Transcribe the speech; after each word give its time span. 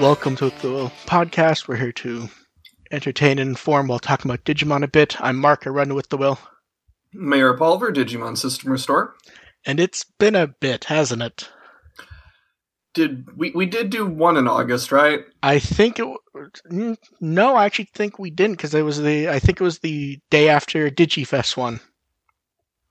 Welcome 0.00 0.36
to 0.36 0.50
the 0.50 0.70
Will 0.70 0.92
podcast. 1.06 1.68
We're 1.68 1.76
here 1.76 1.92
to 1.92 2.28
entertain 2.90 3.38
and 3.38 3.48
inform 3.48 3.88
while 3.88 3.98
talking 3.98 4.30
about 4.30 4.44
Digimon 4.44 4.82
a 4.82 4.88
bit. 4.88 5.18
I'm 5.22 5.36
Mark, 5.36 5.66
I 5.66 5.70
run 5.70 5.94
with 5.94 6.10
the 6.10 6.18
will. 6.18 6.38
Mayor 7.14 7.54
Pulver, 7.54 7.90
Digimon 7.90 8.36
System 8.36 8.72
Restore. 8.72 9.14
And 9.64 9.80
it's 9.80 10.04
been 10.18 10.34
a 10.34 10.48
bit, 10.48 10.84
hasn't 10.84 11.22
it? 11.22 11.48
Did 12.92 13.34
we 13.38 13.52
we 13.52 13.64
did 13.64 13.88
do 13.88 14.04
one 14.04 14.36
in 14.36 14.46
August, 14.46 14.92
right? 14.92 15.20
I 15.42 15.58
think 15.58 15.98
it. 15.98 16.06
No, 17.20 17.56
I 17.56 17.64
actually 17.64 17.88
think 17.94 18.18
we 18.18 18.30
didn't 18.30 18.56
because 18.56 18.74
it 18.74 18.82
was 18.82 19.00
the. 19.00 19.30
I 19.30 19.38
think 19.38 19.62
it 19.62 19.64
was 19.64 19.78
the 19.78 20.20
day 20.30 20.50
after 20.50 20.90
DigiFest 20.90 21.56
one. 21.56 21.80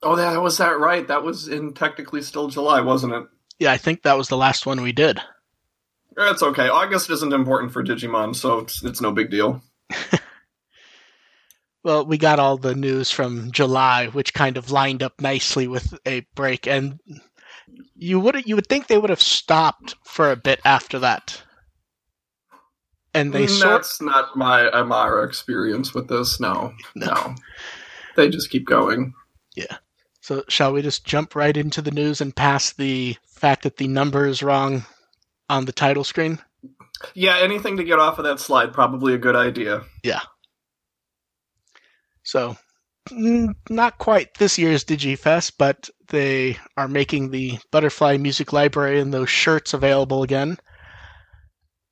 Oh, 0.01 0.15
that 0.15 0.41
was 0.41 0.57
that 0.57 0.79
right. 0.79 1.07
That 1.07 1.23
was 1.23 1.47
in 1.47 1.75
technically 1.75 2.23
still 2.23 2.47
July, 2.47 2.81
wasn't 2.81 3.13
it? 3.13 3.23
Yeah, 3.59 3.71
I 3.71 3.77
think 3.77 4.01
that 4.01 4.17
was 4.17 4.27
the 4.27 4.37
last 4.37 4.65
one 4.65 4.81
we 4.81 4.91
did. 4.91 5.21
That's 6.15 6.41
okay. 6.43 6.69
August 6.69 7.09
isn't 7.09 7.33
important 7.33 7.71
for 7.73 7.83
Digimon, 7.83 8.35
so 8.35 8.59
it's, 8.59 8.83
it's 8.83 9.01
no 9.01 9.11
big 9.11 9.29
deal. 9.29 9.61
Well, 11.83 12.03
we 12.03 12.17
got 12.17 12.39
all 12.39 12.57
the 12.57 12.73
news 12.73 13.11
from 13.11 13.51
July, 13.51 14.07
which 14.07 14.33
kind 14.33 14.57
of 14.57 14.71
lined 14.71 15.03
up 15.03 15.21
nicely 15.21 15.67
with 15.67 15.93
a 16.03 16.25
break, 16.33 16.65
and 16.65 16.99
you 17.95 18.19
would 18.19 18.43
you 18.47 18.55
would 18.55 18.65
think 18.65 18.87
they 18.87 18.97
would 18.97 19.11
have 19.11 19.21
stopped 19.21 19.93
for 20.03 20.31
a 20.31 20.35
bit 20.35 20.59
after 20.65 20.97
that, 20.97 21.43
and 23.13 23.31
they 23.31 23.45
Mm, 23.45 23.49
sort 23.49 23.73
That's 23.73 24.01
not 24.01 24.35
my 24.35 24.67
Amara 24.71 25.27
experience 25.27 25.93
with 25.93 26.07
this. 26.07 26.39
No, 26.39 26.73
No. 26.95 27.05
no. 27.05 27.35
They 28.15 28.29
just 28.29 28.49
keep 28.49 28.65
going. 28.65 29.13
Yeah. 29.55 29.77
So, 30.21 30.43
shall 30.49 30.73
we 30.73 30.81
just 30.81 31.05
jump 31.05 31.35
right 31.35 31.55
into 31.55 31.83
the 31.83 31.91
news 31.91 32.19
and 32.19 32.35
pass 32.35 32.73
the 32.73 33.15
fact 33.27 33.61
that 33.61 33.77
the 33.77 33.87
number 33.87 34.25
is 34.25 34.41
wrong 34.41 34.85
on 35.49 35.65
the 35.65 35.71
title 35.71 36.03
screen? 36.03 36.39
Yeah, 37.13 37.37
anything 37.37 37.77
to 37.77 37.83
get 37.83 37.99
off 37.99 38.17
of 38.17 38.25
that 38.25 38.39
slide, 38.39 38.73
probably 38.73 39.13
a 39.13 39.19
good 39.19 39.35
idea. 39.35 39.83
Yeah. 40.03 40.21
So, 42.23 42.57
not 43.11 43.97
quite 43.97 44.33
this 44.35 44.57
year's 44.57 44.83
DigiFest, 44.83 45.53
but 45.57 45.89
they 46.07 46.57
are 46.77 46.87
making 46.87 47.31
the 47.31 47.59
Butterfly 47.71 48.17
Music 48.17 48.53
Library 48.53 48.99
and 48.99 49.13
those 49.13 49.29
shirts 49.29 49.73
available 49.73 50.23
again. 50.23 50.57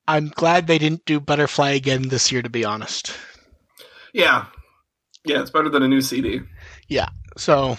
I'm 0.06 0.28
glad 0.28 0.66
they 0.66 0.78
didn't 0.78 1.04
do 1.06 1.20
Butterfly 1.20 1.70
again 1.70 2.08
this 2.08 2.30
year, 2.32 2.42
to 2.42 2.50
be 2.50 2.64
honest. 2.64 3.16
Yeah. 4.12 4.46
Yeah, 5.24 5.40
it's 5.40 5.50
better 5.50 5.70
than 5.70 5.82
a 5.82 5.88
new 5.88 6.00
CD. 6.00 6.40
Yeah. 6.88 7.08
So, 7.36 7.78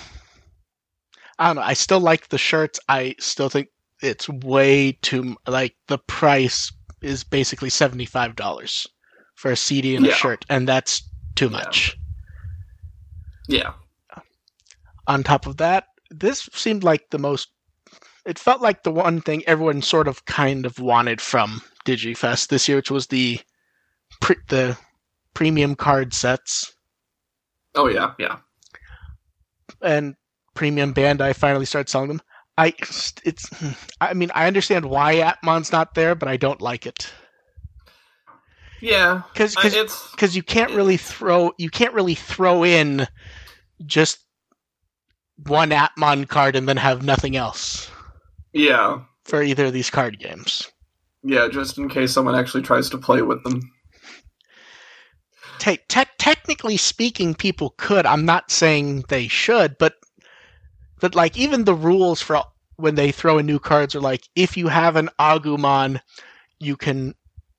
I 1.38 1.48
don't 1.48 1.58
know. 1.58 1.62
I 1.62 1.73
still 1.73 2.00
like 2.00 2.30
the 2.30 2.38
shirts. 2.38 2.80
I 2.89 3.16
still 3.20 3.50
think 3.50 3.67
it's 4.02 4.28
way 4.30 4.94
too 5.02 5.36
like 5.48 5.76
the 5.88 5.98
price 5.98 6.72
is 7.02 7.24
basically 7.24 7.70
seventy 7.70 8.06
five 8.06 8.36
dollars 8.36 8.88
for 9.36 9.52
a 9.52 9.56
CD 9.56 9.96
and 9.96 10.06
a 10.08 10.12
shirt, 10.12 10.46
and 10.50 10.68
that's 10.68 11.02
too 11.36 11.46
Yeah. 11.46 11.52
much. 11.52 11.98
Yeah. 13.48 13.73
On 15.08 15.23
top 15.23 15.46
of 15.46 15.58
that, 15.58 15.86
this 16.10 16.50
seemed 16.54 16.84
like 16.84 17.10
the 17.12 17.20
most. 17.20 17.50
It 18.26 18.40
felt 18.40 18.62
like 18.62 18.84
the 18.84 18.92
one 18.92 19.22
thing 19.22 19.44
everyone 19.46 19.82
sort 19.84 20.08
of 20.08 20.26
kind 20.26 20.66
of 20.66 20.80
wanted 20.80 21.22
from 21.22 21.62
DigiFest 21.86 22.48
this 22.48 22.68
year, 22.68 22.78
which 22.78 22.90
was 22.90 23.08
the 23.08 23.40
pre- 24.22 24.38
the 24.48 24.78
premium 25.36 25.76
card 25.76 26.14
sets. 26.14 26.73
Oh, 27.76 27.88
yeah, 27.88 28.14
yeah. 28.18 28.38
and 29.82 30.16
premium 30.56 30.94
Bandai 30.94 31.36
finally 31.36 31.66
started 31.66 31.90
selling 31.90 32.08
them. 32.08 32.22
I 32.58 32.73
it's 33.23 33.50
I 34.00 34.14
mean 34.14 34.31
I 34.34 34.48
understand 34.48 34.86
why 34.86 35.16
Appmon's 35.16 35.72
not 35.72 35.94
there, 35.95 36.16
but 36.16 36.30
I 36.30 36.38
don't 36.38 36.61
like 36.61 36.86
it 36.86 37.11
Yeah. 38.82 39.23
because 39.33 39.55
because 40.11 40.36
you 40.36 40.43
can't 40.43 40.71
really 40.71 40.98
throw 40.98 41.52
you 41.58 41.70
can't 41.70 41.93
really 41.93 42.16
throw 42.16 42.64
in 42.64 43.08
just 43.86 44.20
one 45.48 45.71
Appmon 45.71 46.27
card 46.30 46.55
and 46.55 46.67
then 46.67 46.77
have 46.77 47.04
nothing 47.04 47.36
else 47.36 47.92
Yeah. 48.54 48.99
for 49.26 49.43
either 49.43 49.66
of 49.66 49.73
these 49.73 49.89
card 49.89 50.17
games. 50.20 50.72
Yeah, 51.23 51.48
just 51.49 51.77
in 51.77 51.89
case 51.89 52.14
someone 52.14 52.36
actually 52.36 52.61
tries 52.64 52.89
to 52.92 52.98
play 52.98 53.22
with 53.22 53.43
them. 53.43 53.60
Te- 55.58 55.80
te- 55.87 56.04
technically 56.20 56.77
speaking, 56.77 57.33
people 57.33 57.73
could. 57.77 58.05
I'm 58.05 58.26
not 58.26 58.52
saying 58.52 59.05
they 59.10 59.27
should, 59.27 59.77
but 59.80 59.95
but 61.00 61.16
like 61.16 61.38
even 61.38 61.66
the 61.66 61.73
rules 61.76 62.22
for 62.22 62.42
when 62.78 62.95
they 62.95 63.11
throw 63.11 63.38
in 63.38 63.45
new 63.45 63.60
cards 63.60 63.95
are 63.95 64.02
like 64.02 64.28
if 64.36 64.58
you 64.58 64.67
have 64.67 64.95
an 64.95 65.10
Agumon, 65.20 66.00
you 66.60 66.76
can 66.76 67.16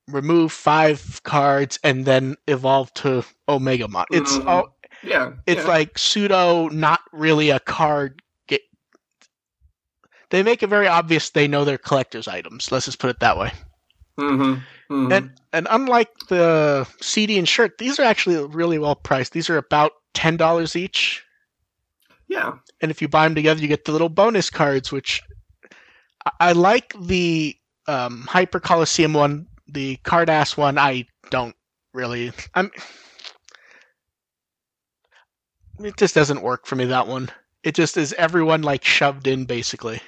remove 0.09 0.53
five 0.53 1.21
cards 1.25 1.79
and 1.83 2.05
then 2.05 2.37
evolve 2.47 2.93
to 2.95 3.25
Omegamon. 3.49 4.07
It's 4.11 4.39
Mhm. 4.39 4.47
all 4.47 4.77
Yeah. 5.03 5.33
it's 5.47 5.63
yeah. 5.63 5.69
like 5.69 5.99
pseudo, 5.99 6.69
not 6.69 7.01
really 7.13 7.51
a 7.51 7.61
card. 7.61 8.23
Ga- 8.49 8.61
they 10.31 10.43
make 10.43 10.63
it 10.63 10.69
very 10.69 10.87
obvious 10.89 11.31
they 11.31 11.49
know 11.49 11.65
they're 11.65 11.79
collector's 11.79 12.29
items. 12.29 12.71
Let's 12.71 12.87
just 12.87 12.99
put 12.99 13.11
it 13.11 13.21
that 13.21 13.39
way. 13.39 13.53
Mm-hmm. 14.19 14.55
hmm 14.89 15.13
And 15.13 15.31
and 15.53 15.67
unlike 15.71 16.11
the 16.29 16.87
CD 17.01 17.39
and 17.39 17.49
shirt, 17.49 17.79
these 17.79 17.99
are 17.99 18.05
actually 18.05 18.45
really 18.47 18.79
well 18.79 18.95
priced. 18.95 19.33
These 19.33 19.51
are 19.51 19.59
about 19.59 19.93
ten 20.15 20.37
dollars 20.37 20.77
each. 20.77 21.25
Yeah. 22.29 22.55
And 22.81 22.91
if 22.91 23.01
you 23.01 23.09
buy 23.09 23.25
them 23.25 23.35
together, 23.35 23.61
you 23.61 23.69
get 23.69 23.85
the 23.85 23.93
little 23.93 24.09
bonus 24.09 24.51
cards, 24.51 24.91
which 24.91 25.23
I, 26.25 26.31
I 26.41 26.53
like 26.53 26.95
the 27.01 27.57
um, 27.87 28.23
Hyper 28.23 28.61
Colosseum 28.61 29.13
one, 29.13 29.47
the 29.69 29.97
Carddass 30.05 30.57
one. 30.57 30.79
I 30.79 31.07
don't 31.31 31.55
really. 31.95 32.33
I'm. 32.55 32.71
It 35.79 35.97
just 35.97 36.15
doesn't 36.15 36.43
work 36.43 36.67
for 36.67 36.77
me. 36.77 36.87
That 36.87 37.07
one. 37.07 37.31
It 37.63 37.75
just 37.75 37.97
is 37.97 38.13
everyone 38.15 38.63
like 38.63 38.85
shoved 38.85 39.27
in 39.27 39.45
basically. 39.45 40.01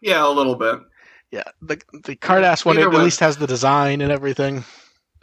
Yeah, 0.00 0.26
a 0.26 0.30
little 0.30 0.54
bit. 0.56 0.80
Yeah, 1.30 1.44
the 1.60 1.80
the 2.04 2.16
Carddass 2.16 2.64
one 2.64 2.78
Either 2.78 2.88
at 2.88 2.94
way. 2.94 3.04
least 3.04 3.20
has 3.20 3.36
the 3.36 3.46
design 3.46 4.00
and 4.00 4.12
everything. 4.12 4.64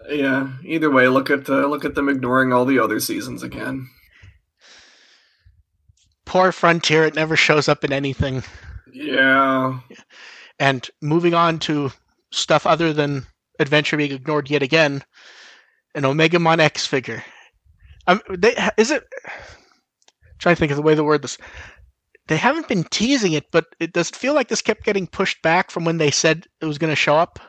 Yeah. 0.10 0.52
Either 0.66 0.92
way, 0.92 1.08
look 1.08 1.30
at 1.30 1.50
uh, 1.50 1.66
look 1.68 1.86
at 1.86 1.96
them 1.96 2.10
ignoring 2.10 2.52
all 2.54 2.66
the 2.66 2.80
other 2.80 3.00
seasons 3.00 3.42
again. 3.44 3.90
Poor 6.25 6.51
Frontier, 6.51 7.03
it 7.06 7.16
never 7.16 7.35
shows 7.35 7.67
up 7.67 7.84
in 7.84 7.94
anything. 7.94 8.44
Yeah. 8.91 9.79
And 10.59 10.89
moving 11.01 11.34
on 11.34 11.59
to 11.59 11.91
stuff 12.31 12.66
other 12.66 12.94
than 12.94 13.25
Adventure 13.59 13.97
being 13.97 14.11
ignored 14.11 14.50
yet 14.50 14.63
again, 14.63 15.03
an 15.95 16.03
Omegamon 16.03 16.59
X 16.59 16.85
figure. 16.85 17.23
Um, 18.07 18.22
they 18.29 18.56
is 18.78 18.91
it? 18.91 19.03
trying 20.44 20.56
to 20.56 20.59
think 20.59 20.72
of 20.72 20.78
the 20.78 20.84
way 20.84 20.94
the 20.94 21.03
word 21.03 21.22
this. 21.22 21.38
They 22.28 22.38
haven't 22.38 22.67
been 22.67 22.84
teasing 22.85 23.34
it, 23.34 23.45
but 23.51 23.66
it 23.79 23.94
does 23.94 24.09
feel 24.09 24.34
like 24.34 24.47
this 24.47 24.61
kept 24.61 24.84
getting 24.84 25.07
pushed 25.07 25.41
back 25.41 25.72
from 25.72 25.85
when 25.85 25.97
they 25.97 26.11
said 26.11 26.45
it 26.61 26.66
was 26.66 26.78
going 26.78 26.91
to 26.91 26.95
show 26.95 27.16
up. 27.16 27.40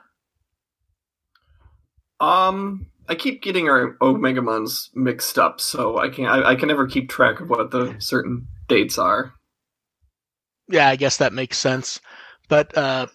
Um, 2.20 2.86
I 3.09 3.15
keep 3.15 3.42
getting 3.42 3.69
our 3.69 3.97
Omegamons 4.00 4.88
mixed 4.94 5.38
up, 5.38 5.60
so 5.60 5.98
I 5.98 6.09
can 6.09 6.26
I, 6.26 6.50
I 6.50 6.54
can 6.54 6.69
never 6.69 6.87
keep 6.87 7.09
track 7.09 7.41
of 7.41 7.50
what 7.50 7.70
the 7.70 7.94
certain 7.98 8.47
dates 8.69 8.98
are. 8.98 9.34
Yeah, 10.69 10.88
I 10.88 10.97
guess 10.97 11.19
that 11.19 11.32
makes 11.32 11.59
sense. 11.59 12.00
But 12.48 12.76
uh, 12.76 13.06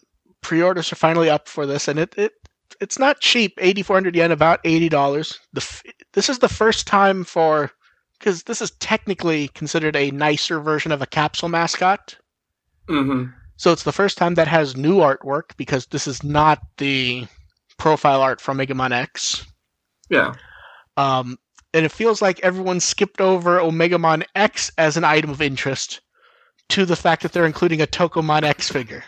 pre-orders 0.41 0.91
are 0.91 0.97
finally 0.97 1.29
up 1.29 1.47
for 1.47 1.65
this, 1.65 1.87
and 1.87 1.97
it, 1.99 2.13
it 2.17 2.33
it's 2.79 2.99
not 2.99 3.19
cheap. 3.19 3.53
Eighty 3.57 3.81
four 3.81 3.95
hundred 3.95 4.15
yen, 4.15 4.31
about 4.31 4.59
eighty 4.63 4.89
dollars. 4.89 5.39
The 5.53 5.61
f- 5.61 5.83
this 6.13 6.29
is 6.29 6.39
the 6.39 6.49
first 6.49 6.85
time 6.85 7.23
for 7.23 7.71
because 8.17 8.43
this 8.43 8.61
is 8.61 8.71
technically 8.71 9.47
considered 9.49 9.95
a 9.95 10.11
nicer 10.11 10.59
version 10.59 10.91
of 10.91 11.01
a 11.01 11.07
capsule 11.07 11.49
mascot. 11.49 12.17
Mm-hmm. 12.87 13.31
So 13.57 13.71
it's 13.71 13.83
the 13.83 13.91
first 13.91 14.17
time 14.17 14.35
that 14.35 14.47
has 14.47 14.77
new 14.77 14.97
artwork 14.97 15.55
because 15.57 15.87
this 15.87 16.07
is 16.07 16.23
not 16.23 16.59
the 16.77 17.27
profile 17.77 18.21
art 18.21 18.39
from 18.39 18.57
Megamon 18.57 18.91
X. 18.91 19.45
Yeah. 20.09 20.33
Um, 20.97 21.37
and 21.73 21.85
it 21.85 21.91
feels 21.91 22.21
like 22.21 22.39
everyone 22.41 22.79
skipped 22.79 23.21
over 23.21 23.59
Omegamon 23.59 24.25
X 24.35 24.71
as 24.77 24.97
an 24.97 25.03
item 25.03 25.29
of 25.29 25.41
interest 25.41 26.01
to 26.69 26.85
the 26.85 26.95
fact 26.95 27.23
that 27.23 27.31
they're 27.31 27.45
including 27.45 27.81
a 27.81 27.87
Tokomon 27.87 28.43
X 28.43 28.69
figure. 28.69 29.03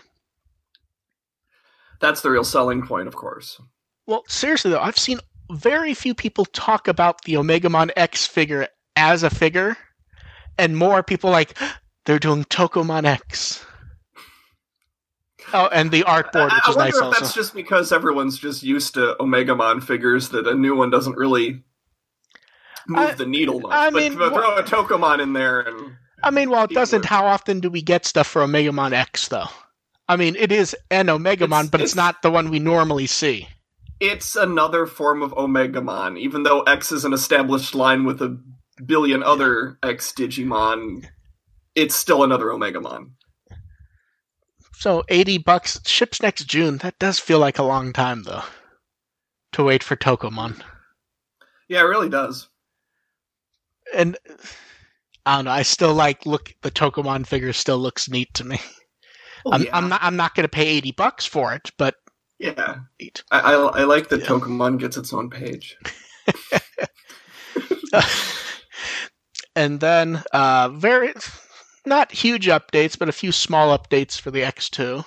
That's 2.00 2.22
the 2.22 2.32
real 2.32 2.44
selling 2.44 2.86
point, 2.86 3.08
of 3.08 3.16
course. 3.16 3.62
Well, 4.08 4.24
seriously 4.28 4.72
though, 4.72 4.80
I've 4.80 4.98
seen 4.98 5.20
very 5.52 5.94
few 5.94 6.14
people 6.14 6.46
talk 6.46 6.88
about 6.88 7.24
the 7.24 7.34
Omegamon 7.34 7.92
X 7.96 8.26
figure 8.26 8.68
as 8.96 9.24
a 9.24 9.30
figure, 9.30 9.78
and 10.58 10.78
more 10.78 11.04
people 11.04 11.30
like 11.30 11.58
they're 12.06 12.20
doing 12.20 12.44
Tokomon 12.46 13.06
X. 13.06 13.66
Oh, 15.54 15.68
and 15.72 15.92
the 15.92 16.04
art 16.04 16.32
board, 16.32 16.52
which 16.52 16.62
I 16.66 16.70
is 16.72 16.76
wonder 16.76 16.92
nice 16.92 16.96
if 16.98 17.04
also. 17.04 17.20
that's 17.20 17.34
just 17.34 17.54
because 17.54 17.92
everyone's 17.92 18.38
just 18.38 18.64
used 18.64 18.94
to 18.96 19.16
Omegamon 19.20 19.84
figures 19.84 20.30
that 20.30 20.48
a 20.48 20.54
new 20.56 20.76
one 20.76 20.90
doesn't 20.90 21.16
really 21.18 21.64
move 22.88 23.10
I- 23.10 23.14
the 23.16 23.26
needle 23.26 23.60
much. 23.60 23.72
I 23.72 23.90
but, 23.90 23.98
mean, 23.98 24.14
throw 24.14 24.30
wha- 24.32 24.56
a 24.58 24.64
Tokomon 24.64 25.22
in 25.22 25.34
there 25.34 25.62
and 25.62 25.94
I 26.24 26.30
mean, 26.32 26.50
well, 26.52 26.64
it 26.66 26.70
doesn't. 26.72 27.06
How 27.06 27.26
often 27.26 27.60
do 27.62 27.70
we 27.72 27.82
get 27.82 28.06
stuff 28.06 28.28
for 28.28 28.44
Omegamon 28.44 28.94
X 28.94 29.28
though? 29.30 29.48
I 30.08 30.18
mean, 30.18 30.36
it 30.36 30.52
is 30.52 30.76
an 30.92 31.08
Omegamon, 31.08 31.72
but 31.72 31.82
it's, 31.82 31.94
it's- 31.94 31.96
not 31.96 32.22
the 32.22 32.30
one 32.32 32.50
we 32.50 32.60
normally 32.60 33.08
see. 33.08 33.48
It's 34.00 34.36
another 34.36 34.86
form 34.88 35.22
of 35.22 35.32
Omegamon, 35.34 36.18
even 36.20 36.44
though 36.44 36.62
X 36.64 36.92
is 36.92 37.06
an 37.06 37.14
established 37.14 37.76
line 37.76 38.04
with 38.04 38.22
a 38.22 38.40
billion 38.84 39.22
other 39.24 39.78
X 39.84 40.12
Digimon. 40.12 41.06
It's 41.76 41.96
still 41.96 42.24
another 42.24 42.46
Omegamon. 42.48 43.12
So 44.82 45.04
eighty 45.10 45.38
bucks 45.38 45.80
ships 45.86 46.24
next 46.24 46.46
June. 46.46 46.80
That 46.80 46.98
does 46.98 47.20
feel 47.20 47.38
like 47.38 47.60
a 47.60 47.64
long 47.64 47.94
time 47.94 48.24
though. 48.24 48.42
To 49.52 49.64
wait 49.64 49.84
for 49.84 49.96
Tokomon. 49.96 50.60
Yeah, 51.68 51.82
it 51.82 51.84
really 51.84 52.10
does. 52.10 52.50
And 53.94 54.18
I 55.24 55.36
don't 55.36 55.46
know, 55.46 55.52
I 55.52 55.62
still 55.62 55.94
like 55.94 56.26
look 56.26 56.56
the 56.64 56.72
Tokomon 56.72 57.28
figure 57.28 57.54
still 57.54 57.78
looks 57.78 58.10
neat 58.10 58.34
to 58.34 58.44
me. 58.44 58.60
Oh, 59.46 59.52
I'm, 59.52 59.62
yeah. 59.62 59.78
I'm 59.78 59.88
not 59.88 60.02
I'm 60.04 60.16
not 60.16 60.34
gonna 60.34 60.48
pay 60.48 60.66
eighty 60.66 60.92
bucks 60.92 61.28
for 61.28 61.54
it, 61.54 61.70
but 61.78 61.94
yeah. 62.40 62.78
neat. 63.00 63.24
I, 63.30 63.40
I, 63.40 63.54
I 63.54 63.84
like 63.84 64.10
that 64.10 64.22
Yeah. 64.22 64.26
Tokomon 64.26 64.80
gets 64.80 64.98
its 64.98 65.14
own 65.14 65.30
page. 65.30 65.78
and 69.56 69.80
then 69.80 70.24
uh 70.34 70.70
very 70.70 71.14
not 71.86 72.12
huge 72.12 72.48
updates, 72.48 72.98
but 72.98 73.10
a 73.10 73.14
few 73.14 73.32
small 73.32 73.78
updates 73.78 74.20
for 74.20 74.32
the 74.32 74.42
X2. 74.42 75.06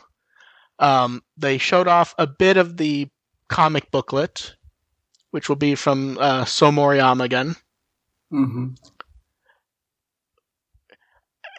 Um, 0.78 1.22
they 1.36 1.58
showed 1.58 1.88
off 1.88 2.14
a 2.18 2.26
bit 2.26 2.56
of 2.56 2.76
the 2.76 3.08
comic 3.48 3.90
booklet, 3.90 4.56
which 5.30 5.48
will 5.48 5.56
be 5.56 5.74
from 5.74 6.18
uh, 6.18 6.44
Somoriyama 6.44 7.24
again. 7.24 7.56
hmm 8.30 8.68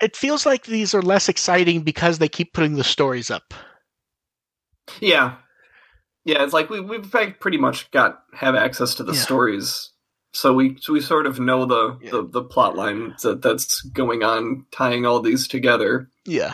It 0.02 0.16
feels 0.16 0.46
like 0.46 0.66
these 0.66 0.94
are 0.94 1.02
less 1.02 1.30
exciting 1.30 1.82
because 1.82 2.20
they 2.20 2.28
keep 2.28 2.54
putting 2.54 2.76
the 2.76 2.84
stories 2.84 3.32
up. 3.32 3.54
Yeah, 5.02 5.38
yeah. 6.26 6.44
It's 6.44 6.54
like 6.54 6.70
we 6.70 6.82
we've 6.82 7.10
pretty 7.40 7.58
much 7.58 7.90
got 7.92 8.24
have 8.34 8.56
access 8.56 8.96
to 8.96 9.04
the 9.04 9.14
Yeah. 9.14 9.22
stories, 9.24 9.92
so 10.36 10.54
we 10.54 10.78
so 10.82 10.94
we 10.94 11.02
sort 11.02 11.26
of 11.26 11.40
know 11.40 11.66
the 11.66 11.98
Yeah. 12.02 12.12
the, 12.12 12.28
the 12.28 12.44
plot 12.44 12.76
line 12.76 13.16
that 13.24 13.42
that's 13.42 13.82
going 13.82 14.24
on, 14.24 14.66
tying 14.72 15.06
all 15.06 15.22
these 15.22 15.48
together. 15.48 16.10
Yeah. 16.26 16.54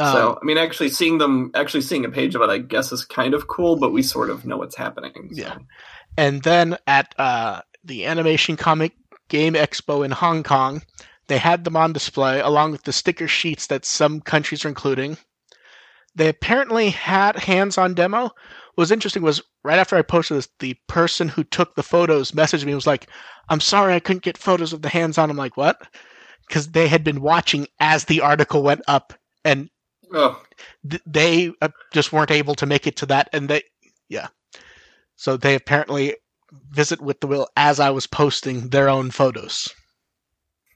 Um, 0.00 0.12
so 0.12 0.38
I 0.42 0.44
mean, 0.44 0.58
actually 0.58 0.88
seeing 0.88 1.18
them, 1.18 1.52
actually 1.54 1.82
seeing 1.82 2.04
a 2.04 2.10
page 2.10 2.34
of 2.34 2.42
it, 2.42 2.50
I 2.50 2.58
guess 2.58 2.90
is 2.92 3.04
kind 3.04 3.32
of 3.34 3.46
cool. 3.46 3.76
But 3.76 3.92
we 3.92 4.02
sort 4.02 4.30
of 4.30 4.44
know 4.44 4.56
what's 4.56 4.76
happening. 4.76 5.30
so. 5.32 5.40
Yeah. 5.42 5.58
And 6.16 6.42
then 6.42 6.76
at 6.86 7.14
uh, 7.18 7.60
the 7.84 8.06
Animation 8.06 8.56
Comic 8.56 8.92
Game 9.28 9.54
Expo 9.54 10.04
in 10.04 10.10
Hong 10.10 10.42
Kong, 10.42 10.82
they 11.28 11.38
had 11.38 11.64
them 11.64 11.76
on 11.76 11.92
display 11.92 12.40
along 12.40 12.72
with 12.72 12.82
the 12.82 12.92
sticker 12.92 13.28
sheets 13.28 13.68
that 13.68 13.84
some 13.84 14.20
countries 14.20 14.64
are 14.64 14.68
including. 14.68 15.16
They 16.16 16.28
apparently 16.28 16.90
had 16.90 17.36
hands-on 17.36 17.94
demo. 17.94 18.30
What 18.74 18.82
was 18.82 18.90
interesting 18.92 19.22
was 19.22 19.42
right 19.62 19.78
after 19.78 19.96
I 19.96 20.02
posted 20.02 20.36
this, 20.36 20.48
the 20.58 20.76
person 20.88 21.28
who 21.28 21.44
took 21.44 21.74
the 21.74 21.82
photos 21.82 22.32
messaged 22.32 22.64
me 22.64 22.72
and 22.72 22.76
was 22.76 22.86
like, 22.86 23.08
"I'm 23.48 23.60
sorry 23.60 23.94
I 23.94 24.00
couldn't 24.00 24.24
get 24.24 24.36
photos 24.38 24.72
of 24.72 24.82
the 24.82 24.88
hands-on." 24.88 25.30
I'm 25.30 25.36
like, 25.36 25.56
"What?" 25.56 25.80
Because 26.48 26.72
they 26.72 26.88
had 26.88 27.04
been 27.04 27.20
watching 27.20 27.66
as 27.80 28.04
the 28.04 28.20
article 28.20 28.62
went 28.62 28.82
up, 28.88 29.12
and 29.44 29.70
Oh, 30.12 30.40
th- 30.88 31.02
they 31.06 31.52
uh, 31.60 31.68
just 31.92 32.12
weren't 32.12 32.30
able 32.30 32.54
to 32.56 32.66
make 32.66 32.86
it 32.86 32.96
to 32.96 33.06
that 33.06 33.28
and 33.32 33.48
they 33.48 33.62
yeah 34.08 34.28
so 35.16 35.36
they 35.36 35.54
apparently 35.54 36.14
visit 36.70 37.00
with 37.00 37.20
the 37.20 37.26
will 37.26 37.48
as 37.56 37.80
i 37.80 37.90
was 37.90 38.06
posting 38.06 38.68
their 38.68 38.88
own 38.88 39.10
photos 39.10 39.68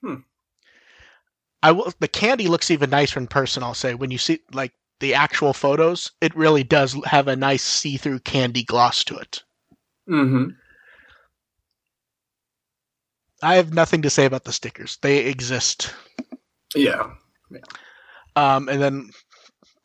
Hmm. 0.01 0.23
i 1.63 1.71
will 1.73 1.93
the 2.01 2.09
candy 2.09 2.49
looks 2.49 2.71
even 2.71 2.91
nicer 2.91 3.21
in 3.21 3.27
person 3.27 3.63
i'll 3.63 3.75
say 3.75 3.95
when 3.95 4.11
you 4.11 4.19
see 4.19 4.41
like 4.53 4.73
the 5.01 5.15
actual 5.15 5.53
photos 5.53 6.11
it 6.21 6.35
really 6.37 6.65
does 6.65 6.97
have 7.05 7.29
a 7.29 7.37
nice 7.37 7.63
see-through 7.63 8.19
candy 8.21 8.65
gloss 8.65 9.05
to 9.05 9.17
it 9.17 9.43
hmm 10.07 10.49
i 13.43 13.55
have 13.55 13.73
nothing 13.73 14.03
to 14.03 14.11
say 14.11 14.25
about 14.25 14.45
the 14.45 14.53
stickers 14.53 14.99
they 15.03 15.19
exist 15.27 15.95
yeah. 16.75 17.11
Um, 18.37 18.69
and 18.69 18.81
then, 18.81 19.11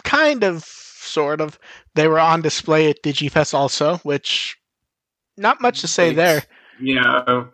kind 0.04 0.44
of, 0.44 0.64
sort 0.64 1.42
of, 1.42 1.58
they 1.96 2.08
were 2.08 2.20
on 2.20 2.42
display 2.42 2.90
at 2.90 3.02
DigiFest 3.04 3.54
also, 3.54 3.98
which 3.98 4.58
not 5.38 5.62
much 5.62 5.82
to 5.82 5.88
say 5.88 6.14
there. 6.14 6.44
Yeah, 6.82 7.46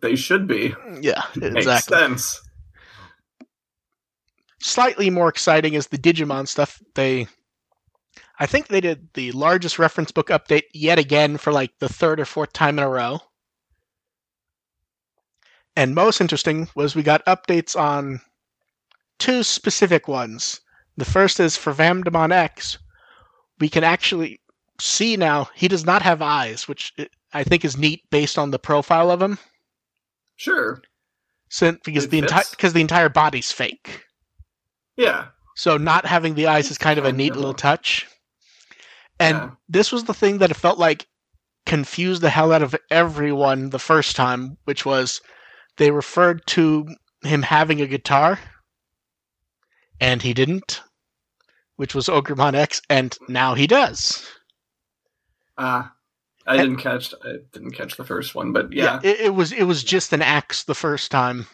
they 0.00 0.16
should 0.16 0.46
be. 0.46 0.74
Yeah, 1.00 1.22
Makes 1.36 1.84
sense. 1.84 2.40
Slightly 4.64 5.10
more 5.10 5.28
exciting 5.28 5.74
is 5.74 5.88
the 5.88 5.98
Digimon 5.98 6.48
stuff. 6.48 6.80
They, 6.94 7.26
I 8.40 8.46
think 8.46 8.68
they 8.68 8.80
did 8.80 9.10
the 9.12 9.30
largest 9.32 9.78
reference 9.78 10.10
book 10.10 10.28
update 10.28 10.62
yet 10.72 10.98
again 10.98 11.36
for 11.36 11.52
like 11.52 11.72
the 11.80 11.88
third 11.88 12.18
or 12.18 12.24
fourth 12.24 12.54
time 12.54 12.78
in 12.78 12.84
a 12.84 12.88
row. 12.88 13.20
And 15.76 15.94
most 15.94 16.18
interesting 16.18 16.70
was 16.74 16.96
we 16.96 17.02
got 17.02 17.26
updates 17.26 17.78
on 17.78 18.22
two 19.18 19.42
specific 19.42 20.08
ones. 20.08 20.62
The 20.96 21.04
first 21.04 21.40
is 21.40 21.58
for 21.58 21.74
Vamdemon 21.74 22.32
X. 22.32 22.78
We 23.60 23.68
can 23.68 23.84
actually 23.84 24.40
see 24.80 25.18
now 25.18 25.50
he 25.54 25.68
does 25.68 25.84
not 25.84 26.00
have 26.00 26.22
eyes, 26.22 26.66
which 26.66 26.94
I 27.34 27.44
think 27.44 27.66
is 27.66 27.76
neat 27.76 28.00
based 28.08 28.38
on 28.38 28.50
the 28.50 28.58
profile 28.58 29.10
of 29.10 29.20
him. 29.20 29.36
Sure. 30.36 30.80
Since 31.50 31.80
because 31.84 32.04
It 32.04 32.12
the 32.12 32.18
entire 32.20 32.44
because 32.50 32.72
the 32.72 32.80
entire 32.80 33.10
body's 33.10 33.52
fake. 33.52 34.03
Yeah. 34.96 35.26
So 35.56 35.76
not 35.76 36.04
having 36.06 36.34
the 36.34 36.46
eyes 36.48 36.70
is 36.70 36.78
kind 36.78 36.98
of 36.98 37.04
a 37.04 37.12
neat 37.12 37.34
little 37.36 37.54
touch. 37.54 38.06
And 39.20 39.36
Yeah. 39.36 39.50
this 39.68 39.92
was 39.92 40.04
the 40.04 40.14
thing 40.14 40.38
that 40.38 40.50
it 40.50 40.54
felt 40.56 40.78
like 40.78 41.06
confused 41.66 42.22
the 42.22 42.30
hell 42.30 42.52
out 42.52 42.62
of 42.62 42.74
everyone 42.90 43.70
the 43.70 43.78
first 43.78 44.16
time, 44.16 44.56
which 44.64 44.84
was 44.84 45.20
they 45.76 45.90
referred 45.90 46.46
to 46.48 46.88
him 47.22 47.42
having 47.42 47.80
a 47.80 47.86
guitar, 47.86 48.38
and 50.00 50.20
he 50.22 50.34
didn't, 50.34 50.82
which 51.76 51.94
was 51.94 52.08
Ogremon 52.08 52.54
X, 52.54 52.82
and 52.90 53.16
now 53.28 53.54
he 53.54 53.66
does. 53.66 54.28
Ah, 55.56 55.92
I 56.46 56.56
didn't 56.56 56.76
catch. 56.76 57.14
I 57.24 57.36
didn't 57.52 57.70
catch 57.72 57.96
the 57.96 58.04
first 58.04 58.34
one, 58.34 58.52
but 58.52 58.72
yeah. 58.72 59.00
it, 59.02 59.20
it 59.20 59.34
was 59.34 59.52
it 59.52 59.64
was 59.64 59.82
just 59.84 60.12
an 60.12 60.20
axe 60.22 60.64
the 60.64 60.74
first 60.74 61.10
time, 61.10 61.46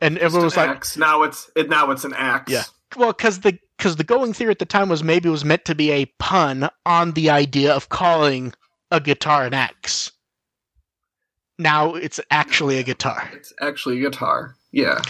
and 0.00 0.14
Just 0.14 0.24
everyone 0.24 0.44
was 0.46 0.56
an 0.56 0.66
like, 0.68 0.76
axe. 0.76 0.96
now 0.96 1.22
it's 1.24 1.50
it. 1.56 1.68
Now 1.68 1.90
it's 1.90 2.04
an 2.04 2.14
axe. 2.14 2.50
Yeah. 2.52 2.62
Well, 2.96 3.12
because 3.12 3.40
the 3.40 3.58
because 3.76 3.96
the 3.96 4.04
going 4.04 4.32
theory 4.32 4.50
at 4.50 4.58
the 4.58 4.64
time 4.64 4.88
was 4.88 5.04
maybe 5.04 5.28
it 5.28 5.32
was 5.32 5.44
meant 5.44 5.64
to 5.66 5.74
be 5.74 5.90
a 5.92 6.06
pun 6.18 6.68
on 6.84 7.12
the 7.12 7.30
idea 7.30 7.72
of 7.72 7.88
calling 7.90 8.52
a 8.90 9.00
guitar 9.00 9.44
an 9.44 9.54
axe. 9.54 10.10
Now 11.58 11.94
it's 11.94 12.20
actually 12.30 12.78
a 12.78 12.82
guitar, 12.82 13.28
It's 13.34 13.52
actually 13.60 13.98
a 13.98 14.02
guitar. 14.10 14.56
Yeah. 14.72 15.00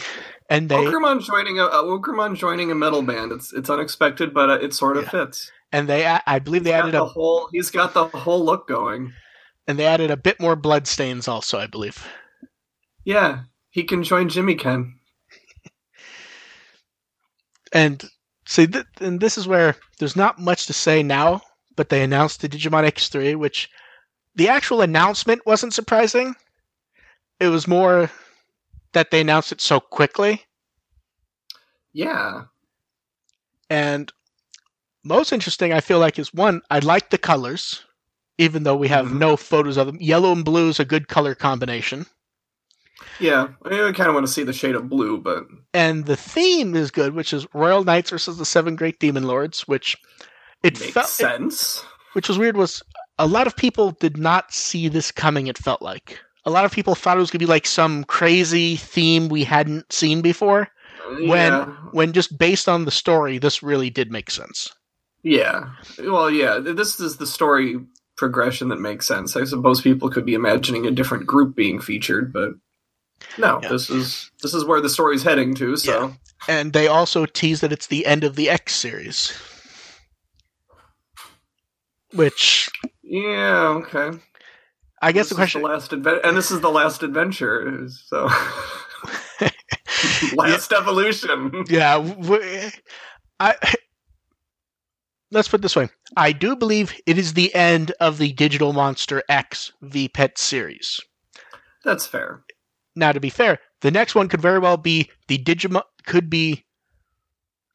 and 0.50 0.68
they 0.68 0.76
Ogremon 0.76 1.22
joining 1.22 1.58
a 1.58 1.64
uh, 1.66 2.34
joining 2.34 2.70
a 2.70 2.74
metal 2.74 3.02
band. 3.02 3.32
It's 3.32 3.52
it's 3.52 3.68
unexpected, 3.70 4.32
but 4.34 4.48
uh, 4.50 4.58
it 4.60 4.72
sort 4.74 4.96
of 4.96 5.04
Yeah. 5.04 5.10
fits. 5.10 5.50
and 5.72 5.88
they 5.88 6.06
I 6.06 6.38
believe 6.38 6.64
they 6.64 6.70
He's 6.72 6.80
added 6.82 6.94
a 6.94 7.04
whole. 7.04 7.48
He's 7.52 7.70
got 7.70 7.92
the 7.94 8.06
whole 8.06 8.44
look 8.44 8.66
going. 8.68 9.12
and 9.66 9.78
they 9.78 9.84
added 9.86 10.10
a 10.10 10.16
bit 10.16 10.40
more 10.40 10.56
blood 10.56 10.86
stains 10.86 11.28
also. 11.28 11.58
I 11.58 11.66
believe. 11.66 12.06
Yeah, 13.04 13.44
he 13.70 13.84
can 13.84 14.02
join 14.02 14.28
Jimmy 14.28 14.54
Ken. 14.54 14.97
And 17.72 18.04
see, 18.46 18.66
th- 18.66 18.86
and 19.00 19.20
this 19.20 19.38
is 19.38 19.46
where 19.48 19.76
there's 19.98 20.16
not 20.16 20.38
much 20.38 20.66
to 20.66 20.72
say 20.72 21.02
now, 21.02 21.42
but 21.76 21.88
they 21.88 22.02
announced 22.02 22.40
the 22.40 22.48
Digimon 22.48 22.84
X3, 22.84 23.34
which 23.36 23.70
the 24.34 24.48
actual 24.48 24.80
announcement 24.82 25.46
wasn't 25.46 25.74
surprising. 25.74 26.34
It 27.40 27.48
was 27.48 27.66
more 27.66 28.10
that 28.92 29.10
they 29.10 29.20
announced 29.20 29.52
it 29.52 29.60
so 29.60 29.80
quickly. 29.80 30.44
Yeah. 31.92 32.46
And 33.70 34.12
most 35.04 35.32
interesting, 35.32 35.72
I 35.72 35.80
feel 35.80 35.98
like, 35.98 36.18
is 36.18 36.34
one, 36.34 36.62
I 36.70 36.80
like 36.80 37.10
the 37.10 37.18
colors, 37.18 37.84
even 38.38 38.62
though 38.64 38.76
we 38.76 38.88
have 38.88 39.06
Mhm. 39.06 39.18
no 39.18 39.36
photos 39.36 39.76
of 39.76 39.86
them. 39.86 39.98
Yellow 40.00 40.32
and 40.32 40.44
blue 40.44 40.68
is 40.68 40.80
a 40.80 40.84
good 40.84 41.08
color 41.08 41.34
combination. 41.34 42.06
Yeah. 43.20 43.48
I, 43.64 43.68
mean, 43.70 43.80
I 43.80 43.92
kind 43.92 44.08
of 44.08 44.14
want 44.14 44.26
to 44.26 44.32
see 44.32 44.42
the 44.42 44.52
shade 44.52 44.74
of 44.74 44.88
blue, 44.88 45.18
but 45.18 45.44
And 45.74 46.06
the 46.06 46.16
theme 46.16 46.74
is 46.74 46.90
good, 46.90 47.14
which 47.14 47.32
is 47.32 47.46
Royal 47.54 47.84
Knights 47.84 48.10
versus 48.10 48.38
the 48.38 48.44
Seven 48.44 48.76
Great 48.76 48.98
Demon 49.00 49.24
Lords, 49.24 49.66
which 49.68 49.96
it 50.62 50.78
makes 50.80 50.92
felt, 50.92 51.06
it- 51.06 51.10
sense. 51.10 51.84
which 52.12 52.28
was 52.28 52.38
weird, 52.38 52.56
was 52.56 52.82
a 53.18 53.26
lot 53.26 53.46
of 53.46 53.56
people 53.56 53.92
did 53.92 54.16
not 54.16 54.52
see 54.52 54.88
this 54.88 55.10
coming, 55.12 55.46
it 55.46 55.58
felt 55.58 55.82
like. 55.82 56.18
A 56.44 56.50
lot 56.50 56.64
of 56.64 56.72
people 56.72 56.94
thought 56.94 57.16
it 57.16 57.20
was 57.20 57.30
going 57.30 57.40
to 57.40 57.46
be 57.46 57.50
like 57.50 57.66
some 57.66 58.04
crazy 58.04 58.76
theme 58.76 59.28
we 59.28 59.44
hadn't 59.44 59.92
seen 59.92 60.22
before, 60.22 60.68
when- 61.20 61.26
yeah. 61.52 61.64
when 61.92 62.12
just 62.12 62.38
based 62.38 62.68
on 62.68 62.84
the 62.84 62.90
story, 62.90 63.38
this 63.38 63.62
really 63.62 63.90
did 63.90 64.10
make 64.10 64.30
sense. 64.30 64.72
Yeah. 65.22 65.70
Well, 65.98 66.30
yeah. 66.30 66.58
This 66.58 67.00
is 67.00 67.16
the 67.16 67.26
story 67.26 67.76
progression 68.16 68.68
that 68.68 68.80
makes 68.80 69.06
sense. 69.06 69.36
I 69.36 69.44
suppose 69.44 69.80
people 69.80 70.10
could 70.10 70.24
be 70.24 70.34
imagining 70.34 70.86
a 70.86 70.90
different 70.92 71.26
group 71.26 71.54
being 71.56 71.80
featured, 71.80 72.32
but 72.32 72.50
no. 73.38 73.60
Yeah. 73.62 73.68
This 73.68 73.90
is 73.90 74.30
this 74.42 74.54
is 74.54 74.64
where 74.64 74.80
the 74.80 74.88
story's 74.88 75.22
heading 75.22 75.54
to. 75.56 75.76
So 75.76 76.14
And 76.48 76.72
they 76.72 76.86
also 76.86 77.26
tease 77.26 77.60
that 77.60 77.72
it's 77.72 77.86
the 77.88 78.06
end 78.06 78.24
of 78.24 78.36
the 78.36 78.48
X 78.50 78.74
series. 78.74 79.32
which 82.12 82.68
Yeah, 83.02 83.80
okay. 83.84 84.18
I 85.00 85.12
guess 85.12 85.26
This 85.26 85.30
the 85.30 85.34
question. 85.36 85.62
the 85.62 85.68
last 85.68 85.92
advent, 85.92 86.20
and 86.24 86.36
this 86.36 86.50
is 86.50 86.60
the 86.60 86.70
last 86.70 87.02
adventure. 87.04 87.86
So, 87.88 88.28
last 90.34 90.72
evolution. 90.72 91.64
Yeah, 91.68 91.98
w- 91.98 92.70
I. 93.38 93.54
Let's 95.30 95.46
put 95.46 95.60
it 95.60 95.62
this 95.62 95.76
way. 95.76 95.88
I 96.16 96.32
do 96.32 96.56
believe 96.56 96.98
it 97.06 97.16
is 97.18 97.34
the 97.34 97.54
end 97.54 97.92
of 98.00 98.18
the 98.18 98.32
Digital 98.32 98.72
Monster 98.72 99.22
X 99.28 99.70
V 99.82 100.08
Pet 100.08 100.36
series. 100.38 101.00
That's 101.84 102.06
fair. 102.06 102.42
Now, 102.98 103.12
to 103.12 103.20
be 103.20 103.30
fair, 103.30 103.58
the 103.80 103.90
next 103.90 104.14
one 104.14 104.28
could 104.28 104.42
very 104.42 104.58
well 104.58 104.76
be 104.76 105.10
the 105.28 105.38
Digimon. 105.38 105.82
Could 106.06 106.28
be 106.28 106.64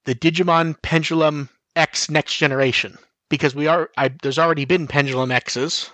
the 0.06 0.16
Digimon 0.16 0.80
Pendulum 0.82 1.50
X 1.76 2.10
Next 2.10 2.36
Generation 2.38 2.98
because 3.30 3.56
we 3.56 3.68
are. 3.68 3.90
I, 3.98 4.10
there's 4.22 4.40
already 4.40 4.66
been 4.66 4.88
Pendulum 4.88 5.32
X's. 5.32 5.90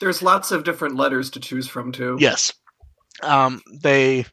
There's 0.00 0.22
lots 0.22 0.50
of 0.50 0.64
different 0.64 0.96
letters 0.96 1.28
to 1.30 1.40
choose 1.40 1.68
from 1.68 1.92
too. 1.92 2.16
Yes. 2.20 2.52
Um, 3.22 3.60
they 3.82 4.24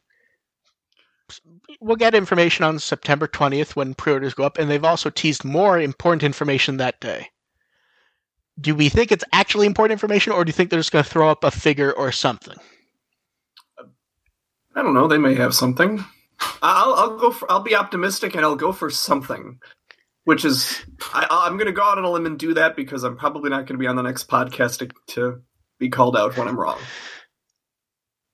we'll 1.80 1.96
get 1.96 2.14
information 2.14 2.64
on 2.64 2.78
September 2.78 3.26
20th 3.26 3.76
when 3.76 3.94
pre-orders 3.94 4.34
go 4.34 4.44
up, 4.44 4.58
and 4.58 4.70
they've 4.70 4.84
also 4.84 5.10
teased 5.10 5.44
more 5.44 5.78
important 5.78 6.22
information 6.22 6.76
that 6.76 7.00
day. 7.00 7.28
Do 8.58 8.74
we 8.74 8.88
think 8.88 9.12
it's 9.12 9.24
actually 9.32 9.66
important 9.66 9.92
information, 9.92 10.32
or 10.32 10.44
do 10.44 10.48
you 10.48 10.54
think 10.54 10.70
they're 10.70 10.80
just 10.80 10.92
going 10.92 11.04
to 11.04 11.10
throw 11.10 11.28
up 11.28 11.44
a 11.44 11.50
figure 11.50 11.92
or 11.92 12.12
something? 12.12 12.56
I 14.76 14.82
don't 14.82 14.94
know. 14.94 15.08
They 15.08 15.18
may 15.18 15.34
have 15.34 15.54
something. 15.54 16.04
I'll, 16.62 16.94
I'll 16.94 17.16
go. 17.16 17.30
For, 17.30 17.50
I'll 17.50 17.60
be 17.60 17.74
optimistic, 17.74 18.34
and 18.36 18.44
I'll 18.44 18.56
go 18.56 18.72
for 18.72 18.90
something. 18.90 19.58
Which 20.24 20.44
is, 20.44 20.84
I, 21.14 21.26
I'm 21.30 21.56
going 21.56 21.66
to 21.66 21.72
go 21.72 21.82
out 21.82 21.98
on 21.98 22.04
a 22.04 22.10
limb 22.10 22.26
and 22.26 22.38
do 22.38 22.52
that 22.54 22.76
because 22.76 23.04
I'm 23.04 23.16
probably 23.16 23.48
not 23.48 23.60
going 23.60 23.78
to 23.78 23.78
be 23.78 23.86
on 23.86 23.96
the 23.96 24.02
next 24.02 24.28
podcast 24.28 24.80
to, 24.80 24.88
to 25.14 25.40
be 25.78 25.88
called 25.88 26.16
out 26.16 26.36
when 26.36 26.48
I'm 26.48 26.58
wrong. 26.58 26.78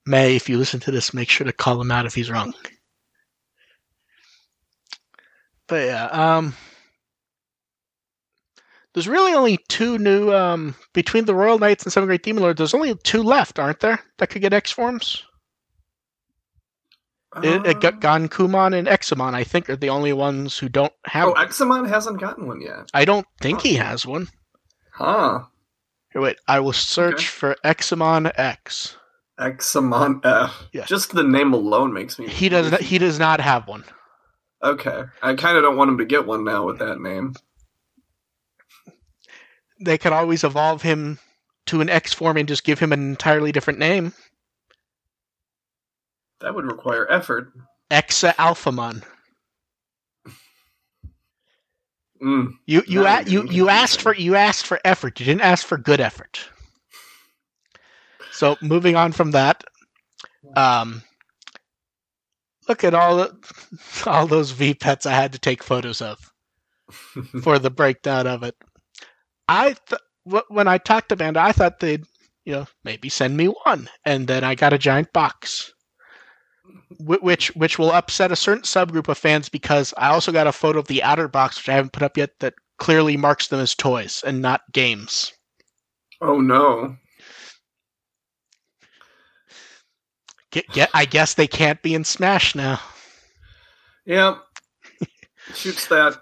May, 0.06 0.34
if 0.34 0.48
you 0.48 0.58
listen 0.58 0.80
to 0.80 0.90
this, 0.90 1.14
make 1.14 1.28
sure 1.28 1.46
to 1.46 1.52
call 1.52 1.80
him 1.80 1.90
out 1.90 2.06
if 2.06 2.14
he's 2.14 2.30
wrong. 2.30 2.54
But 5.68 5.86
yeah, 5.86 6.06
um, 6.06 6.54
there's 8.94 9.08
really 9.08 9.34
only 9.34 9.58
two 9.68 9.98
new 9.98 10.32
um, 10.32 10.74
between 10.92 11.26
the 11.26 11.34
Royal 11.34 11.58
Knights 11.58 11.84
and 11.84 11.92
Seven 11.92 12.06
Great 12.06 12.22
Demon 12.22 12.42
Lords. 12.42 12.58
There's 12.58 12.74
only 12.74 12.94
two 12.96 13.22
left, 13.22 13.58
aren't 13.58 13.80
there? 13.80 14.00
That 14.18 14.30
could 14.30 14.42
get 14.42 14.52
X 14.52 14.72
forms. 14.72 15.22
It, 17.36 17.66
it 17.66 17.80
got 17.80 17.94
Um, 17.94 18.00
Gankumon 18.28 18.76
and 18.78 18.86
Examon, 18.86 19.34
I 19.34 19.44
think, 19.44 19.70
are 19.70 19.76
the 19.76 19.88
only 19.88 20.12
ones 20.12 20.58
who 20.58 20.68
don't 20.68 20.92
have. 21.06 21.28
oh. 21.28 21.34
Examon 21.34 21.88
hasn't 21.88 22.20
gotten 22.20 22.46
one 22.46 22.60
yet. 22.60 22.90
I 22.92 23.04
don't 23.04 23.26
think 23.40 23.62
he 23.62 23.74
has 23.76 24.04
one. 24.04 24.28
Huh. 24.94 25.44
Here, 26.12 26.20
wait, 26.20 26.36
I 26.46 26.60
will 26.60 26.74
search 26.74 27.14
Okay. 27.14 27.24
for 27.24 27.56
Examon 27.64 28.30
X. 28.36 28.96
Examon 29.40 30.20
F. 30.24 30.64
Yeah. 30.72 30.84
Just 30.84 31.12
the 31.12 31.22
name 31.22 31.54
alone 31.54 31.94
makes 31.94 32.18
me. 32.18 32.28
He 32.28 32.50
does. 32.50 32.70
Not, 32.70 32.80
he 32.82 32.98
does 32.98 33.18
not 33.18 33.40
have 33.40 33.66
one. 33.66 33.84
Okay. 34.62 35.04
I 35.22 35.34
kind 35.34 35.56
of 35.56 35.62
don't 35.62 35.76
want 35.78 35.90
him 35.90 35.98
to 35.98 36.04
get 36.04 36.26
one 36.26 36.44
now 36.44 36.66
with 36.66 36.78
that 36.80 37.00
name. 37.00 37.32
They 39.80 39.98
could 39.98 40.12
always 40.12 40.44
evolve 40.44 40.82
him 40.82 41.18
to 41.66 41.80
an 41.80 41.88
X 41.88 42.12
form 42.12 42.36
and 42.36 42.46
just 42.46 42.62
give 42.64 42.78
him 42.78 42.92
an 42.92 43.00
entirely 43.00 43.50
different 43.52 43.78
name. 43.78 44.12
That 46.42 46.54
would 46.54 46.66
require 46.66 47.10
effort. 47.10 47.52
Exa 47.90 48.34
Alphamon. 48.34 49.02
Mm. 52.22 52.52
You 52.66 52.82
you 52.86 53.04
a, 53.04 53.22
you 53.22 53.48
you 53.48 53.68
asked 53.68 54.00
for 54.00 54.14
you 54.14 54.36
asked 54.36 54.66
for 54.66 54.80
effort. 54.84 55.18
You 55.18 55.26
didn't 55.26 55.42
ask 55.42 55.66
for 55.66 55.76
good 55.76 56.00
effort. 56.00 56.48
So 58.30 58.56
moving 58.62 58.96
on 58.96 59.12
from 59.12 59.32
that, 59.32 59.62
um, 60.56 61.02
look 62.68 62.82
at 62.84 62.94
all 62.94 63.16
the, 63.16 63.36
all 64.06 64.26
those 64.26 64.52
V 64.52 64.74
pets 64.74 65.04
I 65.04 65.12
had 65.12 65.32
to 65.32 65.38
take 65.38 65.62
photos 65.62 66.00
of 66.00 66.32
for 67.42 67.58
the 67.58 67.70
breakdown 67.70 68.26
of 68.26 68.42
it. 68.42 68.54
I 69.48 69.74
th- 69.88 70.44
when 70.48 70.68
I 70.68 70.78
talked 70.78 71.08
to 71.10 71.16
Banda, 71.16 71.40
I 71.40 71.52
thought 71.52 71.80
they'd 71.80 72.04
you 72.44 72.52
know 72.52 72.66
maybe 72.84 73.08
send 73.08 73.36
me 73.36 73.46
one, 73.46 73.88
and 74.04 74.26
then 74.28 74.44
I 74.44 74.54
got 74.54 74.72
a 74.72 74.78
giant 74.78 75.12
box. 75.12 75.72
Wh- 76.98 77.22
Which 77.22 77.54
which 77.56 77.78
will 77.78 77.90
upset 77.92 78.32
a 78.32 78.36
certain 78.36 78.62
subgroup 78.64 79.08
of 79.08 79.18
fans 79.18 79.48
because 79.48 79.92
I 79.96 80.08
also 80.10 80.32
got 80.32 80.46
a 80.46 80.52
photo 80.52 80.78
of 80.78 80.86
the 80.88 81.02
outer 81.02 81.28
box, 81.28 81.56
which 81.56 81.68
I 81.68 81.74
haven't 81.74 81.92
put 81.92 82.02
up 82.02 82.16
yet, 82.16 82.38
that 82.40 82.54
clearly 82.78 83.16
marks 83.16 83.48
them 83.48 83.60
as 83.60 83.74
toys 83.74 84.22
and 84.26 84.40
not 84.42 84.60
games. 84.72 85.32
oh 86.20 86.40
no. 86.40 86.96
Get, 90.50 90.68
get, 90.68 90.90
I 90.92 91.06
guess 91.06 91.34
they 91.34 91.46
can't 91.46 91.80
be 91.82 91.94
in 91.94 92.04
Smash 92.04 92.54
now. 92.54 92.78
Yeah. 94.04 94.36
Shoots 95.54 95.86
that. 95.88 96.18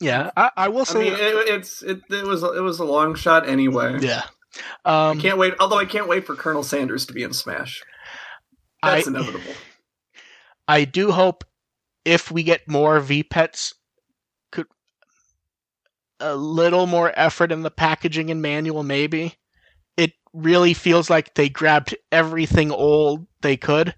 Yeah, 0.00 0.30
I, 0.36 0.50
I 0.56 0.68
will 0.68 0.82
I 0.82 0.84
say. 0.84 0.98
mean, 1.00 1.14
it, 1.14 1.18
it's 1.48 1.82
it, 1.82 2.00
it 2.08 2.24
was 2.24 2.44
it 2.44 2.62
was 2.62 2.78
a 2.78 2.84
long 2.84 3.16
shot 3.16 3.48
anyway. 3.48 3.98
yeah, 4.00 4.22
I 4.84 5.10
um, 5.10 5.20
can't 5.20 5.38
wait. 5.38 5.54
Although 5.58 5.78
I 5.78 5.86
can't 5.86 6.06
wait 6.06 6.24
for 6.24 6.36
Colonel 6.36 6.62
Sanders 6.62 7.04
to 7.06 7.12
be 7.12 7.24
in 7.24 7.32
Smash. 7.32 7.82
That's 8.82 9.08
I- 9.08 9.10
inevitable. 9.10 9.52
I 10.68 10.84
do 10.84 11.10
hope 11.10 11.44
if 12.04 12.30
we 12.30 12.42
get 12.42 12.68
more 12.68 13.00
V 13.00 13.22
pets, 13.22 13.74
could 14.52 14.66
a 16.20 16.36
little 16.36 16.86
more 16.86 17.12
effort 17.16 17.50
in 17.50 17.62
the 17.62 17.70
packaging 17.70 18.30
and 18.30 18.42
manual, 18.42 18.82
maybe. 18.82 19.36
It 19.96 20.12
really 20.32 20.74
feels 20.74 21.08
like 21.08 21.34
they 21.34 21.48
grabbed 21.48 21.96
everything 22.12 22.70
old 22.70 23.26
they 23.40 23.56
could, 23.56 23.94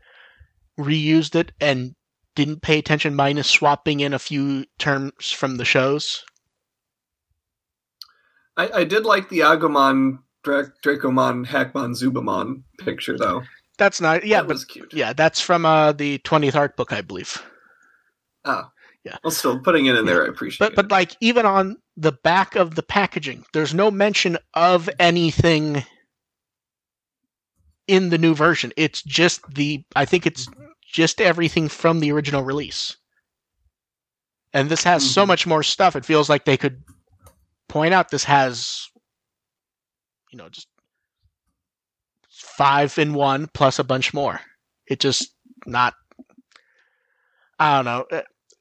reused 0.79 1.35
it, 1.35 1.53
and 1.61 1.95
didn't 2.37 2.63
pay 2.63 2.79
attention, 2.79 3.15
minus 3.15 3.51
swapping 3.51 4.01
in 4.01 4.15
a 4.15 4.19
few 4.19 4.65
terms 4.79 5.31
from 5.31 5.57
the 5.57 5.65
shows. 5.65 6.25
I, 8.57 8.71
I 8.81 8.85
did 8.85 9.05
like 9.05 9.29
the 9.29 9.41
Agumon, 9.41 10.19
Dra- 10.45 10.73
Dracomon, 10.85 11.47
Hackmon, 11.47 11.95
Zubamon 11.97 12.63
picture 12.79 13.19
though. 13.19 13.43
That's 13.81 13.99
not, 13.99 14.27
yeah, 14.27 14.43
that 14.43 14.49
but 14.49 14.69
cute. 14.69 14.93
yeah, 14.93 15.15
that's 15.15 15.41
from 15.41 15.65
uh, 15.65 15.93
the 15.93 16.19
20th 16.19 16.55
art 16.55 16.77
book, 16.77 16.93
I 16.93 17.01
believe. 17.01 17.43
Oh, 18.45 18.65
Yeah. 19.05 19.17
Well, 19.25 19.31
still 19.31 19.59
putting 19.59 19.87
it 19.87 19.97
in 19.97 20.05
there, 20.05 20.23
I 20.27 20.29
appreciate 20.29 20.59
But 20.69 20.77
but 20.77 20.91
like 20.91 21.17
even 21.21 21.47
on 21.47 21.79
the 21.97 22.13
back 22.13 22.57
of 22.57 22.75
the 22.75 22.83
packaging, 22.83 23.47
there's 23.55 23.73
no 23.73 23.91
mention 23.91 24.37
of 24.53 24.91
anything 24.99 25.83
in 27.89 28.11
the 28.11 28.19
new 28.19 28.35
version. 28.35 28.71
It's 28.77 29.03
just 29.03 29.41
the 29.55 29.83
I 29.97 30.05
think 30.05 30.27
it's 30.27 30.47
just 30.87 31.19
everything 31.23 31.69
from 31.71 32.01
the 32.01 32.13
original 32.13 32.43
release. 32.43 32.99
And 34.53 34.69
this 34.69 34.85
has 34.85 35.03
so 35.09 35.25
Mhm. 35.25 35.29
much 35.29 35.47
more 35.47 35.63
stuff. 35.63 35.97
It 35.97 36.05
feels 36.05 36.29
like 36.29 36.45
they 36.45 36.59
could 36.59 36.83
point 37.67 37.95
out 37.95 38.11
this 38.11 38.25
has 38.25 38.89
you 40.31 40.37
know 40.37 40.51
just 40.51 40.69
five 42.41 42.99
in 42.99 43.15
one 43.15 43.49
plus 43.55 43.79
a 43.79 43.85
bunch 43.85 44.13
more. 44.15 44.41
It 44.87 45.01
just 45.01 45.33
not 45.67 45.95
I 47.59 47.77
don't 47.77 47.85
know. 47.85 48.07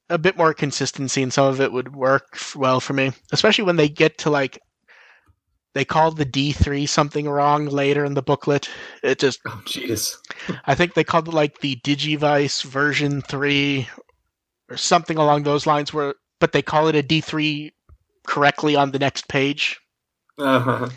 a- 0.09 0.17
bit 0.17 0.38
more 0.38 0.53
consistency 0.53 1.21
and 1.21 1.31
some 1.31 1.45
of 1.45 1.62
it 1.62 1.71
would 1.71 1.95
work 1.95 2.38
well 2.55 2.79
for 2.79 2.93
me, 2.93 3.12
especially 3.31 3.63
when 3.63 3.75
they 3.75 3.88
get 3.89 4.17
to 4.19 4.29
like 4.29 4.59
they 5.75 5.86
called 5.86 6.17
the 6.17 6.25
D3 6.25 6.88
something 6.89 7.29
wrong 7.29 7.67
later 7.67 8.03
in 8.03 8.15
the 8.15 8.21
booklet. 8.24 8.67
It 9.03 9.19
just 9.19 9.39
Oh, 9.45 9.62
jeez. 9.65 10.15
I 10.65 10.74
think 10.75 10.93
they 10.93 11.03
called 11.03 11.27
it 11.27 11.33
like 11.33 11.59
the 11.59 11.75
Digivice 11.83 12.63
version 12.63 13.21
3 13.21 13.88
or 14.69 14.77
something 14.77 15.17
along 15.17 15.43
those 15.43 15.67
lines 15.67 15.93
where 15.93 16.15
but 16.39 16.53
they 16.53 16.62
call 16.62 16.88
it 16.88 16.95
a 16.95 17.03
D3 17.03 17.71
correctly 18.25 18.75
on 18.75 18.91
the 18.91 19.00
next 19.00 19.27
page. 19.27 19.79
Uh-huh. 20.38 20.89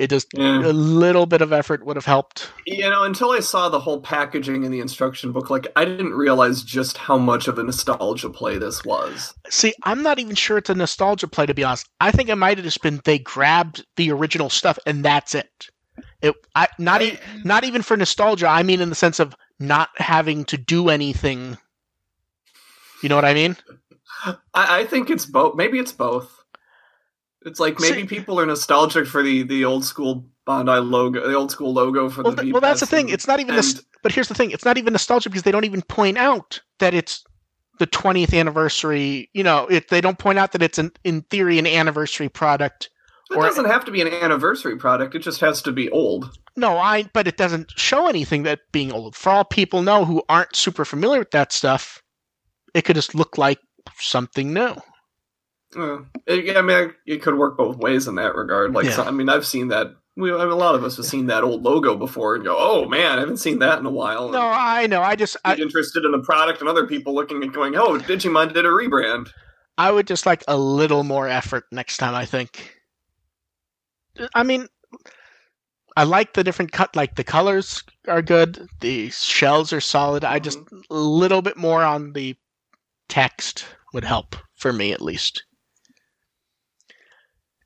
It 0.00 0.08
just 0.08 0.28
Yeah. 0.32 0.60
a 0.64 0.72
little 0.72 1.26
bit 1.26 1.42
of 1.42 1.52
effort 1.52 1.84
would 1.84 1.96
have 1.96 2.06
helped. 2.06 2.50
You 2.66 2.88
know, 2.88 3.02
until 3.02 3.32
I 3.32 3.40
saw 3.40 3.68
the 3.68 3.80
whole 3.80 4.00
packaging 4.00 4.64
in 4.64 4.72
the 4.72 4.80
instruction 4.80 5.30
book, 5.30 5.50
like 5.50 5.66
I 5.76 5.84
didn't 5.84 6.14
realize 6.14 6.62
just 6.62 6.96
how 6.96 7.18
much 7.18 7.48
of 7.48 7.58
a 7.58 7.62
nostalgia 7.62 8.30
play 8.30 8.56
this 8.56 8.82
was. 8.82 9.34
See, 9.50 9.74
I'm 9.82 10.02
not 10.02 10.18
even 10.18 10.34
sure 10.36 10.56
it's 10.56 10.70
a 10.70 10.74
nostalgia 10.74 11.28
play 11.28 11.44
to 11.44 11.52
be 11.52 11.64
honest. 11.64 11.86
I 12.00 12.12
think 12.12 12.30
it 12.30 12.36
might 12.36 12.56
have 12.56 12.64
just 12.64 12.80
been 12.82 13.02
they 13.04 13.18
grabbed 13.18 13.84
the 13.96 14.10
original 14.10 14.48
stuff 14.48 14.78
and 14.86 15.04
that's 15.04 15.34
it. 15.34 15.68
It 16.22 16.34
I 16.56 16.68
not 16.78 17.02
e- 17.02 17.18
not 17.44 17.64
even 17.64 17.82
for 17.82 17.94
nostalgia. 17.94 18.46
I 18.48 18.62
mean 18.62 18.80
in 18.80 18.88
the 18.88 18.94
sense 18.94 19.20
of 19.20 19.36
not 19.58 19.90
having 19.96 20.46
to 20.46 20.56
do 20.56 20.88
anything. 20.88 21.58
You 23.02 23.10
know 23.10 23.16
what 23.16 23.26
I 23.26 23.34
mean? 23.34 23.54
I, 24.24 24.34
I 24.54 24.84
think 24.86 25.10
it's 25.10 25.26
both. 25.26 25.56
Maybe 25.56 25.78
it's 25.78 25.92
both. 25.92 26.39
It's 27.46 27.58
like 27.60 27.80
maybe 27.80 28.02
See- 28.02 28.06
people 28.06 28.38
are 28.40 28.46
nostalgic 28.46 29.06
for 29.06 29.22
the 29.22 29.42
the 29.44 29.64
old 29.64 29.84
school 29.84 30.26
Bandai 30.46 30.88
logo, 30.88 31.26
the 31.26 31.34
old 31.34 31.50
school 31.50 31.72
logo 31.72 32.08
for 32.10 32.22
Well, 32.22 32.32
the. 32.34 32.42
th- 32.42 32.52
well, 32.52 32.60
that's 32.60 32.80
the 32.80 32.86
thing. 32.86 33.06
and- 33.06 33.14
It's 33.14 33.26
not 33.26 33.40
even 33.40 33.54
and- 33.54 33.58
this. 33.58 33.82
But 34.02 34.12
here's 34.12 34.28
the 34.28 34.34
thing. 34.34 34.50
It's 34.50 34.64
not 34.64 34.78
even 34.78 34.92
nostalgia 34.92 35.28
because 35.28 35.42
they 35.42 35.52
don't 35.52 35.64
even 35.66 35.82
point 35.82 36.16
out 36.18 36.60
that 36.78 36.94
it's 36.94 37.22
the 37.78 37.86
20th 37.86 38.32
anniversary. 38.38 39.28
You 39.34 39.42
know, 39.44 39.66
it, 39.68 39.88
they 39.88 40.00
don't 40.00 40.18
point 40.18 40.38
out 40.38 40.52
that 40.52 40.62
it's 40.62 40.78
an 40.78 40.90
in 41.04 41.22
theory 41.22 41.58
an 41.58 41.66
anniversary 41.66 42.28
product 42.28 42.88
It 43.30 43.36
Or- 43.36 43.42
doesn't 43.44 43.66
have 43.66 43.84
to 43.84 43.92
be 43.92 44.00
an 44.00 44.08
anniversary 44.08 44.76
product. 44.76 45.14
It 45.14 45.20
just 45.20 45.40
has 45.40 45.62
to 45.62 45.70
be 45.72 45.88
old. 45.90 46.36
No, 46.56 46.78
I. 46.78 47.04
But 47.12 47.28
it 47.28 47.36
doesn't 47.36 47.70
show 47.76 48.08
anything 48.08 48.42
that 48.42 48.60
being 48.72 48.90
old. 48.92 49.14
For 49.14 49.30
all 49.30 49.44
people 49.44 49.82
know 49.82 50.04
who 50.04 50.22
aren't 50.28 50.56
super 50.56 50.84
familiar 50.84 51.20
with 51.20 51.30
that 51.30 51.52
stuff, 51.52 52.02
it 52.74 52.82
could 52.82 52.96
just 52.96 53.14
look 53.14 53.38
like 53.38 53.60
something 54.00 54.52
new. 54.52 54.74
Uh, 55.76 55.98
yeah, 56.26 56.58
I 56.58 56.62
mean, 56.62 56.92
it 57.06 57.22
could 57.22 57.36
work 57.36 57.56
both 57.56 57.76
ways 57.76 58.08
in 58.08 58.16
that 58.16 58.34
regard. 58.34 58.74
Like, 58.74 58.86
Yeah. 58.86 58.92
so, 58.92 59.02
I 59.04 59.10
mean, 59.10 59.28
I've 59.28 59.46
seen 59.46 59.68
that. 59.68 59.94
We, 60.16 60.32
I 60.32 60.38
mean, 60.38 60.48
a 60.48 60.56
lot 60.56 60.74
of 60.74 60.82
us 60.82 60.96
have 60.96 61.06
seen 61.06 61.26
that 61.26 61.44
old 61.44 61.62
logo 61.62 61.96
before 61.96 62.34
and 62.34 62.44
go, 62.44 62.56
"Oh 62.58 62.86
man, 62.88 63.18
I 63.18 63.20
haven't 63.20 63.36
seen 63.36 63.60
that 63.60 63.78
in 63.78 63.86
a 63.86 63.90
while." 63.90 64.28
No, 64.28 64.40
I 64.40 64.86
know. 64.88 65.00
I 65.00 65.14
just. 65.14 65.36
I, 65.44 65.54
interested 65.54 66.04
in 66.04 66.10
the 66.10 66.18
product, 66.18 66.60
and 66.60 66.68
other 66.68 66.86
people 66.86 67.14
looking 67.14 67.42
and 67.42 67.52
going, 67.54 67.76
"Oh, 67.76 67.96
Digimon 67.98 68.52
did 68.52 68.66
a 68.66 68.68
rebrand." 68.68 69.30
I 69.78 69.90
would 69.90 70.06
just 70.06 70.26
like 70.26 70.42
a 70.48 70.58
little 70.58 71.04
more 71.04 71.28
effort 71.28 71.64
next 71.70 71.98
time. 71.98 72.14
I 72.14 72.26
think. 72.26 72.76
I 74.34 74.42
mean, 74.42 74.66
I 75.96 76.04
like 76.04 76.34
the 76.34 76.44
different 76.44 76.72
cut. 76.72 76.94
Like 76.96 77.14
the 77.14 77.24
colors 77.24 77.82
are 78.08 78.20
good. 78.20 78.66
The 78.80 79.10
shells 79.10 79.72
are 79.72 79.80
solid. 79.80 80.24
I 80.24 80.40
just 80.40 80.58
a 80.90 80.94
little 80.94 81.40
bit 81.40 81.56
more 81.56 81.82
on 81.82 82.12
the 82.12 82.36
text 83.08 83.64
would 83.94 84.04
help 84.04 84.36
for 84.56 84.72
me 84.72 84.92
at 84.92 85.00
least. 85.00 85.44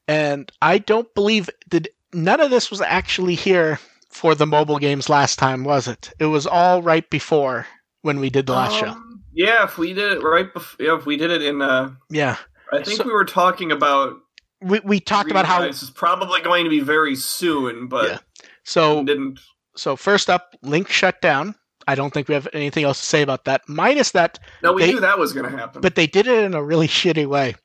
And 0.09 0.51
I 0.63 0.79
don't 0.79 1.13
believe 1.15 1.49
did 1.69 1.89
none 2.13 2.41
of 2.41 2.51
this 2.51 2.71
was 2.71 2.81
actually 2.81 3.35
here 3.35 3.79
for 4.11 4.35
the 4.35 4.47
mobile 4.47 4.79
games 4.79 5.09
last 5.09 5.39
time, 5.39 5.65
was 5.65 5.89
it? 5.89 6.13
It 6.19 6.27
was 6.27 6.47
all 6.47 6.83
right 6.83 7.09
before 7.11 7.67
when 8.03 8.21
we 8.21 8.31
did 8.31 8.47
the 8.47 8.53
last 8.53 8.77
show. 8.79 8.89
Um, 8.89 9.23
Yeah, 9.33 9.65
if 9.65 9.79
we 9.79 9.93
did 9.93 10.13
it 10.13 10.23
right 10.23 10.53
before, 10.53 10.85
yeah, 10.87 10.97
if 10.97 11.07
we 11.07 11.17
did 11.17 11.31
it 11.31 11.43
in, 11.43 11.61
uh, 11.63 11.91
Yeah. 12.11 12.37
I 12.73 12.83
think 12.83 12.99
So- 12.99 13.05
we 13.05 13.13
were 13.13 13.25
talking 13.25 13.73
about. 13.73 14.15
We 14.61 14.81
we 14.85 15.01
talked 15.01 15.31
about 15.31 15.45
how 15.47 15.61
this 15.63 15.83
is 15.83 15.91
probably 15.91 16.41
going 16.41 16.65
to 16.65 16.71
be 16.71 16.81
very 16.81 17.17
soon, 17.17 17.87
but 17.89 18.09
Yeah. 18.11 18.19
so 18.63 19.03
didn't. 19.05 19.41
So 19.77 19.97
first 19.97 20.31
up, 20.31 20.55
Link 20.63 20.89
shut 20.89 21.21
down. 21.21 21.55
I 21.87 21.95
don't 21.97 22.15
think 22.15 22.29
we 22.29 22.35
have 22.35 22.49
anything 22.55 22.85
else 22.85 23.01
to 23.01 23.07
say 23.07 23.21
about 23.23 23.45
that. 23.45 23.63
Minus 23.69 24.13
that, 24.13 24.39
No, 24.63 24.73
we 24.73 24.83
They- 24.83 24.93
knew 24.93 25.01
that 25.01 25.19
was 25.19 25.33
going 25.35 25.51
to 25.51 25.57
happen. 25.59 25.83
but 25.83 25.97
they 25.97 26.07
did 26.07 26.27
it 26.27 26.45
in 26.45 26.55
a 26.55 26.63
really 26.63 26.89
shitty 27.01 27.27
way. 27.27 27.57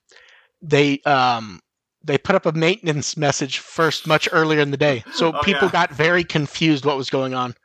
They 0.61 0.99
um 1.05 1.61
they 2.03 2.17
put 2.17 2.35
up 2.35 2.45
a 2.45 2.51
maintenance 2.53 3.17
message 3.17 3.59
first 3.59 4.07
much 4.07 4.27
earlier 4.31 4.59
in 4.61 4.71
the 4.71 4.77
day, 4.77 5.03
so 5.13 5.33
Oh, 5.33 5.41
people 5.43 5.67
yeah. 5.67 5.71
got 5.71 5.91
very 5.93 6.23
confused 6.23 6.85
what 6.85 6.97
was 6.97 7.09
going 7.09 7.33
on. 7.33 7.55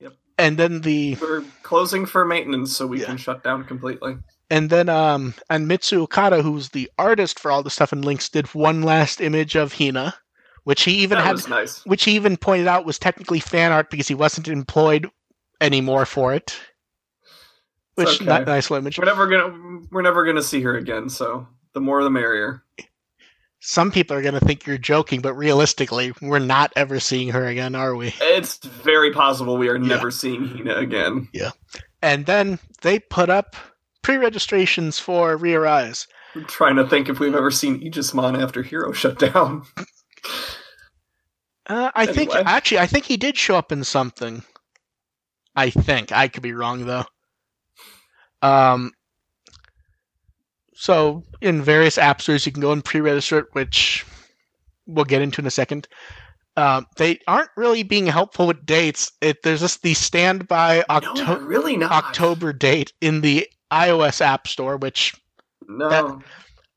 Yep. 0.00 0.14
And 0.38 0.58
then 0.58 0.80
the 0.82 1.16
we're 1.20 1.44
closing 1.62 2.06
for 2.06 2.24
maintenance, 2.24 2.76
so 2.76 2.86
we 2.86 3.00
Yeah. 3.00 3.06
can 3.06 3.16
shut 3.16 3.42
down 3.44 3.64
completely. 3.64 4.18
and 4.50 4.70
then 4.70 4.88
um 4.88 5.34
and 5.50 5.66
Mitsu 5.68 6.02
Okada, 6.02 6.42
who's 6.42 6.68
the 6.70 6.90
artist 6.98 7.38
for 7.40 7.50
all 7.50 7.62
the 7.62 7.70
stuff 7.70 7.92
in 7.92 8.02
Linkz, 8.02 8.30
did 8.30 8.46
one 8.54 8.82
last 8.82 9.20
image 9.20 9.56
of 9.56 9.72
Hina, 9.72 10.14
which 10.64 10.82
he 10.84 10.92
even 10.98 11.18
that 11.18 11.24
had 11.26 11.48
nice. 11.48 11.84
which 11.86 12.04
he 12.04 12.12
even 12.12 12.36
pointed 12.36 12.66
out 12.68 12.84
was 12.86 12.98
technically 12.98 13.40
fan 13.40 13.72
art 13.72 13.90
because 13.90 14.08
he 14.08 14.14
wasn't 14.14 14.48
employed 14.48 15.08
anymore 15.60 16.06
for 16.06 16.34
it. 16.34 16.56
Which 17.94 18.20
okay. 18.20 18.38
ni- 18.38 18.44
nice 18.44 18.70
image. 18.70 18.98
We're 18.98 19.06
never 19.06 19.26
gonna 19.26 19.80
we're 19.90 20.02
never 20.02 20.24
gonna 20.24 20.42
see 20.42 20.60
her 20.62 20.76
again. 20.76 21.08
So 21.08 21.46
the 21.72 21.80
more 21.80 22.02
the 22.04 22.10
merrier. 22.10 22.62
Some 23.60 23.90
people 23.90 24.16
are 24.16 24.22
going 24.22 24.34
to 24.38 24.44
think 24.44 24.66
you're 24.66 24.78
joking, 24.78 25.20
but 25.20 25.34
realistically, 25.34 26.12
we're 26.22 26.38
not 26.38 26.72
ever 26.76 27.00
seeing 27.00 27.30
her 27.30 27.46
again, 27.46 27.74
are 27.74 27.96
we? 27.96 28.14
It's 28.20 28.58
very 28.58 29.12
possible 29.12 29.56
we 29.56 29.68
are 29.68 29.76
Yeah. 29.76 29.88
never 29.88 30.10
seeing 30.10 30.46
Hina 30.46 30.76
again. 30.76 31.28
Yeah. 31.32 31.50
And 32.02 32.26
then 32.26 32.58
they 32.82 32.98
put 33.00 33.28
up 33.30 33.56
pre-registrations 34.02 34.98
for 34.98 35.36
ReArise. 35.36 36.06
I'm 36.34 36.44
trying 36.44 36.76
to 36.76 36.86
think 36.86 37.08
if 37.08 37.18
we've 37.18 37.34
ever 37.34 37.50
seen 37.50 37.80
Aegiomon 37.80 38.40
after 38.40 38.62
Hero 38.62 38.92
shut 38.92 39.18
down. 39.18 39.64
Uh, 41.68 41.90
I 41.96 42.06
think 42.06 42.32
actually, 42.32 42.78
I 42.78 42.86
think 42.86 43.06
he 43.06 43.16
did 43.16 43.36
show 43.36 43.56
up 43.56 43.72
in 43.72 43.82
something. 43.82 44.44
I 45.56 45.70
think 45.70 46.12
I 46.12 46.28
could 46.28 46.44
be 46.44 46.52
wrong 46.52 46.86
though. 46.86 47.04
Um. 48.40 48.92
So 50.76 51.24
in 51.40 51.62
various 51.62 51.96
app 51.98 52.20
stores, 52.20 52.44
you 52.44 52.52
can 52.52 52.60
go 52.60 52.70
and 52.70 52.84
pre-register 52.84 53.38
it, 53.38 53.46
which 53.52 54.04
we'll 54.86 55.06
get 55.06 55.22
into 55.22 55.40
in 55.40 55.46
a 55.46 55.50
second. 55.50 55.88
Um, 56.58 56.86
they 56.96 57.18
aren't 57.26 57.50
really 57.56 57.82
being 57.82 58.06
helpful 58.06 58.46
with 58.46 58.64
dates. 58.64 59.12
It, 59.20 59.42
there's 59.42 59.60
just 59.60 59.82
the 59.82 59.94
standby 59.94 60.78
no, 60.88 60.96
Octo- 60.96 61.14
they're 61.24 61.38
really. 61.40 61.82
October 61.82 62.52
date 62.52 62.92
in 63.00 63.22
the 63.22 63.48
iOS 63.70 64.20
App 64.20 64.46
Store, 64.46 64.76
which 64.76 65.14
No. 65.66 65.88
that- 65.88 66.24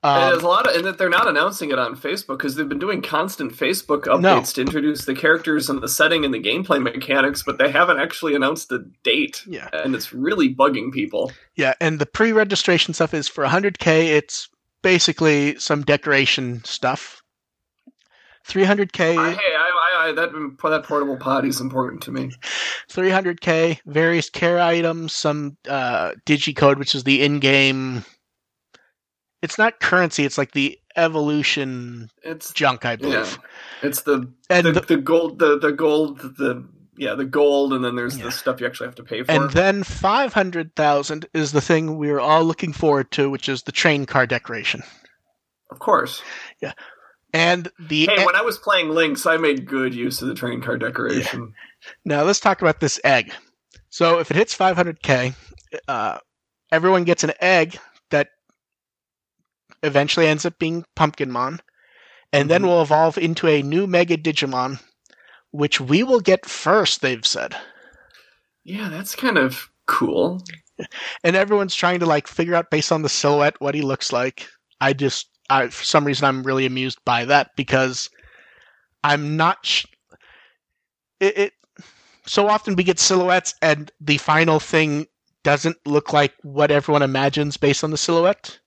and 0.02 0.24
um, 0.24 0.30
there's 0.32 0.44
a 0.44 0.48
lot 0.48 0.68
of, 0.68 0.76
and 0.76 0.86
that 0.86 0.98
they're 0.98 1.10
not 1.10 1.28
announcing 1.28 1.72
it 1.72 1.80
on 1.80 1.96
Facebook 1.96 2.38
because 2.38 2.56
they've 2.56 2.70
been 2.70 2.80
doing 2.80 3.02
constant 3.02 3.52
Facebook 3.54 4.04
updates 4.06 4.22
No. 4.22 4.42
to 4.42 4.62
introduce 4.62 5.06
the 5.06 5.14
characters 5.16 5.70
and 5.70 5.82
the 5.82 5.90
setting 5.90 6.24
and 6.24 6.34
the 6.34 6.40
gameplay 6.42 6.82
mechanics, 6.82 7.44
but 7.44 7.58
they 7.58 7.70
haven't 7.70 8.00
actually 8.00 8.34
announced 8.36 8.70
the 8.70 8.90
date, 9.04 9.44
yeah, 9.46 9.68
and 9.74 9.94
it's 9.96 10.14
really 10.14 10.54
bugging 10.56 10.92
people. 10.94 11.32
yeah, 11.56 11.74
and 11.82 12.00
the 12.00 12.06
pre-registration 12.06 12.94
stuff 12.94 13.14
is 13.14 13.28
for 13.28 13.44
100k. 13.46 14.08
It's 14.08 14.48
basically 14.82 15.58
some 15.60 15.84
decoration 15.84 16.64
stuff. 16.64 17.22
300k, 18.48 19.18
I, 19.18 19.32
hey, 19.32 19.38
I, 19.38 19.70
I, 20.02 20.08
I, 20.08 20.12
that 20.14 20.32
that 20.64 20.84
portable 20.86 21.18
potty 21.18 21.50
is 21.50 21.60
important 21.62 22.02
to 22.04 22.12
me. 22.12 22.32
300k, 22.90 23.80
various 23.86 24.30
care 24.30 24.60
items, 24.60 25.14
some 25.14 25.58
uh, 25.68 26.14
digicode, 26.26 26.78
which 26.80 26.96
is 26.96 27.04
the 27.04 27.22
in-game. 27.22 28.04
It's 29.41 29.58
not 29.58 29.80
currency; 29.80 30.25
it's 30.25 30.38
like 30.38 30.52
the 30.52 30.78
evolution 30.95 32.10
It's 32.23 32.52
junk, 32.54 32.86
I 32.86 32.91
yeah, 32.91 32.97
believe. 32.97 33.39
it's 33.82 34.02
the 34.02 34.32
And 34.49 34.65
the, 34.67 34.71
the- 34.73 34.82
the 34.82 34.97
gold, 34.97 35.39
the 35.39 35.58
the 35.60 35.71
gold, 35.71 36.19
the 36.38 36.65
yeah, 36.97 37.15
the 37.15 37.23
gold, 37.25 37.71
and 37.73 37.84
then 37.86 37.95
there's 37.95 38.17
Yeah. 38.17 38.25
the 38.25 38.32
stuff 38.32 38.60
you 38.60 38.67
actually 38.67 38.88
have 38.88 38.95
to 38.95 39.04
pay 39.04 39.23
for. 39.23 39.32
And 39.32 39.49
then 39.52 39.84
500,000 39.84 41.25
is 41.34 41.54
the 41.54 41.62
thing 41.62 41.97
we 41.97 42.10
are 42.10 42.19
all 42.19 42.43
looking 42.43 42.73
forward 42.73 43.10
to, 43.12 43.30
which 43.30 43.47
is 43.47 43.63
the 43.63 43.71
train 43.71 44.06
car 44.06 44.25
decoration. 44.28 44.84
of 45.71 45.80
course, 45.80 46.21
Yeah. 46.62 46.73
And 47.32 47.69
the 47.80 48.08
hey, 48.08 48.25
when 48.25 48.36
I 48.36 48.41
was 48.41 48.58
playing 48.58 48.88
Linkz, 48.88 49.30
I 49.30 49.38
made 49.38 49.67
good 49.67 49.93
use 49.93 50.21
of 50.21 50.28
the 50.28 50.34
train 50.34 50.62
car 50.62 50.78
decoration. 50.78 51.54
now 52.04 52.23
let's 52.23 52.39
talk 52.39 52.62
about 52.62 52.80
this 52.80 52.99
egg. 53.04 53.32
So 53.91 54.17
if 54.19 54.32
it 54.32 54.36
hits 54.38 54.56
500k, 54.58 55.36
uh, 55.88 56.17
everyone 56.71 57.04
gets 57.04 57.23
an 57.23 57.34
egg 57.39 57.78
that 58.10 58.30
eventually 59.84 60.28
ends 60.28 60.46
up 60.46 60.58
being 60.60 60.86
Pumpkinmon, 60.96 61.60
and 62.34 62.50
then 62.50 62.62
Mhm. 62.62 62.65
will 62.65 62.82
evolve 62.82 63.18
into 63.18 63.48
a 63.48 63.62
new 63.63 63.88
Mega 63.88 64.18
Digimon, 64.18 64.80
which 65.52 65.80
we 65.82 66.04
will 66.04 66.20
get 66.20 66.46
first. 66.46 67.02
They've 67.02 67.26
said, 67.26 67.56
Yeah, 68.63 68.89
that's 68.89 69.15
kind 69.15 69.38
of 69.38 69.70
cool. 69.88 70.44
and 71.24 71.36
everyone's 71.36 71.76
trying 71.76 72.00
to 72.00 72.06
like 72.06 72.28
figure 72.28 72.56
out 72.56 72.70
based 72.70 72.92
on 72.92 73.02
the 73.02 73.10
silhouette 73.10 73.60
what 73.60 73.76
he 73.76 73.82
looks 73.82 74.12
like. 74.12 74.48
I 74.82 74.94
just, 74.94 75.30
I 75.50 75.68
for 75.70 75.84
some 75.84 76.06
reason, 76.06 76.26
I'm 76.26 76.44
really 76.44 76.65
amused 76.65 77.00
by 77.06 77.26
that 77.26 77.52
because 77.56 78.10
I'm 79.04 79.36
not. 79.38 79.65
Sh- 79.65 79.86
it, 81.20 81.38
it 81.38 81.54
so 82.26 82.48
often 82.48 82.76
we 82.76 82.84
get 82.84 83.00
silhouettes 83.00 83.56
and 83.62 83.92
the 84.00 84.18
final 84.18 84.60
thing 84.60 85.08
doesn't 85.44 85.78
look 85.86 86.13
like 86.13 86.34
what 86.44 86.70
everyone 86.70 87.02
imagines 87.02 87.58
based 87.58 87.84
on 87.84 87.92
the 87.92 87.98
silhouette. 87.98 88.59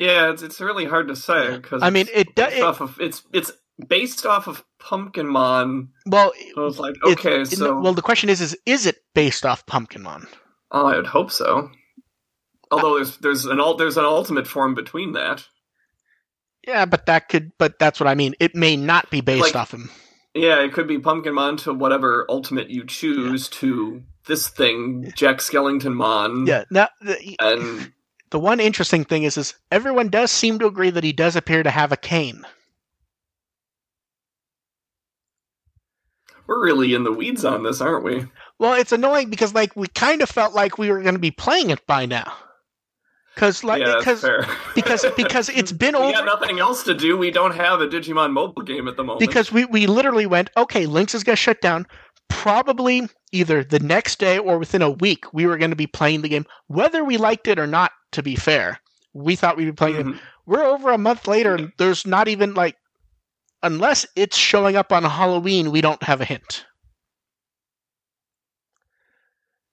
Yeah, 0.00 0.30
it's 0.32 0.42
it's 0.42 0.60
really 0.60 0.86
hard 0.86 1.08
to 1.08 1.16
say 1.16 1.56
because 1.58 1.82
I 1.82 1.90
mean, 1.90 2.06
it 2.14 2.34
do- 2.34 2.44
based 2.44 2.56
it- 2.56 2.62
off 2.62 2.80
of 2.80 2.98
it's 3.00 3.22
it's 3.34 3.52
based 3.86 4.24
off 4.24 4.46
of 4.46 4.64
Pumpkinmon. 4.80 5.88
Well, 6.06 6.32
So 6.54 6.66
it's 6.66 6.78
like 6.78 6.94
okay, 7.04 7.44
so 7.44 7.78
well, 7.78 7.92
the 7.92 8.00
question 8.02 8.30
is, 8.30 8.40
is 8.40 8.56
is 8.64 8.86
it 8.86 8.96
based 9.14 9.44
off 9.44 9.66
Pumpkinmon? 9.66 10.26
oh, 10.72 10.86
I 10.86 10.96
would 10.96 11.06
hope 11.06 11.30
so. 11.30 11.70
Although 12.70 12.94
there's 12.96 13.16
there's 13.18 13.44
an 13.46 13.60
there's 13.76 13.96
an 13.98 14.04
ultimate 14.06 14.46
form 14.46 14.74
between 14.74 15.12
that. 15.12 15.46
Yeah, 16.66 16.84
but 16.86 17.06
that 17.06 17.28
could, 17.28 17.52
but 17.58 17.78
that's 17.78 17.98
what 18.00 18.06
I 18.06 18.14
mean. 18.14 18.34
It 18.40 18.54
may 18.54 18.76
not 18.76 19.10
be 19.10 19.20
based 19.20 19.42
Like- 19.54 19.56
off 19.56 19.72
him. 19.74 19.90
Yeah, 20.34 20.60
it 20.62 20.72
could 20.72 20.86
be 20.86 20.98
Pumpkinmon 20.98 21.58
to 21.64 21.74
whatever 21.74 22.24
ultimate 22.28 22.70
you 22.70 22.84
choose 22.86 23.48
to 23.48 24.02
this 24.26 24.46
thing, 24.48 25.12
Jack 25.16 25.38
Skellington 25.38 25.94
Mon. 25.94 26.46
Yeah. 26.46 26.64
Now, 26.70 26.88
the, 27.00 27.36
And 27.40 27.92
the 28.30 28.38
one 28.38 28.60
interesting 28.60 29.04
thing 29.04 29.24
is, 29.24 29.36
is 29.36 29.54
everyone 29.70 30.08
does 30.08 30.30
seem 30.30 30.58
to 30.58 30.66
agree 30.66 30.90
that 30.90 31.04
he 31.04 31.12
does 31.12 31.36
appear 31.36 31.62
to 31.62 31.70
have 31.70 31.92
a 31.92 31.96
cane. 31.96 32.44
we're 36.50 36.64
really 36.64 36.94
in 36.94 37.04
the 37.04 37.12
weeds 37.12 37.44
on 37.44 37.62
this, 37.62 37.80
aren't 37.80 38.02
we? 38.02 38.26
Well, 38.58 38.74
it's 38.74 38.90
annoying 38.90 39.30
because 39.30 39.54
like 39.54 39.74
we 39.76 39.86
kind 39.86 40.20
of 40.20 40.28
felt 40.28 40.52
like 40.52 40.78
we 40.78 40.90
were 40.90 41.00
going 41.00 41.14
to 41.14 41.20
be 41.20 41.30
playing 41.30 41.70
it 41.70 41.86
by 41.86 42.06
now, 42.06 42.34
because 43.34 43.62
like 43.62 43.80
yeah, 43.80 43.94
because 43.98 44.24
because 44.74 45.06
because 45.16 45.48
it's 45.48 45.70
been 45.70 45.94
we 45.98 46.00
over 46.00 46.12
got 46.12 46.24
nothing 46.24 46.58
else 46.58 46.82
to 46.84 46.94
do. 46.94 47.16
We 47.16 47.30
don't 47.30 47.54
have 47.54 47.80
a 47.80 47.86
Digimon 47.86 48.32
mobile 48.32 48.64
game 48.64 48.88
at 48.88 48.96
the 48.96 49.04
moment. 49.04 49.20
because 49.20 49.52
we 49.52 49.64
we 49.66 49.86
literally 49.86 50.26
went 50.26 50.50
okay, 50.56 50.86
Linkz 50.86 51.14
is 51.14 51.22
going 51.22 51.36
to 51.36 51.40
shut 51.40 51.60
down. 51.60 51.86
Probably 52.30 53.08
either 53.32 53.62
the 53.62 53.80
next 53.80 54.18
day 54.18 54.38
or 54.38 54.58
within 54.58 54.82
a 54.82 54.90
week, 54.90 55.32
we 55.34 55.46
were 55.46 55.58
going 55.58 55.70
to 55.70 55.76
be 55.76 55.86
playing 55.86 56.22
the 56.22 56.28
game, 56.28 56.46
whether 56.68 57.04
we 57.04 57.18
liked 57.18 57.46
it 57.48 57.58
or 57.58 57.66
not. 57.66 57.92
To 58.12 58.22
be 58.24 58.34
fair, 58.34 58.80
we 59.12 59.36
thought 59.36 59.56
we'd 59.56 59.66
be 59.66 59.72
playing 59.72 59.96
it. 59.96 60.06
Mhm. 60.06 60.18
We're 60.46 60.64
over 60.64 60.90
a 60.90 60.98
month 60.98 61.28
later, 61.28 61.54
and 61.54 61.72
there's 61.78 62.06
not 62.06 62.26
even 62.28 62.54
like 62.54 62.76
unless 63.62 64.06
it's 64.16 64.36
showing 64.36 64.76
up 64.76 64.92
on 64.92 65.04
Halloween, 65.04 65.70
we 65.70 65.80
don't 65.80 66.02
have 66.02 66.20
a 66.20 66.24
hint. 66.24 66.64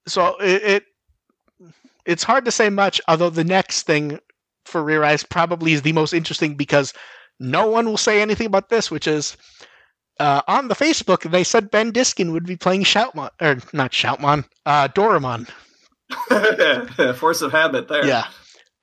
So 0.07 0.37
it, 0.39 0.63
it 0.63 0.83
it's 2.05 2.23
hard 2.23 2.45
to 2.45 2.51
say 2.51 2.69
much. 2.69 3.01
Although 3.07 3.29
the 3.29 3.43
next 3.43 3.83
thing 3.83 4.19
for 4.65 4.83
ReArise 4.83 5.27
probably 5.29 5.73
is 5.73 5.81
the 5.81 5.93
most 5.93 6.13
interesting 6.13 6.55
because 6.55 6.93
no 7.39 7.67
one 7.67 7.85
will 7.85 7.97
say 7.97 8.21
anything 8.21 8.47
about 8.47 8.69
this, 8.69 8.89
which 8.91 9.07
is 9.07 9.37
uh, 10.19 10.41
on 10.47 10.67
the 10.67 10.75
Facebook 10.75 11.30
they 11.30 11.43
said 11.43 11.71
Ben 11.71 11.91
Diskin 11.91 12.32
would 12.32 12.45
be 12.45 12.56
playing 12.56 12.84
Shoutmon 12.84 13.30
or 13.41 13.58
not 13.73 13.91
Shoutmon, 13.91 14.45
uh, 14.65 14.88
Doramon. 14.89 15.49
Force 17.17 17.41
of 17.41 17.51
habit 17.51 17.88
there. 17.88 18.06
Yeah. 18.06 18.27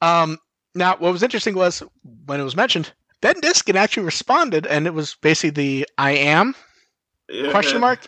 Um, 0.02 0.38
now, 0.74 0.96
what 0.96 1.12
was 1.12 1.22
interesting 1.22 1.54
was 1.54 1.82
when 2.26 2.40
it 2.40 2.44
was 2.44 2.56
mentioned, 2.56 2.92
Ben 3.20 3.40
Diskin 3.40 3.76
actually 3.76 4.04
responded, 4.04 4.66
and 4.66 4.86
it 4.86 4.94
was 4.94 5.16
basically 5.22 5.50
the 5.50 5.88
"I 5.96 6.10
am" 6.12 6.54
Yeah. 7.30 7.50
question 7.50 7.80
mark, 7.80 8.00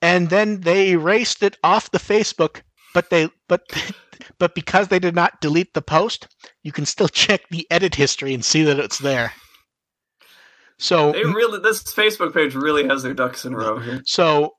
and 0.00 0.30
then 0.30 0.60
they 0.60 0.90
erased 0.90 1.42
it 1.42 1.56
off 1.62 1.90
the 1.90 1.98
Facebook. 1.98 2.62
But 2.94 3.10
they 3.10 3.28
but 3.48 3.62
but 4.38 4.54
because 4.54 4.88
they 4.88 4.98
did 4.98 5.14
not 5.14 5.40
delete 5.40 5.74
the 5.74 5.82
post, 5.82 6.28
you 6.62 6.72
can 6.72 6.86
still 6.86 7.08
check 7.22 7.48
the 7.50 7.66
edit 7.70 7.94
history 7.94 8.34
and 8.34 8.44
see 8.44 8.64
that 8.64 8.78
it's 8.78 8.98
there. 8.98 9.32
So 10.82 11.12
They 11.12 11.22
really, 11.24 11.60
this 11.60 11.80
Facebook 11.84 12.34
page 12.34 12.56
really 12.56 12.88
has 12.88 13.04
their 13.04 13.14
ducks 13.14 13.44
in 13.44 13.54
a 13.54 13.56
row 13.56 13.78
here. 13.78 14.02
so 14.04 14.54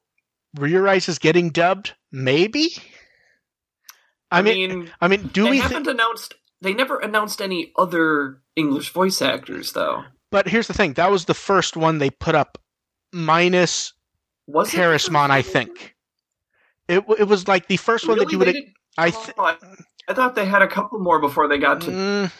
ReArise 0.57 1.09
is 1.09 1.19
getting 1.19 1.49
dubbed, 1.49 1.95
maybe. 2.13 2.69
I 4.31 4.41
mean, 4.41 4.89
I 5.01 5.09
mean, 5.09 5.27
do 5.33 5.49
we? 5.49 5.59
haven't 5.59 5.83
Thi- 5.85 5.91
announced. 5.91 6.33
They 6.61 6.73
never 6.73 6.97
announced 6.97 7.41
any 7.41 7.73
other 7.77 8.41
English 8.55 8.93
voice 8.93 9.21
actors, 9.21 9.73
though. 9.73 10.03
but 10.31 10.47
here's 10.47 10.67
the 10.67 10.73
thing: 10.73 10.93
that 10.93 11.11
was 11.11 11.25
the 11.25 11.33
first 11.33 11.75
one 11.75 11.97
they 11.97 12.09
put 12.09 12.35
up, 12.35 12.57
minus 13.11 13.93
Was 14.47 14.71
Harrismon, 14.71 15.29
I 15.29 15.41
think. 15.41 15.93
It 16.87 17.03
it 17.19 17.27
was 17.27 17.47
like 17.49 17.67
the 17.67 17.77
first 17.77 18.07
one 18.07 18.17
that 18.19 18.31
you 18.31 18.39
would. 18.39 18.55
I 18.97 19.09
th- 19.11 19.35
I, 19.37 19.57
I 20.07 20.13
thought 20.13 20.35
they 20.35 20.45
had 20.45 20.61
a 20.61 20.67
couple 20.67 20.99
more 20.99 21.19
before 21.19 21.47
they 21.49 21.57
got 21.57 21.81
to. 21.81 21.91
Mm, 21.91 22.31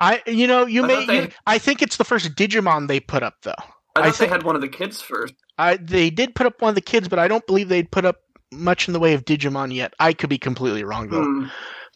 I 0.00 0.22
you 0.26 0.46
know 0.46 0.66
you 0.66 0.84
I 0.84 0.86
may 0.86 1.06
they- 1.06 1.22
you- 1.22 1.30
I 1.46 1.58
think 1.58 1.82
it's 1.82 1.96
the 1.96 2.04
first 2.04 2.34
Digimon 2.34 2.88
they 2.88 3.00
put 3.00 3.22
up 3.22 3.34
though. 3.42 3.54
I 3.94 4.00
I 4.00 4.10
thought 4.10 4.18
they 4.18 4.26
had 4.28 4.42
one 4.42 4.54
of 4.54 4.60
the 4.60 4.68
kids 4.68 5.00
first. 5.00 5.34
I 5.58 5.76
they 5.76 6.10
did 6.10 6.34
put 6.34 6.46
up 6.46 6.60
one 6.60 6.68
of 6.70 6.74
the 6.74 6.80
kids, 6.82 7.08
but 7.08 7.18
I 7.18 7.28
don't 7.28 7.46
believe 7.46 7.68
they'd 7.68 7.90
put 7.90 8.04
up 8.04 8.16
much 8.52 8.88
in 8.88 8.92
the 8.92 9.00
way 9.00 9.14
of 9.14 9.24
Digimon 9.24 9.74
yet. 9.74 9.94
I 9.98 10.12
could 10.12 10.30
be 10.30 10.38
completely 10.38 10.84
wrong 10.84 11.08
though. 11.08 11.24
Hmm. 11.24 11.46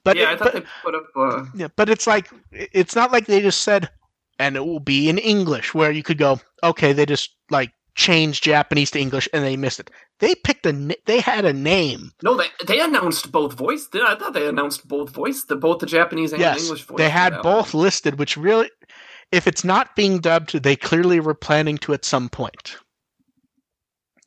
But 0.03 0.17
yeah, 0.17 0.25
it- 0.25 0.29
I 0.29 0.37
thought 0.37 0.53
but, 0.53 0.55
they 0.55 0.69
put 0.83 0.95
up. 0.95 1.05
Uh, 1.15 1.45
yeah, 1.55 1.69
but 1.77 1.91
it's 1.91 2.07
like 2.07 2.31
it's 2.53 2.97
not 2.97 3.13
like 3.13 3.27
they 3.27 3.43
just 3.43 3.63
said, 3.63 3.91
and 4.39 4.57
it 4.57 4.65
will 4.65 4.81
be 4.81 5.09
in 5.11 5.19
English, 5.19 5.75
where 5.75 5.91
you 5.91 6.03
could 6.03 6.17
go, 6.19 6.41
okay, 6.63 6.93
they 6.95 7.05
just 7.05 7.37
like 7.51 7.73
changed 7.97 8.45
Japanese 8.45 8.91
to 8.93 8.99
English 9.01 9.29
and 9.35 9.45
they 9.45 9.57
missed 9.57 9.81
it. 9.81 9.91
They 10.21 10.35
picked 10.35 10.67
a 10.67 10.97
they 11.07 11.21
had 11.21 11.45
a 11.45 11.53
name. 11.53 12.13
no, 12.23 12.37
they 12.37 12.47
they 12.67 12.81
announced 12.81 13.33
both 13.33 13.55
voice. 13.55 13.89
I 13.95 14.15
thought 14.17 14.35
they 14.35 14.47
announced 14.49 14.87
both 14.87 15.11
voice, 15.11 15.45
the 15.45 15.57
both 15.57 15.79
the 15.81 15.87
Japanese 15.87 16.33
and 16.33 16.41
yes, 16.41 16.63
English 16.63 16.85
voice. 16.85 16.99
they 16.99 17.11
had 17.11 17.41
both 17.43 17.75
one. 17.75 17.83
listed, 17.83 18.19
which 18.19 18.37
really, 18.37 18.71
if 19.33 19.47
it's 19.47 19.65
not 19.65 19.97
being 19.97 20.19
dubbed, 20.21 20.53
they 20.63 20.77
clearly 20.77 21.21
were 21.21 21.35
planning 21.35 21.79
to 21.79 21.93
at 21.95 22.05
some 22.05 22.29
point. 22.29 22.77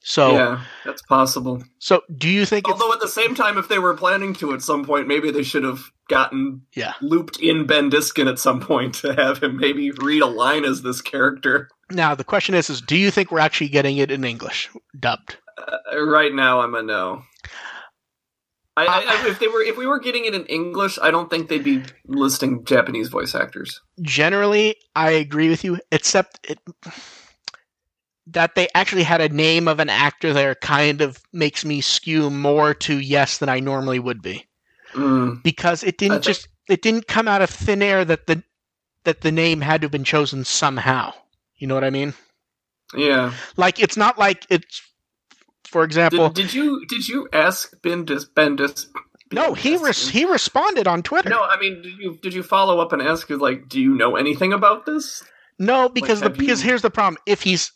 So, 0.06 0.34
Yeah, 0.34 0.62
that's 0.84 1.02
possible. 1.04 1.64
so 1.80 2.02
do 2.18 2.28
you 2.28 2.46
think 2.46 2.68
Although 2.68 2.92
at 2.92 3.00
the 3.00 3.08
same 3.08 3.36
time, 3.36 3.58
if 3.58 3.70
they 3.70 3.80
were 3.80 3.94
planning 3.94 4.34
to 4.36 4.54
at 4.54 4.62
some 4.62 4.84
point, 4.84 5.08
maybe 5.08 5.32
they 5.32 5.44
should 5.44 5.64
have 5.64 5.80
gotten 6.10 6.64
yeah? 6.76 6.94
looped 7.02 7.40
in 7.40 7.66
Ben 7.66 7.90
Diskin 7.90 8.28
at 8.28 8.38
some 8.38 8.60
point 8.60 8.96
to 8.96 9.14
have 9.14 9.42
him 9.42 9.56
maybe 9.56 9.92
read 9.92 10.22
a 10.22 10.26
line 10.28 10.66
as 10.66 10.82
this 10.82 11.02
character. 11.02 11.70
Now 11.90 12.16
the 12.16 12.26
question 12.26 12.54
is: 12.54 12.70
is 12.70 12.82
do 12.82 12.98
you 12.98 13.12
think 13.12 13.32
we're 13.32 13.40
actually 13.40 13.70
getting 13.70 13.96
it 13.98 14.12
in 14.12 14.26
English 14.26 14.70
dubbed? 15.00 15.38
Uh, 15.58 16.02
right 16.06 16.34
now, 16.34 16.62
I'm 16.62 16.76
a 16.76 16.82
no. 16.84 17.24
I, 18.76 18.86
I, 18.86 19.04
I, 19.08 19.28
if 19.30 19.38
they 19.40 19.48
were, 19.48 19.62
if 19.62 19.78
we 19.78 19.86
were 19.86 20.00
getting 20.00 20.26
it 20.26 20.34
in 20.34 20.46
English, 20.48 20.98
I 21.02 21.12
don't 21.12 21.30
think 21.30 21.48
they'd 21.48 21.64
be 21.64 21.84
listing 22.08 22.66
Japanese 22.66 23.08
voice 23.10 23.36
actors. 23.36 23.80
Generally, 24.02 24.76
I 24.96 25.12
agree 25.12 25.50
with 25.50 25.64
you, 25.64 25.80
except 25.92 26.40
it, 26.50 26.58
that 28.28 28.56
they 28.56 28.68
actually 28.74 29.04
had 29.04 29.22
a 29.22 29.30
name 29.30 29.68
of 29.68 29.80
an 29.80 29.90
actor 29.90 30.34
there 30.34 30.56
kind 30.56 31.02
of 31.02 31.22
makes 31.34 31.64
me 31.64 31.82
skew 31.82 32.32
more 32.32 32.74
to 32.74 33.00
yes 33.00 33.38
than 33.38 33.50
I 33.50 33.60
normally 33.60 34.00
would 34.00 34.22
be 34.22 34.46
Mm. 34.94 35.42
because 35.42 35.84
it 35.84 35.98
didn't 35.98 36.18
think- 36.24 36.24
just 36.26 36.48
it 36.70 36.84
didn't 36.84 37.08
come 37.08 37.28
out 37.28 37.42
of 37.42 37.50
thin 37.50 37.82
air 37.82 38.06
that 38.06 38.28
the 38.28 38.44
that 39.06 39.22
the 39.22 39.32
name 39.32 39.60
had 39.62 39.82
to 39.82 39.86
have 39.86 39.92
been 39.92 40.04
chosen 40.04 40.46
somehow. 40.46 41.12
You 41.58 41.66
know 41.66 41.74
what 41.74 41.84
I 41.84 41.90
mean? 41.90 42.14
Yeah. 42.96 43.34
Like 43.58 43.80
it's 43.80 43.98
not 43.98 44.20
like 44.20 44.46
it's 44.52 44.82
for 45.74 45.84
example, 45.84 46.30
Did, 46.30 46.44
did 46.44 46.54
you 46.54 46.86
did 46.86 47.08
you 47.08 47.28
ask 47.34 47.74
Ben 47.82 48.06
Dis 48.06 48.26
Ben 48.26 48.56
Dis? 48.56 48.86
no, 49.32 49.56
he 49.56 49.76
res- 49.76 50.08
he 50.08 50.24
responded 50.24 50.88
on 50.88 51.02
Twitter. 51.02 51.30
No, 51.30 51.42
I 51.42 51.60
mean, 51.60 51.82
did 51.82 51.98
you 51.98 52.20
did 52.22 52.32
you 52.36 52.44
follow 52.44 52.80
up 52.80 52.94
and 52.94 53.02
ask 53.02 53.28
like, 53.32 53.70
do 53.70 53.82
you 53.82 53.96
know 53.96 54.16
anything 54.16 54.54
about 54.54 54.86
this? 54.86 55.24
No, 55.58 55.90
because 55.90 56.20
have 56.20 56.34
the 56.34 56.38
because 56.38 56.62
you- 56.62 56.70
here's 56.70 56.84
the 56.84 56.92
problem. 56.92 57.18
If 57.26 57.42
he's 57.42 57.72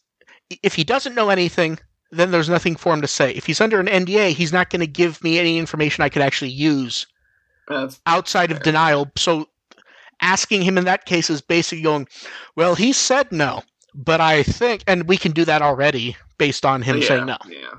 if 0.62 0.75
he 0.75 0.83
doesn't 0.83 1.15
know 1.15 1.29
anything, 1.29 1.79
then 2.12 2.29
there's 2.29 2.49
nothing 2.49 2.75
for 2.75 2.93
him 2.93 3.01
to 3.01 3.07
say. 3.07 3.31
If 3.31 3.47
he's 3.47 3.60
under 3.60 3.79
an 3.79 3.88
NDA, 3.88 4.29
he's 4.29 4.53
not 4.53 4.69
going 4.69 4.81
to 4.81 4.88
give 4.88 5.23
me 5.23 5.39
any 5.39 5.57
information 5.57 6.03
I 6.03 6.10
could 6.10 6.21
actually 6.21 6.51
use 6.51 7.07
That's 7.67 7.99
outside 8.05 8.51
of 8.51 8.62
denial. 8.62 9.10
So 9.17 9.49
asking 10.21 10.62
him 10.62 10.77
in 10.77 10.86
that 10.86 11.05
case 11.05 11.31
is 11.31 11.41
basically 11.41 11.81
going, 11.81 12.07
well, 12.55 12.75
he 12.75 12.93
said 12.93 13.31
no, 13.31 13.63
but 13.95 14.21
I 14.21 14.43
think, 14.43 14.83
and 14.86 15.07
we 15.07 15.17
can 15.17 15.31
do 15.31 15.45
that 15.45 15.63
already 15.63 16.15
based 16.38 16.65
on 16.65 16.81
him 16.81 16.97
yeah, 16.97 17.07
saying 17.07 17.25
no. 17.25 17.38
Yeah. 17.47 17.73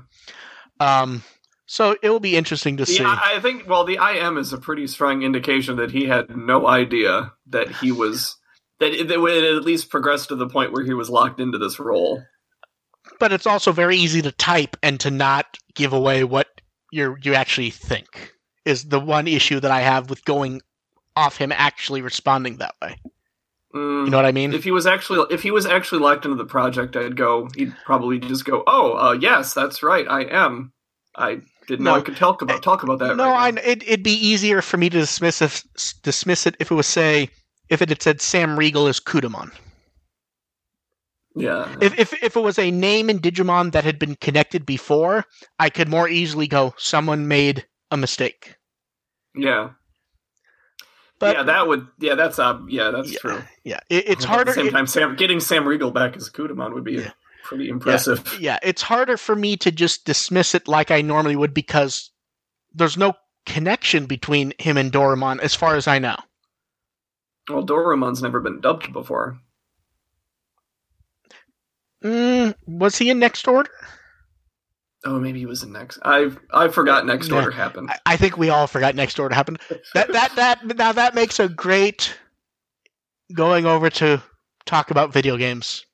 Um, 0.79 1.23
so 1.65 1.95
it 2.01 2.09
will 2.09 2.19
be 2.19 2.35
interesting 2.35 2.77
to 2.77 2.85
see. 2.85 2.99
The, 2.99 3.05
I, 3.05 3.35
I 3.35 3.39
think 3.41 3.67
well, 3.67 3.83
the 3.83 3.99
IM 4.01 4.37
is 4.37 4.53
a 4.53 4.57
pretty 4.57 4.87
strong 4.87 5.21
indication 5.21 5.77
that 5.77 5.91
he 5.91 6.05
had 6.05 6.35
no 6.35 6.67
idea 6.67 7.33
that 7.47 7.69
he 7.69 7.91
was 7.91 8.37
that 8.79 8.93
it, 8.93 9.07
that 9.07 9.23
it 9.23 9.55
at 9.55 9.63
least 9.63 9.89
progressed 9.89 10.29
to 10.29 10.35
the 10.35 10.47
point 10.47 10.73
where 10.73 10.83
he 10.83 10.93
was 10.93 11.09
locked 11.09 11.39
into 11.39 11.57
this 11.57 11.79
role. 11.79 12.23
but 13.19 13.31
it's 13.31 13.45
also 13.45 13.71
very 13.71 13.97
easy 13.97 14.21
to 14.21 14.31
type 14.31 14.77
and 14.81 14.99
to 15.01 15.11
not 15.11 15.57
give 15.75 15.93
away 15.93 16.23
what 16.23 16.47
you 16.91 17.17
you 17.21 17.33
actually 17.35 17.69
think 17.69 18.33
is 18.65 18.85
the 18.85 18.99
one 18.99 19.27
issue 19.27 19.59
that 19.59 19.71
I 19.71 19.81
have 19.81 20.09
with 20.09 20.25
going 20.25 20.61
off 21.15 21.37
him 21.37 21.51
actually 21.51 22.01
responding 22.01 22.57
that 22.57 22.75
way. 22.81 22.95
Mm, 23.75 24.05
You 24.05 24.09
know 24.11 24.17
what 24.17 24.25
I 24.25 24.31
mean? 24.31 24.53
if 24.53 24.63
he 24.63 24.71
was 24.71 24.87
actually 24.87 25.25
if 25.33 25.43
he 25.43 25.51
was 25.51 25.65
actually 25.65 26.01
locked 26.01 26.25
into 26.25 26.37
the 26.37 26.45
project, 26.45 26.95
I'd 26.95 27.15
go. 27.15 27.47
He'd 27.55 27.73
probably 27.85 28.17
just 28.19 28.43
go, 28.45 28.63
"Oh, 28.65 28.93
uh, 28.97 29.13
yes, 29.13 29.53
that's 29.53 29.83
right, 29.83 30.07
I 30.09 30.21
am." 30.23 30.73
I 31.15 31.41
didn't 31.67 31.83
know 31.85 31.91
No. 31.93 31.97
I 31.97 32.01
could 32.01 32.15
talk 32.17 32.41
about 32.41 32.63
talk 32.63 32.81
about 32.83 32.97
that. 32.99 33.15
no, 33.15 33.25
right 33.29 33.55
I 33.57 33.61
it, 33.61 33.83
it'd 33.83 34.03
be 34.03 34.13
easier 34.13 34.61
for 34.63 34.77
me 34.77 34.89
to 34.89 34.97
dismiss 34.99 35.41
if, 35.41 35.63
dismiss 36.01 36.47
it 36.47 36.55
if 36.59 36.71
it 36.71 36.75
was 36.75 36.87
say 36.87 37.29
if 37.69 37.81
it 37.83 37.89
had 37.89 38.01
said 38.01 38.21
Sam 38.21 38.57
Riegel 38.57 38.87
is 38.87 38.99
Kudamon. 38.99 39.51
Yeah. 41.35 41.67
If, 41.79 41.97
if 41.99 42.23
if 42.23 42.35
it 42.35 42.41
was 42.41 42.57
a 42.57 42.71
name 42.71 43.09
in 43.09 43.19
Digimon 43.19 43.71
that 43.73 43.83
had 43.83 43.99
been 43.99 44.15
connected 44.15 44.65
before, 44.65 45.25
I 45.59 45.69
could 45.69 45.87
more 45.87 46.09
easily 46.09 46.47
go 46.47 46.73
someone 46.77 47.27
made 47.27 47.65
a 47.91 47.97
mistake. 47.97 48.55
yeah. 49.35 49.69
But 51.19 51.35
yeah, 51.35 51.43
that 51.43 51.67
would. 51.67 51.87
Yeah, 51.99 52.15
that's 52.15 52.39
uh, 52.39 52.59
yeah, 52.67 52.91
that's 52.91 53.11
Yeah. 53.11 53.19
true. 53.19 53.41
yeah, 53.63 53.79
it, 53.89 54.09
it's 54.09 54.23
At 54.23 54.29
harder. 54.29 54.51
the 54.51 54.55
same 54.55 54.67
it- 54.67 54.71
time, 54.71 54.87
Sam 54.87 55.15
getting 55.15 55.39
Sam 55.39 55.67
Riegel 55.67 55.91
back 55.91 56.15
as 56.15 56.29
Kudamon 56.29 56.73
would 56.73 56.83
be 56.85 56.93
Yeah. 56.93 57.11
pretty 57.43 57.67
impressive. 57.69 58.37
yeah, 58.39 58.57
it's 58.63 58.81
harder 58.81 59.17
for 59.17 59.35
me 59.35 59.57
to 59.57 59.71
just 59.71 60.05
dismiss 60.05 60.55
it 60.55 60.67
like 60.67 60.91
I 60.91 61.01
normally 61.01 61.35
would 61.35 61.53
because 61.53 62.11
there's 62.73 62.97
no 62.97 63.13
connection 63.45 64.05
between 64.05 64.53
him 64.59 64.77
and 64.77 64.91
Doramon, 64.91 65.39
as 65.39 65.55
far 65.55 65.75
as 65.75 65.87
I 65.87 65.99
know. 65.99 66.15
Well, 67.49 67.65
Doramon's 67.65 68.21
never 68.21 68.39
been 68.39 68.61
dubbed 68.61 68.93
before. 68.93 69.39
Mm, 72.03 72.55
was 72.65 72.97
he 72.97 73.09
in 73.09 73.19
Next 73.19 73.47
Order? 73.47 73.69
Oh, 75.05 75.17
maybe 75.19 75.41
it 75.41 75.47
was 75.47 75.61
the 75.61 75.67
next. 75.67 75.97
I 76.03 76.31
I 76.53 76.67
forgot 76.67 77.05
next 77.05 77.29
Yeah. 77.29 77.35
order 77.37 77.51
happened. 77.51 77.89
I, 77.89 77.99
I 78.13 78.17
think 78.17 78.37
we 78.37 78.49
all 78.49 78.67
forgot 78.67 78.95
Next 78.95 79.17
Order 79.19 79.33
happened. 79.35 79.59
That 79.93 80.11
that 80.11 80.35
that 80.35 80.77
now 80.77 80.91
that 80.91 81.15
makes 81.15 81.39
a 81.39 81.47
great 81.47 82.13
going 83.33 83.65
over 83.65 83.89
to 83.91 84.21
talk 84.65 84.91
about 84.91 85.13
video 85.13 85.37
games. 85.37 85.85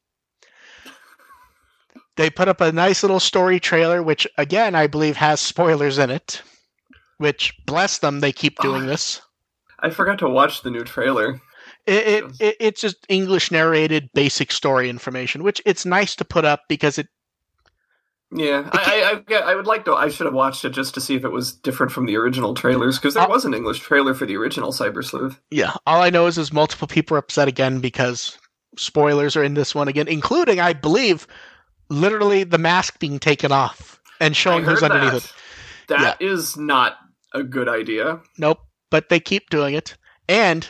They 2.17 2.29
put 2.29 2.47
up 2.47 2.61
a 2.61 2.71
nice 2.71 3.03
little 3.03 3.19
story 3.19 3.59
trailer, 3.59 4.01
which 4.01 4.25
again 4.37 4.73
I 4.73 4.87
believe 4.87 5.17
has 5.17 5.39
spoilers 5.41 5.97
in 5.97 6.09
it. 6.09 6.41
Which 7.17 7.53
bless 7.65 7.99
them, 7.99 8.19
they 8.19 8.31
keep 8.31 8.57
doing 8.59 8.83
Oh. 8.83 8.87
this. 8.87 9.21
I 9.79 9.89
forgot 9.89 10.19
to 10.19 10.29
watch 10.29 10.63
the 10.63 10.71
new 10.71 10.83
trailer. 10.83 11.39
It, 11.85 12.07
it, 12.07 12.23
it 12.39 12.55
it's 12.59 12.81
just 12.81 13.05
English 13.09 13.51
narrated 13.51 14.09
basic 14.15 14.51
story 14.51 14.89
information, 14.89 15.43
which 15.43 15.61
it's 15.65 15.85
nice 15.85 16.15
to 16.15 16.25
put 16.25 16.43
up 16.43 16.61
because 16.67 16.97
it 16.97 17.07
Yeah, 18.31 18.67
I, 18.73 18.94
I, 19.05 19.23
I, 19.29 19.35
I 19.51 19.55
would 19.55 19.67
like 19.67 19.85
to. 19.85 19.93
I 19.93 20.09
should 20.09 20.25
have 20.25 20.33
watched 20.33 20.65
it 20.65 20.71
just 20.71 20.93
to 20.95 21.01
see 21.01 21.15
if 21.15 21.23
it 21.23 21.31
was 21.31 21.53
different 21.53 21.91
from 21.91 22.05
the 22.05 22.15
original 22.17 22.53
trailers 22.53 22.97
because 22.97 23.13
there 23.13 23.23
Uh, 23.23 23.29
was 23.29 23.45
an 23.45 23.53
English 23.53 23.79
trailer 23.79 24.13
for 24.13 24.25
the 24.25 24.35
original 24.35 24.71
Cyber 24.71 25.03
Sleuth. 25.03 25.39
yeah. 25.51 25.73
All 25.85 26.01
I 26.01 26.09
know 26.09 26.25
is 26.27 26.37
is 26.37 26.51
multiple 26.51 26.87
people 26.87 27.15
are 27.15 27.19
upset 27.19 27.47
again 27.47 27.79
because 27.79 28.37
spoilers 28.77 29.35
are 29.35 29.43
in 29.43 29.53
this 29.53 29.73
one 29.75 29.87
again, 29.87 30.07
including, 30.07 30.59
I 30.59 30.73
believe, 30.73 31.27
literally 31.89 32.43
the 32.43 32.57
mask 32.57 32.99
being 32.99 33.19
taken 33.19 33.51
off 33.51 33.99
and 34.19 34.35
showing 34.35 34.63
who's 34.65 34.83
underneath 34.83 35.31
that. 35.87 36.01
it. 36.01 36.01
That 36.01 36.21
is 36.21 36.57
not 36.57 36.97
a 37.33 37.43
good 37.43 37.69
idea. 37.69 38.19
Nope, 38.37 38.59
but 38.89 39.09
they 39.09 39.19
keep 39.19 39.49
doing 39.49 39.75
it. 39.75 39.95
And 40.27 40.67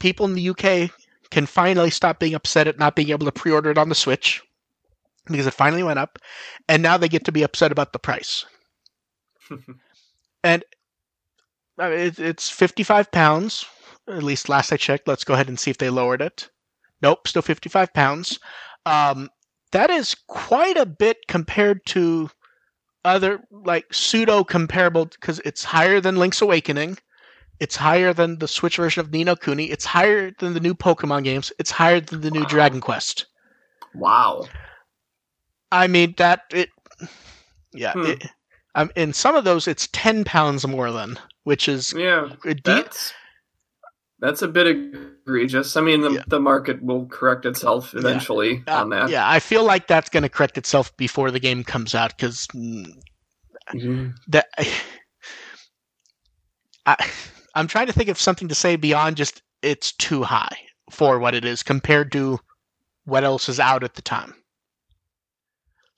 people 0.00 0.26
in 0.26 0.34
the 0.34 0.48
UK 0.50 0.90
can 1.30 1.46
finally 1.46 1.90
stop 1.90 2.18
being 2.20 2.34
upset 2.34 2.66
at 2.68 2.78
not 2.78 2.96
being 2.96 3.10
able 3.10 3.26
to 3.26 3.32
pre 3.32 3.52
order 3.52 3.70
it 3.70 3.78
on 3.78 3.88
the 3.88 3.94
Switch 3.94 4.42
because 5.26 5.46
it 5.46 5.54
finally 5.54 5.82
went 5.82 5.98
up. 5.98 6.18
And 6.68 6.82
now 6.82 6.96
they 6.96 7.08
get 7.08 7.24
to 7.24 7.32
be 7.32 7.42
upset 7.42 7.72
about 7.72 7.92
the 7.92 7.98
price. 7.98 8.44
and 10.44 10.64
I 11.78 11.90
mean, 11.90 11.98
it, 11.98 12.18
it's 12.18 12.50
55 12.50 13.10
pounds, 13.10 13.64
at 14.08 14.22
least 14.22 14.48
last 14.48 14.72
I 14.72 14.76
checked. 14.76 15.08
Let's 15.08 15.24
go 15.24 15.34
ahead 15.34 15.48
and 15.48 15.58
see 15.58 15.70
if 15.70 15.78
they 15.78 15.90
lowered 15.90 16.22
it. 16.22 16.48
Nope, 17.02 17.26
still 17.28 17.42
55 17.42 17.92
pounds. 17.92 18.38
Um, 18.86 19.28
that 19.72 19.90
is 19.90 20.14
quite 20.28 20.76
a 20.76 20.86
bit 20.86 21.18
compared 21.28 21.84
to 21.86 22.30
other 23.04 23.42
like 23.50 23.92
pseudo 23.92 24.44
comparable 24.44 25.06
because 25.06 25.40
it's 25.44 25.64
higher 25.64 26.00
than 26.00 26.16
Link's 26.16 26.40
Awakening. 26.40 26.96
It's 27.60 27.76
higher 27.76 28.12
than 28.12 28.38
the 28.38 28.48
Switch 28.48 28.76
version 28.76 29.00
of 29.00 29.12
Ni 29.12 29.24
no 29.24 29.36
Kuni. 29.36 29.70
It's 29.70 29.84
higher 29.84 30.30
than 30.38 30.54
the 30.54 30.60
new 30.60 30.74
Pokemon 30.74 31.24
games. 31.24 31.52
It's 31.58 31.70
higher 31.70 32.00
than 32.00 32.20
the 32.20 32.30
new 32.30 32.44
Wow. 32.44 32.46
Dragon 32.46 32.80
Quest. 32.80 33.26
wow. 33.94 34.48
I 35.72 35.86
mean 35.86 36.14
that 36.18 36.42
it. 36.50 36.70
Yeah, 37.72 37.92
Hmm. 37.92 38.06
it, 38.06 38.24
um, 38.74 38.90
in 38.96 39.12
some 39.12 39.34
of 39.36 39.44
those 39.44 39.66
it's 39.66 39.88
ten 39.92 40.24
pounds 40.24 40.66
more 40.66 40.90
than, 40.92 41.18
which 41.44 41.68
is 41.68 41.92
Yeah. 41.96 42.28
That's 42.64 43.12
that's 44.20 44.42
a 44.42 44.48
bit 44.48 44.66
egregious. 44.68 45.76
I 45.76 45.80
mean, 45.82 46.00
the, 46.00 46.12
Yeah. 46.12 46.22
the 46.28 46.40
market 46.40 46.82
will 46.82 47.06
correct 47.06 47.44
itself 47.46 47.94
eventually 47.94 48.62
uh, 48.68 48.82
on 48.82 48.90
that. 48.90 49.10
Yeah, 49.10 49.28
I 49.28 49.38
feel 49.40 49.64
like 49.64 49.86
that's 49.86 50.08
going 50.08 50.22
to 50.22 50.28
correct 50.28 50.56
itself 50.56 50.96
before 50.96 51.30
the 51.30 51.40
game 51.40 51.62
comes 51.64 51.94
out 51.94 52.16
because 52.16 52.46
Mhm. 52.48 54.14
that 54.28 54.46
I, 56.86 56.96
I'm 57.54 57.66
trying 57.66 57.86
to 57.86 57.92
think 57.92 58.08
of 58.08 58.20
something 58.20 58.48
to 58.48 58.54
say 58.54 58.76
beyond 58.76 59.16
just 59.16 59.42
it's 59.62 59.92
too 59.92 60.22
high 60.22 60.56
for 60.90 61.18
what 61.18 61.34
it 61.34 61.44
is 61.44 61.62
compared 61.62 62.12
to 62.12 62.38
what 63.04 63.24
else 63.24 63.48
is 63.48 63.58
out 63.58 63.82
at 63.84 63.94
the 63.94 64.02
time. 64.02 64.34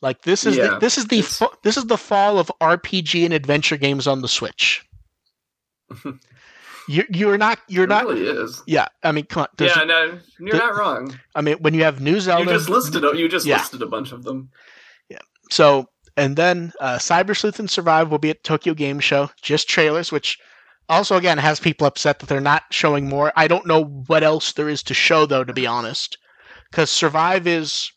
Like 0.07 0.23
this 0.23 0.47
is 0.47 0.55
the, 0.55 0.79
this 0.79 0.99
is 0.99 1.07
the 1.09 1.23
fa- 1.23 1.49
this 1.65 1.77
is 1.77 1.87
the 1.87 1.99
fall 1.99 2.39
of 2.39 2.49
RPG 2.61 3.25
and 3.25 3.35
adventure 3.35 3.77
games 3.77 4.07
on 4.07 4.23
the 4.23 4.29
Switch. 4.29 4.87
you 6.89 7.03
you're 7.11 7.37
not 7.39 7.59
you're 7.69 7.85
it 7.85 7.89
not 7.89 8.07
really 8.07 8.27
is. 8.27 8.63
yeah. 8.69 8.87
I 9.03 9.11
mean, 9.11 9.25
come 9.25 9.43
on. 9.43 9.49
Yeah, 9.59 9.83
no, 9.85 10.19
you're 10.39 10.53
the- 10.53 10.59
not 10.59 10.77
wrong. 10.77 11.19
I 11.35 11.41
mean, 11.41 11.57
when 11.59 11.75
you 11.75 11.83
have 11.83 12.01
new 12.01 12.21
Zelda, 12.21 12.45
You 12.45 12.57
just 12.57 12.69
listed 12.69 13.05
a- 13.05 13.17
you 13.17 13.29
just 13.29 13.47
Yeah. 13.47 13.57
listed 13.59 13.83
a 13.83 13.87
bunch 13.87 14.13
of 14.13 14.23
them. 14.23 14.51
Yeah 15.09 15.19
so, 15.51 15.89
and 16.17 16.37
then 16.37 16.73
uh, 16.81 16.99
Cyber 16.99 17.37
Sleuth 17.37 17.59
and 17.59 17.69
Survive 17.69 18.09
will 18.09 18.19
be 18.19 18.31
at 18.31 18.45
Tokyo 18.45 18.75
Game 18.75 19.01
Show. 19.01 19.31
Just 19.43 19.69
trailers, 19.69 20.13
which 20.13 20.39
also 20.89 21.17
again 21.17 21.39
has 21.39 21.59
people 21.59 21.85
upset 21.89 22.21
that 22.21 22.29
they're 22.29 22.41
not 22.41 22.63
showing 22.71 23.09
more. 23.09 23.33
I 23.35 23.49
don't 23.49 23.67
know 23.67 23.85
what 24.07 24.23
else 24.23 24.53
there 24.53 24.69
is 24.69 24.85
to 24.85 24.95
show 24.95 25.27
though, 25.27 25.43
to 25.43 25.53
be 25.53 25.67
honest, 25.67 26.17
because 26.71 26.93
Survive 26.93 27.49
is 27.49 27.91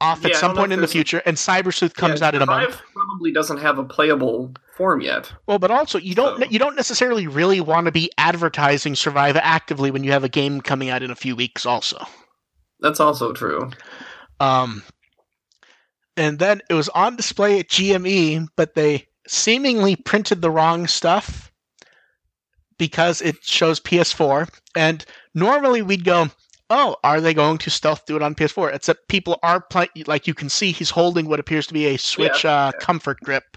off 0.00 0.22
Yeah, 0.22 0.28
at 0.30 0.36
some 0.36 0.54
point 0.54 0.72
in 0.72 0.80
the 0.80 0.88
future, 0.88 1.22
and 1.24 1.36
Cyber 1.36 1.72
Sleuth 1.72 1.94
comes 1.94 2.20
Yeah, 2.20 2.28
out 2.28 2.34
in 2.34 2.42
a 2.42 2.46
month. 2.46 2.80
Probably 2.92 3.32
doesn't 3.32 3.58
have 3.58 3.78
a 3.78 3.84
playable 3.84 4.52
form 4.76 5.00
yet. 5.00 5.32
Well, 5.46 5.58
but 5.58 5.70
also 5.70 5.98
you 5.98 6.14
don't 6.14 6.40
So- 6.42 6.48
you 6.50 6.58
don't 6.58 6.76
necessarily 6.76 7.26
really 7.26 7.60
want 7.60 7.86
to 7.86 7.92
be 7.92 8.10
advertising 8.18 8.94
Survive 8.94 9.36
actively 9.36 9.90
when 9.90 10.04
you 10.04 10.12
have 10.12 10.24
a 10.24 10.28
game 10.28 10.60
coming 10.60 10.90
out 10.90 11.02
in 11.02 11.10
a 11.10 11.14
few 11.16 11.34
weeks. 11.34 11.64
Also, 11.64 12.04
That's 12.80 13.00
also 13.00 13.32
true. 13.32 13.70
Um, 14.38 14.82
and 16.16 16.38
then 16.38 16.60
it 16.68 16.74
was 16.74 16.90
on 16.90 17.16
display 17.16 17.58
at 17.60 17.68
GME, 17.68 18.48
but 18.56 18.74
they 18.74 19.06
seemingly 19.26 19.96
printed 19.96 20.42
the 20.42 20.50
wrong 20.50 20.86
stuff 20.86 21.50
because 22.78 23.22
it 23.22 23.36
shows 23.42 23.80
PS4. 23.80 24.48
And 24.76 25.04
normally 25.34 25.80
we'd 25.80 26.04
go, 26.04 26.28
oh, 26.70 26.96
are 27.04 27.20
they 27.20 27.34
going 27.34 27.58
to 27.58 27.70
stealth 27.70 28.06
do 28.06 28.16
it 28.16 28.22
on 28.22 28.34
PS4? 28.34 28.74
Except 28.74 29.08
people 29.08 29.38
are 29.42 29.60
playing, 29.60 29.90
like 30.06 30.26
you 30.26 30.34
can 30.34 30.48
see, 30.48 30.72
he's 30.72 30.90
holding 30.90 31.28
what 31.28 31.40
appears 31.40 31.66
to 31.68 31.74
be 31.74 31.86
a 31.86 31.96
Switch 31.96 32.44
uh, 32.44 32.72
comfort 32.80 33.18
grip. 33.20 33.56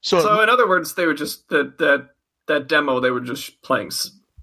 So, 0.00 0.20
So, 0.20 0.42
in 0.42 0.48
other 0.48 0.68
words, 0.68 0.94
they 0.94 1.06
were 1.06 1.14
just 1.14 1.48
that 1.48 1.78
that 1.78 2.08
that 2.48 2.68
demo. 2.68 3.00
They 3.00 3.10
were 3.10 3.20
just 3.20 3.62
playing 3.62 3.90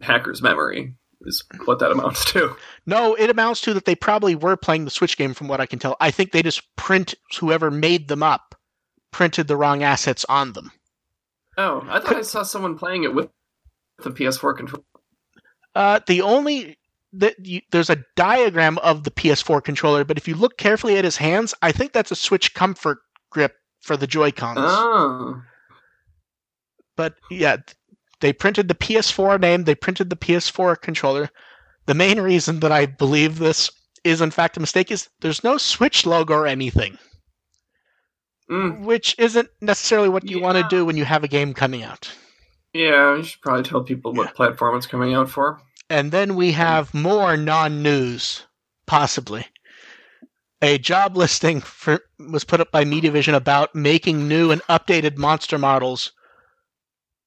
hacker's 0.02 0.42
memory. 0.42 0.96
Is 1.22 1.44
what 1.66 1.80
that 1.80 1.92
amounts 1.92 2.32
to. 2.32 2.56
no, 2.86 3.14
it 3.16 3.30
amounts 3.30 3.60
to 3.62 3.74
that 3.74 3.84
they 3.84 3.96
probably 3.96 4.36
were 4.36 4.56
playing 4.56 4.86
the 4.86 4.92
Switch 4.92 5.18
game 5.18 5.34
from 5.34 5.50
what 5.50 5.60
I 5.60 5.66
can 5.66 5.78
tell. 5.78 5.98
I 6.00 6.12
think 6.12 6.32
they 6.32 6.42
just 6.42 6.64
print, 6.78 7.14
whoever 7.38 7.70
made 7.70 8.08
them 8.08 8.24
up, 8.24 8.56
printed 9.12 9.50
the 9.50 9.58
wrong 9.58 9.84
assets 9.84 10.26
on 10.30 10.54
them. 10.54 10.72
Oh, 11.58 11.86
I 11.90 12.00
thought 12.00 12.16
I 12.16 12.22
saw 12.22 12.44
someone 12.44 12.78
playing 12.78 13.04
it 13.04 13.14
with 13.14 13.30
the 14.02 14.12
PS4 14.12 14.56
control. 14.56 14.86
Uh, 15.76 16.00
the 16.08 16.22
only 16.22 16.79
you, 17.44 17.62
there's 17.72 17.90
a 17.90 18.04
diagram 18.16 18.78
of 18.80 19.04
the 19.04 19.12
PS4 19.12 19.64
controller, 19.64 20.04
but 20.04 20.18
if 20.18 20.28
you 20.28 20.36
look 20.36 20.58
carefully 20.58 20.98
at 20.98 21.04
his 21.06 21.18
hands, 21.18 21.54
I 21.62 21.72
think 21.72 21.92
that's 21.92 22.12
a 22.12 22.16
Switch 22.16 22.54
Comfort 22.54 23.00
grip 23.32 23.56
for 23.82 23.98
the 23.98 24.08
Joy 24.08 24.32
Cons. 24.32 24.60
Oh, 24.62 25.42
But 26.96 27.16
yeah, 27.32 27.58
they 28.20 28.34
printed 28.34 28.68
the 28.68 28.76
PS4 28.76 29.40
name, 29.40 29.64
they 29.64 29.76
printed 29.76 30.10
the 30.10 30.16
PS4 30.16 30.80
controller. 30.82 31.30
The 31.86 31.94
main 31.96 32.20
reason 32.22 32.60
that 32.60 32.72
I 32.72 32.86
believe 32.86 33.40
this 33.40 33.72
is 34.04 34.22
in 34.22 34.32
fact 34.32 34.58
a 34.58 34.60
mistake 34.60 34.92
is 34.92 35.10
there's 35.22 35.44
no 35.44 35.58
Switch 35.58 36.06
logo 36.06 36.34
or 36.36 36.48
anything, 36.48 36.98
Mm, 38.50 38.82
which 38.84 39.16
isn't 39.20 39.48
necessarily 39.62 40.10
what 40.10 40.28
you 40.28 40.40
want 40.42 40.58
to 40.58 40.68
do 40.76 40.84
when 40.84 40.98
you 40.98 41.06
have 41.06 41.24
a 41.24 41.28
game 41.28 41.54
coming 41.54 41.84
out. 41.84 42.12
yeah. 42.74 43.16
You 43.16 43.24
should 43.24 43.42
probably 43.42 43.64
tell 43.64 43.84
people 43.84 44.12
what 44.14 44.34
platform 44.36 44.76
it's 44.78 44.88
coming 44.88 45.14
out 45.14 45.30
for. 45.30 45.62
And 45.90 46.12
then 46.12 46.36
we 46.36 46.52
have 46.52 46.94
more 46.94 47.36
non 47.36 47.82
news, 47.82 48.46
possibly. 48.86 49.48
A 50.62 50.78
job 50.78 51.16
listing 51.16 51.62
for, 51.62 52.02
was 52.20 52.44
put 52.44 52.60
up 52.60 52.72
by 52.72 52.84
Mediavision 52.84 53.34
about 53.34 53.74
making 53.74 54.28
new 54.28 54.52
and 54.52 54.62
updated 54.64 55.18
monster 55.18 55.58
models 55.58 56.12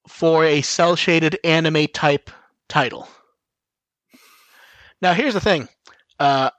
for 0.07 0.45
a 0.45 0.61
cell 0.61 0.95
shaded 0.95 1.39
anime 1.43 1.87
type 1.87 2.29
title. 2.69 3.07
Now, 5.01 5.13
here's 5.13 5.33
the 5.33 5.41
thing 5.41 5.67
uh, 6.19 6.51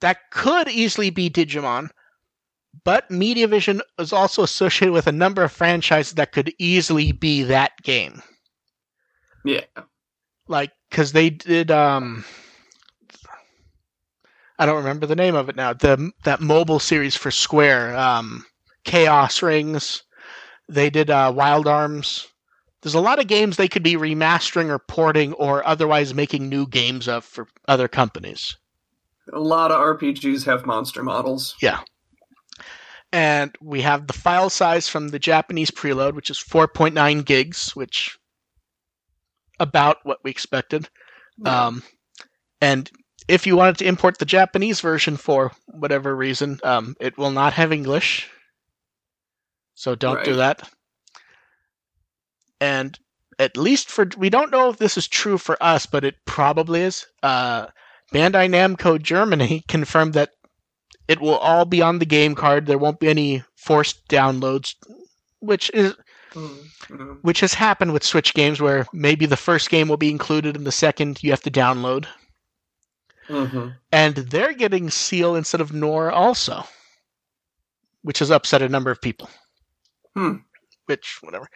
that 0.00 0.30
could 0.30 0.68
easily 0.68 1.10
be 1.10 1.30
Digimon, 1.30 1.90
but 2.82 3.08
Mediavision 3.10 3.80
is 3.98 4.12
also 4.12 4.42
associated 4.42 4.92
with 4.92 5.06
a 5.06 5.12
number 5.12 5.44
of 5.44 5.52
franchises 5.52 6.14
that 6.14 6.32
could 6.32 6.52
easily 6.58 7.12
be 7.12 7.42
that 7.44 7.72
game 7.82 8.22
Yeah. 9.44 9.64
Like 10.48 10.72
because 10.90 11.12
they 11.12 11.30
did 11.30 11.70
um 11.70 12.24
i 14.58 14.66
don't 14.66 14.76
remember 14.76 15.06
the 15.06 15.16
name 15.16 15.34
of 15.34 15.48
it 15.48 15.56
now 15.56 15.72
the 15.72 16.10
that 16.24 16.40
mobile 16.40 16.78
series 16.78 17.16
for 17.16 17.30
square 17.30 17.96
um 17.96 18.44
chaos 18.84 19.42
rings 19.42 20.02
they 20.68 20.90
did 20.90 21.10
uh 21.10 21.32
wild 21.34 21.66
arms 21.66 22.28
there's 22.82 22.94
a 22.94 23.00
lot 23.00 23.18
of 23.18 23.26
games 23.26 23.56
they 23.56 23.68
could 23.68 23.82
be 23.82 23.94
remastering 23.94 24.68
or 24.68 24.78
porting 24.78 25.32
or 25.34 25.66
otherwise 25.66 26.12
making 26.14 26.48
new 26.48 26.66
games 26.66 27.08
of 27.08 27.24
for 27.24 27.46
other 27.66 27.88
companies 27.88 28.56
A 29.32 29.40
lot 29.40 29.70
of 29.72 29.78
RPGs 29.80 30.44
have 30.44 30.66
monster 30.66 31.02
models. 31.02 31.54
Yeah. 31.62 31.80
And 33.10 33.56
we 33.62 33.80
have 33.80 34.06
the 34.06 34.12
file 34.12 34.50
size 34.50 34.86
from 34.86 35.08
the 35.08 35.18
japanese 35.18 35.70
preload 35.70 36.14
which 36.14 36.28
is 36.30 36.38
4.9 36.38 37.24
gigs 37.24 37.74
which 37.74 38.18
about 39.64 39.98
what 40.04 40.18
we 40.24 40.30
expected 40.30 40.88
Um, 41.44 41.82
and 42.60 42.90
if 43.28 43.46
you 43.46 43.56
wanted 43.56 43.78
to 43.78 43.86
import 43.86 44.18
the 44.18 44.24
Japanese 44.24 44.80
version 44.80 45.16
for 45.16 45.52
whatever 45.66 46.14
reason, 46.14 46.60
um, 46.64 46.96
it 47.00 47.18
will 47.18 47.30
not 47.30 47.54
have 47.54 47.72
English. 47.72 48.30
So 49.74 49.94
don't 49.94 50.24
do 50.24 50.36
that. 50.36 50.70
And 52.60 52.98
at 53.38 53.56
least 53.56 53.90
for 53.90 54.08
we 54.16 54.30
don't 54.30 54.52
know 54.52 54.70
if 54.70 54.78
this 54.78 54.96
is 54.96 55.08
true 55.08 55.38
for 55.38 55.60
us, 55.62 55.86
but 55.86 56.04
it 56.04 56.16
probably 56.24 56.82
is. 56.82 57.06
Uh, 57.22 57.66
Bandai 58.12 58.48
Namco 58.48 59.00
Germany 59.00 59.64
confirmed 59.68 60.14
that 60.14 60.30
it 61.08 61.20
will 61.20 61.36
all 61.38 61.64
be 61.64 61.82
on 61.82 61.98
the 61.98 62.06
game 62.06 62.34
card. 62.34 62.66
There 62.66 62.78
won't 62.78 63.00
be 63.00 63.08
any 63.08 63.42
forced 63.56 64.08
downloads, 64.08 64.74
which 65.40 65.70
is 65.74 65.94
Mm, 66.34 66.58
mm. 66.88 67.18
which 67.22 67.40
has 67.40 67.54
happened 67.54 67.92
with 67.92 68.02
Switch 68.02 68.34
games 68.34 68.60
where 68.60 68.86
maybe 68.92 69.24
the 69.24 69.36
first 69.36 69.70
game 69.70 69.88
will 69.88 69.96
be 69.96 70.10
included 70.10 70.56
and 70.56 70.66
the 70.66 70.72
second 70.72 71.22
you 71.22 71.30
have 71.30 71.42
to 71.42 71.50
download. 71.50 72.06
Mhm. 73.28 73.76
And 73.92 74.16
they're 74.16 74.52
getting 74.52 74.90
Seal 74.90 75.36
instead 75.36 75.60
of 75.60 75.72
Nor 75.72 76.10
also, 76.10 76.64
which 78.02 78.18
has 78.18 78.30
upset 78.30 78.62
a 78.62 78.68
number 78.68 78.90
of 78.90 79.00
people. 79.00 79.30
Hmm. 80.14 80.38
Which, 80.86 81.18
whatever. 81.22 81.48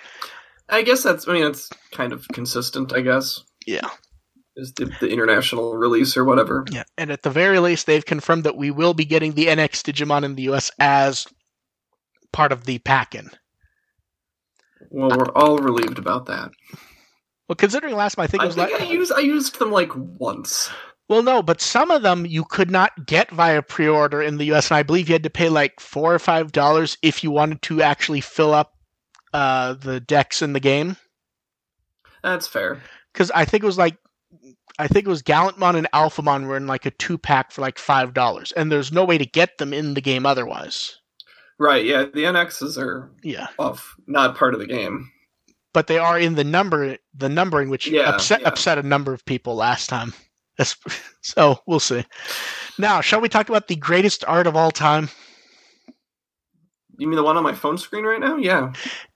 I 0.68 0.82
guess 0.82 1.02
that's. 1.02 1.28
I 1.28 1.32
mean, 1.34 1.44
it's 1.44 1.68
kind 1.92 2.12
of 2.12 2.26
consistent. 2.28 2.92
I 2.92 3.00
guess. 3.00 3.40
Yeah. 3.66 3.88
is 4.56 4.72
the, 4.74 4.86
the 5.00 5.08
international 5.08 5.76
release 5.76 6.16
or 6.16 6.24
whatever. 6.24 6.64
Yeah, 6.70 6.84
and 6.96 7.10
at 7.10 7.22
the 7.22 7.30
very 7.30 7.58
least, 7.58 7.86
they've 7.86 8.04
confirmed 8.04 8.44
that 8.44 8.56
we 8.56 8.70
will 8.70 8.94
be 8.94 9.04
getting 9.04 9.32
the 9.32 9.46
NX 9.46 9.82
Digimon 9.82 10.24
in 10.24 10.34
the 10.34 10.42
US 10.50 10.70
as 10.78 11.26
part 12.32 12.50
of 12.50 12.64
the 12.64 12.78
pack-in. 12.80 13.30
Well, 14.90 15.10
we're 15.10 15.32
all 15.34 15.58
relieved 15.58 15.98
about 15.98 16.26
that. 16.26 16.50
Well, 17.48 17.56
considering 17.56 17.94
last 17.94 18.16
time 18.16 18.24
I 18.24 18.26
think 18.26 18.42
it 18.42 18.44
I 18.44 18.46
was 18.46 18.56
think 18.56 18.72
like, 18.72 18.80
I 18.82 18.84
used 18.84 19.12
I 19.12 19.20
used 19.20 19.58
them 19.58 19.70
like 19.72 19.90
once. 19.94 20.70
well, 21.08 21.22
no, 21.22 21.42
but 21.42 21.60
some 21.60 21.90
of 21.90 22.02
them 22.02 22.26
you 22.26 22.44
could 22.44 22.70
not 22.70 23.06
get 23.06 23.30
via 23.30 23.62
pre-order 23.62 24.20
in 24.22 24.36
the 24.36 24.52
US, 24.52 24.70
and 24.70 24.76
I 24.76 24.82
believe 24.82 25.08
you 25.08 25.14
had 25.14 25.22
to 25.22 25.30
pay 25.30 25.48
like 25.48 25.80
four 25.80 26.14
or 26.14 26.18
five 26.18 26.52
dollars 26.52 26.98
if 27.02 27.24
you 27.24 27.30
wanted 27.30 27.62
to 27.62 27.82
actually 27.82 28.20
fill 28.20 28.52
up 28.52 28.74
uh, 29.32 29.74
the 29.74 30.00
decks 30.00 30.42
in 30.42 30.52
the 30.52 30.60
game. 30.60 30.96
That's 32.22 32.46
fair. 32.46 32.82
Because 33.12 33.30
I 33.30 33.44
think 33.44 33.62
it 33.62 33.66
was 33.66 33.78
like, 33.78 33.96
I 34.78 34.86
think 34.88 35.06
it 35.06 35.10
was 35.10 35.22
Gallantmon 35.22 35.76
and 35.76 35.88
Alphamon 35.92 36.46
were 36.46 36.56
in 36.56 36.66
like 36.66 36.84
a 36.86 36.90
two-pack 36.90 37.50
for 37.52 37.62
like 37.62 37.78
five 37.78 38.12
dollars, 38.12 38.52
and 38.52 38.70
there's 38.70 38.92
no 38.92 39.04
way 39.04 39.16
to 39.18 39.26
get 39.26 39.56
them 39.58 39.72
in 39.72 39.94
the 39.94 40.00
game 40.02 40.26
otherwise. 40.26 40.98
Right, 41.59 41.85
yeah, 41.85 42.05
the 42.05 42.25
NXs 42.25 42.79
are 42.79 43.11
Yeah. 43.23 43.49
off, 43.59 43.97
not 44.07 44.37
part 44.37 44.55
of 44.55 44.61
the 44.61 44.66
game. 44.66 45.11
but 45.75 45.87
they 45.87 45.99
are 45.99 46.18
in 46.18 46.35
the 46.35 46.44
number 46.44 46.97
the 47.14 47.29
numbering 47.29 47.68
which 47.68 47.87
Yeah, 47.88 48.09
upset 48.09 48.40
yeah. 48.40 48.49
upset 48.49 48.79
a 48.79 48.83
number 48.83 49.12
of 49.12 49.25
people 49.27 49.55
last 49.55 49.88
time 49.88 50.12
That's- 50.57 50.77
so 51.23 51.61
we'll 51.66 51.79
see 51.79 52.05
now 52.79 53.01
shall 53.03 53.21
we 53.21 53.29
talk 53.29 53.49
about 53.49 53.68
the 53.68 53.77
greatest 53.77 54.25
art 54.27 54.47
of 54.47 54.57
all 54.57 54.71
time 54.73 55.09
You 56.97 57.07
mean 57.07 57.16
the 57.16 57.23
one 57.23 57.37
on 57.37 57.44
my 57.44 57.53
phone 57.55 57.79
screen 57.79 58.05
right 58.05 58.18
now? 58.18 58.37
Yeah. 58.37 58.73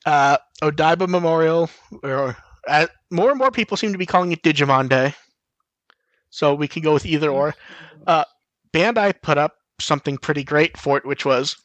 uh 0.07 0.37
odaiba 0.63 1.09
memorial 1.09 1.71
or 2.05 2.37
uh, 2.69 2.87
more 3.11 3.31
and 3.31 3.39
more 3.39 3.51
people 3.51 3.77
seem 3.77 3.91
to 3.93 3.99
be 3.99 4.07
calling 4.07 4.31
it 4.31 4.43
digimon 4.43 4.89
day 4.89 5.15
so 6.31 6.55
we 6.55 6.69
can 6.69 6.83
go 6.83 6.93
with 6.93 7.07
either 7.07 7.31
or 7.31 7.55
uh 8.07 8.25
bandai 8.73 9.15
put 9.23 9.39
up 9.39 9.55
something 9.81 10.17
pretty 10.19 10.45
great 10.45 10.77
for 10.77 10.97
it 10.99 11.07
which 11.07 11.25
was 11.25 11.57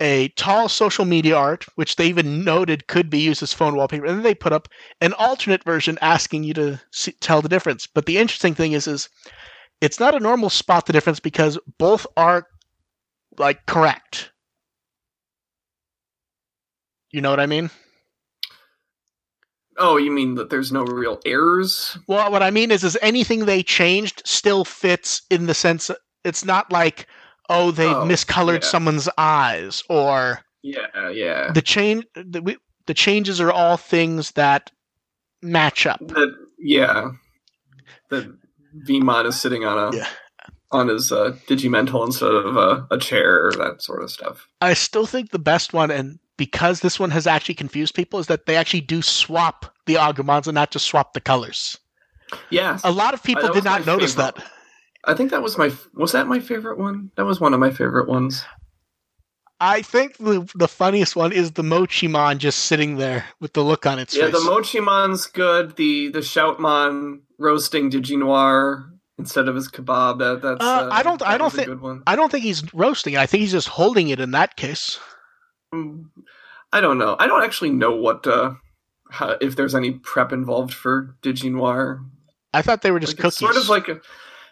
a 0.00 0.28
tall 0.28 0.68
social 0.68 1.04
media 1.04 1.36
art, 1.36 1.64
which 1.74 1.96
they 1.96 2.06
even 2.06 2.44
noted 2.44 2.86
could 2.86 3.10
be 3.10 3.18
used 3.18 3.42
as 3.42 3.52
phone 3.52 3.74
wallpaper, 3.74 4.06
and 4.06 4.16
then 4.16 4.22
they 4.22 4.34
put 4.34 4.52
up 4.52 4.68
an 5.00 5.12
alternate 5.14 5.64
version 5.64 5.98
asking 6.00 6.44
you 6.44 6.54
to 6.54 6.80
see, 6.92 7.12
tell 7.20 7.42
the 7.42 7.48
difference. 7.48 7.86
But 7.86 8.06
the 8.06 8.18
interesting 8.18 8.54
thing 8.54 8.72
is, 8.72 8.86
is 8.86 9.08
it's 9.80 9.98
not 9.98 10.14
a 10.14 10.20
normal 10.20 10.50
spot 10.50 10.86
the 10.86 10.92
difference 10.92 11.20
because 11.20 11.58
both 11.78 12.06
are 12.16 12.46
like 13.38 13.66
correct. 13.66 14.30
You 17.10 17.20
know 17.20 17.30
what 17.30 17.40
I 17.40 17.46
mean? 17.46 17.70
Oh, 19.78 19.96
you 19.96 20.10
mean 20.10 20.34
that 20.34 20.50
there's 20.50 20.72
no 20.72 20.82
real 20.84 21.20
errors? 21.24 21.96
Well, 22.08 22.30
what 22.32 22.42
I 22.42 22.50
mean 22.50 22.70
is, 22.70 22.82
is 22.82 22.98
anything 23.00 23.46
they 23.46 23.62
changed 23.62 24.22
still 24.26 24.64
fits 24.64 25.22
in 25.30 25.46
the 25.46 25.54
sense 25.54 25.90
it's 26.24 26.44
not 26.44 26.72
like, 26.72 27.06
oh, 27.48 27.70
they 27.70 27.88
Oh, 27.88 28.04
miscolored 28.06 28.62
yeah. 28.62 28.68
someone's 28.68 29.08
eyes 29.18 29.82
or 29.88 30.40
Yeah, 30.62 31.10
yeah. 31.10 31.50
the 31.52 31.62
change 31.62 32.04
the, 32.14 32.42
we, 32.42 32.56
the 32.86 32.94
changes 32.94 33.40
are 33.40 33.52
all 33.52 33.76
things 33.76 34.32
that 34.32 34.70
match 35.42 35.86
up 35.86 36.00
That 36.08 36.34
yeah. 36.58 37.10
That 38.10 38.32
Vmon 38.86 39.26
is 39.26 39.40
sitting 39.40 39.64
on 39.64 39.92
a 39.92 39.96
Yeah. 39.96 40.06
on 40.70 40.88
his 40.88 41.10
uh, 41.12 41.36
Digimental 41.46 42.04
instead 42.04 42.30
of 42.32 42.56
a, 42.56 42.86
a 42.90 42.98
chair, 42.98 43.50
that 43.56 43.82
sort 43.82 44.02
of 44.02 44.10
stuff. 44.10 44.46
i 44.60 44.74
still 44.74 45.06
think 45.06 45.30
the 45.30 45.38
best 45.38 45.72
one 45.72 45.90
and 45.90 46.18
because 46.36 46.80
this 46.80 47.00
one 47.00 47.10
has 47.10 47.26
actually 47.26 47.54
confused 47.54 47.94
people 47.94 48.18
is 48.20 48.26
that 48.28 48.46
they 48.46 48.54
actually 48.56 48.80
do 48.80 49.02
swap 49.02 49.74
the 49.86 49.94
agumons 49.94 50.46
and 50.46 50.54
not 50.54 50.70
just 50.70 50.86
swap 50.86 51.12
the 51.14 51.20
colors 51.20 51.78
Yes. 52.50 52.82
a 52.84 52.92
lot 52.92 53.14
of 53.14 53.22
people 53.22 53.48
did 53.52 53.64
not 53.64 53.86
notice 53.86 54.14
favorite. 54.14 54.34
that 54.36 54.44
I 55.04 55.14
think 55.14 55.30
that 55.30 55.42
was 55.42 55.56
my 55.58 55.70
was 55.94 56.12
that 56.12 56.26
my 56.26 56.40
favorite 56.40 56.78
one? 56.78 57.10
That 57.16 57.24
was 57.24 57.40
one 57.40 57.54
of 57.54 57.60
my 57.60 57.70
favorite 57.70 58.08
ones. 58.08 58.44
i 59.60 59.82
think 59.82 60.16
the, 60.18 60.48
the 60.54 60.68
funniest 60.68 61.16
one 61.16 61.32
is 61.32 61.52
the 61.52 61.62
mochimon 61.64 62.38
just 62.38 62.60
sitting 62.66 62.96
there 62.96 63.24
with 63.40 63.52
the 63.54 63.62
look 63.62 63.86
on 63.86 63.98
its 63.98 64.14
yeah, 64.14 64.26
face 64.26 64.34
Yeah, 64.34 64.38
the 64.40 64.50
Mochimon's 64.50 65.26
good. 65.26 65.74
The 65.76 66.08
the 66.10 66.20
Shoutmon 66.20 67.20
roasting 67.38 67.90
Diginoir 67.90 68.88
instead 69.18 69.48
of 69.48 69.56
his 69.56 69.68
kebab. 69.68 70.18
That 70.20 70.42
that's. 70.42 70.64
Uh, 70.64 70.88
I 70.92 71.02
don't- 71.02 71.22
I 71.22 71.36
don't 71.36 71.52
think- 71.52 71.68
i 72.06 72.14
don't 72.14 72.30
think 72.30 72.44
he's 72.44 72.62
roasting 72.72 73.14
it 73.14 73.18
i 73.18 73.26
think 73.26 73.40
he's 73.40 73.50
just 73.52 73.68
holding 73.68 74.08
it 74.10 74.20
in 74.20 74.30
that 74.32 74.56
case 74.56 74.98
Mm, 75.74 76.04
I 76.72 76.80
don't 76.80 76.96
know. 76.96 77.14
I 77.18 77.26
don't 77.26 77.42
actually 77.44 77.70
know 77.70 77.94
what 77.94 78.26
uh, 78.26 78.54
how, 79.10 79.36
if 79.40 79.54
there's 79.56 79.74
any 79.74 79.92
prep 79.92 80.32
involved 80.32 80.72
for 80.72 81.14
Diginoir. 81.22 82.00
i 82.54 82.62
thought 82.62 82.80
they 82.82 82.90
were 82.90 83.00
just 83.00 83.18
Like, 83.18 83.26
it's 83.26 83.38
cookies 83.38 83.54
sort 83.54 83.56
of 83.62 83.68
like 83.68 83.88
a, 83.88 84.00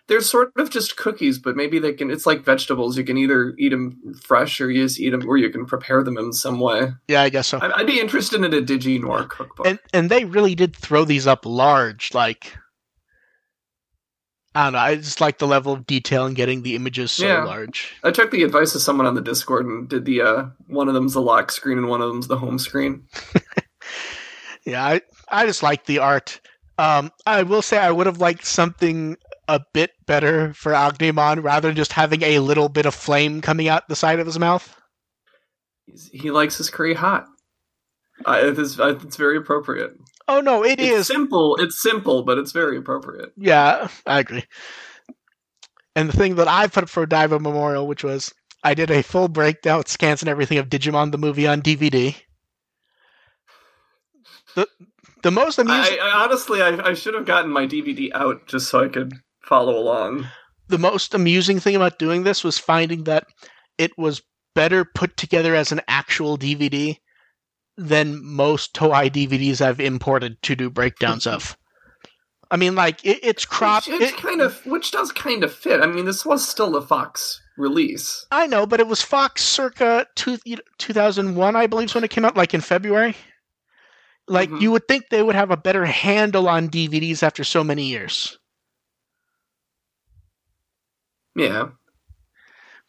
they're 0.08 0.20
sort 0.20 0.52
of 0.56 0.70
just 0.70 0.96
cookies, 0.96 1.38
but 1.38 1.56
maybe 1.56 1.78
they 1.80 1.92
can. 1.92 2.10
It's 2.10 2.26
like 2.26 2.44
vegetables. 2.44 2.96
You 2.96 3.02
can 3.04 3.16
either 3.18 3.54
eat 3.58 3.70
them 3.70 4.14
fresh 4.24 4.60
or 4.60 4.70
you 4.70 4.84
just 4.84 5.00
eat 5.00 5.10
them, 5.10 5.28
or 5.28 5.36
you 5.36 5.50
can 5.50 5.66
prepare 5.66 6.02
them 6.04 6.16
in 6.16 6.32
some 6.32 6.60
way. 6.60 6.92
yeah 7.08 7.22
i 7.22 7.28
guess 7.28 7.48
so 7.48 7.58
I- 7.58 7.78
I'd 7.80 7.86
be 7.86 7.98
interested 8.00 8.42
in 8.44 8.54
a 8.54 8.60
Diginoir 8.62 9.28
cookbook. 9.28 9.66
and 9.66 9.78
and 9.92 10.08
they 10.10 10.24
really 10.24 10.54
did 10.54 10.76
throw 10.76 11.04
these 11.04 11.26
up 11.26 11.44
large 11.44 12.14
like 12.14 12.56
i 14.54 14.64
don't 14.64 14.72
know 14.74 14.78
i 14.78 14.94
just 14.96 15.20
like 15.20 15.38
the 15.38 15.46
level 15.46 15.72
of 15.72 15.86
detail 15.86 16.24
and 16.26 16.36
getting 16.36 16.62
the 16.62 16.74
images 16.76 17.12
so 17.12 17.26
Yeah. 17.26 17.44
large 17.44 17.94
I 18.04 18.10
took 18.10 18.30
the 18.30 18.42
advice 18.42 18.74
of 18.74 18.82
someone 18.82 19.06
on 19.06 19.14
the 19.14 19.20
Discord 19.20 19.66
and 19.66 19.88
did 19.88 20.04
the 20.04 20.22
uh, 20.22 20.44
one 20.68 20.88
of 20.88 20.94
them's 20.94 21.14
the 21.14 21.20
lock 21.22 21.50
screen 21.52 21.78
and 21.78 21.88
one 21.88 22.00
of 22.00 22.08
them's 22.08 22.28
the 22.28 22.38
home 22.38 22.58
screen. 22.58 23.04
yeah 24.64 24.84
i 24.84 25.00
i 25.28 25.46
just 25.46 25.62
like 25.62 25.84
the 25.86 25.98
art 25.98 26.40
um 26.78 27.10
i 27.26 27.42
will 27.42 27.62
say 27.62 27.78
i 27.78 27.90
would 27.90 28.06
have 28.06 28.20
liked 28.20 28.44
something 28.46 29.16
a 29.48 29.60
bit 29.72 29.90
better 30.06 30.52
for 30.54 30.72
Agnemon 30.72 31.42
rather 31.42 31.68
than 31.68 31.76
just 31.76 31.92
having 31.92 32.22
a 32.22 32.38
little 32.40 32.68
bit 32.68 32.86
of 32.86 32.94
flame 32.94 33.40
coming 33.40 33.68
out 33.68 33.88
the 33.88 33.96
side 33.96 34.18
of 34.18 34.26
his 34.26 34.38
mouth. 34.38 34.74
He 36.12 36.30
likes 36.30 36.56
his 36.56 36.70
curry 36.70 36.94
hot. 36.94 37.26
It 38.26 38.58
is, 38.58 38.80
uh, 38.80 38.98
it's 39.02 39.16
very 39.16 39.36
appropriate. 39.36 39.92
Oh 40.28 40.40
no, 40.40 40.64
it 40.64 40.80
it's 40.80 41.00
is. 41.00 41.06
simple. 41.06 41.56
It's 41.56 41.80
simple, 41.80 42.24
but 42.24 42.38
it's 42.38 42.52
very 42.52 42.76
appropriate. 42.76 43.32
Yeah, 43.36 43.88
I 44.06 44.20
agree. 44.20 44.44
And 45.94 46.08
the 46.08 46.16
thing 46.16 46.34
that 46.36 46.48
I 46.48 46.66
put 46.66 46.84
up 46.84 46.90
for 46.90 47.06
Odaiba 47.06 47.40
Memorial, 47.40 47.86
which 47.86 48.02
was 48.02 48.34
I 48.64 48.74
did 48.74 48.90
a 48.90 49.02
full 49.02 49.28
breakdown 49.28 49.86
scans 49.86 50.22
and 50.22 50.28
everything 50.28 50.58
of 50.58 50.68
Digimon 50.68 51.12
the 51.12 51.18
movie 51.18 51.46
on 51.46 51.62
DVD. 51.62 52.16
The 54.56 54.66
the 55.22 55.30
most 55.30 55.58
amusing 55.58 55.98
I, 56.00 56.08
I 56.08 56.24
honestly, 56.24 56.62
I, 56.62 56.90
I 56.90 56.94
should 56.94 57.14
have 57.14 57.26
gotten 57.26 57.50
my 57.50 57.66
DVD 57.66 58.10
out 58.12 58.46
just 58.46 58.68
so 58.68 58.82
I 58.82 58.88
could 58.88 59.12
follow 59.46 59.76
along. 59.78 60.26
the 60.68 60.78
most 60.78 61.14
amusing 61.14 61.60
thing 61.60 61.76
about 61.76 61.98
doing 61.98 62.24
this 62.24 62.42
was 62.42 62.58
finding 62.58 63.04
that 63.04 63.24
it 63.78 63.96
was 63.96 64.20
better 64.54 64.84
put 64.84 65.16
together 65.16 65.54
as 65.54 65.70
an 65.72 65.80
actual 65.86 66.36
DVD 66.36 66.96
than 67.76 68.24
most 68.24 68.74
Toei 68.74 69.10
DVDs 69.10 69.60
I've 69.60 69.80
imported 69.80 70.40
to 70.42 70.56
do 70.56 70.68
breakdowns 70.70 71.26
of. 71.26 71.56
I 72.50 72.56
mean, 72.56 72.74
like 72.74 73.04
it, 73.04 73.20
it's 73.22 73.44
cropped. 73.44 73.86
It's 73.88 74.12
it- 74.12 74.16
kind 74.16 74.40
of, 74.40 74.64
which 74.66 74.90
does 74.92 75.12
kind 75.12 75.44
of 75.44 75.52
fit. 75.52 75.80
I 75.80 75.86
mean, 75.86 76.04
this 76.06 76.24
was 76.24 76.46
still 76.48 76.74
a 76.76 76.82
Fox 76.82 77.40
release. 77.58 78.24
I 78.30 78.46
know, 78.46 78.66
but 78.66 78.80
it 78.80 78.86
was 78.86 79.02
Fox 79.02 79.44
circa 79.44 80.06
two, 80.16 80.38
2001, 80.78 81.54
I 81.56 81.66
believe, 81.66 81.88
is 81.90 81.94
when 81.94 82.04
it 82.04 82.10
came 82.10 82.24
out, 82.24 82.36
like 82.36 82.54
in 82.54 82.60
February. 82.60 83.14
Like, 84.28 84.50
Mhm. 84.50 84.60
you 84.60 84.70
would 84.72 84.88
think 84.88 85.04
they 85.10 85.22
would 85.22 85.34
have 85.36 85.50
a 85.50 85.56
better 85.56 85.84
handle 85.84 86.48
on 86.48 86.68
DVDs 86.68 87.22
after 87.22 87.44
so 87.44 87.62
many 87.62 87.84
years. 87.86 88.38
Yeah, 91.36 91.68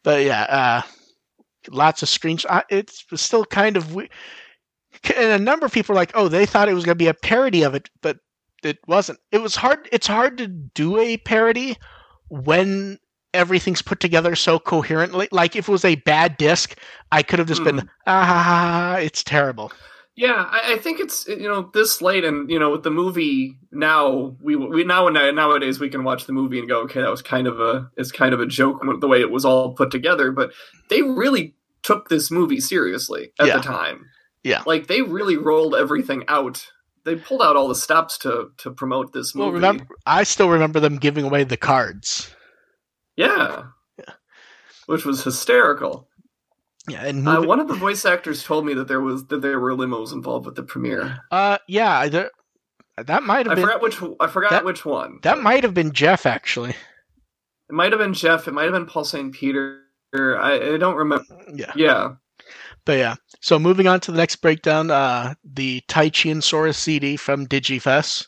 But 0.04 0.24
yeah, 0.24 0.42
uh, 0.44 0.82
lots 1.70 2.04
of 2.04 2.10
screenshots. 2.10 2.64
It's 2.70 3.06
still 3.22 3.46
kind 3.46 3.78
of 3.78 3.94
we- 3.96 4.10
and 5.16 5.32
a 5.32 5.40
number 5.40 5.66
of 5.66 5.72
people 5.74 5.94
are 5.94 5.98
like, 5.98 6.12
"Oh, 6.16 6.28
they 6.28 6.46
thought 6.46 6.70
it 6.70 6.74
was 6.74 6.86
going 6.86 6.96
to 6.98 7.04
be 7.04 7.08
a 7.08 7.14
parody 7.14 7.64
of 7.64 7.76
it, 7.76 7.90
but 8.02 8.20
it 8.64 8.80
wasn't." 8.88 9.20
It 9.32 9.40
was 9.40 9.56
hard. 9.56 9.88
It's 9.92 10.08
hard 10.08 10.38
to 10.40 10.48
do 10.48 11.00
a 11.00 11.18
parody 11.18 11.78
when 12.30 13.00
everything's 13.34 13.82
put 13.82 14.00
together 14.00 14.36
so 14.36 14.60
coherently. 14.60 15.28
Like 15.32 15.56
if 15.56 15.68
it 15.70 15.72
was 15.72 15.86
a 15.86 15.96
bad 15.98 16.38
disc, 16.38 16.76
I 17.12 17.24
could 17.24 17.40
have 17.40 17.48
just 17.48 17.64
been, 17.64 17.82
"Ah, 18.08 18.26
ha, 18.26 18.44
ha, 18.44 18.54
ha, 18.54 18.96
it's 19.02 19.24
terrible." 19.24 19.72
Yeah. 20.18 20.46
I, 20.50 20.74
I 20.74 20.78
think 20.80 21.00
it's 21.00 21.26
you 21.28 21.48
know 21.48 21.70
this 21.74 22.02
late, 22.02 22.26
and 22.26 22.50
you 22.50 22.60
know 22.60 22.72
with 22.72 22.84
the 22.84 22.92
movie 22.92 23.58
now, 23.72 24.36
we 24.42 24.56
we 24.58 24.84
now 24.84 25.08
nowadays 25.08 25.80
we 25.80 25.88
can 25.90 26.04
watch 26.04 26.26
the 26.26 26.34
movie 26.34 26.60
and 26.60 26.68
go, 26.68 26.82
okay, 26.82 27.00
that 27.02 27.10
was 27.10 27.22
kind 27.22 27.48
of 27.48 27.62
a 27.62 27.90
it's 27.96 28.12
kind 28.12 28.34
of 28.34 28.42
a 28.42 28.46
joke 28.46 28.82
the 29.00 29.08
way 29.08 29.22
it 29.22 29.32
was 29.32 29.46
all 29.46 29.74
put 29.74 29.92
together, 29.92 30.32
but 30.32 30.52
they 30.90 31.02
really 31.02 31.54
took 31.84 32.10
this 32.10 32.30
movie 32.30 32.60
seriously 32.60 33.32
at 33.40 33.48
Yeah. 33.48 33.58
the 33.58 33.64
time. 33.64 34.08
Yeah. 34.44 34.64
like 34.66 34.88
they 34.88 35.02
really 35.02 35.38
rolled 35.38 35.76
everything 35.76 36.24
out. 36.28 36.66
They 37.06 37.16
pulled 37.16 37.42
out 37.42 37.56
all 37.56 37.68
the 37.68 37.76
stops 37.76 38.18
to 38.20 38.50
to 38.58 38.72
promote 38.72 39.14
this 39.14 39.34
movie. 39.36 39.46
Well, 39.46 39.54
remember, 39.54 39.88
I 40.06 40.24
still 40.24 40.50
remember 40.50 40.80
them 40.80 40.98
giving 40.98 41.24
away 41.26 41.44
the 41.44 41.58
cards. 41.58 42.34
Yeah. 43.16 43.64
Yeah. 43.98 44.14
Which 44.86 45.06
was 45.06 45.24
hysterical. 45.24 46.07
Yeah, 46.90 47.04
and 47.06 47.28
Uh, 47.28 47.42
one 47.42 47.60
of 47.60 47.68
the 47.68 47.74
voice 47.76 48.06
actors 48.06 48.44
told 48.44 48.66
me 48.66 48.74
that 48.76 48.88
there 48.88 49.02
was 49.02 49.26
that 49.28 49.42
there 49.42 49.60
were 49.60 49.74
limos 49.76 50.14
involved 50.14 50.46
with 50.46 50.56
the 50.56 50.64
premiere. 50.64 51.20
Uh, 51.32 51.58
yeah, 51.68 52.08
there, 52.08 52.32
That 52.98 53.24
might 53.24 53.46
have 53.46 53.52
I 53.52 53.56
been 53.56 53.66
forgot 53.66 53.82
which. 53.82 54.02
I 54.20 54.28
forgot 54.28 54.52
that- 54.52 54.66
which 54.66 54.86
one. 54.86 55.20
that 55.24 55.40
might 55.40 55.64
have 55.64 55.74
been 55.74 55.92
Jeff 55.92 56.26
actually. 56.26 56.72
It 57.70 57.74
might 57.74 57.92
have 57.92 58.00
been 58.00 58.14
Jeff. 58.14 58.48
It 58.48 58.54
might 58.54 58.64
have 58.64 58.72
been 58.74 58.86
Paul 58.86 59.04
St. 59.04 59.34
Peter. 59.34 59.82
I, 60.16 60.76
I 60.76 60.78
don't 60.78 60.96
remember. 60.96 61.26
Yeah. 61.54 61.74
Yeah. 61.76 62.14
But 62.86 62.94
yeah. 63.00 63.16
So 63.42 63.60
moving 63.60 63.88
on 63.88 64.00
to 64.00 64.12
the 64.14 64.18
next 64.18 64.38
breakdown, 64.38 64.90
uh 64.90 65.34
the 65.44 65.82
Taichi 65.90 66.32
and 66.32 66.42
Sora 66.44 66.72
CD 66.74 67.18
from 67.18 67.46
Digifest. 67.46 68.28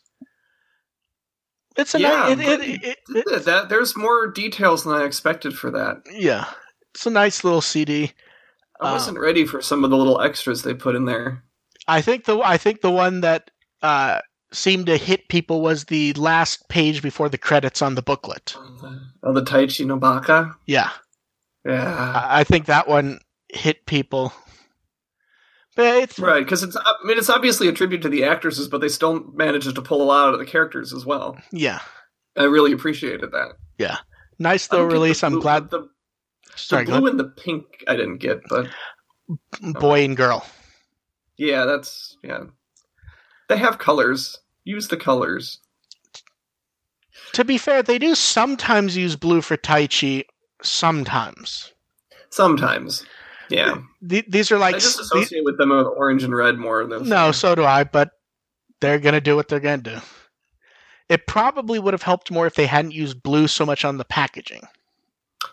It's 1.78 1.96
a 1.96 2.00
Yeah, 2.02 2.34
nice, 2.36 2.40
it, 2.40 2.60
it, 2.62 2.84
it, 2.84 2.98
it, 3.28 3.46
that 3.46 3.70
there's 3.70 3.96
more 3.96 4.28
details 4.28 4.84
than 4.84 4.94
I 4.96 5.06
expected 5.06 5.58
for 5.58 5.72
that. 5.72 6.02
yeah. 6.12 6.46
It's 6.94 7.06
a 7.06 7.10
nice 7.12 7.44
little 7.46 7.62
CD. 7.62 8.12
I 8.80 8.90
Uh, 8.90 8.94
wasn't 8.94 9.20
ready 9.20 9.46
for 9.46 9.62
some 9.62 9.84
of 9.84 9.90
the 9.90 9.98
little 9.98 10.22
extras 10.22 10.62
they 10.64 10.74
put 10.74 10.96
in 10.96 11.06
there. 11.06 11.44
I 11.88 12.02
think 12.02 12.26
the 12.26 12.40
I 12.40 12.58
think 12.58 12.82
the 12.82 12.92
one 12.92 13.22
that 13.22 13.52
uh 13.82 14.20
seemed 14.52 14.88
to 14.88 14.98
hit 14.98 15.28
people 15.30 15.62
was 15.62 15.86
the 15.86 16.14
last 16.14 16.68
page 16.70 17.02
before 17.02 17.30
the 17.30 17.38
credits 17.38 17.82
on 17.82 17.96
the 17.96 18.02
booklet. 18.02 18.56
Oh, 19.24 19.34
the 19.34 19.44
Taichi 19.44 19.86
Nobaka. 19.86 20.56
Yeah. 20.66 20.90
Yeah. 21.66 22.14
I 22.16 22.40
I 22.40 22.44
think 22.44 22.66
that 22.66 22.88
one 22.88 23.20
hit 23.50 23.86
people. 23.86 24.34
But 25.76 26.04
it's 26.04 26.20
Right, 26.20 26.44
because 26.44 26.64
it's. 26.64 26.76
I 26.76 26.94
mean, 27.06 27.18
it's 27.18 27.30
obviously 27.30 27.68
a 27.68 27.72
tribute 27.72 28.02
to 28.02 28.10
the 28.10 28.24
actresses, 28.26 28.68
but 28.68 28.82
they 28.82 28.90
still 28.90 29.24
managed 29.34 29.74
to 29.74 29.82
pull 29.82 30.02
a 30.02 30.04
lot 30.04 30.28
out 30.28 30.34
of 30.34 30.40
the 30.40 30.46
characters 30.46 30.94
as 30.94 31.06
well. 31.06 31.38
yeah. 31.52 31.80
I 32.38 32.44
really 32.44 32.72
appreciated 32.74 33.32
that. 33.32 33.54
Yeah, 33.78 33.98
nice 34.40 34.68
though 34.68 34.80
don't 34.80 34.90
the 34.90 34.94
release. 34.94 35.24
I'm 35.24 35.40
glad 35.40 35.70
the, 35.70 35.90
sorry, 36.68 36.86
the 36.86 37.00
blue 37.00 37.10
and 37.10 37.20
the 37.20 37.26
pink 37.26 37.84
I 37.88 37.96
didn't 37.96 38.18
get, 38.18 38.42
but 38.50 38.68
boy 39.62 40.04
and 40.04 40.16
girl. 40.18 40.46
yeah, 41.38 41.66
that's 41.66 42.18
yeah. 42.24 42.46
They 43.48 43.58
have 43.58 43.80
colors. 43.80 44.40
Use 44.64 44.88
the 44.90 44.98
colors. 44.98 45.60
To 47.34 47.44
be 47.44 47.58
fair, 47.58 47.82
they 47.84 47.98
do 48.00 48.16
sometimes 48.16 48.96
use 48.98 49.16
blue 49.16 49.42
for 49.42 49.58
Taichi. 49.58 50.24
Sometimes. 50.62 51.72
Sometimes. 52.30 53.06
Yeah. 53.50 53.80
Th- 54.08 54.26
these 54.28 54.52
are 54.52 54.58
like 54.60 54.76
I 54.76 54.80
just 54.80 54.98
the- 54.98 55.04
associate 55.04 55.44
with 55.44 55.58
them 55.58 55.70
with 55.70 55.88
orange 55.88 56.24
and 56.24 56.36
red 56.36 56.58
more 56.58 56.86
than 56.86 57.08
no, 57.10 57.32
so 57.32 57.56
do 57.56 57.64
I. 57.64 57.84
But 57.84 58.12
they're 58.82 59.00
gonna 59.00 59.22
do 59.22 59.36
what 59.36 59.48
they're 59.48 59.60
gonna 59.60 59.78
do. 59.82 59.98
It 61.08 61.26
probably 61.26 61.80
would 61.80 61.94
have 61.94 62.04
helped 62.04 62.30
more 62.30 62.46
if 62.46 62.54
they 62.54 62.68
hadn't 62.68 62.92
used 62.92 63.24
blue 63.24 63.48
so 63.48 63.66
much 63.66 63.84
on 63.84 63.98
the 63.98 64.06
packaging. 64.06 64.62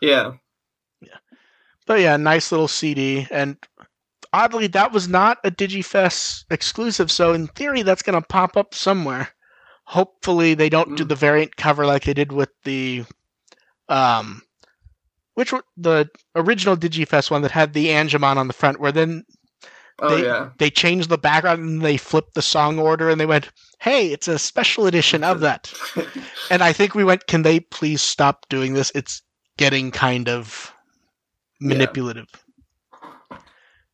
Yeah. 0.03 0.33
But 1.87 2.01
yeah, 2.01 2.17
nice 2.17 2.51
little 2.51 2.69
CD. 2.69 3.27
And 3.31 3.57
oddly, 4.33 4.67
that 4.69 4.93
was 4.93 5.09
not 5.09 5.39
a 5.45 5.51
Digifest 5.51 6.45
exclusive. 6.51 7.11
So 7.11 7.33
in 7.33 7.47
theory, 7.49 7.83
that's 7.83 8.03
going 8.03 8.21
to 8.21 8.27
pop 8.27 8.57
up 8.57 8.75
somewhere. 8.75 9.29
Hopefully, 9.85 10.55
they 10.55 10.69
don't 10.69 10.97
do 10.97 11.05
Mm. 11.05 11.09
the 11.09 11.15
variant 11.15 11.57
cover 11.57 11.87
like 11.87 12.03
they 12.05 12.15
did 12.15 12.33
with 12.33 12.51
the, 12.65 13.05
um, 13.89 14.43
which 15.35 15.53
were 15.53 15.63
the 15.77 16.09
original 16.35 16.77
Digifest 16.77 17.31
one 17.31 17.43
that 17.43 17.53
had 17.53 17.73
the 17.73 17.87
Angemon 17.89 18.37
on 18.37 18.49
the 18.49 18.53
front, 18.53 18.81
where 18.81 18.93
then 18.93 19.25
Oh 19.99 20.15
They- 20.15 20.25
yeah. 20.25 20.51
they 20.59 20.69
changed 20.69 21.09
the 21.09 21.17
background 21.17 21.61
and 21.61 21.81
they 21.83 21.97
flipped 21.97 22.35
the 22.35 22.43
song 22.43 22.79
order 22.79 23.09
and 23.09 23.19
they 23.19 23.25
went, 23.25 23.49
"Hey, 23.81 24.13
it's 24.13 24.29
a 24.29 24.39
special 24.39 24.87
edition 24.87 25.25
of 25.25 25.41
that." 25.41 25.73
And 26.51 26.63
I 26.63 26.75
think 26.75 26.95
we 26.95 27.03
went, 27.03 27.27
"Can 27.29 27.41
they 27.43 27.61
please 27.61 28.03
stop 28.03 28.45
doing 28.51 28.75
this? 28.75 28.93
It's 28.95 29.23
getting 29.57 29.91
kind 29.91 30.29
of 30.29 30.71
Yeah. 31.61 31.69
manipulative." 31.69 32.29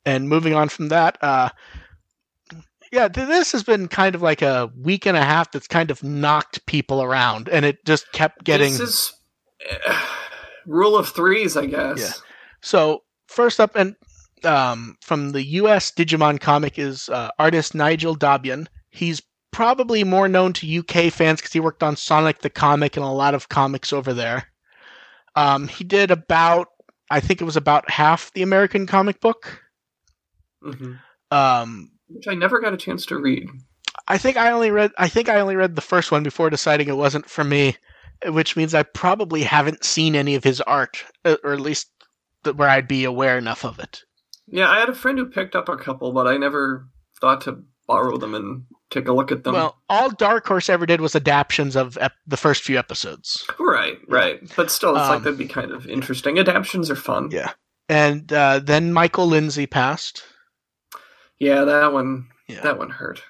And 0.05 0.29
moving 0.29 0.55
on 0.55 0.69
from 0.69 0.89
that, 0.89 1.17
uh, 1.23 1.51
yeah, 2.93 3.09
th- 3.09 3.29
this 3.29 3.53
has 3.53 3.63
been 3.63 3.89
kind 3.89 4.15
of 4.15 4.23
like 4.23 4.43
a 4.43 4.71
week 4.77 5.07
and 5.07 5.17
a 5.17 5.23
half 5.23 5.51
that's 5.51 5.67
kind 5.67 5.91
of 5.91 6.03
knocked 6.03 6.65
people 6.67 7.03
around, 7.03 7.49
and 7.49 7.65
it 7.65 7.85
just 7.87 8.11
kept 8.13 8.45
getting. 8.45 8.73
This 8.73 8.81
is 8.81 9.13
uh, 9.87 10.01
rule 10.67 10.97
of 10.97 11.09
threes, 11.09 11.57
I 11.57 11.67
guess. 11.67 11.99
Yeah. 11.99 12.13
So 12.61 13.03
first 13.29 13.61
up, 13.61 13.75
and 13.77 13.97
um, 14.45 14.97
from 15.01 15.31
the 15.31 15.45
U.S. 15.45 15.91
Digimon 15.91 16.41
comic 16.41 16.79
is 16.79 17.09
uh, 17.09 17.31
artist 17.39 17.75
Nigel 17.75 18.15
Dobbyn. 18.15 18.67
He's 18.91 19.23
probably 19.53 20.05
more 20.05 20.29
known 20.29 20.53
to 20.55 20.79
UK 20.79 21.13
fans 21.13 21.41
because 21.41 21.53
he 21.53 21.61
worked 21.61 21.83
on 21.83 21.97
Sonic 21.97 22.41
the 22.41 22.51
Comic 22.51 22.97
and 22.97 23.05
a 23.05 23.09
lot 23.09 23.35
of 23.35 23.49
comics 23.49 23.93
over 23.93 24.13
there. 24.13 24.49
Um, 25.35 25.69
he 25.69 25.85
did 25.85 26.11
about, 26.11 26.69
I 27.13 27.21
think 27.21 27.41
it 27.41 27.45
was 27.45 27.57
about 27.57 27.91
half 27.91 28.33
the 28.33 28.43
American 28.43 28.87
comic 28.87 29.21
book. 29.21 29.63
hmm 30.63 30.95
Um, 31.31 31.91
Which 32.09 32.27
I 32.27 32.35
never 32.35 32.59
got 32.59 32.73
a 32.73 32.79
chance 32.79 33.05
to 33.07 33.19
read. 33.19 33.49
I 34.09 34.19
think 34.19 34.37
I 34.37 34.51
only 34.51 34.71
read, 34.71 34.93
I 34.99 35.09
think 35.09 35.29
I 35.29 35.39
only 35.39 35.55
read 35.55 35.77
the 35.77 35.83
first 35.83 36.11
one 36.11 36.23
before 36.23 36.51
deciding 36.51 36.89
it 36.89 36.97
wasn't 36.97 37.29
for 37.29 37.45
me, 37.45 37.77
which 38.27 38.57
means 38.57 38.75
I 38.75 38.83
probably 38.83 39.43
haven't 39.43 39.85
seen 39.85 40.17
any 40.17 40.35
of 40.35 40.45
his 40.45 40.61
art, 40.63 41.05
uh, 41.25 41.37
or 41.45 41.53
at 41.53 41.61
least 41.61 41.91
where 42.57 42.69
I'd 42.69 42.89
be 42.89 43.05
aware 43.05 43.39
enough 43.39 43.65
of 43.65 43.79
it. 43.79 44.03
Yeah, 44.47 44.71
I 44.71 44.81
had 44.81 44.89
a 44.89 44.95
friend 44.95 45.19
who 45.19 45.27
picked 45.27 45.55
up 45.55 45.69
a 45.69 45.77
couple, 45.77 46.13
but 46.13 46.27
I 46.27 46.37
never 46.37 46.89
thought 47.21 47.43
to 47.43 47.63
borrow 47.87 48.17
them 48.17 48.35
and 48.35 48.65
take 48.93 49.09
a 49.09 49.13
look 49.13 49.33
at 49.33 49.43
them. 49.45 49.55
Well, 49.55 49.77
all 49.89 50.11
Dark 50.11 50.47
Horse 50.47 50.69
ever 50.69 50.87
did 50.87 51.01
was 51.01 51.15
adaptions 51.17 51.75
of 51.77 51.97
ep- 52.01 52.13
the 52.27 52.37
first 52.37 52.63
few 52.63 52.79
episodes, 52.79 53.45
right, 53.59 53.99
right. 54.09 54.41
But 54.57 54.71
still, 54.71 54.97
it's 54.97 55.05
Um, 55.07 55.09
like 55.15 55.23
that'd 55.25 55.39
be 55.39 55.47
kind 55.49 55.71
of 55.73 55.87
interesting. 55.87 56.39
Adaptions 56.39 56.91
are 56.91 56.97
fun. 56.97 57.31
Yeah. 57.33 57.53
and 57.89 58.33
uh, 58.33 58.61
then 58.61 58.93
Michael 58.93 59.27
Lindsay 59.27 59.67
passed. 59.67 60.23
Yeah, 61.39 61.65
that 61.65 61.93
one. 61.93 62.29
Yeah. 62.49 62.61
That 62.61 62.79
one 62.79 62.91
hurt. 62.91 63.23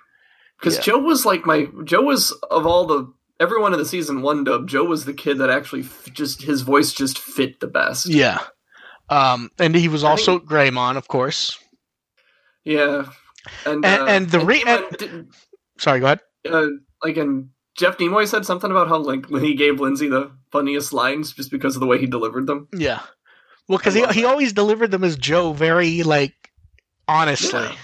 Because 0.59 0.77
Yeah. 0.77 0.83
Joe 0.83 0.99
was 0.99 1.25
like 1.25 1.47
my 1.47 1.69
Joe 1.85 2.03
was 2.03 2.33
of 2.51 2.67
all 2.67 2.85
the 2.87 3.13
everyone 3.41 3.73
in 3.73 3.79
the 3.79 3.85
season 3.87 4.23
one 4.23 4.45
dub. 4.45 4.69
Joe 4.69 4.85
was 4.85 5.05
the 5.05 5.15
kid 5.15 5.39
that 5.39 5.51
actually 5.51 5.83
f- 5.83 6.09
just 6.13 6.43
his 6.43 6.61
voice 6.63 6.93
just 6.93 7.19
fit 7.19 7.59
the 7.61 7.67
best. 7.67 8.07
Yeah, 8.07 8.39
um, 9.09 9.51
and 9.59 9.75
he 9.75 9.89
was 9.89 10.05
I 10.05 10.11
also 10.11 10.39
Greymon, 10.39 10.97
of 10.97 11.09
course. 11.09 11.59
Yeah. 12.65 13.07
And 13.67 13.85
And- 13.85 14.03
uh, 14.03 14.07
and 14.07 14.31
the 14.31 14.39
re- 14.41 14.61
even 14.61 14.85
didn't- 14.99 15.35
Sorry, 15.83 16.01
go 16.01 16.07
ahead. 16.07 16.21
uh, 16.51 16.67
like 17.03 17.17
and 17.17 17.51
Jeff 17.77 17.99
Nimoy 17.99 18.27
said 18.29 18.45
something 18.47 18.71
about 18.71 18.89
how 18.89 18.99
like 18.99 19.27
when 19.27 19.43
he 19.43 19.55
gave 19.55 19.81
Lindsay 19.81 20.09
the 20.09 20.31
funniest 20.51 20.93
lines 20.93 21.33
just 21.33 21.51
because 21.51 21.75
of 21.77 21.81
the 21.81 21.87
way 21.87 21.99
he 21.99 22.07
delivered 22.07 22.47
them. 22.47 22.69
Yeah, 22.73 23.01
well, 23.69 23.79
because 23.79 23.95
he 23.95 24.07
he 24.09 24.25
always 24.25 24.53
delivered 24.53 24.91
them 24.91 25.05
as 25.05 25.17
Joe 25.17 25.53
very 25.53 26.03
like 26.03 26.35
honestly, 27.09 27.61
Yeah. 27.61 27.75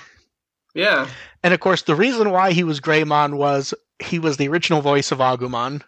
Yeah. 0.75 1.09
and 1.43 1.53
of 1.55 1.61
course 1.61 1.83
the 1.83 1.95
reason 1.97 2.31
why 2.31 2.53
he 2.53 2.63
was 2.65 2.81
Greymon 2.81 3.37
was 3.37 3.75
he 3.99 4.19
was 4.19 4.37
the 4.37 4.49
original 4.49 4.81
voice 4.81 5.11
of 5.11 5.19
Agumon, 5.19 5.83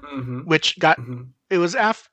hmm 0.00 0.40
which 0.40 0.78
got 0.78 0.96
hmm 0.98 1.22
it 1.50 1.58
was 1.58 1.74
after 1.74 2.08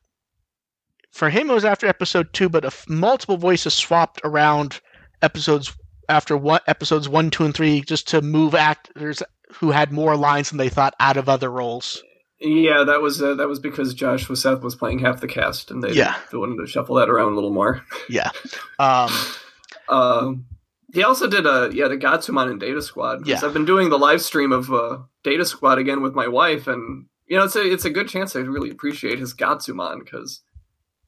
for 1.12 1.30
him 1.30 1.50
it 1.50 1.54
was 1.54 1.66
after 1.66 1.86
episode 1.88 2.34
two 2.34 2.50
but 2.50 2.64
a 2.64 2.68
f- 2.68 2.86
multiple 2.90 3.38
voices 3.38 3.74
swapped 3.74 4.20
around 4.24 4.80
episodes 5.22 5.74
after 6.10 6.36
what 6.38 6.64
episodes 6.68 7.08
one 7.10 7.30
two 7.30 7.44
and 7.46 7.54
three 7.54 7.82
just 7.82 8.08
to 8.08 8.22
move 8.22 8.56
actors 8.56 9.22
who 9.60 9.72
had 9.72 9.92
more 9.92 10.16
lines 10.16 10.50
than 10.50 10.58
they 10.58 10.70
thought 10.70 10.94
out 11.00 11.18
of 11.18 11.30
other 11.30 11.50
roles 11.52 12.02
Yeah, 12.40 12.84
that 12.84 13.02
was 13.02 13.22
uh, 13.22 13.36
that 13.36 13.48
was 13.48 13.60
because 13.60 13.94
Josh 13.94 14.28
Seth 14.28 14.62
was 14.62 14.76
playing 14.76 15.00
half 15.00 15.22
the 15.22 15.28
cast, 15.28 15.72
and 15.72 15.82
they 15.84 15.92
Yeah. 15.94 16.16
they 16.32 16.38
wanted 16.38 16.58
to 16.58 16.68
shuffle 16.68 16.96
that 16.96 17.10
around 17.10 17.32
a 17.32 17.36
little 17.36 17.54
more. 17.54 17.82
yeah 18.10 18.32
um 18.80 19.10
Um, 19.88 20.46
he 20.94 21.04
also 21.04 21.28
did 21.28 21.46
a 21.46 21.70
yeah 21.74 21.88
the 21.88 21.98
Gotsumon 21.98 22.50
and 22.50 22.60
Data 22.60 22.82
Squad. 22.82 23.28
Yeah. 23.28 23.40
I've 23.44 23.54
been 23.54 23.66
doing 23.66 23.90
the 23.90 24.00
live 24.00 24.22
stream 24.22 24.52
of 24.52 24.72
uh, 24.72 25.00
Data 25.24 25.46
Squad 25.46 25.78
again 25.78 26.02
with 26.02 26.14
my 26.16 26.28
wife, 26.28 26.68
and 26.68 27.06
you 27.28 27.38
know 27.38 27.44
it's 27.44 27.56
a 27.56 27.62
it's 27.62 27.86
a 27.86 27.90
good 27.92 28.08
chance 28.08 28.36
I 28.36 28.40
really 28.40 28.70
appreciate 28.72 29.20
his 29.20 29.34
Gotsumon 29.36 30.00
because 30.04 30.42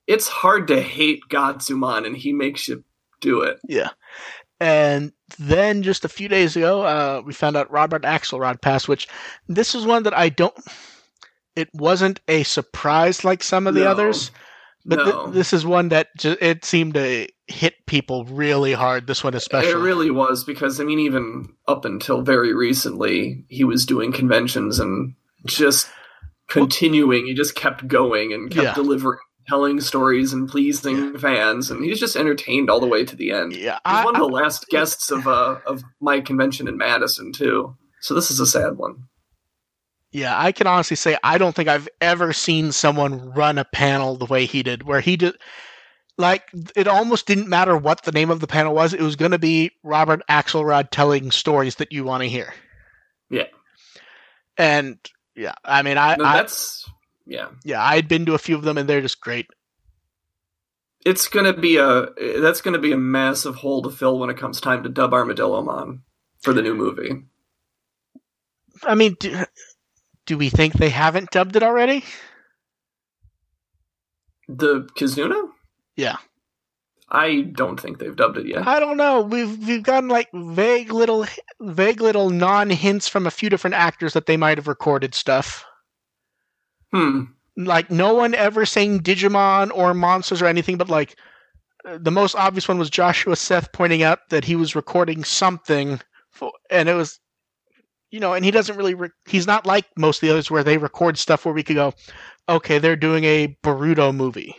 it's 0.06 0.28
hard 0.28 0.68
to 0.68 0.82
hate 0.82 1.22
Gotsumon, 1.30 2.06
and 2.06 2.16
he 2.16 2.34
makes 2.34 2.68
you 2.68 2.84
do 3.20 3.42
it. 3.42 3.60
yeah 3.68 3.90
and 4.60 5.12
then 5.40 5.84
just 5.84 6.06
a 6.06 6.10
few 6.10 6.28
days 6.28 6.56
ago 6.56 6.82
uh 6.82 7.22
we 7.26 7.34
found 7.34 7.56
out 7.58 7.70
robert 7.72 8.04
axelrod 8.04 8.62
passed 8.62 8.88
which 8.88 9.08
this 9.48 9.76
is 9.76 9.86
one 9.86 10.04
that 10.04 10.18
i 10.18 10.30
don't 10.30 10.58
it 11.56 11.70
wasn't 11.74 12.20
a 12.28 12.44
surprise 12.44 13.24
like 13.24 13.44
some 13.44 13.68
of 13.68 13.74
the 13.74 13.82
No. 13.82 13.92
others 13.92 14.32
but 14.86 15.04
th- 15.04 15.34
this 15.34 15.52
is 15.54 15.66
one 15.66 15.90
that 15.90 16.08
ju- 16.18 16.38
it 16.40 16.64
seemed 16.64 16.94
to 16.94 17.28
hit 17.48 17.74
people 17.88 18.24
really 18.26 18.72
hard 18.74 19.06
this 19.06 19.24
one 19.24 19.34
especially 19.34 19.72
It 19.72 19.76
really 19.78 20.10
was 20.12 20.44
because 20.46 20.80
I 20.80 20.86
mean, 20.86 21.00
even 21.00 21.50
up 21.68 21.84
until 21.84 22.22
very 22.22 22.54
recently, 22.54 23.44
he 23.50 23.64
was 23.66 23.86
doing 23.86 24.14
conventions 24.14 24.80
and 24.80 25.14
just 25.46 25.90
continuing. 26.48 27.26
He 27.26 27.34
just 27.34 27.56
kept 27.56 27.88
going 27.88 28.32
and 28.32 28.50
kept 28.50 28.64
Yeah. 28.64 28.74
delivering, 28.74 29.20
telling 29.48 29.80
stories 29.82 30.34
and 30.34 30.48
pleasing 30.50 31.18
fans, 31.18 31.72
and 31.72 31.84
he's 31.84 32.00
just 32.00 32.16
entertained 32.16 32.70
all 32.70 32.80
the 32.80 32.88
way 32.88 33.06
to 33.06 33.16
the 33.16 33.32
end. 33.32 33.54
yeah 33.56 33.74
He's 33.76 33.80
I, 33.86 34.06
one 34.06 34.16
of 34.16 34.22
I- 34.22 34.26
the 34.26 34.32
last 34.34 34.68
guests 34.70 35.12
of 35.12 35.28
uh, 35.28 35.60
of 35.66 35.84
my 36.02 36.22
convention 36.22 36.68
in 36.68 36.78
Madison 36.78 37.32
too. 37.34 37.76
So 38.02 38.14
this 38.14 38.30
is 38.32 38.40
a 38.40 38.46
sad 38.46 38.78
one. 38.78 39.04
Yeah, 40.12 40.40
I 40.40 40.52
can 40.52 40.68
honestly 40.68 40.96
say 40.96 41.18
I 41.24 41.38
don't 41.38 41.54
think 41.56 41.68
I've 41.70 41.90
ever 42.00 42.32
seen 42.34 42.72
someone 42.72 43.32
run 43.34 43.58
a 43.58 43.66
panel 43.66 44.16
the 44.16 44.26
way 44.26 44.46
he 44.46 44.64
did, 44.64 44.84
where 44.84 45.02
he 45.02 45.18
did 45.18 45.36
like 46.18 46.44
it 46.76 46.88
almost 46.88 47.28
didn't 47.28 47.48
matter 47.50 47.76
what 47.78 48.04
the 48.04 48.12
name 48.12 48.32
of 48.32 48.40
the 48.40 48.48
panel 48.48 48.74
was. 48.74 48.94
It 48.94 49.02
was 49.02 49.16
going 49.16 49.32
to 49.32 49.40
be 49.40 49.72
Robert 49.84 50.22
Axelrod 50.30 50.90
telling 50.92 51.30
stories 51.32 51.76
that 51.76 51.92
you 51.92 52.04
want 52.04 52.24
to 52.24 52.30
hear. 52.30 52.54
Yeah. 53.30 53.44
And 54.58 54.98
yeah, 55.36 55.54
I 55.64 55.84
mean, 55.84 55.98
I, 55.98 56.16
No, 56.16 56.26
I 56.26 56.38
that's 56.38 56.90
yeah. 57.28 57.50
yeah, 57.64 57.84
I'd 57.84 58.08
been 58.08 58.26
to 58.26 58.34
a 58.34 58.40
few 58.40 58.56
of 58.56 58.64
them, 58.64 58.78
and 58.78 58.88
they're 58.88 59.02
just 59.02 59.22
great. 59.22 59.48
It's 61.06 61.28
gonna 61.28 61.54
be 61.54 61.78
a 61.78 62.08
that's 62.40 62.62
gonna 62.62 62.80
be 62.80 62.92
a 62.92 62.98
massive 62.98 63.56
hole 63.56 63.82
to 63.84 63.90
fill 63.90 64.20
when 64.20 64.30
it 64.30 64.38
comes 64.38 64.60
time 64.60 64.84
to 64.84 64.90
dub 64.90 65.12
Armadillomon 65.12 66.00
for 66.42 66.54
the 66.54 66.62
new 66.62 66.74
movie. 66.74 67.24
I 68.84 68.96
mean, 68.96 69.16
do, 69.20 69.46
do 70.26 70.38
we 70.38 70.50
think 70.50 70.74
they 70.74 70.90
haven't 70.90 71.32
dubbed 71.32 71.56
it 71.56 71.64
already? 71.64 72.04
The 74.48 74.88
Kizuna? 74.98 75.50
Yeah. 75.96 76.18
I 77.10 77.42
don't 77.54 77.80
think 77.80 78.00
they've 78.00 78.16
dubbed 78.16 78.38
it 78.38 78.48
yet. 78.48 78.68
I 78.68 78.80
don't 78.80 78.98
know. 78.98 79.22
We've 79.22 79.58
we've 79.66 79.84
gotten 79.84 80.10
like 80.10 80.28
vague 80.34 80.92
little 80.92 81.26
vague 81.62 82.02
little 82.02 82.30
non 82.30 82.70
hints 82.70 83.08
from 83.08 83.26
a 83.26 83.32
few 83.32 83.50
different 83.50 83.76
actors 83.76 84.14
that 84.14 84.26
they 84.26 84.36
might 84.36 84.58
have 84.58 84.68
recorded 84.68 85.16
stuff. 85.16 85.64
Hmm. 86.94 87.24
Like 87.58 87.90
no 87.90 88.14
one 88.14 88.36
ever 88.36 88.66
saying 88.66 89.02
Digimon 89.02 89.72
or 89.74 89.94
monsters 89.94 90.42
or 90.42 90.46
anything, 90.46 90.78
but 90.78 90.90
like 90.90 91.16
the 91.84 92.12
most 92.12 92.36
obvious 92.36 92.68
one 92.68 92.78
was 92.78 92.90
Joshua 92.90 93.36
Seth 93.36 93.72
pointing 93.72 94.04
out 94.04 94.20
that 94.30 94.46
he 94.46 94.56
was 94.56 94.76
recording 94.76 95.24
something, 95.24 96.00
for, 96.32 96.52
and 96.70 96.88
it 96.88 96.94
was, 96.94 97.20
you 98.12 98.20
know, 98.20 98.34
and 98.34 98.46
he 98.46 98.52
doesn't 98.52 98.78
really. 98.78 98.94
Re- 98.94 99.10
he's 99.28 99.48
not 99.48 99.66
like 99.66 99.86
most 99.98 100.18
of 100.18 100.28
the 100.28 100.32
others 100.32 100.52
where 100.52 100.64
they 100.64 100.78
record 100.78 101.18
stuff 101.18 101.46
where 101.46 101.54
we 101.54 101.64
could 101.64 101.76
go, 101.76 101.94
okay, 102.48 102.78
they're 102.78 102.96
doing 102.96 103.24
a 103.24 103.58
Boruto 103.64 104.14
movie. 104.16 104.56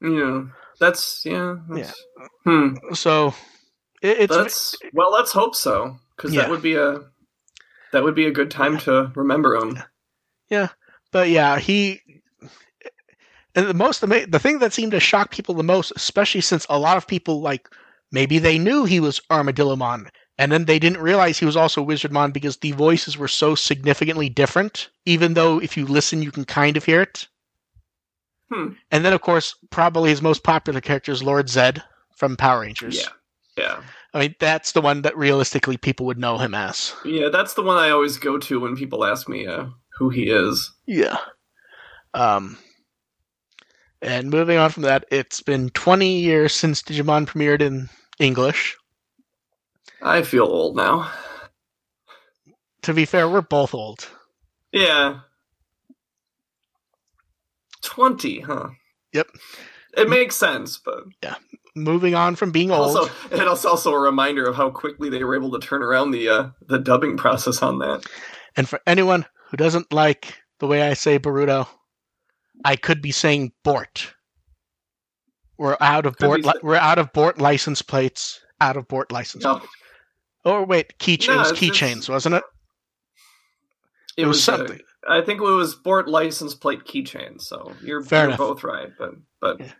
Yeah. 0.00 0.44
That's 0.80 1.24
yeah. 1.24 1.56
That's, 1.68 2.04
Hmm. 2.44 2.74
So 2.92 3.34
it, 4.02 4.18
it's 4.20 4.36
That's 4.36 4.76
well. 4.92 5.12
Let's 5.12 5.32
hope 5.32 5.54
so, 5.54 5.96
because 6.16 6.34
Yeah. 6.34 6.42
that 6.42 6.50
would 6.50 6.62
be 6.62 6.74
a 6.74 7.00
that 7.92 8.02
would 8.02 8.14
be 8.14 8.26
a 8.26 8.32
good 8.32 8.50
time 8.50 8.78
to 8.78 9.12
remember 9.14 9.54
him. 9.56 9.82
But 11.12 11.28
yeah, 11.28 11.58
he. 11.58 12.00
And 13.54 13.68
the 13.68 13.74
most 13.74 14.00
the 14.00 14.40
thing 14.40 14.58
that 14.60 14.72
seemed 14.72 14.92
to 14.92 15.00
shock 15.00 15.30
people 15.30 15.54
the 15.54 15.62
most, 15.62 15.92
especially 15.94 16.40
since 16.40 16.66
a 16.70 16.78
lot 16.78 16.96
of 16.96 17.06
people 17.06 17.42
like 17.42 17.68
maybe 18.10 18.38
they 18.38 18.58
knew 18.58 18.84
he 18.84 18.98
was 18.98 19.20
Armadillomon, 19.30 20.08
and 20.38 20.50
then 20.50 20.64
they 20.64 20.78
didn't 20.78 21.02
realize 21.02 21.38
he 21.38 21.44
was 21.44 21.56
also 21.56 21.84
Wizardmon 21.84 22.32
because 22.32 22.56
the 22.56 22.72
voices 22.72 23.18
were 23.18 23.28
so 23.28 23.54
significantly 23.54 24.30
different. 24.30 24.88
Even 25.04 25.34
though 25.34 25.60
if 25.60 25.76
you 25.76 25.86
listen, 25.86 26.22
you 26.22 26.32
can 26.32 26.46
kind 26.46 26.76
of 26.76 26.84
hear 26.84 27.02
it. 27.02 27.28
Hmm. 28.50 28.72
And 28.90 29.04
then, 29.04 29.12
of 29.12 29.20
course, 29.20 29.54
probably 29.70 30.10
his 30.10 30.20
most 30.22 30.42
popular 30.42 30.80
character 30.80 31.12
is 31.12 31.22
Lord 31.22 31.48
Zed 31.48 31.82
from 32.16 32.36
Power 32.36 32.60
Rangers. 32.60 32.96
Yeah. 32.96 33.08
Yeah. 33.56 33.82
I 34.14 34.20
mean, 34.20 34.34
that's 34.38 34.72
the 34.72 34.82
one 34.82 35.02
that 35.02 35.16
realistically 35.16 35.76
people 35.76 36.06
would 36.06 36.18
know 36.18 36.36
him 36.38 36.54
as. 36.54 36.94
Yeah. 37.04 37.28
That's 37.30 37.54
the 37.54 37.62
one 37.62 37.78
I 37.78 37.90
always 37.90 38.18
go 38.18 38.38
to 38.38 38.60
when 38.60 38.76
people 38.76 39.04
ask 39.04 39.28
me 39.28 39.46
uh, 39.46 39.66
who 39.96 40.10
he 40.10 40.30
is. 40.30 40.72
Yeah. 40.86 41.18
Um, 42.14 42.58
and 44.00 44.30
moving 44.30 44.58
on 44.58 44.70
from 44.70 44.82
that, 44.82 45.04
it's 45.10 45.40
been 45.40 45.70
20 45.70 46.18
years 46.20 46.52
since 46.54 46.82
Digimon 46.82 47.26
premiered 47.26 47.62
in 47.62 47.88
English. 48.18 48.76
I 50.02 50.22
feel 50.22 50.44
old 50.44 50.76
now. 50.76 51.10
To 52.82 52.92
be 52.94 53.04
fair, 53.04 53.28
we're 53.28 53.42
both 53.42 53.74
old. 53.74 54.08
Yeah. 54.72 55.20
20, 57.82 58.40
huh? 58.40 58.70
Yep. 59.12 59.28
It 59.96 60.08
makes 60.08 60.36
sense, 60.36 60.78
but 60.84 61.04
yeah. 61.22 61.34
Moving 61.74 62.14
on 62.14 62.36
from 62.36 62.50
being 62.50 62.70
old. 62.70 62.96
also 62.96 63.12
and 63.30 63.40
it's 63.42 63.64
also 63.64 63.92
a 63.92 63.98
reminder 63.98 64.44
of 64.44 64.56
how 64.56 64.70
quickly 64.70 65.08
they 65.08 65.22
were 65.24 65.34
able 65.34 65.52
to 65.52 65.58
turn 65.58 65.82
around 65.82 66.10
the 66.10 66.28
uh, 66.28 66.48
the 66.66 66.78
dubbing 66.78 67.16
process 67.16 67.62
on 67.62 67.78
that. 67.78 68.04
And 68.56 68.68
for 68.68 68.80
anyone 68.86 69.24
who 69.52 69.58
doesn't 69.58 69.92
like 69.92 70.42
the 70.60 70.66
way 70.66 70.82
I 70.82 70.94
say 70.94 71.18
Boruto, 71.18 71.68
I 72.64 72.74
could 72.74 73.02
be 73.02 73.12
saying 73.12 73.52
Bort. 73.62 74.14
We're 75.58 75.76
out 75.78 76.06
of 76.06 76.16
Could 76.16 76.26
Bort. 76.26 76.44
Li- 76.46 76.60
we're 76.62 76.74
out 76.76 76.98
of 76.98 77.12
Bort 77.12 77.38
license 77.38 77.82
plates. 77.82 78.40
Out 78.62 78.78
of 78.78 78.88
Bort 78.88 79.12
license 79.12 79.44
No, 79.44 79.56
plates. 79.58 79.72
Or 80.46 80.64
wait, 80.64 80.98
keychains. 80.98 81.26
No, 81.36 81.42
keychains, 81.52 82.08
wasn't 82.08 82.36
it? 82.36 82.44
it, 84.16 84.24
was, 84.24 84.38
uh, 84.48 84.56
something. 84.56 84.80
I 85.06 85.20
think 85.20 85.40
it 85.40 85.44
was 85.44 85.74
Bort 85.74 86.08
license 86.08 86.54
plate 86.54 86.84
keychain. 86.84 87.38
So 87.38 87.74
you're, 87.82 88.02
you're 88.02 88.36
both 88.36 88.64
right, 88.64 88.88
but 88.98 89.10
but 89.38 89.60
Yeah. 89.60 89.72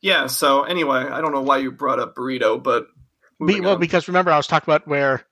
yeah. 0.00 0.26
So 0.28 0.62
anyway, 0.62 1.04
I 1.10 1.20
don't 1.20 1.32
know 1.32 1.42
why 1.42 1.58
you 1.58 1.70
brought 1.72 2.00
up 2.00 2.14
burrito, 2.14 2.62
but 2.62 2.86
Be, 3.44 3.60
well, 3.60 3.74
on. 3.74 3.80
because 3.80 4.08
remember, 4.08 4.30
I 4.32 4.38
was 4.38 4.46
talking 4.46 4.72
about 4.72 4.88
where 4.88 5.26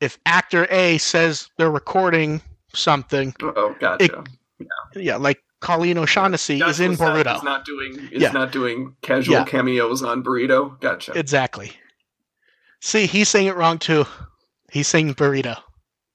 if 0.00 0.18
actor 0.24 0.68
A 0.70 0.98
says 0.98 1.48
they're 1.58 1.68
recording 1.70 2.40
something, 2.76 3.34
oh, 3.42 3.74
gotcha. 3.80 4.24
yeah, 4.58 4.66
yeah, 4.94 5.16
like 5.16 5.38
Colleen 5.60 5.98
O'Shaughnessy 5.98 6.60
is 6.60 6.80
in 6.80 6.96
Seth 6.96 7.06
Boruto. 7.08 7.36
Is 7.36 7.42
not 7.42 7.64
doing 7.64 8.08
is 8.12 8.22
Yeah. 8.22 8.30
not 8.32 8.52
doing 8.52 8.94
casual 9.02 9.34
Yeah. 9.36 9.44
cameos 9.44 10.02
on 10.02 10.22
burrito. 10.22 10.78
Gotcha. 10.80 11.12
Exactly. 11.18 11.72
See, 12.80 13.06
he's 13.06 13.28
saying 13.28 13.46
it 13.46 13.56
wrong 13.56 13.78
too. 13.78 14.04
He's 14.70 14.86
saying 14.88 15.14
burrito. 15.14 15.56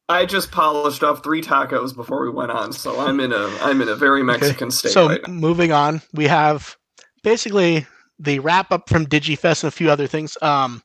I 0.10 0.26
just 0.26 0.52
polished 0.52 1.04
off 1.04 1.24
three 1.24 1.42
tacos 1.42 1.96
before 1.96 2.22
we 2.24 2.30
went 2.30 2.52
on, 2.52 2.74
so 2.74 3.00
I'm 3.00 3.20
in 3.20 3.32
a 3.34 3.48
I'm 3.62 3.82
in 3.82 3.90
a 3.90 3.96
very 3.96 4.24
Mexican 4.24 4.70
state 4.72 4.92
So 4.92 5.08
right 5.08 5.28
now. 5.28 5.34
moving 5.34 5.72
on, 5.72 6.02
we 6.14 6.28
have 6.28 6.76
basically 7.24 7.86
the 8.20 8.40
wrap 8.40 8.72
up 8.72 8.88
from 8.90 9.08
DigiFest 9.08 9.64
and 9.64 9.70
a 9.70 9.72
few 9.72 9.90
other 9.90 10.06
things. 10.08 10.38
Um, 10.42 10.84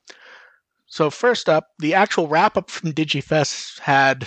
so 0.87 1.11
first 1.11 1.49
up, 1.49 1.69
the 1.81 1.93
actual 1.95 2.29
wrap 2.29 2.57
up 2.57 2.71
from 2.71 2.93
DigiFest 2.93 3.81
had 3.81 4.27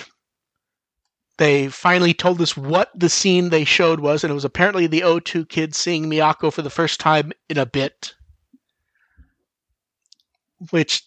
they 1.40 1.70
finally 1.70 2.14
told 2.14 2.42
us 2.42 2.58
what 2.58 2.92
the 2.94 3.08
scene 3.08 3.48
they 3.48 3.64
showed 3.64 4.02
was, 4.02 4.24
and 4.24 4.30
it 4.30 4.34
was 4.34 4.44
apparently 4.44 4.88
the 4.88 5.02
O2 5.02 5.48
kids 5.48 5.78
seeing 5.78 6.06
Miyako 6.10 6.52
for 6.52 6.62
the 6.62 6.70
first 6.70 7.00
time 7.00 7.32
in 7.50 7.58
a 7.58 7.66
bit, 7.66 8.14
which 10.70 11.02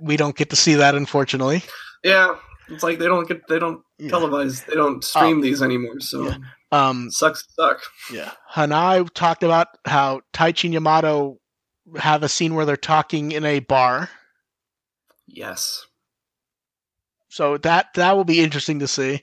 we 0.00 0.16
don't 0.16 0.36
get 0.36 0.50
to 0.50 0.56
see 0.56 0.74
that 0.74 0.94
unfortunately. 0.94 1.62
Yeah, 2.04 2.36
it's 2.68 2.84
like 2.84 3.00
they 3.00 3.06
don't 3.06 3.26
get 3.26 3.46
they 3.48 3.58
don't 3.58 3.82
Yeah. 3.98 4.10
televise 4.12 4.64
they 4.66 4.74
don't 4.74 5.02
stream 5.04 5.40
these 5.40 5.62
anymore, 5.62 5.98
so 6.00 6.28
Yeah. 6.28 6.36
Um, 6.72 7.10
sucks 7.10 7.44
to 7.48 7.52
suck. 7.54 7.80
Yeah. 8.12 8.30
Hanae 8.54 9.12
talked 9.12 9.42
about 9.42 9.66
how 9.84 10.20
Taichi 10.32 10.64
and 10.66 10.74
Yamato 10.74 11.40
have 11.98 12.22
a 12.22 12.28
scene 12.28 12.54
where 12.54 12.64
they're 12.64 12.76
talking 12.76 13.32
in 13.32 13.44
a 13.44 13.58
bar. 13.58 14.08
Yes. 15.26 15.84
So 17.28 17.58
that 17.58 17.94
that 17.94 18.16
will 18.16 18.24
be 18.24 18.40
interesting 18.40 18.78
to 18.78 18.86
see. 18.88 19.22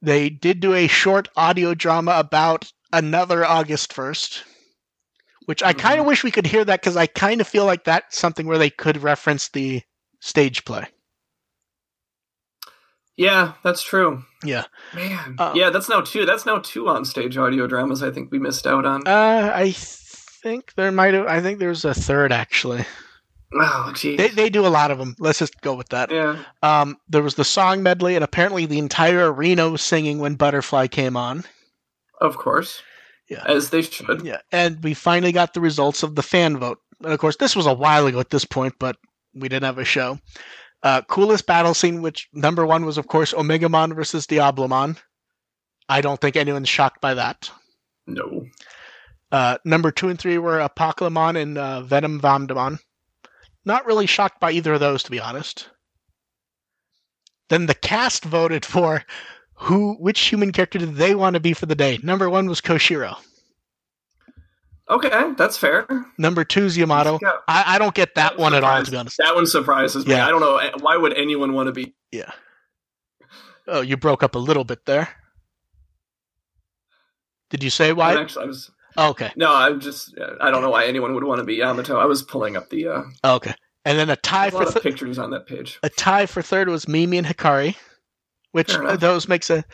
They 0.00 0.30
did 0.30 0.60
do 0.60 0.74
a 0.74 0.86
short 0.86 1.28
audio 1.36 1.74
drama 1.74 2.12
about 2.18 2.72
another 2.92 3.44
August 3.44 3.94
1st, 3.94 4.42
which 5.46 5.62
I 5.62 5.72
kind 5.72 6.00
of 6.00 6.06
wish 6.06 6.22
we 6.22 6.30
could 6.30 6.46
hear 6.46 6.64
that 6.64 6.80
because 6.80 6.96
I 6.96 7.06
kind 7.06 7.40
of 7.40 7.48
feel 7.48 7.64
like 7.64 7.84
that's 7.84 8.16
something 8.18 8.46
where 8.46 8.58
they 8.58 8.70
could 8.70 9.02
reference 9.02 9.48
the 9.48 9.82
stage 10.20 10.64
play. 10.64 10.86
Yeah, 13.16 13.54
that's 13.64 13.82
true. 13.82 14.22
Yeah. 14.44 14.64
Man. 14.94 15.34
Uh, 15.38 15.52
yeah, 15.56 15.70
that's 15.70 15.88
now 15.88 16.00
two. 16.02 16.24
That's 16.24 16.46
now 16.46 16.58
two 16.58 16.88
on 16.88 17.04
stage 17.04 17.36
audio 17.36 17.66
dramas. 17.66 18.00
I 18.00 18.12
think 18.12 18.30
we 18.30 18.38
missed 18.38 18.64
out 18.64 18.86
on. 18.86 19.08
Uh, 19.08 19.52
I 19.52 19.72
think 19.72 20.74
there 20.74 20.92
might 20.92 21.14
have. 21.14 21.26
I 21.26 21.40
think 21.40 21.58
there's 21.58 21.84
a 21.84 21.92
third 21.92 22.30
actually. 22.30 22.84
Oh, 23.54 23.92
geez. 23.94 24.18
They 24.18 24.28
they 24.28 24.50
do 24.50 24.66
a 24.66 24.68
lot 24.68 24.90
of 24.90 24.98
them. 24.98 25.14
Let's 25.18 25.38
just 25.38 25.60
go 25.62 25.74
with 25.74 25.88
that. 25.88 26.10
yeah. 26.10 26.42
Um, 26.62 26.98
there 27.08 27.22
was 27.22 27.36
the 27.36 27.44
song 27.44 27.82
medley, 27.82 28.14
and 28.14 28.22
apparently 28.24 28.66
the 28.66 28.78
entire 28.78 29.32
arena 29.32 29.70
was 29.70 29.82
singing 29.82 30.18
when 30.18 30.34
Butterfly 30.34 30.88
came 30.88 31.16
on. 31.16 31.44
Of 32.20 32.36
course. 32.36 32.82
Yeah. 33.30 33.42
As 33.46 33.70
they 33.70 33.82
should. 33.82 34.22
Yeah, 34.24 34.40
and 34.52 34.82
we 34.82 34.94
finally 34.94 35.32
got 35.32 35.54
the 35.54 35.60
results 35.60 36.02
of 36.02 36.14
the 36.14 36.22
fan 36.22 36.56
vote. 36.58 36.78
And 37.02 37.12
of 37.12 37.18
course, 37.18 37.36
this 37.36 37.54
was 37.54 37.66
a 37.66 37.74
while 37.74 38.06
ago 38.06 38.20
at 38.20 38.30
this 38.30 38.44
point, 38.44 38.74
but 38.78 38.96
we 39.34 39.48
didn't 39.48 39.64
have 39.64 39.78
a 39.78 39.84
show. 39.84 40.18
Uh, 40.82 41.02
coolest 41.02 41.46
battle 41.46 41.74
scene, 41.74 42.02
which 42.02 42.28
number 42.32 42.64
one 42.64 42.84
was, 42.84 42.98
of 42.98 43.06
course, 43.08 43.32
Omegamon 43.32 43.94
versus 43.94 44.26
Diablomon. 44.26 44.96
I 45.88 46.00
don't 46.00 46.20
think 46.20 46.36
anyone's 46.36 46.68
shocked 46.68 47.00
by 47.00 47.14
that. 47.14 47.50
No. 48.06 48.46
Uh, 49.30 49.58
number 49.64 49.90
two 49.90 50.08
and 50.08 50.18
three 50.18 50.38
were 50.38 50.58
Apocalymon 50.58 51.40
and 51.40 51.58
uh, 51.58 51.82
Venom 51.82 52.20
Vamdemon. 52.20 52.78
Not 53.68 53.84
really 53.84 54.06
shocked 54.06 54.40
by 54.40 54.52
either 54.52 54.72
of 54.72 54.80
those, 54.80 55.02
to 55.02 55.10
be 55.10 55.20
honest. 55.20 55.68
Then 57.50 57.66
the 57.66 57.74
cast 57.74 58.24
voted 58.24 58.64
for 58.64 59.04
who, 59.52 59.92
which 60.00 60.20
human 60.20 60.52
character 60.52 60.78
did 60.78 60.94
they 60.94 61.14
want 61.14 61.34
to 61.34 61.40
be 61.40 61.52
for 61.52 61.66
the 61.66 61.74
day. 61.74 61.98
Number 62.02 62.30
one 62.30 62.48
was 62.48 62.62
Koshiro. 62.62 63.18
Okay, 64.88 65.34
that's 65.36 65.58
fair. 65.58 65.86
Number 66.16 66.44
two 66.44 66.64
is 66.64 66.78
Yamato. 66.78 67.18
I, 67.46 67.74
I 67.74 67.78
don't 67.78 67.94
get 67.94 68.14
that 68.14 68.36
That 68.36 68.38
one 68.38 68.54
at 68.54 68.64
all, 68.64 68.82
to 68.82 68.90
be 68.90 68.96
honest. 68.96 69.18
That 69.18 69.34
one 69.34 69.46
surprises 69.46 70.06
me. 70.06 70.14
Yeah. 70.14 70.26
I 70.26 70.30
don't 70.30 70.40
know 70.40 70.56
eh, 70.56 70.70
why 70.80 70.96
would 70.96 71.12
anyone 71.12 71.52
want 71.52 71.66
to 71.66 71.72
be. 71.72 71.94
Yeah. 72.10 72.32
Oh, 73.66 73.82
you 73.82 73.98
broke 73.98 74.22
up 74.22 74.34
a 74.34 74.38
little 74.38 74.64
bit 74.64 74.86
there. 74.86 75.10
Did 77.50 77.62
you 77.62 77.68
say 77.68 77.92
why? 77.92 78.18
Actually, 78.18 78.44
I 78.44 78.48
was 78.48 78.70
Oh, 78.98 79.10
okay. 79.10 79.32
no. 79.36 79.54
I'm 79.54 79.80
just. 79.80 80.14
I 80.40 80.50
don't 80.50 80.60
know 80.60 80.70
why 80.70 80.84
anyone 80.86 81.14
would 81.14 81.24
want 81.24 81.38
to 81.38 81.44
be 81.44 81.54
Yamato. 81.54 81.96
I 81.98 82.04
was 82.04 82.22
pulling 82.22 82.56
up 82.56 82.68
the 82.68 82.88
uh, 82.88 83.02
Oh, 83.24 83.36
okay. 83.36 83.54
And 83.84 83.98
then 83.98 84.10
a 84.10 84.16
tie 84.16 84.48
a 84.48 84.50
for 84.50 84.58
lot 84.58 84.66
of 84.66 84.72
th- 84.74 84.82
pictures 84.82 85.18
on 85.18 85.30
that 85.30 85.46
page. 85.46 85.78
a 85.82 85.88
tie 85.88 86.26
for 86.26 86.42
third 86.42 86.68
was 86.68 86.86
Mimi 86.86 87.16
and 87.16 87.26
Hikari. 87.26 87.76
Which 88.52 88.74
those 88.98 89.28
makes 89.28 89.50
a. 89.50 89.64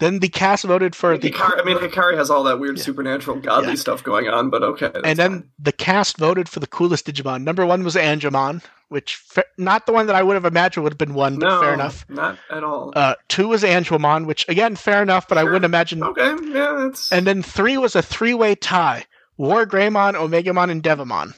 Then 0.00 0.18
the 0.18 0.28
cast 0.28 0.64
voted 0.64 0.96
for 0.96 1.16
the 1.16 1.30
Hikari, 1.30 1.60
I 1.60 1.64
mean, 1.64 1.76
Hikari 1.78 2.16
has 2.16 2.30
all 2.30 2.42
that 2.44 2.58
weird 2.58 2.78
Yeah. 2.78 2.82
supernatural 2.84 3.38
godly 3.38 3.70
Yeah. 3.70 3.74
stuff 3.76 4.02
going 4.02 4.28
on, 4.28 4.50
but 4.50 4.62
okay. 4.62 4.90
and 5.04 5.16
then 5.18 5.30
fine. 5.30 5.50
the 5.58 5.72
cast 5.72 6.18
voted 6.18 6.48
for 6.48 6.58
the 6.60 6.66
coolest 6.66 7.06
Digimon. 7.06 7.42
Number 7.44 7.64
one 7.64 7.84
was 7.84 7.94
Angemon, 7.94 8.60
which 8.88 9.22
not 9.56 9.86
the 9.86 9.92
one 9.92 10.06
that 10.08 10.16
I 10.16 10.22
would 10.24 10.34
have 10.34 10.44
imagined 10.44 10.82
would 10.82 10.92
have 10.92 10.98
been 10.98 11.14
one, 11.14 11.38
but 11.38 11.48
no, 11.48 11.60
fair 11.60 11.74
enough. 11.74 12.04
not 12.08 12.38
at 12.50 12.64
all. 12.64 12.92
Uh, 12.96 13.14
two 13.28 13.46
was 13.48 13.62
Angemon, 13.62 14.26
which 14.26 14.48
again 14.48 14.74
fair 14.74 15.00
enough, 15.00 15.28
but 15.28 15.38
I 15.38 15.44
wouldn't 15.44 15.64
imagine. 15.64 16.02
okay, 16.02 16.34
yeah, 16.46 16.74
that's 16.86 17.12
And 17.12 17.24
then 17.26 17.42
three 17.42 17.78
was 17.78 17.94
a 17.94 18.02
three-way 18.02 18.56
tie: 18.56 19.04
War 19.36 19.64
Greymon, 19.64 20.14
Omegamon, 20.14 20.70
and 20.70 20.82
Devimon. 20.82 21.34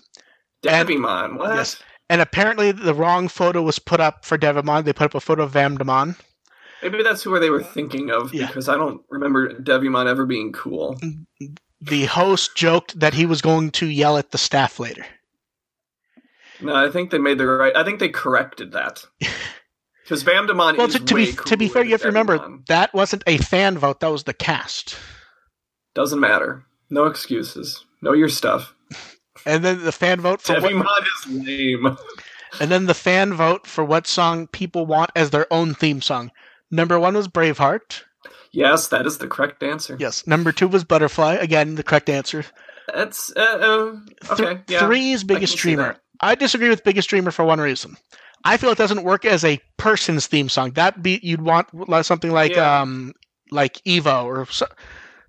and- 0.66 0.88
Devimon. 0.88 1.36
What? 1.38 1.54
Yes. 1.54 1.76
And 2.08 2.20
apparently 2.22 2.72
the 2.72 2.94
wrong 2.94 3.28
photo 3.28 3.62
was 3.62 3.78
put 3.78 4.00
up 4.00 4.24
for 4.24 4.36
Devimon. 4.38 4.84
They 4.84 4.92
put 4.94 5.04
up 5.04 5.14
a 5.14 5.20
photo 5.20 5.42
of 5.44 5.52
Vamdemon. 5.52 6.16
Maybe 6.82 7.02
that's 7.02 7.22
who 7.22 7.38
they 7.38 7.50
were 7.50 7.62
thinking 7.62 8.10
of 8.10 8.32
Yeah. 8.32 8.46
because 8.46 8.68
I 8.68 8.76
don't 8.76 9.02
remember 9.10 9.52
Devimon 9.54 10.06
ever 10.06 10.24
being 10.26 10.52
cool. 10.52 10.98
The 11.80 12.04
host 12.06 12.56
joked 12.56 12.98
that 13.00 13.14
he 13.14 13.26
was 13.26 13.40
going 13.42 13.70
to 13.72 13.86
yell 13.86 14.16
at 14.18 14.30
the 14.30 14.38
staff 14.38 14.78
later. 14.78 15.04
No, 16.60 16.74
I 16.74 16.90
think 16.90 17.10
they 17.10 17.18
made 17.18 17.38
the 17.38 17.46
right. 17.46 17.74
I 17.74 17.84
think 17.84 18.00
they 18.00 18.10
corrected 18.10 18.72
that 18.72 19.04
because 20.04 20.22
Vamdemon 20.24 20.76
Well, 20.76 20.88
is 20.88 20.94
to, 20.94 21.04
to 21.04 21.14
be 21.14 21.32
to 21.32 21.56
be 21.56 21.68
fair, 21.68 21.84
you 21.84 21.92
have 21.92 22.02
to 22.02 22.08
remember 22.08 22.38
Devimon. 22.38 22.66
that 22.66 22.92
wasn't 22.92 23.22
a 23.26 23.38
fan 23.38 23.78
vote. 23.78 24.00
That 24.00 24.08
was 24.12 24.24
the 24.24 24.34
cast. 24.34 24.96
Doesn't 25.94 26.20
matter. 26.20 26.64
No 26.90 27.06
excuses. 27.06 27.84
Know 28.02 28.12
your 28.12 28.28
stuff. 28.28 28.74
And 29.46 29.64
then 29.64 29.82
the 29.84 29.92
fan 29.92 30.20
vote 30.20 30.42
for 30.42 30.54
Devimon 30.56 30.84
is 31.26 31.46
lame. 31.46 31.96
and 32.60 32.70
then 32.70 32.84
the 32.86 32.94
fan 32.94 33.32
vote 33.32 33.66
for 33.66 33.82
what 33.84 34.06
song 34.06 34.46
people 34.48 34.84
want 34.84 35.10
as 35.16 35.30
their 35.30 35.50
own 35.50 35.72
theme 35.74 36.02
song. 36.02 36.30
Number 36.70 36.98
one 36.98 37.14
was 37.16 37.28
Braveheart. 37.28 38.02
Yes, 38.52 38.88
that 38.88 39.06
is 39.06 39.18
the 39.18 39.28
correct 39.28 39.62
answer. 39.62 39.96
Yes. 39.98 40.26
Number 40.26 40.52
two 40.52 40.68
was 40.68 40.84
Butterfly. 40.84 41.34
Again, 41.34 41.76
the 41.76 41.82
correct 41.82 42.08
answer. 42.08 42.44
That's 42.92 43.32
uh, 43.36 43.40
uh, 43.40 44.32
okay. 44.32 44.44
Th- 44.44 44.58
yeah, 44.68 44.80
Three 44.80 45.12
is 45.12 45.22
Biggest 45.24 45.56
Dreamer. 45.56 45.96
I 46.20 46.34
disagree 46.34 46.68
with 46.68 46.82
Biggest 46.84 47.08
Dreamer 47.08 47.30
for 47.30 47.44
one 47.44 47.60
reason. 47.60 47.96
I 48.44 48.56
feel 48.56 48.70
it 48.70 48.78
doesn't 48.78 49.04
work 49.04 49.24
as 49.24 49.44
a 49.44 49.60
person's 49.76 50.26
theme 50.26 50.48
song. 50.48 50.72
That 50.72 51.02
be 51.02 51.20
you'd 51.22 51.42
want 51.42 51.68
something 52.04 52.32
like 52.32 52.56
Yeah. 52.56 52.80
um 52.80 53.12
like 53.52 53.74
Evo 53.84 54.24
or 54.24 54.46
so, 54.46 54.66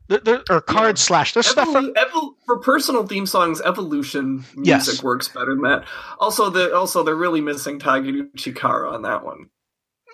there, 0.08 0.20
there, 0.20 0.42
or 0.50 0.62
Card 0.62 0.98
Yeah. 0.98 1.02
Slash. 1.02 1.34
There's 1.34 1.48
stuff 1.48 1.72
from 1.72 1.94
evol- 1.94 2.34
for 2.46 2.58
personal 2.60 3.06
theme 3.06 3.26
songs, 3.28 3.62
evolution 3.62 4.46
music 4.56 4.94
Yes. 4.96 5.04
works 5.04 5.28
better 5.28 5.54
than 5.54 5.62
that. 5.64 5.86
Also, 6.20 6.50
the 6.50 6.74
also 6.76 7.04
they're 7.04 7.16
really 7.16 7.42
missing 7.42 7.80
Taguchi 7.80 8.56
Kara 8.56 8.92
on 8.92 9.04
that 9.04 9.24
one. 9.24 9.50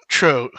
True. 0.10 0.50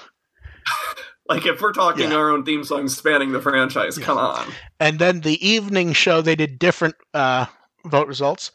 Like 1.29 1.45
if 1.47 1.61
we're 1.61 1.73
talking 1.73 2.11
Yeah. 2.11 2.17
our 2.17 2.31
own 2.31 2.45
theme 2.45 2.65
songs 2.65 2.97
spanning 2.97 3.33
the 3.33 3.41
franchise, 3.43 3.99
Yeah. 3.99 4.05
come 4.07 4.19
on. 4.19 4.47
And 4.81 4.99
then 4.99 5.21
the 5.21 5.47
evening 5.47 5.93
show, 5.93 6.23
they 6.23 6.37
did 6.37 6.59
different 6.59 6.95
uh, 7.15 7.47
vote 7.87 8.09
results. 8.09 8.51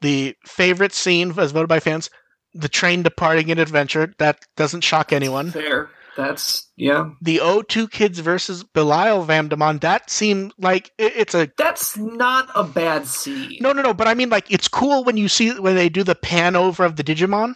The 0.00 0.34
favorite 0.46 0.92
scene 0.92 1.34
was 1.34 1.52
voted 1.52 1.68
by 1.68 1.80
fans. 1.80 2.10
The 2.54 2.68
train 2.68 3.02
departing 3.02 3.48
in 3.48 3.58
adventure. 3.58 4.12
That 4.18 4.38
doesn't 4.56 4.82
shock 4.82 5.12
anyone. 5.12 5.50
Fair. 5.50 5.90
That's 6.16 6.70
yeah. 6.76 7.10
The 7.20 7.38
O2 7.38 7.90
Kids 7.90 8.20
versus 8.20 8.62
Belial 8.62 9.26
Vamdemon. 9.26 9.80
That 9.80 10.08
seemed 10.10 10.52
like 10.58 10.92
it's 10.96 11.34
a 11.34 11.50
That's 11.58 11.96
not 11.96 12.48
a 12.54 12.62
bad 12.62 13.08
scene. 13.08 13.58
no, 13.60 13.72
no, 13.72 13.82
no. 13.82 13.92
But 13.92 14.06
I 14.06 14.14
mean, 14.14 14.28
like, 14.30 14.48
it's 14.52 14.68
cool 14.68 15.02
when 15.02 15.16
you 15.16 15.28
see 15.28 15.50
when 15.58 15.74
they 15.74 15.88
do 15.88 16.04
the 16.04 16.14
pan 16.14 16.54
over 16.54 16.84
of 16.84 16.94
the 16.94 17.02
Digimon. 17.02 17.54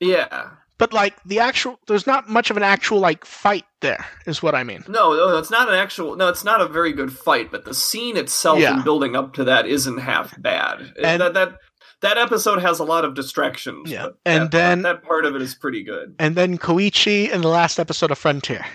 Yeah. 0.00 0.48
But 0.82 0.92
like 0.92 1.14
the 1.24 1.38
actual, 1.38 1.78
there's 1.86 2.08
not 2.08 2.28
much 2.28 2.50
of 2.50 2.56
an 2.56 2.64
actual 2.64 2.98
like 2.98 3.24
fight 3.24 3.64
there. 3.82 4.04
Is 4.26 4.42
what 4.42 4.56
I 4.56 4.64
mean. 4.64 4.82
No, 4.88 5.14
no, 5.14 5.38
it's 5.38 5.48
not 5.50 5.68
an 5.68 5.74
actual. 5.76 6.16
No, 6.16 6.28
it's 6.28 6.42
not 6.42 6.60
a 6.60 6.66
very 6.66 6.92
good 6.92 7.16
fight. 7.16 7.52
But 7.52 7.64
the 7.64 7.72
scene 7.72 8.16
itself 8.16 8.58
Yeah. 8.58 8.74
and 8.74 8.82
building 8.82 9.14
up 9.14 9.32
to 9.34 9.44
that 9.44 9.64
isn't 9.68 9.98
half 9.98 10.34
bad. 10.42 10.92
And- 11.00 11.20
that 11.22 11.34
that 11.34 11.58
that 12.00 12.18
episode 12.18 12.60
has 12.62 12.80
a 12.80 12.84
lot 12.84 13.04
of 13.04 13.14
distractions. 13.14 13.88
Yeah. 13.92 14.06
but 14.06 14.16
And 14.26 14.42
that, 14.42 14.50
then- 14.50 14.82
that 14.82 15.04
part 15.04 15.24
of 15.24 15.36
it 15.36 15.42
is 15.42 15.54
pretty 15.54 15.84
good. 15.84 16.16
And 16.18 16.34
then 16.34 16.58
Koichi 16.58 17.30
in 17.30 17.42
the 17.42 17.48
last 17.48 17.78
episode 17.78 18.10
of 18.10 18.18
Frontier. 18.18 18.66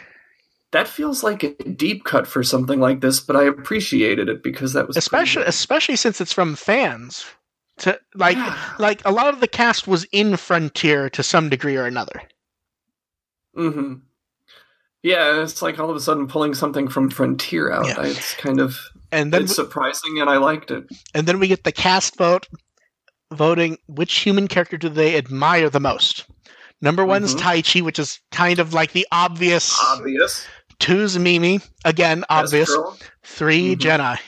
That 0.71 0.87
feels 0.87 1.23
like 1.23 1.43
a 1.43 1.49
deep 1.65 2.05
cut 2.05 2.25
for 2.25 2.41
something 2.41 2.79
like 2.79 3.01
this, 3.01 3.19
but 3.19 3.35
I 3.35 3.43
appreciated 3.43 4.29
it 4.29 4.43
because 4.43 4.71
that 4.73 4.87
was 4.87 4.95
especially 4.95 5.43
especially 5.43 5.97
since 5.97 6.21
it's 6.21 6.31
from 6.31 6.55
fans 6.55 7.25
to 7.77 7.99
like 8.15 8.37
like 8.79 9.01
a 9.05 9.11
lot 9.11 9.33
of 9.33 9.39
the 9.39 9.47
cast 9.47 9.87
was 9.87 10.05
in 10.11 10.35
frontier 10.37 11.09
to 11.09 11.21
some 11.23 11.49
degree 11.49 11.75
or 11.77 11.85
another 11.85 12.21
mm-hmm 13.55 13.95
Yeah, 15.03 15.41
it's 15.43 15.61
like 15.61 15.79
all 15.79 15.89
of 15.89 15.95
a 15.95 15.99
sudden 15.99 16.27
pulling 16.27 16.53
something 16.53 16.87
from 16.87 17.09
Frontier 17.09 17.71
out. 17.71 17.85
Yeah. 17.87 18.03
It's 18.03 18.33
kind 18.35 18.59
of 18.59 18.77
and 19.11 19.31
then 19.31 19.43
it's 19.43 19.55
surprising, 19.55 20.19
and 20.19 20.29
I 20.29 20.37
liked 20.37 20.69
it. 20.71 20.83
and 21.13 21.27
then 21.27 21.39
we 21.39 21.47
get 21.47 21.63
the 21.63 21.71
cast 21.71 22.17
vote 22.17 22.47
voting 23.31 23.77
which 23.87 24.13
human 24.19 24.47
character 24.47 24.77
do 24.77 24.89
they 24.89 25.17
admire 25.17 25.69
the 25.69 25.79
most 25.79 26.25
number 26.81 27.05
one 27.05 27.23
is 27.23 27.35
Mhm. 27.35 27.39
Taichi 27.39 27.81
which 27.81 27.99
is 27.99 28.19
kind 28.31 28.59
of 28.59 28.73
like 28.73 28.91
the 28.93 29.07
obvious 29.11 29.77
Obvious, 29.87 30.45
two's 30.79 31.17
mimi 31.17 31.59
again 31.85 32.23
obvious. 32.29 32.69
3 33.23 33.75
Mhm. 33.75 33.79
Gennai 33.79 34.19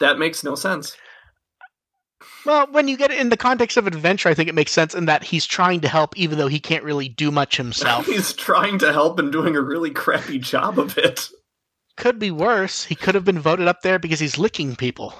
That 0.00 0.18
makes 0.18 0.42
no 0.44 0.54
sense. 0.56 0.96
Well 2.44 2.66
when 2.70 2.88
you 2.88 2.96
get 2.96 3.10
it 3.10 3.18
in 3.18 3.28
the 3.28 3.36
context 3.36 3.76
of 3.76 3.86
adventure 3.86 4.28
i 4.28 4.34
think 4.34 4.48
it 4.48 4.54
makes 4.54 4.72
sense 4.72 4.94
in 4.94 5.06
that 5.06 5.22
he's 5.22 5.46
trying 5.46 5.80
to 5.80 5.88
help 5.88 6.16
even 6.16 6.38
though 6.38 6.48
he 6.48 6.60
can't 6.60 6.84
really 6.84 7.08
do 7.08 7.30
much 7.30 7.56
himself 7.56 8.06
He's 8.14 8.32
trying 8.32 8.78
to 8.78 8.92
help 8.92 9.18
and 9.18 9.32
doing 9.32 9.56
a 9.56 9.60
really 9.60 9.90
crappy 9.90 10.38
job 10.38 10.78
of 10.78 10.96
it. 10.98 11.28
could 11.96 12.18
be 12.18 12.30
worse 12.30 12.84
he 12.84 12.94
could 12.94 13.14
have 13.14 13.24
been 13.24 13.38
voted 13.38 13.68
up 13.68 13.82
there 13.82 13.98
because 13.98 14.20
he's 14.20 14.38
licking 14.38 14.76
people 14.76 15.14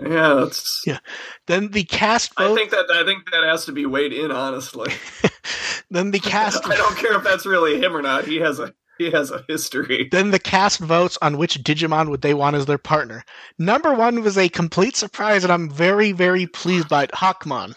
Yeah, 0.00 0.34
that's. 0.34 0.82
Yeah. 0.86 0.98
Then 1.46 1.70
the 1.70 1.84
cast 1.84 2.36
Vote... 2.36 2.52
I 2.52 2.54
think 2.54 2.70
that 2.70 2.86
I 2.90 3.04
think 3.04 3.30
that 3.30 3.44
has 3.44 3.64
to 3.64 3.72
be 3.72 3.86
weighed 3.86 4.12
in. 4.12 4.30
Honestly, 4.30 4.92
then 5.90 6.10
the 6.10 6.20
cast. 6.34 6.66
I 6.66 6.76
don't 6.76 6.98
care 6.98 7.16
if 7.16 7.24
that's 7.24 7.46
really 7.46 7.80
him 7.80 7.96
or 7.96 8.02
not. 8.02 8.26
He 8.26 8.36
has 8.36 8.58
a 8.58 8.74
he 8.98 9.10
has 9.10 9.30
a 9.30 9.44
history. 9.48 10.08
then 10.10 10.30
the 10.30 10.38
cast 10.38 10.78
votes 10.80 11.18
on 11.22 11.38
which 11.38 11.62
Digimon 11.62 12.08
would 12.10 12.22
they 12.22 12.34
want 12.34 12.56
as 12.56 12.66
their 12.66 12.78
partner. 12.78 13.24
Number 13.58 13.94
one 13.94 14.22
was 14.22 14.36
a 14.38 14.48
complete 14.48 14.96
surprise, 14.96 15.44
and 15.44 15.52
I'm 15.52 15.70
very, 15.70 16.12
very 16.12 16.46
pleased 16.46 16.88
by 16.88 17.04
it. 17.04 17.12
Hawkmon. 17.12 17.76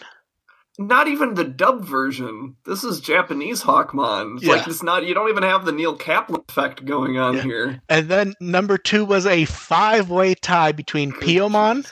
Not 0.78 1.08
even 1.08 1.34
the 1.34 1.44
dub 1.44 1.84
version. 1.84 2.56
This 2.64 2.84
is 2.84 3.00
Japanese 3.00 3.62
Hawkmon. 3.62 4.36
It's 4.36 4.44
Yeah. 4.44 4.52
Like 4.54 4.66
it's 4.66 4.82
not. 4.82 5.04
You 5.04 5.12
don't 5.12 5.28
even 5.28 5.42
have 5.42 5.66
the 5.66 5.72
Neil 5.72 5.94
Kaplan 5.94 6.42
effect 6.48 6.86
going 6.86 7.18
on 7.18 7.34
Yeah. 7.36 7.42
here. 7.42 7.82
And 7.90 8.08
then 8.08 8.34
number 8.40 8.78
two 8.78 9.04
was 9.04 9.26
a 9.26 9.44
five-way 9.44 10.34
tie 10.36 10.72
between 10.72 11.12
Piyomon, 11.12 11.86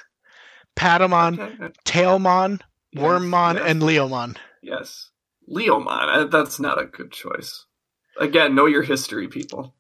Patamon, 0.75 1.39
Okay. 1.39 1.73
Tailmon, 1.85 2.61
Yes, 2.93 3.05
Wormmon, 3.05 3.55
yes, 3.57 3.65
and 3.67 3.83
Leomon. 3.83 4.37
yes, 4.63 5.11
Leomon. 5.51 6.31
That's 6.31 6.59
not 6.59 6.81
a 6.81 6.87
good 6.87 7.13
choice. 7.13 7.67
Again, 8.19 8.55
know 8.55 8.67
your 8.67 8.83
history, 8.83 9.29
people. 9.29 9.75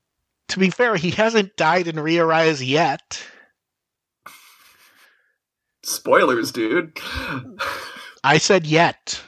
To 0.49 0.59
be 0.59 0.71
fair, 0.71 0.97
he 0.97 1.11
hasn't 1.11 1.57
died 1.57 1.89
in 1.89 1.97
ReArise 1.97 2.67
yet. 2.67 3.23
Spoilers, 5.83 6.53
dude. 6.53 6.99
I 8.25 8.39
said 8.39 8.67
yet. 8.67 9.21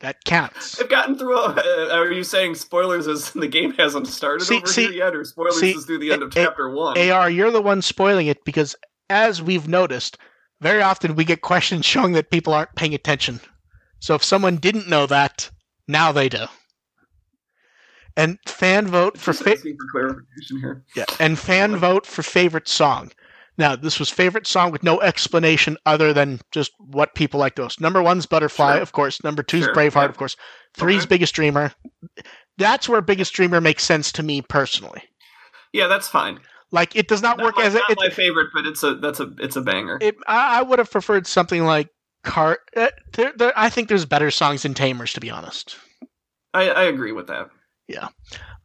That 0.00 0.22
counts. 0.24 0.80
I've 0.80 0.90
gotten 0.90 1.16
through. 1.16 1.36
A, 1.38 1.46
uh, 1.54 1.88
are 1.96 2.10
you 2.12 2.24
saying 2.24 2.56
spoilers 2.56 3.08
as 3.08 3.30
the 3.30 3.46
game 3.48 3.72
hasn't 3.74 4.06
started 4.06 4.44
See- 4.44 4.56
over 4.56 4.66
see- 4.66 4.82
here 4.84 4.92
yet, 4.92 5.14
or 5.14 5.24
spoilers 5.24 5.58
see, 5.60 5.70
is 5.70 5.86
through 5.86 5.98
the 6.00 6.12
end 6.12 6.22
of 6.22 6.28
A- 6.30 6.34
chapter 6.34 6.68
one? 6.68 6.98
AR, 6.98 7.30
you're 7.30 7.50
the 7.50 7.62
one 7.62 7.80
spoiling 7.80 8.26
it 8.26 8.44
because, 8.44 8.76
as 9.08 9.40
we've 9.40 9.66
noticed, 9.68 10.18
very 10.60 10.82
often 10.82 11.14
we 11.14 11.24
get 11.24 11.40
questions 11.40 11.86
showing 11.86 12.12
that 12.12 12.30
people 12.30 12.52
aren't 12.52 12.74
paying 12.74 12.92
attention. 12.94 13.40
So 14.00 14.14
if 14.14 14.22
someone 14.24 14.56
didn't 14.56 14.88
know 14.88 15.06
that, 15.06 15.50
now 15.88 16.12
they 16.12 16.28
do. 16.28 16.44
And 18.16 18.38
fan 18.46 18.86
vote 18.86 19.18
for 19.18 19.32
fa- 19.32 19.56
for 19.56 19.72
clarification 19.90 20.60
here. 20.60 20.84
yeah, 20.94 21.04
and 21.18 21.38
fan 21.38 21.76
vote 21.76 22.06
for 22.06 22.22
favorite 22.22 22.68
song. 22.68 23.10
Now 23.58 23.74
this 23.76 23.98
was 23.98 24.08
favorite 24.10 24.46
song 24.46 24.70
with 24.72 24.82
no 24.84 25.00
explanation 25.00 25.76
other 25.86 26.12
than 26.12 26.40
just 26.52 26.72
what 26.78 27.14
people 27.14 27.40
like 27.40 27.58
most. 27.58 27.80
Number 27.80 28.02
one's 28.02 28.26
Butterfly, 28.26 28.74
Sure. 28.74 28.82
of 28.82 28.92
course. 28.92 29.22
Number 29.24 29.42
two's 29.42 29.64
Sure, 29.64 29.74
Braveheart, 29.74 29.94
yeah. 30.04 30.08
of 30.10 30.16
course. 30.16 30.36
Three's 30.74 31.02
Okay. 31.02 31.08
Biggest 31.08 31.34
Dreamer. 31.34 31.72
That's 32.58 32.88
where 32.88 33.00
Biggest 33.00 33.32
Dreamer 33.32 33.60
makes 33.60 33.82
sense 33.84 34.12
to 34.12 34.22
me 34.22 34.42
personally. 34.42 35.02
Yeah, 35.72 35.88
that's 35.88 36.08
fine. 36.08 36.38
Like 36.70 36.94
it 36.96 37.08
does 37.08 37.22
not, 37.22 37.38
Not 37.38 37.44
work 37.46 37.56
my, 37.56 37.64
as 37.64 37.74
a, 37.74 37.78
not 37.78 37.90
it, 37.90 37.98
my 38.00 38.10
favorite, 38.10 38.48
but 38.54 38.64
it's 38.66 38.82
a 38.84 38.94
that's 38.96 39.18
a 39.20 39.32
it's 39.38 39.56
a 39.56 39.60
banger. 39.60 39.98
it, 40.00 40.16
I, 40.28 40.58
I 40.60 40.62
would 40.62 40.78
have 40.78 40.90
preferred 40.90 41.26
something 41.26 41.64
like 41.64 41.88
Car. 42.24 42.58
Uh, 42.76 42.88
there, 43.12 43.32
there, 43.36 43.52
I 43.56 43.70
think 43.70 43.88
there's 43.88 44.04
better 44.06 44.30
songs 44.30 44.64
in 44.64 44.74
Tamers, 44.74 45.12
to 45.14 45.20
be 45.20 45.30
honest. 45.30 45.76
I, 46.52 46.70
I 46.70 46.82
agree 46.84 47.12
with 47.12 47.26
that. 47.28 47.48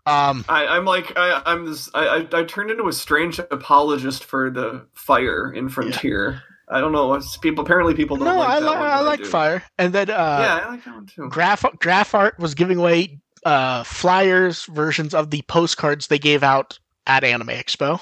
Um, 0.06 0.46
I, 0.50 0.66
I'm 0.66 0.86
like 0.86 1.14
I, 1.18 1.42
I'm 1.46 1.66
this. 1.66 1.90
I, 1.94 2.28
I 2.34 2.40
I 2.40 2.44
turned 2.44 2.72
into 2.72 2.88
a 2.88 2.94
strange 2.94 3.40
apologist 3.40 4.24
for 4.24 4.50
the 4.50 4.88
fire 4.94 5.52
in 5.52 5.70
Frontier. 5.70 6.42
I 6.70 6.80
don't 6.80 6.92
know. 6.92 7.20
People 7.42 7.64
apparently 7.64 7.94
people 7.94 8.18
don't 8.18 8.26
no, 8.26 8.38
like 8.38 8.50
I, 8.50 8.60
li- 8.60 8.76
I 8.76 9.00
like. 9.02 9.26
Fire, 9.26 9.64
and 9.78 9.94
then 9.94 10.10
uh, 10.10 10.14
yeah, 10.14 10.66
I 10.66 10.70
like 10.70 10.86
that 10.86 10.94
one 10.94 11.06
too. 11.06 11.30
Graph 11.30 11.66
Graph 11.80 12.16
Art 12.16 12.40
was 12.40 12.56
giving 12.56 12.78
away 12.78 13.20
uh, 13.46 13.84
flyers 13.84 14.66
versions 14.66 15.14
of 15.14 15.32
the 15.32 15.42
postcards 15.44 16.08
they 16.08 16.20
gave 16.20 16.44
out 16.44 16.80
at 17.08 17.24
Anime 17.24 17.50
Expo. 17.50 18.00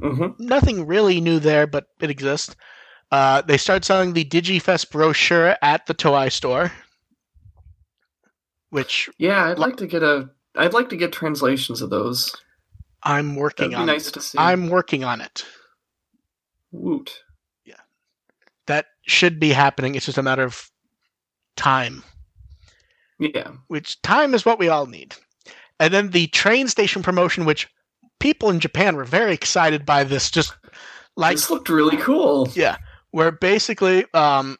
hmm 0.00 0.28
Nothing 0.38 0.86
really 0.86 1.20
new 1.20 1.38
there, 1.38 1.66
but 1.66 1.86
it 2.00 2.10
exists. 2.10 2.56
Uh, 3.10 3.42
they 3.42 3.56
started 3.58 3.84
selling 3.84 4.12
the 4.12 4.24
DigiFest 4.24 4.90
brochure 4.90 5.56
at 5.62 5.86
the 5.86 5.94
Toei 5.94 6.32
store, 6.32 6.72
which 8.74 9.08
Yeah, 9.18 9.44
I'd 9.44 9.58
like 9.60 9.76
to 9.76 9.86
get 9.86 10.02
a. 10.02 10.28
I'd 10.56 10.72
like 10.74 10.88
to 10.88 10.96
get 10.96 11.12
translations 11.12 11.80
of 11.80 11.90
those. 11.90 12.34
I'm 13.04 13.36
working 13.36 13.70
That'd 13.70 13.86
be 13.86 13.90
on. 13.90 13.96
nice 13.96 14.10
to 14.10 14.20
see. 14.20 14.36
I'm 14.36 14.68
working 14.68 15.04
on 15.04 15.20
it. 15.20 15.44
Woot. 16.72 17.22
Yeah, 17.64 17.76
that 18.66 18.86
should 19.06 19.38
be 19.38 19.50
happening. 19.50 19.94
It's 19.94 20.06
just 20.06 20.18
a 20.18 20.22
matter 20.22 20.42
of 20.42 20.70
time, 21.56 22.02
Yeah. 23.20 23.52
which 23.68 24.00
time 24.02 24.34
is 24.34 24.44
what 24.44 24.58
we 24.58 24.68
all 24.68 24.86
need. 24.86 25.14
And 25.78 25.94
then 25.94 26.10
the 26.10 26.26
train 26.28 26.66
station 26.66 27.02
promotion, 27.02 27.44
which 27.44 27.68
people 28.18 28.50
in 28.50 28.58
Japan 28.58 28.96
were 28.96 29.04
very 29.04 29.32
excited 29.34 29.86
by 29.86 30.02
this. 30.02 30.30
Just 30.32 30.52
like 31.16 31.36
this 31.36 31.48
looked 31.50 31.68
really 31.68 31.96
cool. 31.98 32.48
Yeah, 32.54 32.78
where 33.12 33.30
basically 33.30 34.04
um, 34.14 34.56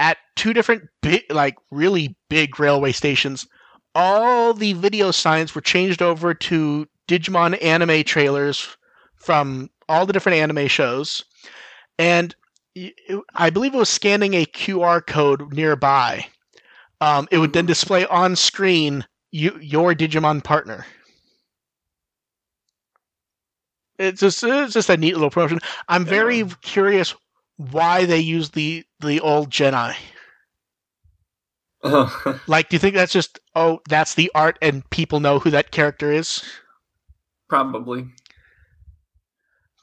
at 0.00 0.18
two 0.36 0.52
different 0.54 0.88
big, 1.02 1.24
like 1.30 1.56
really 1.70 2.16
big 2.30 2.58
railway 2.58 2.92
stations, 2.92 3.46
all 3.94 4.54
the 4.54 4.72
video 4.72 5.12
signs 5.12 5.54
were 5.54 5.60
changed 5.60 6.02
over 6.02 6.34
to 6.34 6.88
Digimon 7.08 7.62
anime 7.62 8.02
trailers 8.04 8.76
from 9.16 9.70
all 9.88 10.06
the 10.06 10.12
different 10.12 10.38
anime 10.38 10.68
shows, 10.68 11.24
and 11.98 12.34
I 13.34 13.50
believe 13.50 13.74
it 13.74 13.78
was 13.78 13.90
scanning 13.90 14.34
a 14.34 14.46
QR 14.46 15.02
code 15.06 15.52
nearby. 15.52 16.26
Um, 17.00 17.28
it 17.30 17.38
would 17.38 17.52
then 17.52 17.66
display 17.66 18.06
on 18.06 18.36
screen 18.36 19.06
you, 19.32 19.58
your 19.60 19.94
Digimon 19.94 20.42
partner. 20.42 20.86
It's 23.98 24.20
just 24.20 24.42
it's 24.42 24.72
just 24.74 24.88
a 24.90 24.96
neat 24.96 25.14
little 25.14 25.30
promotion. 25.30 25.60
I'm 25.88 26.04
very 26.06 26.38
Yeah. 26.38 26.48
curious 26.62 27.14
why 27.70 28.06
they 28.06 28.18
use 28.20 28.50
the 28.50 28.84
the 29.00 29.20
old 29.20 29.50
Gennai. 29.50 29.94
Like, 32.46 32.68
do 32.68 32.74
you 32.76 32.78
think 32.78 32.94
that's 32.94 33.12
just 33.12 33.38
oh, 33.54 33.80
that's 33.88 34.14
the 34.14 34.30
art 34.34 34.58
and 34.60 34.88
people 34.90 35.20
know 35.20 35.38
who 35.38 35.50
that 35.50 35.70
character 35.70 36.12
is? 36.12 36.42
Probably. 37.48 38.06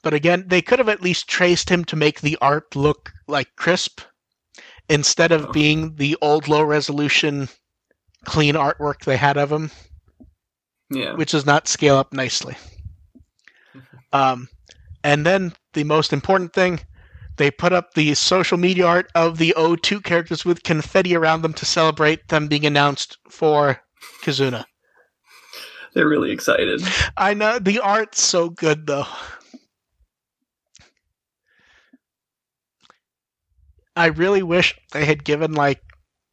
But 0.02 0.14
again, 0.14 0.44
they 0.46 0.62
could 0.62 0.78
have 0.78 0.88
at 0.88 1.02
least 1.02 1.28
traced 1.28 1.68
him 1.70 1.84
to 1.86 1.96
make 1.96 2.20
the 2.20 2.38
art 2.40 2.76
look 2.76 3.12
like 3.26 3.56
crisp 3.56 4.00
instead 4.88 5.32
of 5.32 5.46
Oh. 5.46 5.52
being 5.52 5.96
the 5.96 6.16
old 6.22 6.46
low 6.48 6.62
resolution 6.62 7.48
clean 8.24 8.54
artwork 8.54 9.00
they 9.04 9.16
had 9.16 9.36
of 9.36 9.50
him, 9.50 9.70
Yeah. 10.90 11.14
which 11.14 11.32
does 11.32 11.46
not 11.46 11.68
scale 11.68 11.96
up 11.96 12.12
nicely. 12.12 12.56
Um, 14.12 14.48
and 15.04 15.26
then 15.26 15.52
the 15.74 15.84
most 15.84 16.14
important 16.14 16.54
thing, 16.54 16.80
they 17.38 17.50
put 17.50 17.72
up 17.72 17.94
the 17.94 18.14
social 18.14 18.58
media 18.58 18.86
art 18.86 19.10
of 19.14 19.38
the 19.38 19.54
O2 19.56 20.04
characters 20.04 20.44
with 20.44 20.62
confetti 20.62 21.16
around 21.16 21.42
them 21.42 21.54
to 21.54 21.64
celebrate 21.64 22.28
them 22.28 22.48
being 22.48 22.66
announced 22.66 23.16
for 23.28 23.80
Kizuna. 24.22 24.64
They're 25.94 26.08
really 26.08 26.30
excited. 26.30 26.82
I 27.16 27.34
know 27.34 27.58
the 27.58 27.80
art's 27.80 28.22
so 28.22 28.50
good 28.50 28.86
though. 28.86 29.06
I 33.96 34.06
really 34.06 34.42
wish 34.42 34.78
they 34.92 35.04
had 35.04 35.24
given 35.24 35.54
like 35.54 35.82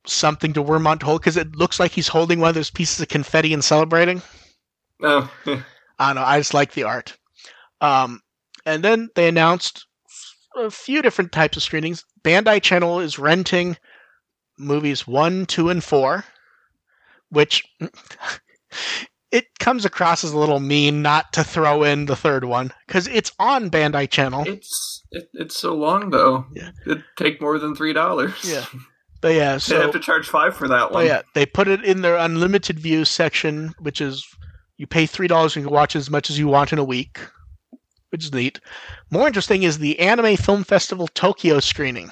something 0.05 0.53
to 0.53 0.63
Wormmon 0.63 0.99
to 0.99 1.05
hold 1.05 1.21
because 1.21 1.37
it 1.37 1.55
looks 1.55 1.79
like 1.79 1.91
he's 1.91 2.07
holding 2.07 2.39
one 2.39 2.49
of 2.49 2.55
those 2.55 2.69
pieces 2.69 2.99
of 2.99 3.07
confetti 3.07 3.53
and 3.53 3.63
celebrating. 3.63 4.21
Oh, 5.01 5.31
I 5.45 6.13
don't 6.13 6.15
know. 6.15 6.23
I 6.23 6.39
just 6.39 6.53
like 6.53 6.73
the 6.73 6.83
art. 6.83 7.17
Um, 7.81 8.21
and 8.65 8.83
then 8.83 9.09
they 9.15 9.27
announced 9.27 9.87
a 10.55 10.71
few 10.71 11.01
different 11.01 11.31
types 11.31 11.57
of 11.57 11.63
screenings. 11.63 12.03
Bandai 12.23 12.61
Channel 12.61 12.99
is 12.99 13.19
renting 13.19 13.77
movies 14.57 15.05
one, 15.07 15.45
two, 15.45 15.69
and 15.69 15.83
four, 15.83 16.23
which 17.29 17.63
it 19.31 19.45
comes 19.59 19.85
across 19.85 20.23
as 20.23 20.31
a 20.31 20.37
little 20.37 20.59
mean 20.59 21.01
not 21.01 21.33
to 21.33 21.43
throw 21.43 21.83
in 21.83 22.05
the 22.05 22.15
third 22.15 22.45
one 22.45 22.71
because 22.87 23.07
it's 23.07 23.31
on 23.39 23.69
Bandai 23.69 24.09
Channel. 24.09 24.43
it's 24.47 25.03
it, 25.11 25.29
it's 25.33 25.55
so 25.57 25.73
long 25.75 26.09
though. 26.09 26.45
Yeah. 26.53 26.71
It'd 26.85 27.03
take 27.17 27.41
more 27.41 27.59
than 27.59 27.75
three 27.75 27.93
dollars. 27.93 28.33
Yeah. 28.43 28.65
But 29.21 29.35
yeah, 29.35 29.57
so 29.59 29.75
They'd 29.75 29.81
have 29.83 29.91
to 29.93 29.99
charge 29.99 30.27
five 30.27 30.55
for 30.55 30.67
that 30.67 30.91
one. 30.91 31.05
yeah, 31.05 31.21
they 31.33 31.45
put 31.45 31.67
it 31.67 31.83
in 31.83 32.01
their 32.01 32.15
unlimited 32.17 32.79
view 32.79 33.05
section, 33.05 33.73
which 33.79 34.01
is 34.01 34.25
you 34.77 34.87
pay 34.87 35.05
three 35.05 35.27
dollars 35.27 35.55
and 35.55 35.63
you 35.63 35.67
can 35.67 35.73
watch 35.75 35.95
as 35.95 36.09
much 36.09 36.29
as 36.29 36.37
you 36.39 36.47
want 36.47 36.73
in 36.73 36.79
a 36.79 36.83
week, 36.83 37.19
which 38.15 38.23
is 38.23 38.33
neat. 38.33 38.61
More 39.11 39.27
interesting 39.27 39.63
is 39.63 39.77
the 39.79 39.99
Anime 39.99 40.37
Film 40.37 40.63
Festival 40.63 41.07
Tokyo 41.09 41.59
screening. 41.59 42.11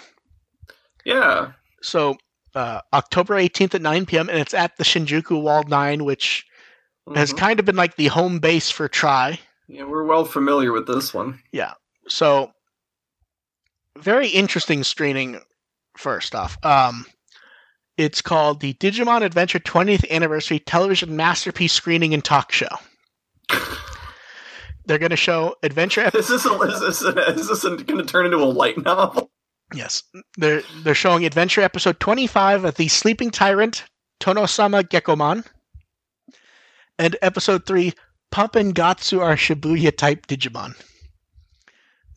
Yeah. 1.05 1.53
So 1.81 2.17
uh, 2.55 2.81
October 2.91 3.35
18th 3.35 3.75
at 3.75 3.81
9 3.81 4.05
p.m. 4.05 4.27
and 4.27 4.37
it's 4.37 4.53
at 4.53 4.75
the 4.75 4.83
Shinjuku 4.83 5.41
Wald 5.41 5.69
9, 5.69 6.03
which 6.03 6.45
has 7.15 7.31
Mhm. 7.31 7.37
kind 7.37 7.59
of 7.61 7.65
been 7.65 7.77
like 7.77 7.95
the 7.95 8.07
home 8.07 8.39
base 8.39 8.69
for 8.69 8.89
Tri. 8.89 9.39
Yeah, 9.69 9.83
we're 9.85 10.03
well 10.03 10.25
familiar 10.25 10.73
with 10.73 10.87
this 10.87 11.13
one. 11.13 11.39
Yeah. 11.53 11.73
So 12.09 12.51
very 13.97 14.27
interesting 14.27 14.83
screening. 14.83 15.39
First 15.97 16.35
off, 16.35 16.57
um, 16.65 17.05
it's 17.97 18.21
called 18.21 18.59
the 18.59 18.73
Digimon 18.73 19.21
Adventure 19.23 19.59
20th 19.59 20.09
Anniversary 20.09 20.59
Television 20.59 21.15
Masterpiece 21.15 21.71
Screening 21.71 22.13
and 22.13 22.25
Talk 22.25 22.51
Show. 22.51 22.67
They're 24.85 24.99
going 24.99 25.11
to 25.11 25.15
show 25.15 25.55
Adventure. 25.63 26.01
Ep- 26.05 26.15
Is 26.15 26.27
this 26.27 26.45
a, 26.45 26.53
is 26.61 26.79
this, 26.81 27.01
a, 27.03 27.29
is 27.31 27.47
this 27.47 27.63
going 27.63 27.77
to 27.97 28.03
turn 28.05 28.25
into 28.25 28.37
a 28.37 28.45
light 28.45 28.77
novel? 28.83 29.29
yes, 29.73 30.03
they're 30.37 30.61
they're 30.83 30.93
showing 30.93 31.25
Adventure 31.25 31.61
Episode 31.61 31.99
25 31.99 32.65
of 32.65 32.75
the 32.75 32.87
Sleeping 32.89 33.31
Tyrant 33.31 33.83
Tonosama 34.19 34.83
Gekkomon, 34.83 35.45
and 36.99 37.15
Episode 37.21 37.65
3 37.65 37.93
Pump 38.31 38.55
and 38.55 38.73
Gatsu 38.75 39.19
are 39.21 39.35
Shibuya 39.35 39.95
type 39.95 40.27
Digimon. 40.27 40.73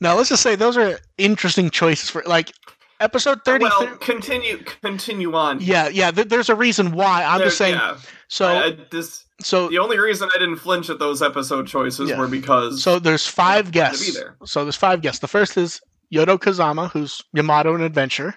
Now 0.01 0.17
let's 0.17 0.29
just 0.29 0.43
say 0.43 0.57
those 0.57 0.77
are 0.77 0.99
interesting 1.19 1.71
choices 1.71 2.11
for 2.11 2.23
like 2.27 2.53
Episode 3.01 3.41
30. 3.45 3.65
Well, 3.65 3.97
continue 3.99 4.57
continue 4.83 5.35
on. 5.35 5.61
Yeah, 5.61 5.89
yeah. 5.89 6.11
Th- 6.11 6.29
there's 6.29 6.49
a 6.49 6.55
reason 6.55 6.93
why. 6.93 7.23
I'm 7.25 7.39
There- 7.39 7.49
just 7.49 7.59
saying. 7.59 7.75
yeah. 7.75 7.99
So, 8.29 8.47
I- 8.47 8.65
I- 8.69 8.79
this 8.91 9.26
so, 9.47 9.69
the 9.69 9.79
only 9.79 9.99
reason 9.99 10.29
I 10.35 10.39
didn't 10.39 10.57
flinch 10.57 10.91
at 10.91 10.99
those 10.99 11.23
episode 11.23 11.67
choices 11.67 12.11
Yeah. 12.11 12.19
were 12.19 12.27
because 12.29 12.83
so 12.83 12.99
there's 12.99 13.27
five 13.27 13.71
guests. 13.71 14.15
there. 14.15 14.37
So 14.45 14.65
there's 14.65 14.77
five 14.77 15.01
guests. 15.03 15.21
The 15.21 15.29
first 15.29 15.57
is 15.57 15.81
Yuto 16.13 16.39
Kazama, 16.39 16.91
who's 16.91 17.21
Yamato 17.33 17.75
in 17.75 17.81
Adventure. 17.83 18.35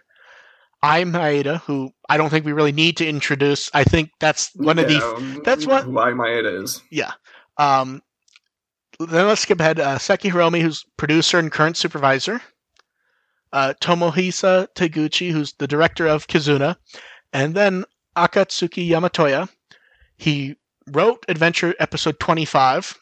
Ai 0.82 1.04
Maeda, 1.04 1.60
who 1.62 1.92
I 2.08 2.18
don't 2.18 2.30
think 2.30 2.46
we 2.46 2.54
really 2.54 2.72
need 2.72 2.96
to 2.98 3.08
introduce. 3.08 3.70
I 3.74 3.84
think 3.84 4.12
that's 4.20 4.52
one 4.56 4.80
of 4.80 4.88
the. 4.88 5.42
That's 5.44 5.66
what- 5.66 5.84
who 5.84 6.00
I 6.00 6.12
Maeda 6.12 6.64
is. 6.64 6.82
Yeah. 6.92 7.12
Um. 7.58 8.02
Then 9.00 9.28
let's 9.28 9.42
skip 9.42 9.60
ahead. 9.60 9.80
Uh, 9.80 9.98
Seki 9.98 10.30
Hiromi, 10.30 10.62
who's 10.62 10.86
producer 10.98 11.40
and 11.40 11.52
current 11.52 11.76
supervisor. 11.78 12.42
Uh, 13.52 13.74
Tomohisa 13.82 14.68
Taguchi, 14.76 15.32
who's 15.32 15.54
the 15.54 15.68
director 15.68 16.06
of 16.06 16.28
Kizuna, 16.28 16.76
and 17.34 17.56
then 17.56 17.84
Akatsuki 18.16 18.88
Yamatoya. 18.88 19.50
He 20.18 20.56
wrote 20.92 21.26
Adventure 21.28 21.74
Episode 21.80 22.20
25, 22.20 22.98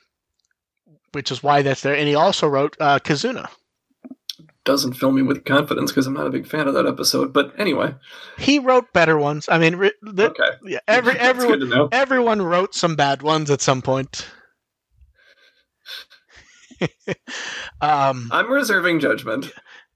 which 1.13 1.31
is 1.31 1.41
why 1.43 1.61
that's 1.61 1.81
there, 1.81 1.95
and 1.95 2.07
he 2.07 2.15
also 2.15 2.47
wrote 2.47 2.75
uh, 2.79 2.99
Kizuna. 2.99 3.47
Doesn't 4.65 4.93
fill 4.93 5.13
me 5.13 5.21
with 5.21 5.45
confidence 5.45 5.91
because 5.91 6.07
I'm 6.07 6.13
not 6.13 6.27
a 6.27 6.29
big 6.29 6.45
fan 6.45 6.67
of 6.67 6.73
that 6.73 6.85
episode. 6.85 7.31
But 7.31 7.57
anyway, 7.57 7.95
He 8.37 8.59
wrote 8.59 8.91
better 8.91 9.17
ones. 9.17 9.47
I 9.49 9.57
mean, 9.59 9.77
the, 10.01 10.29
okay. 10.31 10.57
yeah, 10.65 10.79
every 10.89 11.13
everyone 11.19 11.59
good 11.59 11.69
to 11.69 11.75
know. 11.75 11.89
everyone 11.93 12.41
wrote 12.41 12.75
some 12.75 12.95
bad 12.97 13.21
ones 13.21 13.49
at 13.49 13.61
some 13.61 13.81
point. 13.81 14.27
um, 17.81 18.29
I'm 18.31 18.51
reserving 18.51 18.99
judgment. 18.99 19.51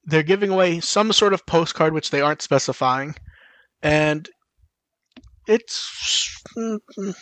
they're 0.06 0.24
giving 0.24 0.50
away 0.50 0.80
some 0.80 1.12
sort 1.14 1.34
of 1.34 1.46
postcard 1.46 1.94
which 1.94 2.10
they 2.10 2.22
aren't 2.22 2.42
specifying 2.42 3.14
and 3.84 4.30
it's 5.52 6.44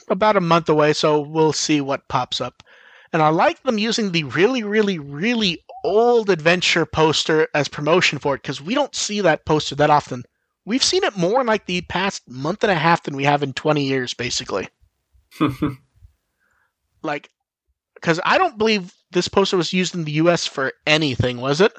about 0.09 0.38
a 0.38 0.41
month 0.41 0.69
away 0.69 0.93
so 0.93 1.19
we'll 1.19 1.53
see 1.53 1.82
what 1.82 2.07
pops 2.07 2.39
up 2.39 2.63
and 3.13 3.21
i 3.21 3.30
like 3.30 3.61
them 3.63 3.77
using 3.77 4.11
the 4.11 4.23
really 4.25 4.63
really 4.63 4.99
really 4.99 5.63
old 5.84 6.30
adventure 6.30 6.86
poster 6.86 7.47
as 7.53 7.67
promotion 7.67 8.19
for 8.19 8.36
it 8.36 8.41
because 8.41 8.61
we 8.61 8.75
don't 8.75 8.95
see 8.95 9.21
that 9.21 9.45
poster 9.45 9.75
that 9.75 9.89
often 9.89 10.23
we've 10.65 10.84
seen 10.84 11.03
it 11.03 11.17
more 11.17 11.41
in 11.41 11.47
like 11.47 11.65
the 11.65 11.82
past 11.82 12.21
month 12.30 12.63
and 12.63 12.71
a 12.71 12.75
half 12.75 13.03
than 13.03 13.15
we 13.15 13.23
have 13.23 13.43
in 13.43 13.53
20 13.53 13.84
years 13.84 14.13
basically 14.13 14.67
like 17.01 17.30
because 17.95 18.19
i 18.25 18.38
don't 18.38 18.57
believe 18.57 18.93
this 19.11 19.27
poster 19.27 19.57
was 19.57 19.73
used 19.73 19.95
in 19.95 20.03
the 20.03 20.11
us 20.13 20.45
for 20.45 20.73
anything 20.86 21.39
was 21.39 21.61
it 21.61 21.73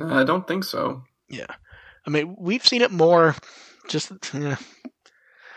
uh, 0.00 0.06
I 0.06 0.24
don't 0.24 0.46
think 0.46 0.64
so. 0.64 1.02
Yeah. 1.28 1.46
I 2.06 2.10
mean, 2.10 2.36
we've 2.38 2.66
seen 2.66 2.82
it 2.82 2.90
more. 2.90 3.34
Just 3.88 4.12
yeah. 4.34 4.56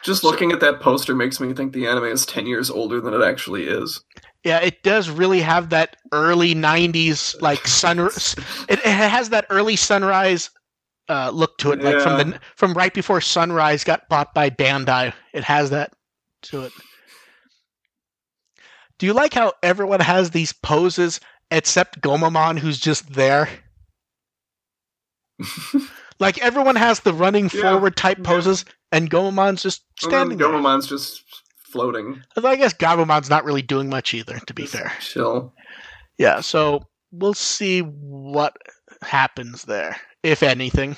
Just 0.04 0.24
looking 0.24 0.52
at 0.52 0.60
that 0.62 0.80
poster 0.80 1.14
makes 1.14 1.40
me 1.40 1.54
think 1.54 1.74
the 1.74 1.88
anime 1.88 2.06
is 2.06 2.26
10 2.26 2.48
years 2.48 2.70
older 2.70 3.02
than 3.02 3.14
it 3.14 3.22
actually 3.22 3.66
is. 3.66 4.02
Yeah, 4.44 4.60
it 4.60 4.84
does 4.84 5.10
really 5.10 5.42
have 5.42 5.70
that 5.70 5.98
early 6.14 6.56
'90s 6.56 7.42
like 7.42 7.68
sun. 7.68 8.00
It, 8.70 8.80
it 8.80 8.86
has 8.86 9.30
that 9.30 9.46
early 9.50 9.76
sunrise 9.76 10.50
uh, 11.10 11.32
look 11.32 11.58
to 11.58 11.72
it, 11.72 11.82
like 11.82 12.00
from 12.02 12.18
the 12.18 12.40
from 12.56 12.74
right 12.74 12.94
before 12.94 13.20
Sunrise 13.20 13.84
got 13.84 14.08
bought 14.10 14.34
by 14.34 14.50
Bandai. 14.50 15.12
It 15.34 15.44
has 15.44 15.72
that 15.72 15.92
to 16.44 16.62
it. 16.62 16.72
Do 19.00 19.06
you 19.06 19.14
like 19.14 19.34
how 19.34 19.54
everyone 19.64 20.02
has 20.02 20.32
these 20.32 20.54
poses 20.54 21.20
except 21.52 22.02
Gomamon, 22.02 22.60
who's 22.60 22.80
just 22.80 23.12
there? 23.14 23.50
like 26.20 26.42
everyone 26.42 26.76
has 26.76 27.02
the 27.02 27.14
running 27.14 27.50
Yeah, 27.54 27.62
forward 27.62 27.96
type 27.96 28.18
yeah. 28.20 28.26
poses, 28.26 28.66
and 28.92 29.10
Gomamon's 29.10 29.64
just 29.64 29.84
standing 30.00 30.38
there. 30.38 30.48
Gomamon's 30.48 30.88
just 30.88 31.24
floating. 31.58 32.22
I 32.36 32.56
guess 32.56 32.74
Gabumon's 32.74 33.30
not 33.30 33.46
really 33.46 33.62
doing 33.62 33.90
much 33.90 34.14
either, 34.14 34.40
to 34.48 34.54
be 34.54 34.66
fair. 34.66 34.92
Chill. 35.00 35.54
Yeah, 36.18 36.42
so 36.42 36.84
we'll 37.12 37.34
see 37.34 37.82
what 37.82 38.56
happens 39.02 39.64
there, 39.64 39.96
if 40.24 40.44
anything. 40.44 40.98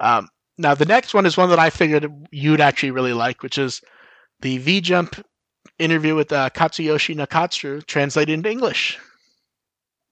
Um, 0.00 0.28
now, 0.58 0.74
the 0.74 0.86
next 0.86 1.14
one 1.14 1.26
is 1.26 1.36
one 1.36 1.50
that 1.50 1.58
I 1.58 1.70
figured 1.70 2.10
you'd 2.30 2.60
actually 2.60 2.90
really 2.90 3.12
like, 3.12 3.42
which 3.42 3.58
is 3.58 3.80
the 4.40 4.58
V 4.58 4.80
Jump 4.80 5.24
interview 5.78 6.14
with 6.14 6.32
uh, 6.32 6.50
Katsuyoshi 6.50 7.14
Nakatsu 7.14 7.86
translated 7.86 8.34
into 8.34 8.50
English. 8.50 8.98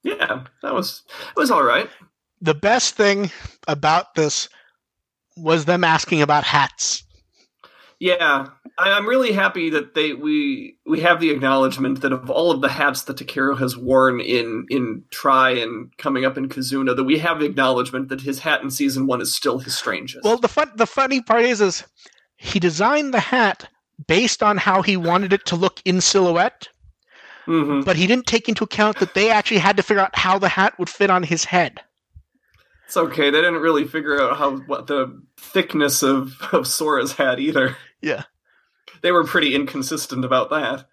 Yeah, 0.05 0.45
that 0.63 0.75
was 0.75 1.03
it 1.37 1.39
was 1.39 1.51
all 1.51 1.65
right. 1.65 1.91
The 2.41 2.55
best 2.55 2.95
thing 2.95 3.31
about 3.67 4.15
this 4.15 4.49
was 5.37 5.65
them 5.65 5.85
asking 5.85 6.23
about 6.23 6.45
hats. 6.45 7.03
Yeah, 8.01 8.47
I, 8.79 8.93
I'm 8.93 9.07
really 9.09 9.33
happy 9.33 9.71
that 9.71 9.95
they 9.95 10.13
we 10.13 10.77
we 10.87 11.01
have 11.01 11.21
the 11.21 11.31
acknowledgement 11.31 12.01
that 12.03 12.13
of 12.13 12.31
all 12.31 12.53
of 12.53 12.61
the 12.61 12.69
hats 12.69 13.03
that 13.03 13.17
Takeru 13.17 13.59
has 13.59 13.77
worn 13.77 14.21
in 14.21 14.67
in 14.71 15.03
Tri 15.11 15.51
and 15.51 15.97
coming 15.99 16.25
up 16.25 16.39
in 16.39 16.49
Kizuna, 16.49 16.95
that 16.95 17.05
we 17.05 17.19
have 17.19 17.41
the 17.41 17.47
acknowledgement 17.47 18.09
that 18.09 18.21
his 18.21 18.39
hat 18.39 18.63
in 18.63 18.71
season 18.71 19.09
one 19.09 19.21
is 19.21 19.35
still 19.35 19.59
his 19.59 19.77
strangest. 19.77 20.25
Well, 20.25 20.39
the 20.39 20.49
fun, 20.49 20.71
the 20.77 20.87
funny 20.87 21.21
part 21.21 21.43
is, 21.43 21.61
is 21.61 21.85
he 22.37 22.61
designed 22.61 23.13
the 23.13 23.21
hat 23.21 23.69
based 24.07 24.45
on 24.45 24.59
how 24.59 24.83
he 24.83 24.97
wanted 24.97 25.33
it 25.33 25.45
to 25.47 25.57
look 25.57 25.83
in 25.85 26.01
silhouette, 26.01 26.69
Mhm. 27.49 27.85
but 27.85 27.97
he 27.97 28.07
didn't 28.07 28.29
take 28.29 28.49
into 28.49 28.63
account 28.63 29.01
that 29.01 29.15
they 29.15 29.29
actually 29.29 29.59
had 29.59 29.77
to 29.77 29.83
figure 29.83 30.03
out 30.03 30.17
how 30.17 30.39
the 30.39 30.49
hat 30.49 30.79
would 30.79 30.89
fit 30.89 31.11
on 31.11 31.25
his 31.25 31.45
head. 31.47 31.81
It's 32.89 32.97
okay. 32.97 33.29
They 33.29 33.43
didn't 33.43 33.61
really 33.61 33.87
figure 33.87 34.19
out 34.19 34.39
how 34.39 34.57
what 34.61 34.87
the 34.87 35.21
thickness 35.37 36.03
of 36.03 36.35
of 36.53 36.67
Sora's 36.67 37.13
hat 37.13 37.39
either. 37.39 37.77
Yeah. 38.01 38.23
They 39.03 39.13
were 39.13 39.25
pretty 39.25 39.55
inconsistent 39.55 40.25
about 40.25 40.49
that. 40.51 40.87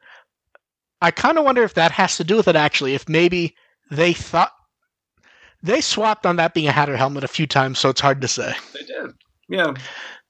I 1.02 1.12
kind 1.12 1.38
of 1.38 1.46
wonder 1.46 1.64
if 1.64 1.76
that 1.76 1.92
has 1.92 2.18
to 2.18 2.26
do 2.26 2.36
with 2.36 2.50
it, 2.50 2.56
actually. 2.58 2.96
If 2.96 3.08
maybe 3.08 3.56
they 3.90 4.12
thought 4.12 4.52
they 5.64 5.80
swapped 5.80 6.26
on 6.26 6.36
that 6.36 6.54
being 6.54 6.68
a 6.68 6.72
hat 6.74 6.90
or 6.90 6.98
helmet 6.98 7.24
a 7.24 7.30
few 7.30 7.48
times, 7.48 7.80
so 7.80 7.90
it's 7.90 8.02
hard 8.02 8.22
to 8.22 8.28
say. 8.28 8.54
They 8.74 8.82
did. 8.82 9.12
Yeah. 9.48 9.74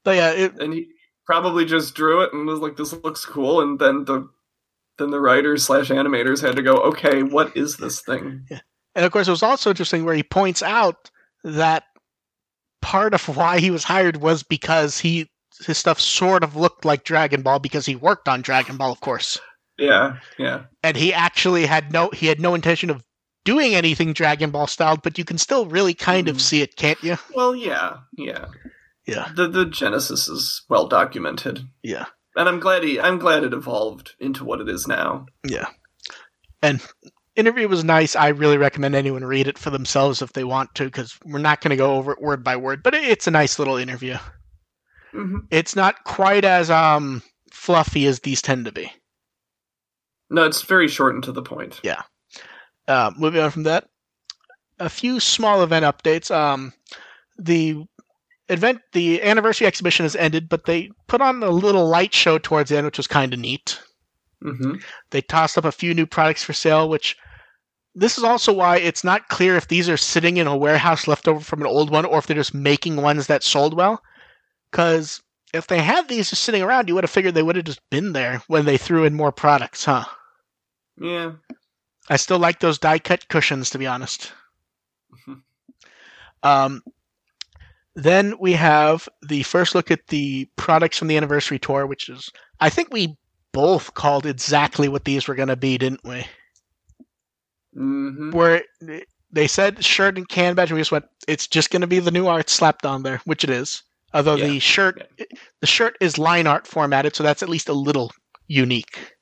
But 0.04 0.16
yeah, 0.18 0.32
it, 0.32 0.62
and 0.62 0.72
he 0.72 0.88
probably 1.26 1.66
just 1.66 1.96
drew 1.96 2.22
it 2.22 2.32
and 2.32 2.46
was 2.46 2.60
like, 2.60 2.78
"This 2.78 2.94
looks 2.94 3.26
cool." 3.26 3.62
And 3.62 3.80
then 3.80 4.06
the 4.06 4.30
then 5.00 5.10
the 5.10 5.20
writers 5.20 5.64
slash 5.64 5.90
animators 5.90 6.42
had 6.46 6.58
to 6.58 6.62
go, 6.62 6.76
"Okay, 6.76 7.24
what 7.24 7.58
is 7.58 7.78
this 7.78 8.02
thing?" 8.02 8.46
Yeah. 8.52 8.60
and 8.94 9.04
of 9.04 9.12
course, 9.12 9.28
it 9.28 9.32
was 9.32 9.44
also 9.44 9.72
interesting 9.72 10.06
where 10.06 10.16
he 10.16 10.24
points 10.24 10.62
out 10.62 11.10
that 11.46 11.84
part 12.82 13.14
of 13.14 13.28
why 13.38 13.60
he 13.60 13.72
was 13.72 13.84
hired 13.86 14.18
was 14.18 14.44
because 14.44 15.00
he 15.00 15.30
his 15.66 15.78
stuff 15.78 16.02
sort 16.02 16.44
of 16.44 16.58
looked 16.58 16.84
like 16.84 17.06
Dragon 17.06 17.42
Ball 17.42 17.60
because 17.60 17.86
he 17.86 17.96
worked 17.96 18.28
on 18.28 18.42
Dragon 18.42 18.76
Ball, 18.76 18.92
of 18.92 19.00
course. 19.00 19.40
Yeah, 19.78 20.18
yeah, 20.38 20.64
and 20.84 20.98
he 20.98 21.14
actually 21.14 21.66
had 21.66 21.92
no 21.94 22.10
he 22.10 22.28
had 22.28 22.40
no 22.42 22.54
intention 22.56 22.90
of 22.90 23.04
doing 23.46 23.76
anything 23.76 24.12
Dragon 24.14 24.50
Ball 24.52 24.68
styled, 24.68 25.02
but 25.02 25.18
you 25.18 25.24
can 25.26 25.38
still 25.38 25.66
really 25.66 25.94
kind 25.94 26.28
of 26.28 26.38
Mhm. 26.38 26.42
see 26.42 26.62
it, 26.62 26.76
can't 26.76 27.02
you? 27.04 27.18
well, 27.36 27.56
yeah, 27.56 27.98
yeah, 28.18 28.46
Yeah. 29.06 29.30
The 29.36 29.48
the 29.48 29.66
genesis 29.66 30.28
is 30.28 30.64
well 30.70 30.88
documented, 30.88 31.62
Yeah. 31.84 32.06
and 32.36 32.48
I'm 32.50 32.60
glad 32.60 32.84
he 32.84 33.00
I'm 33.00 33.20
glad 33.20 33.44
it 33.44 33.54
evolved 33.54 34.14
into 34.20 34.44
what 34.44 34.62
it 34.62 34.68
is 34.70 34.88
now. 34.88 35.26
Yeah. 35.48 35.68
And 36.62 36.82
interview 37.36 37.68
was 37.68 37.84
nice. 37.84 38.16
I 38.16 38.30
really 38.30 38.58
recommend 38.58 38.96
anyone 38.96 39.24
read 39.26 39.48
it 39.48 39.58
for 39.58 39.70
themselves 39.70 40.22
if 40.22 40.34
they 40.34 40.44
want 40.44 40.74
to, 40.76 40.86
because 40.86 41.18
we're 41.26 41.40
not 41.40 41.62
going 41.62 41.72
to 41.72 41.76
go 41.76 41.96
over 41.96 42.12
it 42.14 42.22
word 42.22 42.44
by 42.44 42.56
word, 42.56 42.84
but 42.84 42.94
it's 42.96 43.28
a 43.28 43.32
nice 43.32 43.60
little 43.60 43.78
interview. 43.78 44.18
hmm 45.12 45.40
It's 45.52 45.76
not 45.76 46.04
quite 46.04 46.46
as 46.46 46.70
um 46.70 47.22
fluffy 47.52 48.06
as 48.06 48.20
these 48.22 48.42
tend 48.42 48.66
to 48.66 48.72
be. 48.72 48.92
No, 50.30 50.44
it's 50.44 50.64
very 50.64 50.88
short 50.88 51.16
and 51.16 51.24
to 51.24 51.32
the 51.32 51.42
point. 51.42 51.80
Yeah. 51.84 52.02
Uh, 52.88 53.12
moving 53.18 53.42
on 53.42 53.52
from 53.52 53.64
that, 53.64 53.88
a 54.80 54.90
few 54.90 55.20
small 55.20 55.64
event 55.64 55.86
updates. 55.86 56.30
Um, 56.34 56.74
the 57.38 57.84
event, 58.50 58.82
the 58.94 59.22
anniversary 59.24 59.68
exhibition 59.68 60.04
has 60.04 60.16
ended, 60.16 60.50
but 60.50 60.66
they 60.66 60.92
put 61.08 61.22
on 61.22 61.42
a 61.44 61.50
little 61.50 61.88
light 61.88 62.14
show 62.14 62.38
towards 62.38 62.70
the 62.70 62.78
end, 62.78 62.86
which 62.86 62.98
was 62.98 63.08
kind 63.08 63.34
of 63.34 63.40
neat. 63.40 63.80
hmm 64.42 64.76
They 65.12 65.22
tossed 65.22 65.58
up 65.58 65.66
a 65.66 65.72
few 65.72 65.94
new 65.94 66.06
products 66.06 66.44
for 66.44 66.54
sale, 66.54 66.90
which 66.90 67.16
this 67.96 68.18
is 68.18 68.24
also 68.24 68.52
why 68.52 68.78
it's 68.78 69.04
not 69.04 69.30
clear 69.30 69.56
if 69.56 69.70
these 69.70 69.88
are 69.90 69.98
sitting 69.98 70.38
in 70.38 70.48
a 70.48 70.58
warehouse 70.58 71.08
left 71.08 71.28
over 71.28 71.40
from 71.40 71.62
an 71.62 71.68
old 71.68 71.90
one 71.90 72.06
or 72.06 72.20
if 72.20 72.28
they're 72.28 72.36
just 72.36 72.54
making 72.54 72.98
ones 72.98 73.28
that 73.28 73.42
sold 73.42 73.74
well. 73.74 74.04
Because 74.70 75.24
if 75.54 75.68
they 75.68 75.82
had 75.82 76.10
these 76.10 76.30
just 76.30 76.44
sitting 76.44 76.62
around, 76.62 76.90
you 76.90 76.96
would 76.96 77.06
have 77.06 77.12
figured 77.12 77.34
they 77.34 77.44
would 77.44 77.56
have 77.56 77.66
just 77.66 77.90
been 77.90 78.12
there 78.12 78.44
when 78.48 78.66
they 78.66 78.78
threw 78.78 79.06
in 79.06 79.14
more 79.16 79.32
products, 79.32 79.86
huh? 79.86 80.04
Yeah, 81.00 81.34
I 82.10 82.18
still 82.18 82.40
like 82.40 82.60
those 82.60 82.78
die 82.78 83.00
cut 83.00 83.28
cushions, 83.30 83.70
to 83.72 83.78
be 83.78 83.88
honest. 83.88 84.34
Um, 86.44 86.84
then 87.96 88.36
we 88.40 88.54
have 88.54 89.10
the 89.28 89.42
first 89.42 89.74
look 89.74 89.90
at 89.90 90.06
the 90.08 90.48
products 90.58 91.00
from 91.00 91.08
the 91.08 91.18
anniversary 91.18 91.58
tour, 91.58 91.88
which 91.88 92.08
is, 92.08 92.30
I 92.60 92.70
think 92.70 92.94
we 92.94 93.18
both 93.52 93.96
called 93.96 94.28
exactly 94.28 94.88
what 94.88 95.06
these 95.06 95.28
were 95.28 95.34
going 95.34 95.48
to 95.48 95.56
be, 95.56 95.80
didn't 95.80 96.04
we? 96.04 96.24
Hmm 97.76 98.32
Where 98.32 98.64
they 99.32 99.48
said 99.48 99.84
shirt 99.84 100.18
and 100.18 100.28
can 100.28 100.56
badge, 100.56 100.72
we 100.72 100.80
just 100.80 100.92
went, 100.92 101.06
it's 101.28 101.48
just 101.48 101.70
going 101.72 101.82
to 101.82 101.88
be 101.88 102.00
the 102.00 102.12
new 102.12 102.28
art 102.28 102.50
slapped 102.50 102.86
on 102.86 103.04
there, 103.04 103.22
which 103.26 103.44
it 103.44 103.50
is. 103.50 103.84
Although 104.14 104.36
Yeah. 104.36 104.46
the 104.48 104.60
shirt, 104.60 105.04
the 105.62 105.68
shirt 105.68 105.98
is 106.00 106.18
line 106.18 106.48
art 106.48 106.66
formatted, 106.68 107.16
so 107.16 107.24
that's 107.24 107.44
at 107.44 107.50
least 107.50 107.70
a 107.70 107.74
little 107.74 108.12
unique. 108.48 109.14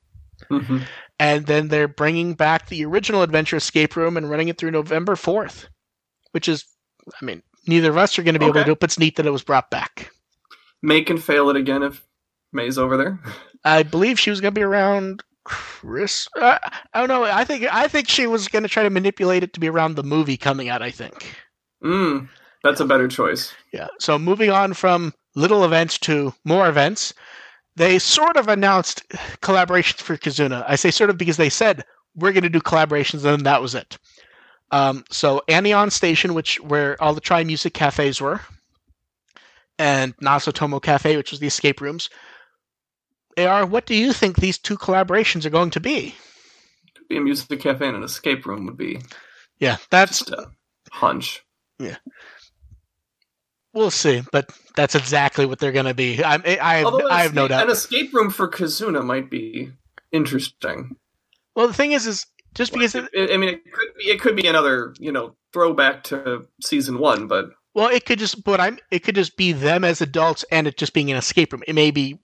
hmm 0.48 0.78
and 1.20 1.46
then 1.46 1.68
they're 1.68 1.86
bringing 1.86 2.34
back 2.34 2.68
the 2.68 2.84
original 2.84 3.22
Adventure 3.22 3.56
Escape 3.56 3.94
Room 3.94 4.16
and 4.16 4.28
running 4.28 4.48
it 4.48 4.58
through 4.58 4.72
November 4.72 5.14
4th, 5.14 5.68
which 6.32 6.48
is, 6.48 6.64
I 7.20 7.24
mean, 7.24 7.40
neither 7.68 7.90
of 7.90 7.96
us 7.96 8.18
are 8.18 8.24
going 8.24 8.34
to 8.34 8.40
be 8.40 8.46
able 8.46 8.54
to 8.54 8.64
do 8.64 8.72
it, 8.72 8.80
but 8.80 8.90
it's 8.90 8.98
neat 8.98 9.14
that 9.16 9.24
it 9.24 9.30
was 9.30 9.44
brought 9.44 9.70
back. 9.70 10.10
Make 10.82 11.08
and 11.10 11.22
fail 11.22 11.50
it 11.50 11.56
again 11.56 11.84
if 11.84 12.04
May's 12.52 12.78
over 12.78 12.96
there. 12.96 13.20
I 13.64 13.84
believe 13.84 14.18
she 14.18 14.30
was 14.30 14.40
going 14.40 14.52
to 14.54 14.58
be 14.58 14.64
around 14.64 15.22
Chris. 15.44 16.28
Uh, 16.40 16.58
I 16.92 17.00
don't 17.00 17.08
know. 17.08 17.24
I 17.24 17.44
think 17.44 17.64
I 17.72 17.88
think 17.88 18.08
she 18.08 18.26
was 18.26 18.48
going 18.48 18.62
to 18.62 18.68
try 18.68 18.82
to 18.82 18.90
manipulate 18.90 19.42
it 19.42 19.52
to 19.54 19.60
be 19.60 19.68
around 19.68 19.94
the 19.94 20.02
movie 20.02 20.36
coming 20.36 20.68
out. 20.68 20.82
I 20.82 20.90
think. 20.90 21.34
Mm, 21.82 22.28
that's 22.62 22.80
a 22.80 22.86
better 22.86 23.08
choice. 23.08 23.52
Yeah. 23.72 23.88
So 24.00 24.18
moving 24.18 24.50
on 24.50 24.74
from 24.74 25.12
little 25.34 25.64
events 25.64 25.98
to 25.98 26.32
more 26.44 26.68
events, 26.68 27.12
they 27.76 27.98
sort 27.98 28.36
of 28.36 28.48
announced 28.48 29.06
collaborations 29.42 30.00
for 30.00 30.16
Kizuna. 30.16 30.64
I 30.66 30.76
say 30.76 30.90
sort 30.90 31.10
of 31.10 31.18
because 31.18 31.36
they 31.36 31.50
said 31.50 31.84
we're 32.14 32.32
going 32.32 32.44
to 32.44 32.48
do 32.48 32.60
collaborations, 32.60 33.14
and 33.14 33.22
then 33.24 33.42
that 33.44 33.62
was 33.62 33.74
it. 33.74 33.98
Um, 34.70 35.04
so 35.10 35.42
Anion 35.48 35.90
Station, 35.90 36.34
which 36.34 36.60
where 36.60 37.00
all 37.02 37.14
the 37.14 37.20
Tri 37.20 37.44
Music 37.44 37.74
cafes 37.74 38.20
were, 38.20 38.40
and 39.78 40.16
Nazotomo 40.18 40.80
Cafe, 40.80 41.16
which 41.16 41.30
was 41.30 41.40
the 41.40 41.46
escape 41.46 41.80
rooms. 41.80 42.08
AR, 43.38 43.66
what 43.66 43.86
do 43.86 43.94
you 43.94 44.12
think 44.12 44.36
these 44.36 44.58
two 44.58 44.76
collaborations 44.76 45.44
are 45.44 45.50
going 45.50 45.70
to 45.70 45.80
be? 45.80 46.14
Could 46.94 47.08
be 47.08 47.16
a 47.16 47.20
music 47.20 47.60
cafe 47.60 47.86
and 47.86 47.96
an 47.96 48.02
escape 48.02 48.46
room 48.46 48.66
would 48.66 48.76
be 48.76 49.00
Yeah, 49.58 49.76
that's 49.90 50.20
just 50.20 50.30
a 50.30 50.50
hunch. 50.90 51.44
Yeah, 51.78 51.96
we'll 53.72 53.90
see, 53.90 54.22
but 54.32 54.50
that's 54.76 54.94
exactly 54.94 55.46
what 55.46 55.58
they're 55.58 55.72
going 55.72 55.86
to 55.86 55.94
be. 55.94 56.22
I, 56.22 56.34
I, 56.60 56.76
have, 56.76 56.94
I 57.10 57.22
have 57.22 57.34
no 57.34 57.48
doubt. 57.48 57.64
An 57.64 57.70
escape 57.70 58.14
room 58.14 58.30
for 58.30 58.48
Kizuna 58.48 59.04
might 59.04 59.30
be 59.30 59.70
interesting. 60.12 60.96
Well, 61.54 61.68
the 61.68 61.74
thing 61.74 61.92
is, 61.92 62.06
is 62.06 62.26
just 62.54 62.72
because 62.72 62.94
it, 62.94 63.08
I 63.14 63.34
I 63.34 63.36
mean, 63.36 63.48
it 63.50 63.72
could 63.72 63.88
be 63.98 64.04
it 64.04 64.20
could 64.20 64.36
be 64.36 64.46
another 64.46 64.94
you 64.98 65.12
know 65.12 65.34
throwback 65.52 66.04
to 66.04 66.46
season 66.62 66.98
one, 66.98 67.26
but 67.26 67.50
Well, 67.74 67.88
it 67.88 68.04
could 68.06 68.18
just, 68.18 68.44
but 68.44 68.60
I'm, 68.60 68.78
it 68.90 69.00
could 69.00 69.14
just 69.14 69.36
be 69.36 69.52
them 69.52 69.84
as 69.84 70.00
adults 70.00 70.44
and 70.50 70.66
it 70.66 70.76
just 70.76 70.92
being 70.92 71.10
an 71.10 71.16
escape 71.16 71.52
room. 71.52 71.62
It 71.66 71.74
may 71.74 71.90
be 71.90 72.18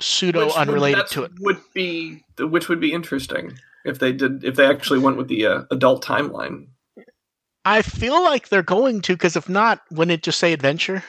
pseudo 0.00 0.46
which 0.46 0.56
unrelated 0.56 0.98
that's- 0.98 1.12
to 1.12 1.24
it. 1.24 1.32
Would 1.40 1.60
be 1.74 2.22
which 2.38 2.68
would 2.68 2.80
be 2.80 2.92
interesting 2.92 3.58
if 3.84 3.98
they 3.98 4.12
did 4.12 4.44
if 4.44 4.56
they 4.56 4.66
actually 4.66 4.98
went 5.00 5.16
with 5.16 5.28
the 5.28 5.46
uh, 5.46 5.62
adult 5.70 6.04
timeline. 6.04 6.66
I 7.64 7.82
feel 7.82 8.22
like 8.24 8.48
they're 8.48 8.62
going 8.64 9.02
to, 9.02 9.12
because 9.12 9.36
if 9.36 9.48
not, 9.48 9.80
wouldn't 9.90 10.10
it 10.12 10.24
just 10.24 10.40
say 10.40 10.52
adventure? 10.52 11.04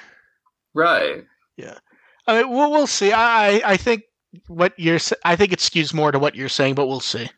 Right. 0.75 1.23
Yeah. 1.57 1.79
I 2.27 2.41
mean, 2.43 2.51
we'll, 2.51 2.71
we'll 2.71 2.87
see. 2.87 3.11
I 3.11 3.61
I 3.65 3.77
think 3.77 4.03
what 4.47 4.73
you're 4.77 4.99
I 5.25 5.35
think 5.35 5.51
it 5.53 5.59
skews 5.59 5.93
more 5.93 6.11
to 6.11 6.19
what 6.19 6.35
you're 6.35 6.49
saying, 6.49 6.75
but 6.75 6.87
we'll 6.87 6.99
see. 6.99 7.29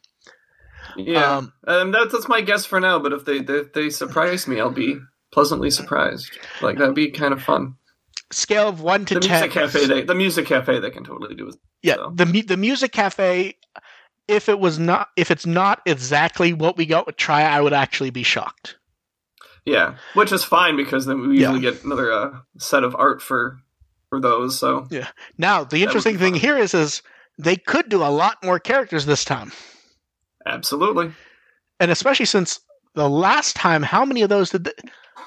Yeah, 0.97 1.37
Um, 1.37 1.53
um, 1.67 1.91
that's 1.91 2.13
that's 2.13 2.27
my 2.29 2.41
guess 2.41 2.65
for 2.65 2.79
now. 2.79 2.99
But 2.99 3.11
if 3.13 3.25
they 3.25 3.37
if 3.37 3.73
they 3.73 3.89
surprise 3.89 4.47
me, 4.47 4.59
I'll 4.61 4.69
be 4.69 4.97
pleasantly 5.33 5.69
surprised. 5.69 6.31
Like 6.61 6.77
that'd 6.77 6.95
be 6.95 7.11
kind 7.11 7.33
of 7.33 7.41
fun. 7.41 7.75
Scale 8.31 8.67
of 8.67 8.81
one 8.81 9.05
to 9.05 9.13
The 9.15 9.19
ten. 9.19 9.31
music 9.41 9.51
cafe, 9.51 9.85
they, 9.85 10.01
the 10.03 10.15
music 10.15 10.45
cafe, 10.47 10.79
they 10.79 10.89
can 10.89 11.03
totally 11.03 11.35
do. 11.35 11.49
it. 11.49 11.55
Yeah, 11.83 11.95
So. 11.95 12.11
the 12.15 12.25
the 12.41 12.57
music 12.57 12.91
cafe. 12.91 13.57
If 14.27 14.49
it 14.49 14.59
was 14.59 14.79
not, 14.79 15.09
if 15.15 15.29
it's 15.29 15.45
not 15.45 15.81
exactly 15.85 16.51
what 16.51 16.77
we 16.77 16.87
got 16.87 17.05
with 17.05 17.15
Tri, 17.15 17.43
I 17.43 17.61
would 17.61 17.73
actually 17.73 18.09
be 18.09 18.23
shocked. 18.23 18.77
Yeah, 19.65 19.97
which 20.15 20.31
is 20.31 20.43
fine 20.43 20.75
because 20.75 21.05
then 21.05 21.19
we 21.27 21.39
Yeah. 21.39 21.51
usually 21.51 21.61
get 21.61 21.83
another 21.83 22.11
uh, 22.11 22.31
set 22.57 22.83
of 22.83 22.95
art 22.95 23.21
for 23.21 23.59
for 24.09 24.19
those. 24.19 24.57
So 24.57 24.87
yeah. 24.89 25.09
Now, 25.37 25.63
the 25.63 25.83
interesting 25.83 26.17
thing 26.17 26.33
fun. 26.33 26.41
here 26.41 26.57
is, 26.57 26.73
is 26.73 27.03
they 27.37 27.55
could 27.55 27.87
do 27.89 28.01
a 28.01 28.09
lot 28.09 28.43
more 28.43 28.59
characters 28.59 29.05
this 29.05 29.23
time, 29.25 29.51
absolutely, 30.45 31.11
and 31.79 31.91
especially 31.91 32.25
since 32.25 32.59
the 32.95 33.09
last 33.09 33.55
time, 33.55 33.83
how 33.83 34.05
many 34.05 34.21
of 34.23 34.29
those 34.29 34.49
did? 34.49 34.63
The, 34.65 34.73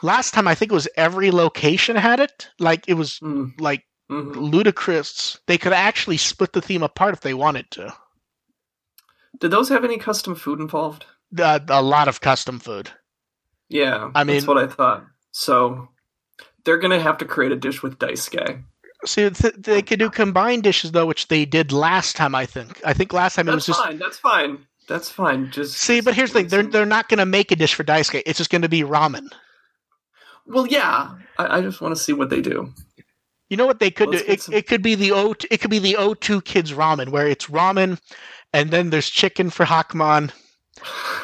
last 0.02 0.34
time, 0.34 0.48
I 0.48 0.54
think 0.54 0.72
it 0.72 0.74
was 0.74 0.88
every 0.96 1.30
location 1.30 1.96
had 1.96 2.20
it. 2.20 2.48
Like 2.58 2.84
it 2.88 2.94
was 2.94 3.18
mm 3.20 3.52
like 3.60 3.84
mhm. 4.10 4.34
ludicrous. 4.36 5.38
They 5.46 5.58
could 5.58 5.72
actually 5.72 6.16
split 6.16 6.52
the 6.52 6.62
theme 6.62 6.82
apart 6.82 7.14
if 7.14 7.20
they 7.20 7.34
wanted 7.34 7.70
to. 7.72 7.94
Did 9.38 9.50
those 9.50 9.68
have 9.68 9.84
any 9.84 9.98
custom 9.98 10.34
food 10.34 10.60
involved? 10.60 11.06
Uh, 11.36 11.60
a 11.68 11.82
lot 11.82 12.08
of 12.08 12.20
custom 12.20 12.58
food. 12.58 12.90
Yeah, 13.68 14.10
I 14.14 14.24
mean- 14.24 14.36
that's 14.36 14.46
what 14.46 14.58
I 14.58 14.66
thought. 14.66 15.04
So 15.30 15.88
they're 16.64 16.78
gonna 16.78 17.00
have 17.00 17.18
to 17.18 17.24
create 17.24 17.52
a 17.52 17.56
dish 17.56 17.82
with 17.82 17.98
Daisuke. 17.98 18.64
See, 19.04 19.30
th- 19.30 19.54
they 19.56 19.80
could 19.82 20.00
do 20.00 20.10
combined 20.10 20.64
dishes 20.64 20.90
though, 20.90 21.06
which 21.06 21.28
they 21.28 21.44
did 21.44 21.70
last 21.70 22.16
time. 22.16 22.34
I 22.34 22.46
think. 22.46 22.80
I 22.84 22.92
think 22.92 23.12
last 23.12 23.36
time 23.36 23.48
it 23.48 23.54
was 23.54 23.66
That's 23.66 23.78
just. 23.78 23.88
fine. 23.88 23.98
That's 23.98 24.18
fine. 24.18 24.66
That's 24.88 25.10
fine. 25.10 25.50
Just 25.52 25.76
See, 25.76 26.00
but 26.00 26.14
here's 26.14 26.32
the 26.32 26.40
thing: 26.40 26.48
they're 26.48 26.62
they're 26.64 26.86
not 26.86 27.08
going 27.08 27.18
to 27.18 27.26
make 27.26 27.52
a 27.52 27.56
dish 27.56 27.74
for 27.74 27.84
Daisuke. 27.84 28.22
It's 28.26 28.38
just 28.38 28.50
going 28.50 28.62
to 28.62 28.68
be 28.68 28.82
ramen. 28.82 29.28
Well, 30.48 30.66
yeah. 30.66 31.14
I, 31.38 31.58
I 31.58 31.60
just 31.60 31.80
want 31.80 31.94
to 31.94 32.00
see 32.02 32.12
what 32.12 32.30
they 32.30 32.40
do. 32.40 32.72
You 33.48 33.56
know 33.56 33.66
what 33.66 33.78
they 33.80 33.90
could 33.90 34.10
Let's 34.10 34.22
do? 34.24 34.32
It, 34.32 34.40
some- 34.42 34.54
it 34.54 34.66
could 34.66 34.82
be 34.82 34.94
the 34.94 35.12
O. 35.12 35.34
It 35.50 35.60
could 35.60 35.70
be 35.70 35.78
the 35.78 35.96
O 35.96 36.14
two 36.14 36.40
kids 36.42 36.72
ramen, 36.72 37.10
where 37.10 37.26
it's 37.26 37.46
ramen, 37.46 37.98
and 38.52 38.70
then 38.70 38.90
there's 38.90 39.08
chicken 39.08 39.50
for 39.50 39.64
Hawkmon. 39.64 40.30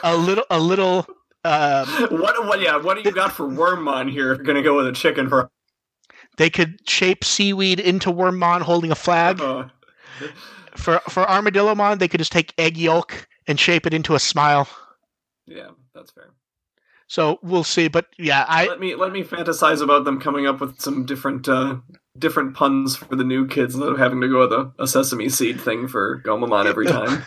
A 0.02 0.16
little, 0.16 0.44
a 0.50 0.58
little. 0.58 1.06
Um, 1.44 1.86
what? 2.10 2.46
What? 2.46 2.60
Yeah. 2.60 2.76
What 2.78 2.96
do 2.96 3.02
you 3.02 3.12
got 3.14 3.32
for 3.32 3.46
Wormmon 3.46 4.10
here? 4.10 4.34
You're 4.34 4.44
gonna 4.44 4.62
go 4.62 4.76
with 4.76 4.86
a 4.86 4.92
chicken 4.92 5.28
for. 5.28 5.50
they 6.38 6.48
could 6.50 6.78
shape 6.88 7.24
seaweed 7.24 7.78
into 7.80 8.10
Wormmon 8.10 8.62
holding 8.62 8.90
a 8.90 8.94
flag. 8.96 9.40
Uh, 9.40 9.64
For 10.76 11.00
for 11.08 11.24
Armadillomon, 11.24 11.98
they 11.98 12.08
could 12.08 12.18
just 12.20 12.32
take 12.32 12.54
egg 12.58 12.76
yolk 12.78 13.28
and 13.46 13.60
shape 13.60 13.86
it 13.86 13.92
into 13.94 14.14
a 14.14 14.18
smile. 14.18 14.66
yeah, 15.46 15.68
that's 15.94 16.10
fair. 16.10 16.30
So 17.06 17.38
we'll 17.42 17.64
see. 17.64 17.88
But 17.88 18.06
yeah, 18.18 18.44
I 18.48 18.66
let 18.66 18.80
me 18.80 18.94
let 18.94 19.12
me 19.12 19.22
fantasize 19.22 19.82
about 19.82 20.04
them 20.04 20.20
coming 20.20 20.46
up 20.46 20.60
with 20.60 20.80
some 20.80 21.04
different 21.04 21.48
uh, 21.48 21.76
different 22.18 22.54
puns 22.54 22.96
for 22.96 23.16
the 23.16 23.24
new 23.24 23.46
kids 23.46 23.74
instead 23.74 23.92
of 23.92 23.98
having 23.98 24.20
to 24.20 24.28
go 24.28 24.40
with 24.40 24.52
a, 24.52 24.72
a 24.78 24.86
sesame 24.86 25.28
seed 25.28 25.60
thing 25.60 25.88
for 25.88 26.22
Gomamon 26.24 26.66
every 26.66 26.86
time. 26.98 27.24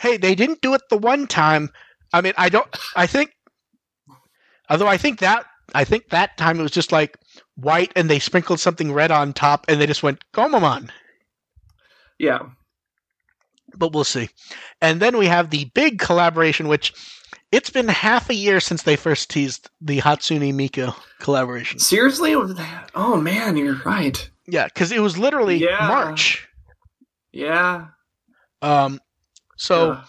hey, 0.00 0.16
they 0.16 0.34
didn't 0.34 0.60
do 0.60 0.74
it 0.74 0.82
the 0.90 0.98
one 0.98 1.26
time. 1.26 1.70
I 2.12 2.20
mean, 2.20 2.34
I 2.36 2.48
don't. 2.48 2.68
I 2.94 3.06
think, 3.06 3.32
although 4.68 4.86
I 4.86 4.96
think 4.96 5.20
that 5.20 5.46
I 5.74 5.84
think 5.84 6.08
that 6.10 6.36
time 6.36 6.60
it 6.60 6.62
was 6.62 6.70
just 6.70 6.92
like 6.92 7.16
white, 7.56 7.92
and 7.96 8.08
they 8.08 8.18
sprinkled 8.18 8.60
something 8.60 8.92
red 8.92 9.10
on 9.10 9.32
top, 9.32 9.64
and 9.68 9.80
they 9.80 9.86
just 9.86 10.02
went 10.02 10.22
Gomamon. 10.32 10.90
yeah, 12.18 12.40
But 13.78 13.92
we'll 13.92 14.04
see. 14.04 14.28
And 14.80 15.00
then 15.00 15.16
we 15.18 15.26
have 15.26 15.50
the 15.50 15.70
big 15.74 15.98
collaboration, 15.98 16.68
which 16.68 16.92
it's 17.52 17.70
been 17.70 17.88
half 17.88 18.28
a 18.30 18.34
year 18.34 18.60
since 18.60 18.82
they 18.82 18.96
first 18.96 19.30
teased 19.30 19.70
the 19.80 20.00
Hatsune 20.00 20.52
Miku 20.54 20.94
collaboration. 21.20 21.78
seriously? 21.78 22.34
Oh 22.94 23.20
man, 23.20 23.56
you're 23.56 23.80
right. 23.84 24.28
Yeah, 24.46 24.64
because 24.66 24.92
it 24.92 25.00
was 25.00 25.18
literally 25.18 25.56
Yeah. 25.56 25.88
March. 25.88 26.46
Yeah. 27.32 27.86
Um, 28.62 29.00
so. 29.56 29.92
Yeah. 29.92 30.02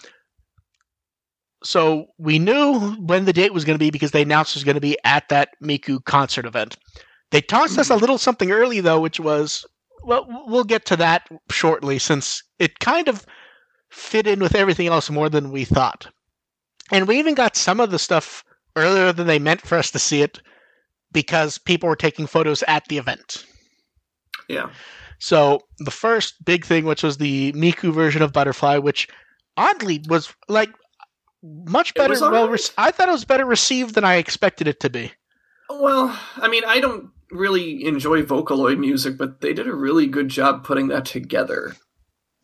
So 1.63 2.05
we 2.18 2.39
knew 2.39 2.91
when 2.99 3.26
the 3.26 3.34
date 3.34 3.53
was 3.53 3.65
going 3.65 3.76
to 3.76 3.84
be 3.84 3.89
because 3.89 4.11
they 4.11 4.22
announced 4.22 4.55
it 4.55 4.59
was 4.59 4.63
going 4.63 4.76
to 4.76 4.82
be 4.82 4.97
at 5.03 5.28
that 5.30 5.49
Miku 5.61 6.03
concert 6.05 6.45
event. 6.45 6.78
They 7.32 7.41
tossed 7.41 7.78
us 7.78 7.89
a 7.89 7.95
little 7.95 8.18
something 8.18 8.51
early 8.51 8.80
though, 8.80 9.01
which 9.01 9.20
was 9.20 9.65
well, 10.03 10.26
we'll 10.47 10.63
get 10.63 10.86
to 10.86 10.95
that 10.97 11.28
shortly 11.51 11.99
since 11.99 12.41
it 12.59 12.80
kind 12.80 13.09
of 13.09 13.26
fit 13.90 14.28
in 14.28 14.40
with 14.40 14.56
everything 14.56 14.88
else 14.88 15.10
more 15.10 15.30
than 15.30 15.52
we 15.52 15.66
thought. 15.66 16.08
And 16.92 17.08
we 17.08 17.20
even 17.20 17.36
got 17.36 17.56
some 17.56 17.80
of 17.80 17.92
the 17.92 18.00
stuff 18.00 18.44
earlier 18.76 19.12
than 19.12 19.28
they 19.28 19.40
meant 19.40 19.62
for 19.62 19.78
us 19.78 19.92
to 19.92 20.00
see 20.00 20.22
it 20.22 20.42
because 21.12 21.58
people 21.58 21.90
were 21.90 21.96
taking 21.96 22.28
photos 22.28 22.64
at 22.64 22.86
the 22.88 22.98
event. 22.98 23.46
yeah. 24.48 24.70
So 25.20 25.62
the 25.80 25.90
first 25.92 26.46
big 26.46 26.64
thing, 26.64 26.86
which 26.86 27.02
was 27.02 27.18
the 27.18 27.52
Miku 27.54 27.92
version 27.92 28.22
of 28.22 28.32
Butterfly, 28.32 28.78
which 28.78 29.08
oddly 29.58 30.04
was 30.08 30.32
like 30.48 30.70
much 31.44 31.96
better. 31.96 32.14
well, 32.14 32.36
alright. 32.36 32.52
rec- 32.52 32.74
I 32.78 32.92
thought 32.92 33.10
it 33.10 33.14
was 33.14 33.26
better 33.26 33.46
received 33.46 33.96
than 33.96 34.04
I 34.04 34.16
expected 34.16 34.68
it 34.68 34.80
to 34.82 34.92
be. 34.92 35.12
Well, 35.70 36.18
I 36.36 36.48
mean, 36.48 36.64
I 36.66 36.80
don't 36.80 37.10
really 37.32 37.84
enjoy 37.86 38.22
Vocaloid 38.22 38.78
music, 38.78 39.18
but 39.18 39.42
they 39.42 39.54
did 39.54 39.68
a 39.68 39.74
really 39.74 40.06
good 40.06 40.30
job 40.30 40.64
putting 40.64 40.88
that 40.90 41.06
together. 41.06 41.76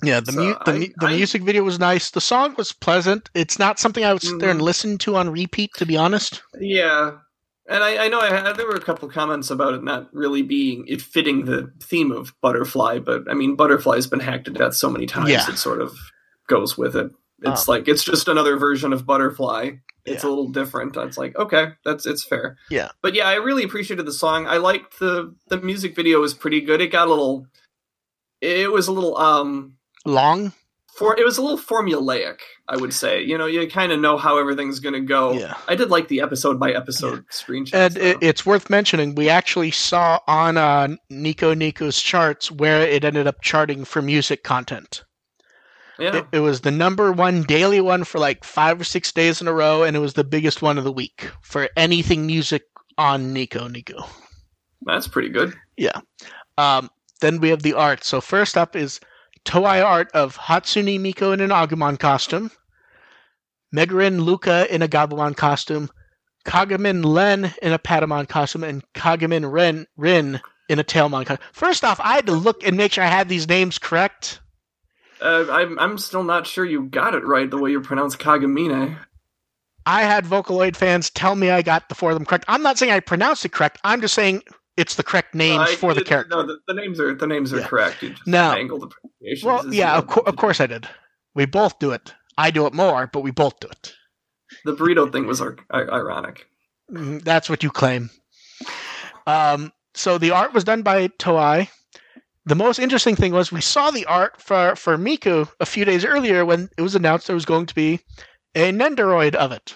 Yeah, 0.03 0.19
the 0.19 0.31
So 0.31 0.39
mu- 0.43 0.53
the, 0.65 0.71
I- 0.71 0.91
the 0.99 1.07
I- 1.07 1.15
music 1.15 1.41
video 1.43 1.63
was 1.63 1.79
nice. 1.79 2.11
The 2.11 2.21
song 2.21 2.55
was 2.57 2.71
pleasant. 2.73 3.29
It's 3.33 3.57
not 3.59 3.79
something 3.79 4.03
I 4.03 4.13
would 4.13 4.21
sit 4.21 4.39
there 4.39 4.49
and 4.49 4.59
Mhm. 4.59 4.63
listen 4.63 4.97
to 4.99 5.15
on 5.15 5.29
repeat, 5.29 5.71
to 5.77 5.85
be 5.85 5.97
honest. 5.97 6.41
Yeah. 6.59 7.11
And 7.67 7.81
I, 7.83 8.05
I 8.05 8.07
know 8.09 8.19
I 8.19 8.27
had, 8.29 8.57
there 8.57 8.67
were 8.67 8.75
a 8.75 8.81
couple 8.81 9.07
comments 9.09 9.49
about 9.49 9.73
it 9.73 9.83
not 9.83 10.09
really 10.13 10.41
being 10.41 10.85
it 10.87 11.01
fitting 11.01 11.45
the 11.45 11.71
theme 11.81 12.11
of 12.11 12.33
Butterfly, 12.41 12.99
but 12.99 13.23
I 13.29 13.33
mean 13.33 13.55
Butterfly's 13.55 14.05
been 14.07 14.19
hacked 14.19 14.45
to 14.45 14.51
death 14.51 14.73
so 14.75 14.89
many 14.89 15.05
times 15.05 15.29
Yeah. 15.29 15.49
it 15.49 15.57
sort 15.57 15.81
of 15.81 15.95
goes 16.47 16.77
with 16.77 16.95
it. 16.97 17.09
It's 17.41 17.67
Oh. 17.69 17.71
like 17.71 17.87
it's 17.87 18.03
just 18.03 18.27
another 18.27 18.57
version 18.57 18.91
of 18.91 19.05
Butterfly. 19.05 19.71
It's 20.05 20.23
Yeah. 20.25 20.29
a 20.29 20.31
little 20.31 20.49
different. 20.49 20.97
It's 20.97 21.17
like 21.17 21.37
okay, 21.37 21.69
that's 21.85 22.05
it's 22.05 22.25
fair. 22.25 22.57
Yeah. 22.69 22.89
But 23.01 23.13
yeah, 23.15 23.27
I 23.29 23.35
really 23.35 23.63
appreciated 23.63 24.05
the 24.05 24.11
song. 24.11 24.45
I 24.45 24.57
liked 24.57 24.99
the 24.99 25.33
the 25.47 25.57
music 25.61 25.95
video 25.95 26.19
was 26.19 26.33
pretty 26.33 26.59
good. 26.59 26.81
It 26.81 26.87
got 26.91 27.07
a 27.07 27.11
little 27.11 27.47
it 28.41 28.69
was 28.73 28.89
a 28.89 28.91
little 28.91 29.15
um 29.17 29.75
Long, 30.05 30.53
for 30.97 31.17
it 31.19 31.23
was 31.23 31.37
a 31.37 31.41
little 31.41 31.57
formulaic, 31.57 32.37
I 32.67 32.77
would 32.77 32.93
say. 32.93 33.23
You 33.23 33.37
know, 33.37 33.45
you 33.45 33.67
kind 33.69 33.91
of 33.91 33.99
know 33.99 34.17
how 34.17 34.37
everything's 34.37 34.79
going 34.79 34.93
to 34.93 35.01
go. 35.01 35.33
Yeah. 35.33 35.55
I 35.67 35.75
did 35.75 35.89
like 35.89 36.07
the 36.07 36.21
episode 36.21 36.59
by 36.59 36.71
episode 36.71 37.25
screenshots. 37.29 37.73
and 37.73 37.97
it, 37.97 38.17
it's 38.21 38.45
worth 38.45 38.69
mentioning. 38.69 39.15
We 39.15 39.29
actually 39.29 39.71
saw 39.71 40.19
on 40.27 40.57
uh, 40.57 40.89
Nico 41.09 41.53
Nico's 41.53 41.99
charts 41.99 42.51
where 42.51 42.81
it 42.81 43.03
ended 43.03 43.27
up 43.27 43.41
charting 43.41 43.85
for 43.85 44.01
music 44.01 44.43
content. 44.43 45.03
yeah, 45.97 46.17
It, 46.17 46.25
it 46.33 46.39
was 46.41 46.61
the 46.61 46.71
number 46.71 47.11
one 47.11 47.43
daily 47.43 47.81
one 47.81 48.03
for 48.03 48.19
like 48.19 48.43
five 48.43 48.79
or 48.79 48.83
six 48.83 49.11
days 49.11 49.41
in 49.41 49.47
a 49.47 49.53
row, 49.53 49.83
and 49.83 49.95
it 49.95 49.99
was 49.99 50.13
the 50.13 50.23
biggest 50.23 50.61
one 50.61 50.77
of 50.77 50.83
the 50.83 50.91
week 50.91 51.29
for 51.41 51.69
anything 51.75 52.25
music 52.27 52.63
on 52.97 53.33
Nico 53.33 53.67
Nico. 53.67 54.05
that's 54.83 55.07
pretty 55.07 55.29
good. 55.29 55.55
Yeah. 55.77 56.01
Um, 56.57 56.91
then 57.21 57.39
we 57.39 57.49
have 57.49 57.63
the 57.63 57.73
art. 57.73 58.03
So 58.03 58.21
first 58.21 58.57
up 58.57 58.75
is 58.75 58.99
Toei 59.45 59.83
art 59.83 60.09
of 60.13 60.37
Hatsune 60.37 60.99
Miku 60.99 61.33
in 61.33 61.41
an 61.41 61.49
Agumon 61.49 61.99
costume, 61.99 62.51
Megarin 63.75 64.21
Luca 64.21 64.73
in 64.73 64.81
a 64.81 64.87
Gabumon 64.87 65.35
costume, 65.35 65.89
Kagamin 66.45 67.03
Len 67.03 67.53
in 67.61 67.73
a 67.73 67.79
Patamon 67.79 68.27
costume, 68.27 68.63
and 68.63 68.83
Kagamin 68.93 69.51
Ren 69.51 69.87
Rin 69.97 70.39
in 70.69 70.79
a 70.79 70.83
Tailmon 70.83 71.25
costume. 71.25 71.45
First 71.51 71.83
off, 71.83 71.99
I 71.99 72.13
had 72.15 72.25
to 72.27 72.33
look 72.33 72.65
and 72.65 72.77
make 72.77 72.93
sure 72.93 73.03
I 73.03 73.07
had 73.07 73.29
these 73.29 73.47
names 73.47 73.77
correct. 73.77 74.39
Uh, 75.21 75.45
I'm 75.49 75.79
I'm 75.79 75.97
still 75.97 76.23
not 76.23 76.47
sure 76.47 76.65
you 76.65 76.83
got 76.83 77.15
it 77.15 77.23
right 77.25 77.49
the 77.49 77.57
way 77.57 77.71
you 77.71 77.81
pronounce 77.81 78.15
Kagamine. 78.15 78.97
I 79.85 80.03
had 80.03 80.25
Vocaloid 80.25 80.75
fans 80.75 81.09
tell 81.09 81.35
me 81.35 81.49
I 81.49 81.61
got 81.61 81.89
the 81.89 81.95
four 81.95 82.11
of 82.11 82.15
them 82.15 82.25
correct. 82.25 82.45
I'm 82.47 82.61
not 82.61 82.77
saying 82.77 82.91
I 82.91 82.99
pronounced 82.99 83.43
it 83.45 83.51
correct. 83.51 83.79
I'm 83.83 84.01
just 84.01 84.13
saying 84.13 84.43
it's 84.77 84.95
the 84.95 85.03
correct 85.03 85.35
names 85.35 85.69
I- 85.69 85.75
for 85.75 85.93
the 85.93 86.03
character. 86.03 86.35
No, 86.35 86.45
the, 86.45 86.57
the 86.67 86.73
names 86.73 86.99
are 86.99 87.13
the 87.15 87.27
names 87.27 87.53
are 87.53 87.59
Yeah. 87.59 87.67
correct. 87.67 88.01
You 88.03 88.09
just 88.11 88.27
No. 88.27 88.51
angle 88.53 88.79
the 88.79 88.87
pronunciations. 88.87 89.43
well, 89.43 89.73
yeah, 89.73 89.97
of, 89.97 90.07
cour 90.07 90.23
of 90.25 90.35
course 90.35 90.59
I 90.59 90.67
did. 90.67 90.87
We 91.35 91.45
both 91.45 91.79
do 91.79 91.91
it. 91.91 92.13
I 92.37 92.51
do 92.51 92.65
it 92.65 92.73
more, 92.73 93.07
but 93.07 93.21
we 93.21 93.31
both 93.31 93.59
do 93.59 93.67
it. 93.67 93.93
The 94.65 94.75
burrito 94.75 95.11
thing 95.11 95.25
was 95.25 95.41
ar- 95.41 95.57
ironic. 95.71 96.47
Mm, 96.91 97.23
That's 97.23 97.49
what 97.49 97.63
you 97.63 97.69
claim. 97.71 98.09
Um, 99.27 99.71
so 99.93 100.17
the 100.17 100.31
art 100.31 100.53
was 100.53 100.63
done 100.63 100.81
by 100.81 101.07
Toei. 101.07 101.69
The 102.45 102.55
most 102.55 102.77
interesting 102.79 103.15
thing 103.15 103.31
was 103.33 103.51
we 103.51 103.61
saw 103.61 103.89
the 103.89 104.05
art 104.05 104.41
for, 104.41 104.75
for 104.75 104.97
Miku 104.97 105.49
a 105.59 105.65
few 105.65 105.85
days 105.85 106.03
earlier 106.03 106.43
when 106.45 106.69
it 106.77 106.81
was 106.81 106.93
announced 106.95 107.27
there 107.27 107.35
was 107.35 107.45
going 107.45 107.65
to 107.67 107.75
be 107.75 107.99
a 108.55 108.71
Nendoroid 108.71 109.35
of 109.35 109.51
it. 109.51 109.75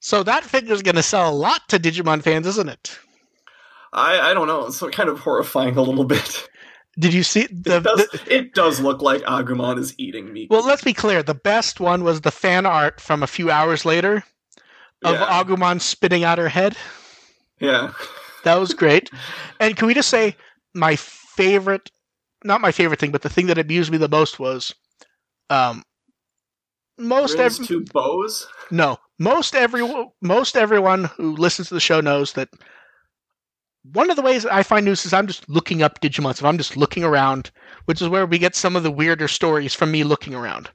So 0.00 0.22
that 0.22 0.44
figure's 0.44 0.82
going 0.82 0.96
to 0.96 1.02
sell 1.02 1.30
a 1.30 1.34
lot 1.34 1.68
to 1.68 1.78
Digimon 1.78 2.22
fans, 2.22 2.46
isn't 2.46 2.68
it? 2.68 2.98
I 3.92 4.30
I 4.30 4.34
don't 4.34 4.46
know. 4.46 4.66
It's 4.66 4.80
kind 4.92 5.08
of 5.08 5.18
horrifying 5.20 5.76
a 5.76 5.82
little 5.82 6.04
bit. 6.04 6.48
Did 6.98 7.14
you 7.14 7.22
see 7.22 7.46
the, 7.50 7.76
it, 7.76 7.82
does, 7.84 8.08
the- 8.08 8.34
it 8.36 8.54
does 8.54 8.80
look 8.80 9.00
like 9.00 9.22
Agumon 9.22 9.78
is 9.78 9.94
eating 9.98 10.28
Miku. 10.28 10.48
Well, 10.50 10.64
let's 10.66 10.82
be 10.82 10.92
clear. 10.92 11.22
The 11.22 11.34
best 11.34 11.80
one 11.80 12.02
was 12.02 12.20
the 12.22 12.30
fan 12.32 12.66
art 12.66 13.00
from 13.00 13.22
a 13.22 13.26
few 13.28 13.50
hours 13.50 13.84
later 13.84 14.24
of 15.04 15.14
yeah. 15.14 15.42
Agumon 15.42 15.80
spitting 15.80 16.24
out 16.24 16.38
her 16.38 16.48
head. 16.48 16.76
yeah. 17.60 17.92
That 18.44 18.56
was 18.56 18.72
great. 18.74 19.10
and 19.60 19.76
can 19.76 19.86
we 19.86 19.94
just 19.94 20.08
say 20.08 20.34
my 20.74 20.96
favorite, 20.96 21.90
not 22.42 22.60
my 22.62 22.72
favorite 22.72 22.98
thing, 22.98 23.12
but 23.12 23.22
the 23.22 23.28
thing 23.28 23.46
that 23.48 23.58
amused 23.58 23.90
me 23.92 23.98
the 23.98 24.08
most 24.08 24.38
was, 24.38 24.74
um, 25.50 25.84
most 26.98 27.38
Rin's 27.38 27.66
two 27.66 27.84
bows. 27.92 28.46
no, 28.70 28.98
most 29.20 29.54
every 29.54 29.82
most 30.20 30.56
everyone 30.56 31.04
who 31.04 31.36
listens 31.36 31.68
to 31.68 31.74
the 31.74 31.80
show 31.80 32.00
knows 32.00 32.32
that 32.32 32.48
one 33.92 34.10
of 34.10 34.16
the 34.16 34.22
ways 34.22 34.42
that 34.42 34.52
I 34.52 34.62
find 34.62 34.84
news 34.84 35.06
is 35.06 35.12
I'm 35.12 35.26
just 35.26 35.48
looking 35.48 35.82
up 35.82 36.00
Digimon 36.00 36.34
stuff. 36.34 36.48
I'm 36.48 36.58
just 36.58 36.76
looking 36.76 37.04
around, 37.04 37.50
which 37.84 38.02
is 38.02 38.08
where 38.08 38.26
we 38.26 38.38
get 38.38 38.54
some 38.56 38.76
of 38.76 38.82
the 38.82 38.90
weirder 38.90 39.28
stories 39.28 39.74
from 39.74 39.90
me 39.90 40.04
looking 40.04 40.34
around. 40.34 40.70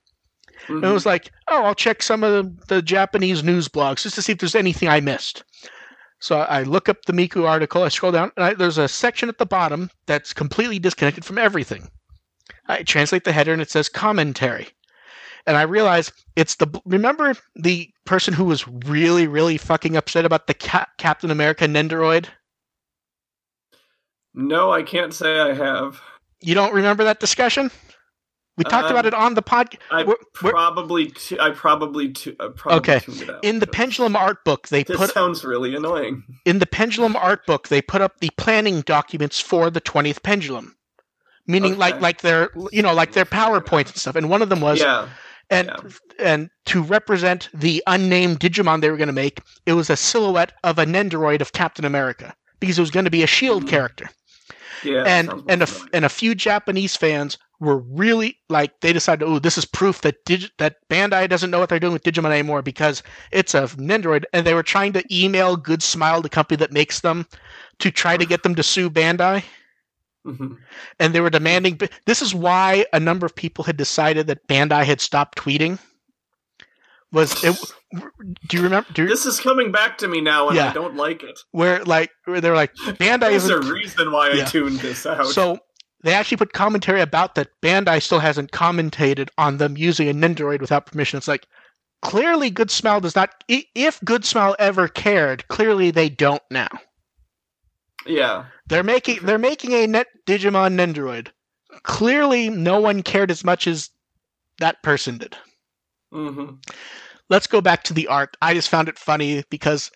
And 0.68 0.84
it 0.84 0.88
Mhm. 0.88 0.94
was 0.94 1.06
like, 1.06 1.32
oh, 1.48 1.64
I'll 1.64 1.76
check 1.76 2.02
some 2.02 2.24
of 2.24 2.32
the, 2.32 2.76
the 2.76 2.82
Japanese 2.82 3.44
news 3.44 3.68
blogs 3.68 4.04
just 4.04 4.16
to 4.16 4.22
see 4.22 4.32
if 4.32 4.40
there's 4.40 4.56
anything 4.56 4.90
I 4.90 5.00
missed. 5.02 5.44
So 6.20 6.40
I 6.40 6.64
look 6.64 6.90
up 6.90 7.06
the 7.06 7.14
Miku 7.14 7.48
article, 7.48 7.84
I 7.84 7.90
scroll 7.90 8.12
down, 8.12 8.32
and 8.38 8.46
I, 8.46 8.54
there's 8.54 8.80
a 8.80 8.88
section 8.88 9.30
at 9.30 9.38
the 9.38 9.46
bottom 9.46 9.92
that's 10.08 10.34
completely 10.34 10.80
disconnected 10.80 11.26
from 11.26 11.38
everything. 11.38 11.90
I 12.68 12.82
translate 12.84 13.26
the 13.26 13.32
header 13.32 13.54
and 13.54 13.62
it 13.62 13.70
says 13.70 13.90
commentary. 13.90 14.70
And 15.48 15.58
I 15.58 15.62
realize 15.64 16.12
it's 16.36 16.56
the. 16.56 16.68
Remember 16.86 17.36
the 17.56 17.90
person 18.06 18.34
who 18.34 18.46
was 18.46 18.68
really, 18.68 19.28
really 19.28 19.58
fucking 19.58 19.96
upset 19.96 20.26
about 20.26 20.48
the 20.48 20.54
Cap- 20.56 20.90
Captain 20.98 21.30
America 21.32 21.66
Nendoroid? 21.66 22.26
No, 24.34 24.72
I 24.72 24.84
can't 24.84 25.14
say 25.14 25.40
I 25.40 25.54
have. 25.54 26.02
You 26.42 26.56
don't 26.56 26.74
remember 26.74 27.04
that 27.06 27.20
discussion? 27.20 27.72
We 28.58 28.64
talked 28.64 28.86
Um, 28.86 28.92
about 28.92 29.06
it 29.06 29.14
on 29.14 29.34
the 29.34 29.42
pod. 29.42 29.78
I 29.92 30.06
probably, 30.34 31.08
t- 31.08 31.38
I 31.40 31.50
probably, 31.52 32.10
t- 32.14 32.36
I 32.40 32.48
probably 32.56 32.78
Okay. 32.96 33.34
out. 33.34 33.44
In 33.44 33.60
the 33.60 33.68
Pendulum 33.68 34.16
art 34.16 34.46
book, 34.46 34.70
they 34.70 34.84
This 34.84 34.96
put 34.98 35.12
sounds 35.12 35.44
really 35.44 35.76
annoying. 35.76 36.24
in 36.46 36.60
the 36.60 36.66
pendulum 36.66 37.16
art 37.18 37.46
book 37.46 37.68
they 37.68 37.82
put 37.82 38.02
up 38.02 38.20
the 38.20 38.30
planning 38.38 38.82
documents 38.82 39.42
for 39.42 39.70
the 39.70 39.82
20th 39.82 40.24
pendulum 40.24 40.76
meaning 41.48 41.78
like 41.78 41.96
Okay. 41.96 42.02
like 42.02 42.22
their 42.22 42.50
you 42.72 42.82
know 42.82 42.94
like 42.94 43.12
their 43.12 43.26
PowerPoint 43.26 43.88
and 43.88 43.96
stuff 43.98 44.16
and 44.16 44.30
one 44.30 44.42
of 44.42 44.50
them 44.50 44.62
was 44.62 44.80
yeah, 44.80 45.10
and 45.50 45.68
yeah. 45.68 45.90
and 46.20 46.50
to 46.66 46.82
represent 46.82 47.50
the 47.54 47.84
unnamed 47.88 48.40
digimon 48.40 48.82
they 48.82 48.90
were 48.90 48.98
going 48.98 49.08
to 49.08 49.14
make 49.14 49.42
it 49.66 49.74
was 49.74 49.90
a 49.90 49.96
silhouette 49.98 50.54
of 50.64 50.80
a 50.80 50.86
nendoroid 50.86 51.42
of 51.42 51.52
captain 51.54 51.86
america 51.86 52.34
because 52.60 52.78
it 52.78 52.82
was 52.82 52.92
going 52.92 53.06
to 53.06 53.12
be 53.12 53.24
a 53.24 53.28
shield 53.28 53.64
Mhm. 53.66 53.70
character 53.70 54.10
yeah. 54.84 55.04
and 55.06 55.30
and 55.48 55.62
a, 55.62 55.64
f- 55.64 55.86
and 55.94 56.06
a 56.06 56.10
few 56.10 56.36
japanese 56.36 56.96
fans 56.96 57.38
were 57.60 57.78
really 57.78 58.38
like 58.50 58.80
they 58.82 58.92
decided 58.92 59.26
oh 59.26 59.40
this 59.40 59.58
is 59.58 59.66
proof 59.66 60.02
that 60.02 60.16
Dig- 60.26 60.52
that 60.58 60.76
bandai 60.90 61.28
doesn't 61.30 61.52
know 61.52 61.60
what 61.60 61.70
they're 61.70 61.80
doing 61.80 61.94
with 61.94 62.04
digimon 62.04 62.32
anymore 62.32 62.62
because 62.62 63.02
it's 63.32 63.54
a 63.54 63.62
nendoroid 63.78 64.26
and 64.34 64.46
they 64.46 64.54
were 64.54 64.64
trying 64.64 64.94
to 64.94 65.04
email 65.12 65.56
good 65.56 65.82
smile 65.82 66.22
the 66.22 66.30
company 66.30 66.58
that 66.58 66.72
makes 66.74 67.00
them 67.02 67.26
to 67.80 67.92
try 67.92 68.18
to 68.18 68.26
get 68.26 68.44
them 68.44 68.56
to 68.56 68.64
sue 68.64 68.90
bandai 68.90 69.44
Mhm. 70.26 70.58
and 71.00 71.14
they 71.14 71.22
were 71.22 71.30
demanding 71.30 71.80
this 72.06 72.22
is 72.22 72.34
why 72.34 72.86
a 72.94 73.00
number 73.00 73.26
of 73.26 73.36
people 73.36 73.64
had 73.64 73.78
decided 73.78 74.28
that 74.28 74.48
bandai 74.48 74.84
had 74.84 75.00
stopped 75.02 75.38
tweeting 75.38 75.78
was 77.12 77.44
it 77.44 77.56
do 78.48 78.58
you 78.58 78.64
remember 78.64 78.88
do 78.94 79.04
you, 79.04 79.08
This 79.08 79.26
is 79.26 79.40
coming 79.40 79.72
back 79.72 79.98
to 80.00 80.08
me 80.08 80.22
now, 80.22 80.48
and 80.48 80.58
Yeah. 80.58 80.70
I 80.70 80.74
don't 80.74 80.96
like 80.96 81.24
it. 81.24 81.40
where 81.52 81.84
like 81.86 82.10
where 82.26 82.42
they're 82.42 82.56
like 82.56 82.74
bandai 83.00 83.20
There's 83.30 83.50
a 83.50 83.62
reason 83.62 84.12
why 84.12 84.32
Yeah. 84.32 84.44
I 84.44 84.46
tuned 84.46 84.80
this 84.80 85.06
out. 85.06 85.28
So 85.28 85.60
they 86.04 86.14
actually 86.14 86.38
put 86.38 86.54
commentary 86.54 87.02
about 87.02 87.34
that. 87.36 87.48
Bandai 87.64 88.02
still 88.02 88.20
hasn't 88.20 88.52
commentated 88.52 89.30
on 89.38 89.58
them 89.58 89.76
using 89.78 90.08
a 90.10 90.14
Nendoroid 90.14 90.60
without 90.62 90.86
permission. 90.86 91.18
It's 91.18 91.28
like 91.28 91.48
clearly 92.04 92.50
Good 92.52 92.70
Smile 92.70 93.00
does 93.02 93.16
not. 93.16 93.44
If 93.48 94.00
Good 94.04 94.24
Smile 94.26 94.56
ever 94.60 94.88
cared, 94.88 95.48
clearly 95.48 95.90
they 95.92 96.10
don't 96.10 96.44
now. 96.52 96.68
Yeah, 98.06 98.46
They're 98.68 98.84
making 98.84 99.20
they're 99.24 99.38
making 99.38 99.74
a 99.74 99.88
net 99.88 100.08
Digimon 100.26 100.74
Nendoroid. 100.76 101.30
Clearly, 101.84 102.50
no 102.50 102.80
one 102.80 103.04
cared 103.04 103.32
as 103.32 103.44
much 103.44 103.68
as 103.68 103.90
that 104.60 104.82
person 104.84 105.18
did. 105.18 105.36
hmm 106.12 106.52
Let's 107.30 107.48
go 107.48 107.60
back 107.62 107.84
to 107.84 107.94
the 107.94 108.08
art. 108.08 108.38
I 108.42 108.54
just 108.54 108.70
found 108.70 108.88
it 108.88 109.00
funny 109.00 109.44
because 109.50 109.92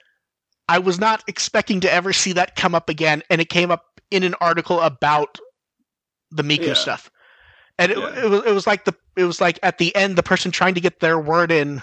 I 0.67 0.79
was 0.79 0.99
not 0.99 1.23
expecting 1.27 1.79
to 1.81 1.91
ever 1.91 2.11
see 2.13 2.33
that 2.33 2.55
come 2.55 2.73
up 2.75 2.89
again, 2.89 3.23
and 3.29 3.39
it 3.39 3.49
came 3.49 3.71
up 3.71 3.85
in 4.11 4.23
an 4.23 4.35
article 4.41 4.79
about 4.81 5.37
the 6.31 6.43
Miku 6.43 6.67
Yeah. 6.67 6.73
stuff. 6.73 7.09
And 7.77 7.91
it, 7.91 7.97
Yeah. 7.97 8.25
it 8.25 8.29
was 8.29 8.45
it 8.45 8.53
was 8.53 8.67
like 8.67 8.85
the 8.85 8.93
it 9.15 9.23
was 9.23 9.39
like 9.41 9.59
at 9.63 9.77
the 9.77 9.95
end 9.95 10.15
the 10.15 10.23
person 10.23 10.51
trying 10.51 10.73
to 10.75 10.81
get 10.81 10.99
their 10.99 11.19
word 11.19 11.51
in 11.51 11.81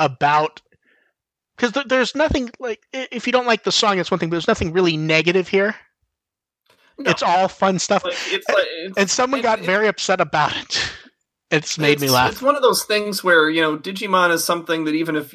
about 0.00 0.60
because 1.56 1.72
th- 1.72 1.86
there's 1.86 2.14
nothing 2.14 2.50
like 2.60 2.80
if 2.92 3.26
you 3.26 3.32
don't 3.32 3.46
like 3.46 3.64
the 3.64 3.72
song 3.72 3.98
it's 3.98 4.10
one 4.10 4.18
thing 4.20 4.28
but 4.28 4.34
there's 4.34 4.48
nothing 4.48 4.72
really 4.72 4.96
negative 4.96 5.48
here 5.48 5.74
No. 6.98 7.10
it's 7.10 7.22
all 7.22 7.48
fun 7.48 7.78
stuff 7.78 8.04
Like, 8.04 8.14
it's 8.28 8.48
like, 8.48 8.66
it's, 8.68 8.98
and 8.98 9.10
someone 9.10 9.40
got 9.42 9.60
very 9.60 9.88
upset 9.88 10.20
about 10.20 10.56
it 10.56 10.90
it's 11.50 11.78
made 11.78 12.00
me 12.00 12.08
laugh 12.08 12.32
It's 12.32 12.42
one 12.42 12.56
of 12.56 12.62
those 12.62 12.84
things 12.84 13.22
where 13.24 13.48
you 13.50 13.60
know 13.60 13.76
Digimon 13.78 14.30
is 14.32 14.44
something 14.44 14.84
that 14.84 14.94
even 14.94 15.16
if 15.16 15.34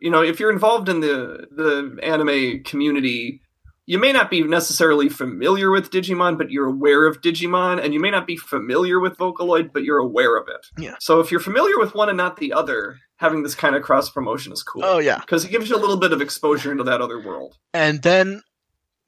you 0.00 0.10
know 0.10 0.22
if 0.22 0.40
you're 0.40 0.52
involved 0.52 0.88
in 0.88 1.00
the 1.00 1.46
the 1.50 1.98
anime 2.02 2.62
community, 2.64 3.42
you 3.86 3.98
may 3.98 4.12
not 4.12 4.30
be 4.30 4.42
necessarily 4.42 5.08
familiar 5.08 5.70
with 5.70 5.90
Digimon, 5.90 6.38
but 6.38 6.50
you're 6.50 6.66
aware 6.68 7.06
of 7.06 7.20
Digimon, 7.20 7.82
and 7.84 7.92
you 7.92 7.98
may 8.00 8.10
not 8.10 8.26
be 8.26 8.36
familiar 8.36 9.00
with 9.00 9.18
Vocaloid, 9.18 9.72
but 9.74 9.82
you're 9.82 9.98
aware 9.98 10.36
of 10.38 10.46
it. 10.48 10.64
Yeah. 10.78 10.94
So 11.00 11.18
if 11.20 11.30
you're 11.30 11.40
familiar 11.40 11.76
with 11.78 11.94
one 11.94 12.08
and 12.08 12.16
not 12.16 12.36
the 12.38 12.52
other, 12.52 12.98
having 13.20 13.42
this 13.42 13.54
kind 13.54 13.76
of 13.76 13.82
cross 13.82 14.08
promotion 14.10 14.52
is 14.52 14.62
cool. 14.62 14.82
oh 14.84 14.98
yeah 14.98 15.18
because 15.20 15.44
it 15.44 15.50
gives 15.50 15.68
you 15.68 15.76
a 15.76 15.78
little 15.84 15.98
bit 15.98 16.12
of 16.12 16.20
exposure 16.20 16.72
into 16.72 16.84
that 16.84 17.00
other 17.00 17.20
world. 17.20 17.56
and 17.74 18.02
then 18.02 18.42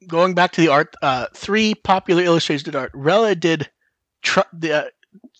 going 0.07 0.33
back 0.33 0.51
to 0.51 0.61
the 0.61 0.67
art, 0.67 0.93
uh, 1.01 1.27
three 1.33 1.73
popular 1.75 2.21
illustrators 2.23 2.61
did 2.63 2.75
art. 2.75 2.91
Rella 2.93 3.35
did 3.35 3.69
tr- 4.21 4.41
the 4.51 4.71
uh, 4.73 4.83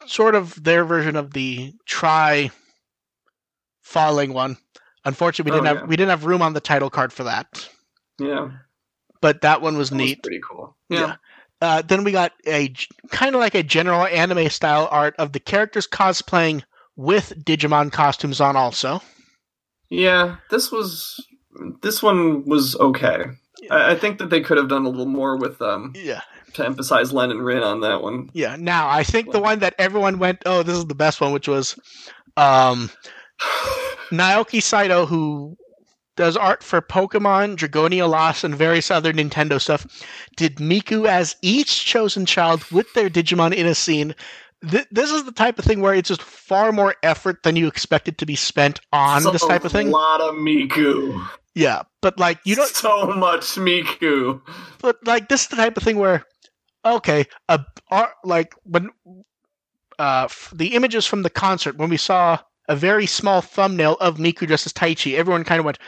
sort 0.08 0.36
of 0.36 0.62
their 0.64 0.86
version 0.86 1.16
of 1.18 1.34
the 1.34 1.74
Tri 1.86 2.50
falling 3.82 4.34
one. 4.34 4.58
Unfortunately, 5.06 5.52
we 5.52 5.58
Oh, 5.58 5.62
didn't 5.62 5.76
yeah. 5.76 5.80
have 5.82 5.90
we 5.90 5.96
didn't 5.98 6.10
have 6.12 6.26
room 6.26 6.42
on 6.42 6.54
the 6.54 6.62
title 6.62 6.90
card 6.90 7.12
for 7.12 7.26
that, 7.26 7.70
Yeah, 8.20 8.52
but 9.22 9.42
that 9.42 9.62
one 9.62 9.78
was 9.78 9.90
that 9.90 9.98
was 9.98 10.06
neat. 10.06 10.24
pretty 10.24 10.40
cool. 10.50 10.78
Yeah. 10.90 11.00
Yeah, 11.00 11.16
Uh, 11.62 11.82
then 11.82 12.04
we 12.06 12.12
got 12.14 12.32
a 12.48 12.74
kind 13.12 13.36
of 13.36 13.42
like 13.42 13.56
a 13.56 13.64
general 13.64 14.06
anime 14.06 14.50
style 14.50 14.88
art 14.90 15.16
of 15.20 15.34
the 15.34 15.40
characters 15.42 15.88
cosplaying 15.88 16.64
with 16.96 17.34
Digimon 17.44 17.92
costumes 17.92 18.42
on. 18.42 18.56
Also, 18.56 19.02
yeah. 19.90 20.38
This 20.50 20.72
was 20.72 21.20
this 21.82 22.02
one 22.02 22.46
was 22.46 22.76
okay. 22.78 23.26
I, 23.70 23.92
I 23.92 23.96
think 23.96 24.20
that 24.20 24.30
they 24.30 24.42
could 24.42 24.58
have 24.58 24.70
done 24.70 24.86
a 24.86 24.90
little 24.90 25.06
more 25.06 25.38
with 25.38 25.62
um 25.62 25.94
yeah, 25.96 26.22
to 26.54 26.66
emphasize 26.66 27.14
Len 27.14 27.32
and 27.32 27.44
Rin 27.46 27.64
on 27.64 27.82
that 27.82 28.02
one. 28.02 28.30
yeah. 28.34 28.56
Now 28.60 28.90
I 28.90 29.04
think 29.04 29.32
the 29.32 29.40
one 29.40 29.60
that 29.60 29.76
everyone 29.78 30.20
went, 30.20 30.42
oh, 30.46 30.64
this 30.64 30.78
is 30.78 30.86
the 30.86 30.96
best 30.96 31.22
one, 31.22 31.34
which 31.34 31.48
was 31.48 31.78
um, 32.38 32.90
Naoki 34.12 34.62
Saito, 34.62 35.06
who 35.06 35.56
does 36.16 36.38
art 36.38 36.64
for 36.64 36.82
Pokemon, 36.82 37.56
Dragalia 37.56 38.08
Lost, 38.10 38.44
and 38.44 38.56
various 38.56 38.92
other 38.92 39.12
Nintendo 39.12 39.60
stuff, 39.60 39.88
did 40.38 40.58
Miku 40.58 41.08
as 41.08 41.36
each 41.42 41.86
chosen 41.86 42.26
child 42.26 42.64
with 42.72 42.92
their 42.94 43.10
Digimon 43.10 43.54
in 43.54 43.66
a 43.66 43.76
scene. 43.76 44.14
Th- 44.70 44.88
this 44.92 45.12
is 45.12 45.26
the 45.26 45.32
type 45.32 45.60
of 45.60 45.66
thing 45.66 45.82
where 45.82 45.94
it's 45.94 46.08
just 46.10 46.22
far 46.22 46.72
more 46.72 46.96
effort 47.04 47.44
than 47.44 47.56
you 47.56 47.68
expected 47.68 48.18
to 48.20 48.26
be 48.26 48.36
spent 48.36 48.80
on 48.92 49.24
this 49.24 49.46
type 49.46 49.66
of 49.66 49.72
thing. 49.72 49.88
A 49.90 49.92
lot 49.92 50.22
of 50.22 50.36
Miku. 50.36 51.26
Yeah, 51.56 51.84
but 52.02 52.18
like 52.18 52.40
you 52.46 52.56
don't. 52.56 52.70
so 52.70 53.08
much 53.08 53.42
Miku. 53.56 54.42
But 54.80 55.06
like 55.06 55.30
this 55.30 55.42
is 55.42 55.48
the 55.48 55.56
type 55.58 55.78
of 55.78 55.84
thing 55.84 55.98
where, 55.98 56.26
okay, 56.86 57.26
a 57.50 57.60
art 57.90 58.12
like 58.24 58.56
when 58.64 58.90
uh 60.00 60.24
f- 60.26 60.52
the 60.56 60.76
images 60.76 61.06
from 61.06 61.22
the 61.24 61.30
concert 61.30 61.78
when 61.78 61.90
we 61.90 61.98
saw 61.98 62.40
a 62.70 62.76
very 62.76 63.06
small 63.06 63.42
thumbnail 63.42 63.98
of 64.00 64.18
Miku 64.18 64.48
dressed 64.48 64.66
as 64.66 64.74
Taichi, 64.74 65.16
everyone 65.16 65.44
kind 65.44 65.60
of 65.60 65.66
went, 65.66 65.80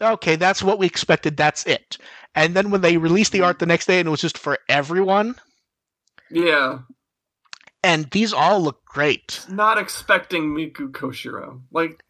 okay, 0.00 0.36
that's 0.36 0.62
what 0.62 0.78
we 0.78 0.86
expected. 0.86 1.36
That's 1.36 1.64
it. 1.66 1.98
And 2.34 2.54
then 2.54 2.70
when 2.70 2.80
they 2.80 2.96
released 2.96 3.32
the 3.32 3.42
art 3.42 3.58
the 3.58 3.66
next 3.66 3.86
day 3.86 4.00
and 4.00 4.06
it 4.08 4.10
was 4.10 4.22
just 4.22 4.38
for 4.38 4.58
everyone, 4.68 5.34
Yeah, 6.30 6.78
and 7.82 8.10
these 8.10 8.32
all 8.32 8.60
look 8.62 8.84
great. 8.84 9.44
not 9.48 9.78
expecting 9.78 10.54
Miku 10.54 10.90
Koshiro. 10.90 11.60
Like, 11.72 12.02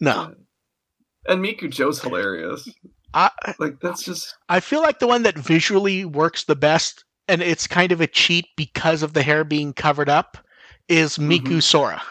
No, 0.00 0.34
and 1.26 1.44
Miku 1.44 1.70
Joe's 1.70 2.00
hilarious. 2.02 2.68
I 3.14 3.30
Like, 3.58 3.80
that's 3.80 4.02
just 4.02 4.34
I 4.48 4.60
feel 4.60 4.82
like 4.82 4.98
the 5.00 5.06
one 5.08 5.22
that 5.24 5.36
visually 5.38 6.04
works 6.04 6.44
the 6.44 6.56
best, 6.56 7.04
and 7.28 7.42
it's 7.42 7.66
kind 7.66 7.92
of 7.92 8.00
a 8.00 8.06
cheat 8.06 8.46
because 8.56 9.02
of 9.02 9.12
the 9.14 9.22
hair 9.22 9.44
being 9.44 9.72
covered 9.72 10.08
up, 10.08 10.38
is 10.88 11.18
Miku 11.18 11.58
Mhm. 11.58 11.62
Sora. 11.62 12.02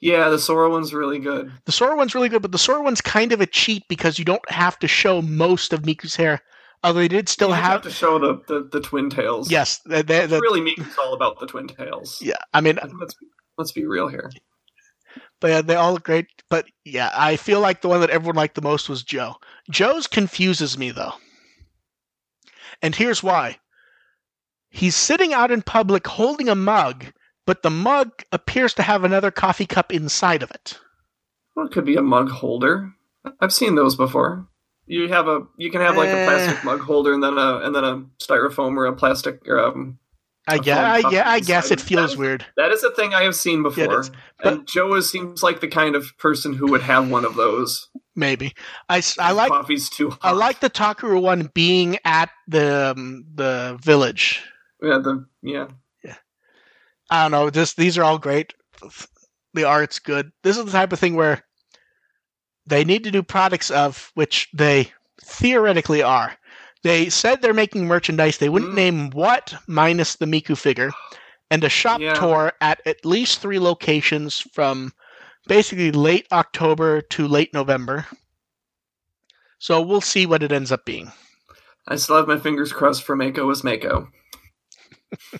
yeah. 0.00 0.28
The 0.30 0.38
Sora 0.38 0.70
one's 0.70 0.94
really 0.94 1.18
good. 1.18 1.52
The 1.66 1.72
Sora 1.72 1.96
one's 1.96 2.14
really 2.14 2.28
good, 2.30 2.42
but 2.42 2.52
the 2.52 2.58
Sora 2.58 2.82
one's 2.82 3.00
kind 3.02 3.32
of 3.32 3.40
a 3.40 3.46
cheat 3.46 3.84
because 3.88 4.18
you 4.18 4.24
don't 4.24 4.50
have 4.50 4.78
to 4.78 4.88
show 4.88 5.20
most 5.22 5.72
of 5.74 5.82
Miku's 5.82 6.16
hair 6.16 6.40
Although 6.84 7.00
they 7.00 7.08
did 7.08 7.28
still 7.28 7.48
You 7.48 7.54
have, 7.54 7.82
to 7.82 7.90
show 7.90 8.18
the, 8.18 8.40
the, 8.46 8.68
the 8.70 8.80
twin 8.80 9.10
tails. 9.10 9.50
yes, 9.50 9.80
they, 9.86 10.02
the- 10.02 10.38
really 10.42 10.60
me 10.60 10.74
it's 10.78 10.96
all 10.98 11.12
about 11.14 11.40
the 11.40 11.46
twin 11.46 11.66
tails. 11.68 12.20
yeah. 12.22 12.36
I 12.54 12.60
mean, 12.60 12.78
Let's 13.00 13.16
let's 13.56 13.72
be 13.72 13.84
real 13.84 14.06
here. 14.08 14.30
but 15.40 15.48
yeah, 15.48 15.62
they 15.62 15.74
all 15.74 15.92
look 15.94 16.04
great. 16.04 16.26
But 16.48 16.66
yeah, 16.84 17.10
I 17.14 17.36
feel 17.36 17.60
like 17.60 17.80
the 17.82 17.88
one 17.88 18.00
that 18.00 18.10
everyone 18.10 18.36
liked 18.36 18.54
the 18.54 18.62
most 18.62 18.88
was 18.88 19.02
Joe. 19.02 19.34
Joe's 19.70 20.06
confuses 20.06 20.78
me 20.78 20.90
though, 20.92 21.12
and 22.82 22.94
here's 22.94 23.22
why. 23.22 23.58
He's 24.70 24.94
sitting 24.94 25.32
out 25.32 25.50
in 25.50 25.62
public 25.62 26.06
holding 26.06 26.48
a 26.48 26.54
mug, 26.54 27.06
but 27.46 27.62
the 27.62 27.70
mug 27.70 28.10
appears 28.32 28.74
to 28.74 28.82
have 28.82 29.02
another 29.02 29.30
coffee 29.30 29.66
cup 29.66 29.92
inside 29.92 30.42
of 30.42 30.50
it. 30.50 30.78
Well, 31.56 31.66
it 31.66 31.72
could 31.72 31.86
be 31.86 31.96
a 31.96 32.02
mug 32.02 32.28
holder. 32.30 32.92
I've 33.40 33.52
seen 33.52 33.74
those 33.74 33.96
before. 33.96 34.46
You 34.88 35.08
have 35.08 35.28
a 35.28 35.42
you 35.56 35.70
can 35.70 35.80
have 35.82 35.96
like 35.96 36.08
Eh. 36.08 36.22
a 36.22 36.26
plastic 36.26 36.64
mug 36.64 36.80
holder 36.80 37.12
and 37.12 37.22
then 37.22 37.36
a 37.38 37.58
and 37.58 37.74
then 37.74 37.84
a 37.84 38.02
styrofoam 38.22 38.76
or 38.76 38.86
a 38.86 38.94
plastic 38.96 39.46
or 39.46 39.60
um 39.60 39.98
I 40.50 40.54
A 40.54 40.58
guess, 40.60 41.04
I, 41.04 41.10
yeah, 41.10 41.28
I 41.30 41.40
guess 41.40 41.70
it 41.70 41.78
feels 41.78 42.06
That 42.06 42.12
is- 42.12 42.16
weird. 42.16 42.46
that 42.56 42.70
is 42.72 42.82
a 42.82 42.90
thing 42.92 43.12
I 43.12 43.22
have 43.24 43.34
seen 43.34 43.62
before. 43.62 44.00
is. 44.00 44.10
But- 44.42 44.52
and 44.52 44.66
Joe 44.66 44.94
is, 44.94 45.10
seems 45.10 45.42
like 45.42 45.60
the 45.60 45.68
kind 45.68 45.94
of 45.94 46.16
person 46.16 46.54
who 46.54 46.70
would 46.70 46.80
have 46.80 47.10
one 47.10 47.26
of 47.26 47.34
those. 47.34 47.86
Maybe 48.16 48.54
I, 48.88 49.02
I 49.20 49.32
like 49.32 49.50
coffee's 49.50 49.90
too 49.90 50.08
hot. 50.10 50.20
I 50.22 50.30
like 50.32 50.60
the 50.60 50.70
Takeru 50.70 51.20
one 51.20 51.50
being 51.54 51.98
at 52.06 52.30
the 52.48 52.94
um, 52.96 53.26
the 53.34 53.78
village. 53.82 54.42
yeah 54.82 54.98
the 54.98 55.26
yeah 55.42 55.66
Yeah. 56.02 56.16
I 57.10 57.22
don't 57.24 57.30
know. 57.32 57.50
Just 57.50 57.76
these 57.76 57.98
are 57.98 58.02
all 58.04 58.18
great. 58.18 58.54
The 59.54 59.64
art's 59.64 59.98
good. 59.98 60.30
This 60.42 60.56
is 60.56 60.64
the 60.64 60.72
type 60.72 60.92
of 60.94 60.98
thing 60.98 61.14
where 61.14 61.42
they 62.68 62.84
need 62.84 63.04
to 63.04 63.10
do 63.10 63.22
products 63.22 63.70
of 63.70 64.10
which 64.14 64.48
they 64.52 64.92
theoretically 65.22 66.02
are. 66.02 66.36
They 66.84 67.08
said 67.10 67.42
they're 67.42 67.54
making 67.54 67.86
merchandise. 67.86 68.38
They 68.38 68.48
wouldn't 68.48 68.72
Mm. 68.72 68.76
name 68.76 69.10
what 69.10 69.54
minus 69.66 70.16
the 70.16 70.26
Miku 70.26 70.56
figure, 70.56 70.92
and 71.50 71.64
a 71.64 71.68
shop 71.68 72.00
Yeah. 72.00 72.14
tour 72.14 72.52
at 72.60 72.80
at 72.86 73.04
least 73.04 73.40
three 73.40 73.58
locations 73.58 74.40
from 74.52 74.92
basically 75.46 75.90
late 75.92 76.26
October 76.30 77.00
to 77.00 77.26
late 77.26 77.52
November. 77.52 78.06
So 79.58 79.80
we'll 79.80 80.00
see 80.00 80.24
what 80.26 80.42
it 80.42 80.52
ends 80.52 80.70
up 80.70 80.84
being. 80.84 81.10
I 81.88 81.96
still 81.96 82.16
have 82.16 82.28
my 82.28 82.38
fingers 82.38 82.72
crossed 82.72 83.02
for 83.02 83.16
Meiko 83.16 83.50
as 83.50 83.62
Meiko. 83.62 84.08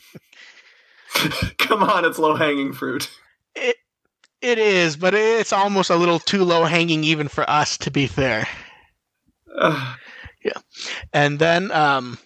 Come 1.59 1.83
on, 1.83 2.05
it's 2.05 2.19
low 2.19 2.35
hanging 2.35 2.73
fruit. 2.73 3.11
It 3.55 3.77
it 4.41 4.59
is, 4.59 4.97
but 4.97 5.15
it's 5.15 5.53
almost 5.53 5.91
a 5.91 5.97
little 5.97 6.19
too 6.19 6.45
low 6.45 6.65
hanging 6.65 7.05
even 7.05 7.29
for 7.29 7.49
us 7.49 7.79
to 7.79 7.91
be 7.91 8.07
fair. 8.07 8.47
Ugh. 9.57 9.99
And 11.13 11.39
then 11.39 11.71
um, 11.73 12.19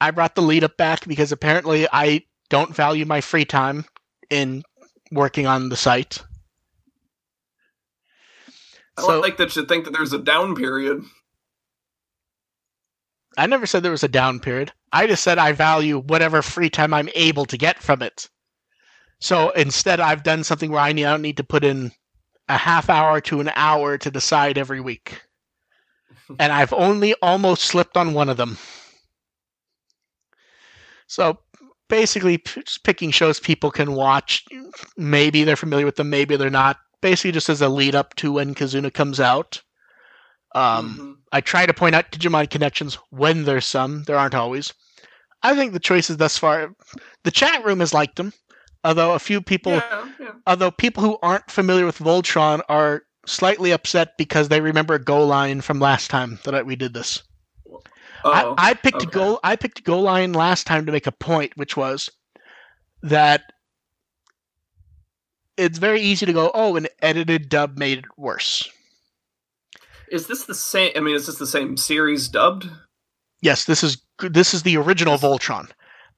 I 0.00 0.10
brought 0.10 0.34
the 0.34 0.42
lead 0.42 0.64
up 0.64 0.76
back 0.76 1.06
because 1.06 1.32
apparently 1.32 1.86
I 1.92 2.24
don't 2.48 2.74
value 2.74 3.04
my 3.04 3.20
free 3.20 3.44
time 3.44 3.84
in 4.30 4.62
working 5.10 5.46
on 5.46 5.68
the 5.68 5.76
site. 5.76 6.22
I 8.96 9.02
So 9.02 9.20
like 9.20 9.36
that 9.36 9.54
you 9.56 9.66
think 9.66 9.84
that 9.84 9.92
there's 9.92 10.12
a 10.12 10.18
down 10.18 10.54
period. 10.54 11.02
I 13.38 13.46
never 13.46 13.66
said 13.66 13.82
there 13.82 13.90
was 13.92 14.04
a 14.04 14.08
down 14.08 14.40
period. 14.40 14.72
I 14.92 15.06
just 15.06 15.22
said 15.22 15.38
I 15.38 15.52
value 15.52 15.98
whatever 15.98 16.40
free 16.40 16.70
time 16.70 16.94
I'm 16.94 17.10
able 17.14 17.44
to 17.46 17.58
get 17.58 17.82
from 17.82 18.00
it. 18.00 18.30
So 19.20 19.50
instead, 19.50 20.00
I've 20.00 20.22
done 20.22 20.44
something 20.44 20.70
where 20.70 20.80
I 20.80 20.92
need, 20.92 21.06
I 21.06 21.10
don't 21.12 21.22
need 21.22 21.38
to 21.38 21.44
put 21.44 21.64
in 21.64 21.92
a 22.48 22.56
half 22.56 22.88
hour 22.90 23.20
to 23.22 23.40
an 23.40 23.50
hour 23.54 23.98
to 23.98 24.10
decide 24.10 24.58
every 24.58 24.80
week. 24.80 25.22
And 26.40 26.52
I've 26.52 26.72
only 26.72 27.14
almost 27.22 27.64
slipped 27.64 27.96
on 27.96 28.12
one 28.12 28.28
of 28.28 28.36
them. 28.36 28.58
So 31.06 31.38
basically, 31.88 32.38
just 32.38 32.84
picking 32.84 33.10
shows 33.10 33.38
people 33.38 33.70
can 33.70 33.92
watch. 33.92 34.44
Maybe 34.96 35.44
they're 35.44 35.56
familiar 35.56 35.84
with 35.86 35.96
them, 35.96 36.10
maybe 36.10 36.36
they're 36.36 36.50
not. 36.50 36.78
Basically, 37.00 37.32
just 37.32 37.48
as 37.48 37.60
a 37.62 37.68
lead 37.68 37.94
up 37.94 38.14
to 38.16 38.32
when 38.32 38.54
Kizuna 38.54 38.92
comes 38.92 39.20
out. 39.20 39.62
Um, 40.54 40.96
Mhm. 40.98 41.14
I 41.32 41.40
try 41.42 41.66
to 41.66 41.74
point 41.74 41.94
out 41.94 42.10
Digimon 42.10 42.50
connections 42.50 42.94
when 43.10 43.44
there's 43.44 43.66
some. 43.66 44.04
There 44.04 44.18
aren't 44.18 44.34
always. 44.34 44.72
I 45.42 45.54
think 45.54 45.72
the 45.72 45.78
choices 45.80 46.16
thus 46.16 46.38
far, 46.38 46.74
the 47.24 47.30
chat 47.30 47.64
room 47.64 47.80
has 47.80 47.94
liked 47.94 48.16
them, 48.16 48.32
although 48.86 49.12
a 49.14 49.18
few 49.18 49.42
people, 49.42 49.72
yeah, 49.72 50.08
yeah. 50.20 50.32
although 50.46 50.70
people 50.70 51.02
who 51.02 51.18
aren't 51.22 51.50
familiar 51.50 51.84
with 51.84 51.98
Voltron 51.98 52.60
are 52.68 53.02
slightly 53.26 53.72
upset 53.72 54.16
because 54.16 54.48
they 54.48 54.60
remember 54.60 54.94
a 54.94 55.04
GoLion 55.04 55.62
from 55.62 55.80
last 55.80 56.08
time 56.08 56.38
that 56.44 56.64
we 56.64 56.76
did 56.76 56.94
this. 56.94 57.22
Oh, 58.24 58.54
I, 58.56 58.70
I 58.70 58.74
picked 58.74 59.02
okay. 59.02 59.10
Go. 59.10 59.40
I 59.42 59.56
picked 59.56 59.84
GoLion 59.84 60.34
last 60.34 60.66
time 60.66 60.86
to 60.86 60.92
make 60.92 61.06
a 61.06 61.12
point, 61.12 61.56
which 61.56 61.76
was 61.76 62.08
that 63.02 63.42
it's 65.56 65.78
very 65.78 66.00
easy 66.00 66.26
to 66.26 66.32
go, 66.32 66.50
oh, 66.54 66.76
an 66.76 66.86
edited 67.02 67.48
dub 67.48 67.78
made 67.78 67.98
it 67.98 68.04
worse. 68.16 68.68
is 70.10 70.28
this 70.28 70.44
the 70.44 70.54
same? 70.54 70.92
I 70.94 71.00
mean, 71.00 71.16
is 71.16 71.26
this 71.26 71.38
the 71.38 71.46
same 71.46 71.76
series 71.76 72.28
dubbed? 72.28 72.70
Yes, 73.42 73.64
this 73.64 73.82
is 73.82 73.98
this 74.20 74.54
is 74.54 74.62
the 74.62 74.76
original 74.76 75.18
Voltron. 75.18 75.70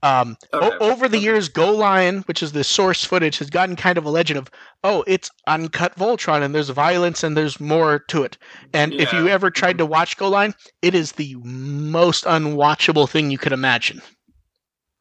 Um, 0.03 0.37
o- 0.53 0.77
over 0.79 1.09
the 1.09 1.17
okay. 1.17 1.25
years, 1.25 1.49
GoLion, 1.49 2.27
which 2.29 2.43
is 2.43 2.53
the 2.53 2.63
source 2.63 3.05
footage, 3.05 3.39
has 3.39 3.51
gotten 3.51 3.75
kind 3.75 3.99
of 3.99 4.05
a 4.05 4.11
legend 4.11 4.39
of, 4.39 4.49
oh, 4.85 5.03
it's 5.09 5.29
uncut 5.49 5.97
Voltron, 5.97 6.43
and 6.43 6.55
there's 6.55 6.69
violence 6.69 7.25
and 7.25 7.37
there's 7.37 7.59
more 7.61 7.99
to 8.09 8.23
it. 8.23 8.39
And 8.73 8.95
if 8.95 9.13
you 9.13 9.29
ever 9.29 9.51
tried 9.51 9.79
to 9.79 9.87
watch 9.87 10.17
GoLion, 10.17 10.55
it 10.83 10.95
is 10.95 11.13
the 11.13 11.35
most 11.43 12.25
unwatchable 12.25 13.09
thing 13.09 13.31
you 13.31 13.39
could 13.39 13.53
imagine. 13.53 14.01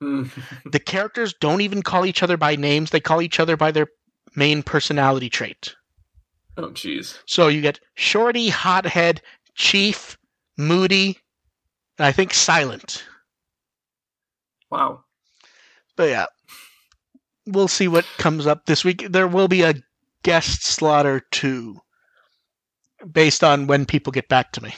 Hmm. 0.02 0.24
The 0.72 0.80
characters 0.80 1.34
don't 1.40 1.62
even 1.62 1.82
call 1.84 2.06
each 2.06 2.24
other 2.24 2.38
by 2.38 2.56
names; 2.56 2.90
they 2.92 3.00
call 3.00 3.22
each 3.22 3.40
other 3.40 3.56
by 3.58 3.72
their 3.72 3.88
main 4.36 4.62
personality 4.64 5.30
trait. 5.30 5.76
oh, 6.58 6.70
jeez. 6.70 7.18
So 7.26 7.48
you 7.48 7.62
get 7.62 7.80
Shorty, 7.96 8.50
Hothead, 8.50 9.22
Chief, 9.56 10.18
Moody, 10.58 11.18
and 11.98 12.06
I 12.06 12.12
think 12.12 12.34
Silent. 12.34 13.04
Wow. 14.70 15.04
But 15.96 16.10
yeah, 16.10 16.26
we'll 17.46 17.68
see 17.68 17.88
what 17.88 18.06
comes 18.18 18.46
up 18.46 18.66
this 18.66 18.84
week. 18.84 19.08
There 19.10 19.28
will 19.28 19.48
be 19.48 19.64
a 19.64 19.76
guest 20.24 20.64
slot 20.64 21.06
or 21.06 21.22
two 21.32 21.82
based 23.12 23.44
on 23.44 23.68
when 23.68 23.86
people 23.86 24.12
get 24.12 24.28
back 24.28 24.52
to 24.54 24.64
me. 24.64 24.74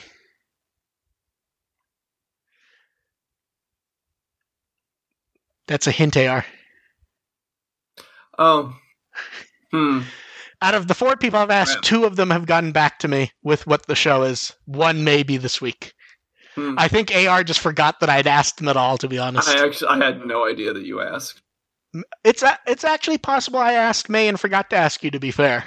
That's 5.68 5.88
a 5.88 5.92
hint, 5.92 6.18
AR. 6.18 6.46
Oh. 8.40 8.76
Hmm. 9.72 10.02
Out 10.62 10.74
of 10.74 10.88
the 10.88 10.96
four 10.96 11.16
people 11.16 11.40
I've 11.40 11.52
asked, 11.52 11.84
two 11.84 12.06
of 12.06 12.16
them 12.16 12.32
have 12.32 12.46
gotten 12.46 12.72
back 12.72 13.00
to 13.00 13.08
me 13.08 13.32
with 13.44 13.68
what 13.68 13.86
the 13.86 13.96
show 13.96 14.24
is. 14.24 14.52
One 14.66 15.04
may 15.04 15.24
be 15.24 15.38
this 15.38 15.62
week. 15.62 15.94
Hmm. 16.60 16.76
I 16.78 16.88
think 16.88 17.12
AR 17.16 17.44
just 17.44 17.60
forgot 17.60 18.00
that 18.00 18.10
I'd 18.10 18.28
asked 18.28 18.60
him 18.62 18.68
at 18.68 18.78
all, 18.78 18.98
to 19.00 19.08
be 19.08 19.18
honest. 19.18 19.50
I 19.50 19.66
actually 19.66 19.88
I 19.90 19.98
had 20.06 20.26
no 20.26 20.46
idea 20.48 20.74
that 20.74 20.86
you 20.86 21.02
asked. 21.02 21.42
It's 22.24 22.44
a, 22.44 22.58
it's 22.68 22.84
actually 22.84 23.18
possible 23.18 23.60
I 23.60 23.74
asked 23.74 24.10
May 24.10 24.28
and 24.28 24.40
forgot 24.40 24.70
to 24.70 24.76
ask 24.76 25.04
you. 25.04 25.10
To 25.12 25.20
be 25.20 25.32
fair, 25.32 25.64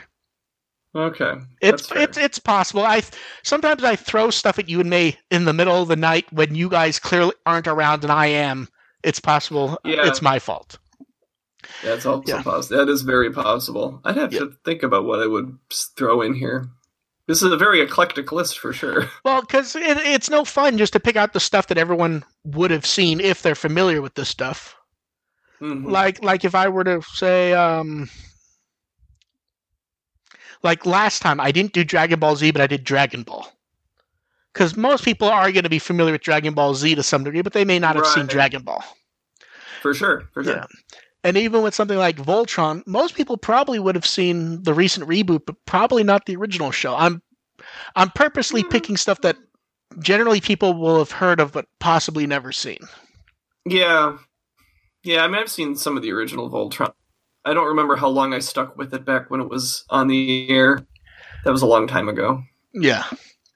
Okay. 0.94 1.32
it's 1.60 1.86
fair. 1.88 2.02
it's 2.02 2.16
it's 2.18 2.38
possible. 2.38 2.82
I 2.84 3.02
sometimes 3.42 3.82
I 3.82 3.96
throw 3.96 4.30
stuff 4.30 4.58
at 4.58 4.68
you 4.68 4.80
and 4.80 4.88
May 4.90 5.18
in 5.30 5.46
the 5.46 5.52
middle 5.52 5.82
of 5.82 5.88
the 5.88 5.96
night 5.96 6.26
when 6.32 6.54
you 6.54 6.68
guys 6.68 6.98
clearly 6.98 7.32
aren't 7.46 7.66
around 7.66 8.04
and 8.04 8.12
I 8.12 8.26
am. 8.26 8.68
It's 9.02 9.18
possible. 9.20 9.78
Yeah. 9.84 10.06
It's 10.06 10.22
my 10.22 10.38
fault. 10.38 10.78
That's 11.82 12.06
also 12.06 12.22
Yeah. 12.36 12.42
possible. 12.42 12.76
That 12.84 12.88
is 12.92 13.02
very 13.02 13.32
possible. 13.32 14.00
I'd 14.04 14.16
have 14.16 14.32
Yeah. 14.32 14.40
to 14.40 14.52
think 14.64 14.82
about 14.84 15.04
what 15.04 15.20
I 15.20 15.26
would 15.26 15.58
throw 15.96 16.20
in 16.22 16.34
here. 16.34 16.68
This 17.28 17.42
is 17.42 17.52
a 17.52 17.56
very 17.56 17.80
eclectic 17.80 18.32
list 18.32 18.58
for 18.58 18.72
sure. 18.72 19.08
Well, 19.24 19.40
because 19.42 19.76
it, 19.76 19.96
it's 19.98 20.28
no 20.28 20.44
fun 20.44 20.76
just 20.76 20.92
to 20.94 21.00
pick 21.00 21.16
out 21.16 21.32
the 21.32 21.40
stuff 21.40 21.68
that 21.68 21.78
everyone 21.78 22.24
would 22.44 22.70
have 22.72 22.84
seen 22.84 23.20
if 23.20 23.42
they're 23.42 23.54
familiar 23.54 24.02
with 24.02 24.14
this 24.14 24.28
stuff. 24.28 24.76
Mhm. 25.60 25.88
like 25.88 26.22
like 26.24 26.44
if 26.44 26.56
I 26.56 26.68
were 26.68 26.82
to 26.82 27.00
say 27.14 27.52
um 27.52 28.10
like 30.64 30.84
last 30.84 31.22
time 31.22 31.38
I 31.38 31.52
didn't 31.52 31.72
do 31.72 31.84
Dragon 31.84 32.18
Ball 32.18 32.34
Z 32.34 32.50
but 32.50 32.60
I 32.60 32.66
did 32.66 32.82
Dragon 32.82 33.22
Ball. 33.22 33.46
Cuz 34.54 34.76
most 34.76 35.04
people 35.04 35.28
are 35.28 35.52
going 35.52 35.62
to 35.62 35.70
be 35.70 35.78
familiar 35.78 36.12
with 36.12 36.22
Dragon 36.22 36.52
Ball 36.52 36.74
Z 36.74 36.96
to 36.96 37.02
some 37.04 37.22
degree 37.22 37.42
but 37.42 37.52
they 37.52 37.64
may 37.64 37.78
not 37.78 37.94
have 37.94 38.06
seen 38.08 38.26
Dragon 38.26 38.62
Ball. 38.62 38.84
For 39.82 39.94
sure. 39.94 40.28
For 40.34 40.42
sure. 40.42 40.56
Yeah. 40.56 40.66
And 41.24 41.36
even 41.36 41.62
with 41.62 41.74
something 41.74 41.98
like 41.98 42.16
Voltron, 42.16 42.84
most 42.86 43.14
people 43.14 43.36
probably 43.36 43.78
would 43.78 43.94
have 43.94 44.06
seen 44.06 44.62
the 44.64 44.74
recent 44.74 45.08
reboot 45.08 45.46
but 45.46 45.56
probably 45.66 46.02
not 46.02 46.26
the 46.26 46.36
original 46.36 46.70
show. 46.70 46.94
I'm 46.96 47.22
I'm 47.94 48.10
purposely 48.10 48.62
Mm. 48.64 48.70
picking 48.70 48.96
stuff 48.96 49.20
that 49.20 49.36
generally 50.00 50.40
people 50.40 50.74
will 50.74 50.98
have 50.98 51.12
heard 51.12 51.38
of 51.38 51.52
but 51.52 51.66
possibly 51.78 52.26
never 52.26 52.50
seen. 52.50 52.78
Yeah. 53.64 54.18
Yeah, 55.04 55.24
I 55.24 55.28
mean 55.28 55.36
I've 55.40 55.50
seen 55.50 55.76
some 55.76 55.96
of 55.96 56.02
the 56.02 56.12
original 56.12 56.50
Voltron. 56.50 56.92
I 57.44 57.54
don't 57.54 57.66
remember 57.68 57.96
how 57.96 58.08
long 58.08 58.32
I 58.34 58.38
stuck 58.40 58.76
with 58.76 58.92
it 58.94 59.04
back 59.04 59.30
when 59.30 59.40
it 59.40 59.48
was 59.48 59.84
on 59.90 60.08
the 60.08 60.48
air. 60.48 60.80
That 61.44 61.50
was 61.50 61.62
a 61.62 61.66
long 61.66 61.86
time 61.88 62.08
ago. 62.08 62.42
Yeah. 62.72 63.04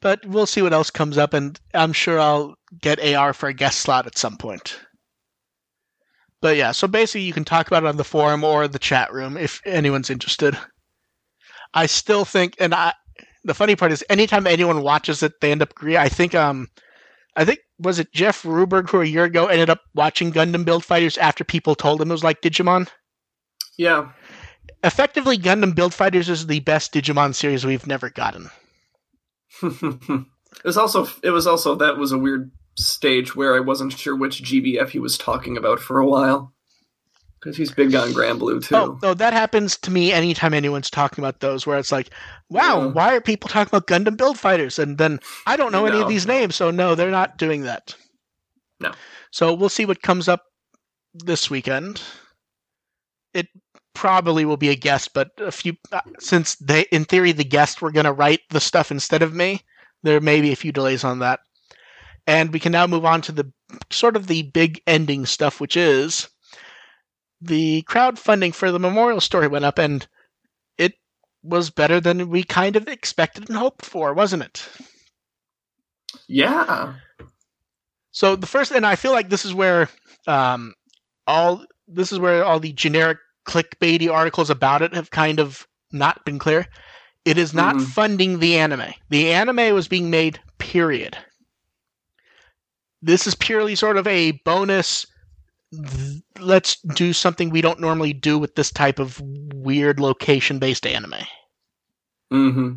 but 0.02 0.24
we'll 0.26 0.46
see 0.46 0.60
what 0.62 0.72
else 0.72 0.90
comes 0.90 1.16
up, 1.18 1.32
and 1.34 1.58
I'm 1.74 1.92
sure 1.92 2.20
I'll 2.20 2.54
get 2.80 3.00
AR 3.02 3.32
for 3.32 3.48
a 3.48 3.54
guest 3.54 3.80
slot 3.80 4.06
at 4.06 4.18
some 4.18 4.36
point. 4.36 4.78
But 6.46 6.56
yeah, 6.56 6.70
so 6.70 6.86
basically, 6.86 7.22
you 7.22 7.32
can 7.32 7.44
talk 7.44 7.66
about 7.66 7.82
it 7.82 7.88
on 7.88 7.96
the 7.96 8.04
forum 8.04 8.44
or 8.44 8.68
the 8.68 8.78
chat 8.78 9.12
room 9.12 9.36
if 9.36 9.60
anyone's 9.66 10.10
interested. 10.10 10.56
I 11.74 11.86
still 11.86 12.24
think, 12.24 12.54
and 12.60 12.72
I, 12.72 12.92
the 13.42 13.52
funny 13.52 13.74
part 13.74 13.90
is, 13.90 14.04
anytime 14.08 14.46
anyone 14.46 14.80
watches 14.82 15.24
it, 15.24 15.32
they 15.40 15.50
end 15.50 15.60
up 15.60 15.72
agree. 15.72 15.96
I 15.96 16.08
think, 16.08 16.36
um, 16.36 16.68
I 17.34 17.44
think 17.44 17.58
was 17.80 17.98
it 17.98 18.12
Jeff 18.12 18.44
Ruberg 18.44 18.88
who 18.88 19.00
a 19.00 19.04
year 19.04 19.24
ago 19.24 19.46
ended 19.46 19.70
up 19.70 19.80
watching 19.96 20.30
Gundam 20.30 20.64
Build 20.64 20.84
Fighters 20.84 21.18
after 21.18 21.42
people 21.42 21.74
told 21.74 22.00
him 22.00 22.10
it 22.10 22.14
was 22.14 22.22
like 22.22 22.42
Digimon. 22.42 22.86
Yeah. 23.76 24.12
Effectively, 24.84 25.38
Gundam 25.38 25.74
Build 25.74 25.94
Fighters 25.94 26.28
is 26.28 26.46
the 26.46 26.60
best 26.60 26.94
Digimon 26.94 27.34
series 27.34 27.66
we've 27.66 27.88
never 27.88 28.08
gotten. 28.08 28.50
it 29.62 30.24
was 30.64 30.76
also 30.76 31.08
it 31.24 31.30
was 31.30 31.48
also 31.48 31.74
that 31.74 31.96
was 31.96 32.12
a 32.12 32.18
weird 32.18 32.52
stage 32.78 33.34
where 33.34 33.54
I 33.56 33.60
wasn't 33.60 33.92
sure 33.98 34.16
which 34.16 34.42
GBF 34.42 34.90
he 34.90 34.98
was 34.98 35.16
talking 35.18 35.56
about 35.56 35.80
for 35.80 35.98
a 35.98 36.06
while. 36.06 36.52
Because 37.40 37.56
he's 37.56 37.70
big 37.70 37.94
on 37.94 38.08
Granblue 38.10 38.64
too. 38.64 38.74
Oh, 38.74 38.98
oh, 39.02 39.14
that 39.14 39.32
happens 39.32 39.76
to 39.78 39.90
me 39.90 40.10
anytime 40.12 40.52
anyone's 40.54 40.90
talking 40.90 41.22
about 41.22 41.40
those, 41.40 41.66
where 41.66 41.78
it's 41.78 41.92
like, 41.92 42.10
wow, 42.48 42.80
Yeah. 42.80 42.86
why 42.86 43.14
are 43.14 43.20
people 43.20 43.48
talking 43.48 43.68
about 43.70 43.86
Gundam 43.86 44.16
Build 44.16 44.38
Fighters? 44.38 44.78
And 44.78 44.98
then 44.98 45.20
I 45.46 45.56
don't 45.56 45.70
know 45.70 45.86
any 45.86 46.00
of 46.00 46.08
these 46.08 46.26
names, 46.26 46.56
so 46.56 46.70
no, 46.70 46.94
they're 46.94 47.10
not 47.10 47.38
doing 47.38 47.62
that. 47.62 47.94
No. 48.80 48.92
So 49.30 49.52
we'll 49.54 49.68
see 49.68 49.84
what 49.86 50.02
comes 50.02 50.28
up 50.28 50.44
this 51.14 51.48
weekend. 51.50 52.02
It 53.32 53.48
probably 53.94 54.44
will 54.44 54.56
be 54.56 54.70
a 54.70 54.74
guest, 54.74 55.10
but 55.14 55.28
a 55.38 55.52
few 55.52 55.74
uh, 55.92 56.00
since 56.18 56.56
they, 56.56 56.82
in 56.90 57.04
theory, 57.04 57.32
the 57.32 57.44
guests 57.44 57.80
were 57.80 57.92
going 57.92 58.04
to 58.06 58.12
write 58.12 58.40
the 58.50 58.60
stuff 58.60 58.90
instead 58.90 59.22
of 59.22 59.34
me. 59.34 59.62
There 60.02 60.20
may 60.20 60.40
be 60.40 60.52
a 60.52 60.56
few 60.56 60.72
delays 60.72 61.04
on 61.04 61.20
that, 61.20 61.40
and 62.26 62.52
we 62.52 62.60
can 62.60 62.72
now 62.72 62.86
move 62.86 63.04
on 63.04 63.20
to 63.22 63.32
the 63.32 63.52
sort 63.90 64.16
of 64.16 64.26
the 64.26 64.42
big 64.42 64.80
ending 64.86 65.26
stuff, 65.26 65.60
which 65.60 65.76
is 65.76 66.28
the 67.40 67.82
crowdfunding 67.82 68.54
for 68.54 68.70
the 68.72 68.78
memorial 68.80 69.20
story 69.20 69.48
went 69.48 69.64
up, 69.64 69.78
and 69.78 70.06
it 70.78 70.94
was 71.42 71.70
better 71.70 72.00
than 72.00 72.28
we 72.30 72.42
kind 72.42 72.76
of 72.76 72.88
expected 72.88 73.48
and 73.48 73.58
hoped 73.58 73.84
for, 73.84 74.14
wasn't 74.14 74.42
it? 74.42 74.68
Yeah. 76.28 76.94
So 78.12 78.36
the 78.36 78.46
first, 78.46 78.72
and 78.72 78.86
I 78.86 78.96
feel 78.96 79.12
like 79.12 79.28
this 79.28 79.44
is 79.44 79.54
where 79.54 79.88
um, 80.26 80.74
all 81.26 81.64
this 81.86 82.12
is 82.12 82.18
where 82.18 82.44
all 82.44 82.58
the 82.58 82.72
generic 82.72 83.18
clickbaity 83.46 84.10
articles 84.10 84.50
about 84.50 84.82
it 84.82 84.94
have 84.94 85.10
kind 85.10 85.38
of 85.38 85.66
not 85.92 86.24
been 86.24 86.38
clear. 86.38 86.66
It 87.24 87.38
is 87.38 87.52
not 87.54 87.76
Mhm. 87.76 87.86
funding 87.86 88.38
the 88.38 88.56
anime. 88.58 88.94
The 89.10 89.32
anime 89.32 89.74
was 89.74 89.88
being 89.88 90.10
made. 90.10 90.40
Period. 90.58 91.16
This 93.02 93.26
is 93.26 93.34
purely 93.34 93.74
sort 93.74 93.96
of 93.96 94.06
a 94.06 94.32
bonus. 94.44 95.06
Let's 96.38 96.76
do 96.94 97.12
something 97.12 97.50
we 97.50 97.60
don't 97.60 97.80
normally 97.80 98.12
do 98.12 98.38
with 98.38 98.54
this 98.54 98.70
type 98.70 98.98
of 98.98 99.20
weird 99.54 100.00
location-based 100.00 100.86
anime, 100.86 101.14
Mm-hmm. 102.32 102.74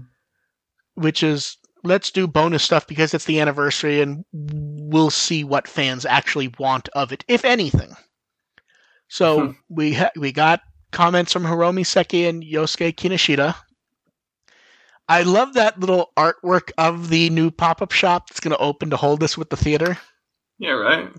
which 0.95 1.23
is 1.23 1.57
let's 1.83 2.11
do 2.11 2.27
bonus 2.27 2.63
stuff 2.63 2.85
because 2.87 3.13
it's 3.13 3.25
the 3.25 3.39
anniversary 3.39 4.01
and 4.01 4.25
we'll 4.33 5.09
see 5.09 5.43
what 5.43 5.67
fans 5.67 6.05
actually 6.05 6.53
want 6.59 6.89
of 6.89 7.11
it, 7.13 7.23
if 7.27 7.45
anything. 7.45 7.95
So 9.07 9.39
Hmm. 9.47 9.51
we 9.69 9.93
ha- 9.93 10.11
we 10.17 10.31
got 10.31 10.61
comments 10.91 11.31
from 11.31 11.43
Hiromi 11.43 11.85
Seki 11.85 12.25
and 12.25 12.43
Yosuke 12.43 12.95
Kinoshita. 12.95 13.55
I 15.07 15.23
love 15.23 15.53
that 15.53 15.79
little 15.79 16.11
artwork 16.17 16.71
of 16.77 17.09
the 17.09 17.29
new 17.31 17.49
pop-up 17.49 17.91
shop 17.91 18.29
that's 18.29 18.39
going 18.39 18.51
to 18.51 18.57
open 18.61 18.89
to 18.91 18.97
hold 18.97 19.19
this 19.19 19.37
with 19.37 19.49
the 19.49 19.57
theater. 19.57 19.97
Yeah, 20.59 20.71
right. 20.71 21.09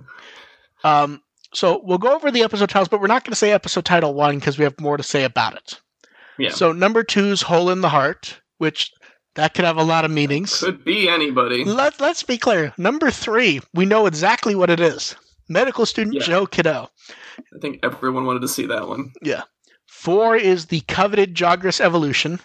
Um, 0.84 1.22
so 1.52 1.80
we'll 1.82 1.98
go 1.98 2.14
over 2.14 2.30
the 2.30 2.42
episode 2.42 2.68
titles, 2.70 2.88
but 2.88 3.00
we're 3.00 3.06
not 3.08 3.24
going 3.24 3.32
to 3.32 3.36
say 3.36 3.52
episode 3.52 3.84
title 3.84 4.14
one 4.14 4.38
because 4.38 4.58
we 4.58 4.64
have 4.64 4.78
more 4.80 4.96
to 4.96 5.02
say 5.02 5.24
about 5.24 5.56
it. 5.56 5.80
Yeah. 6.38 6.50
So 6.50 6.72
number 6.72 7.02
two's 7.02 7.42
"Hole 7.42 7.70
in 7.70 7.80
the 7.80 7.88
Heart," 7.88 8.40
which 8.58 8.92
that 9.34 9.54
could 9.54 9.64
have 9.64 9.76
a 9.76 9.82
lot 9.82 10.04
of 10.04 10.10
meanings. 10.10 10.60
Could 10.60 10.84
be 10.84 11.08
anybody. 11.08 11.64
Let, 11.64 12.00
let's 12.00 12.22
be 12.22 12.38
clear. 12.38 12.72
Number 12.78 13.10
three, 13.10 13.60
we 13.74 13.84
know 13.86 14.06
exactly 14.06 14.54
what 14.54 14.70
it 14.70 14.80
is. 14.80 15.16
Medical 15.48 15.86
student 15.86 16.14
Yeah. 16.14 16.22
Joe 16.22 16.46
Kido. 16.46 16.88
I 17.38 17.58
think 17.60 17.80
everyone 17.82 18.24
wanted 18.26 18.40
to 18.42 18.48
see 18.48 18.66
that 18.66 18.88
one. 18.88 19.12
Yeah. 19.22 19.42
Four 19.86 20.36
is 20.36 20.66
the 20.66 20.80
coveted 20.82 21.34
Jogress 21.34 21.80
evolution. 21.80 22.40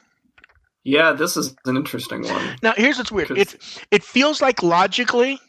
Yeah, 0.84 1.13
this 1.13 1.35
is 1.38 1.55
an 1.65 1.77
interesting 1.77 2.23
one. 2.23 2.55
Now, 2.61 2.73
here's 2.77 2.97
what's 2.97 3.11
weird. 3.11 3.31
It 3.31 3.55
it 3.91 4.03
feels 4.03 4.41
like 4.41 4.61
logically 4.61 5.39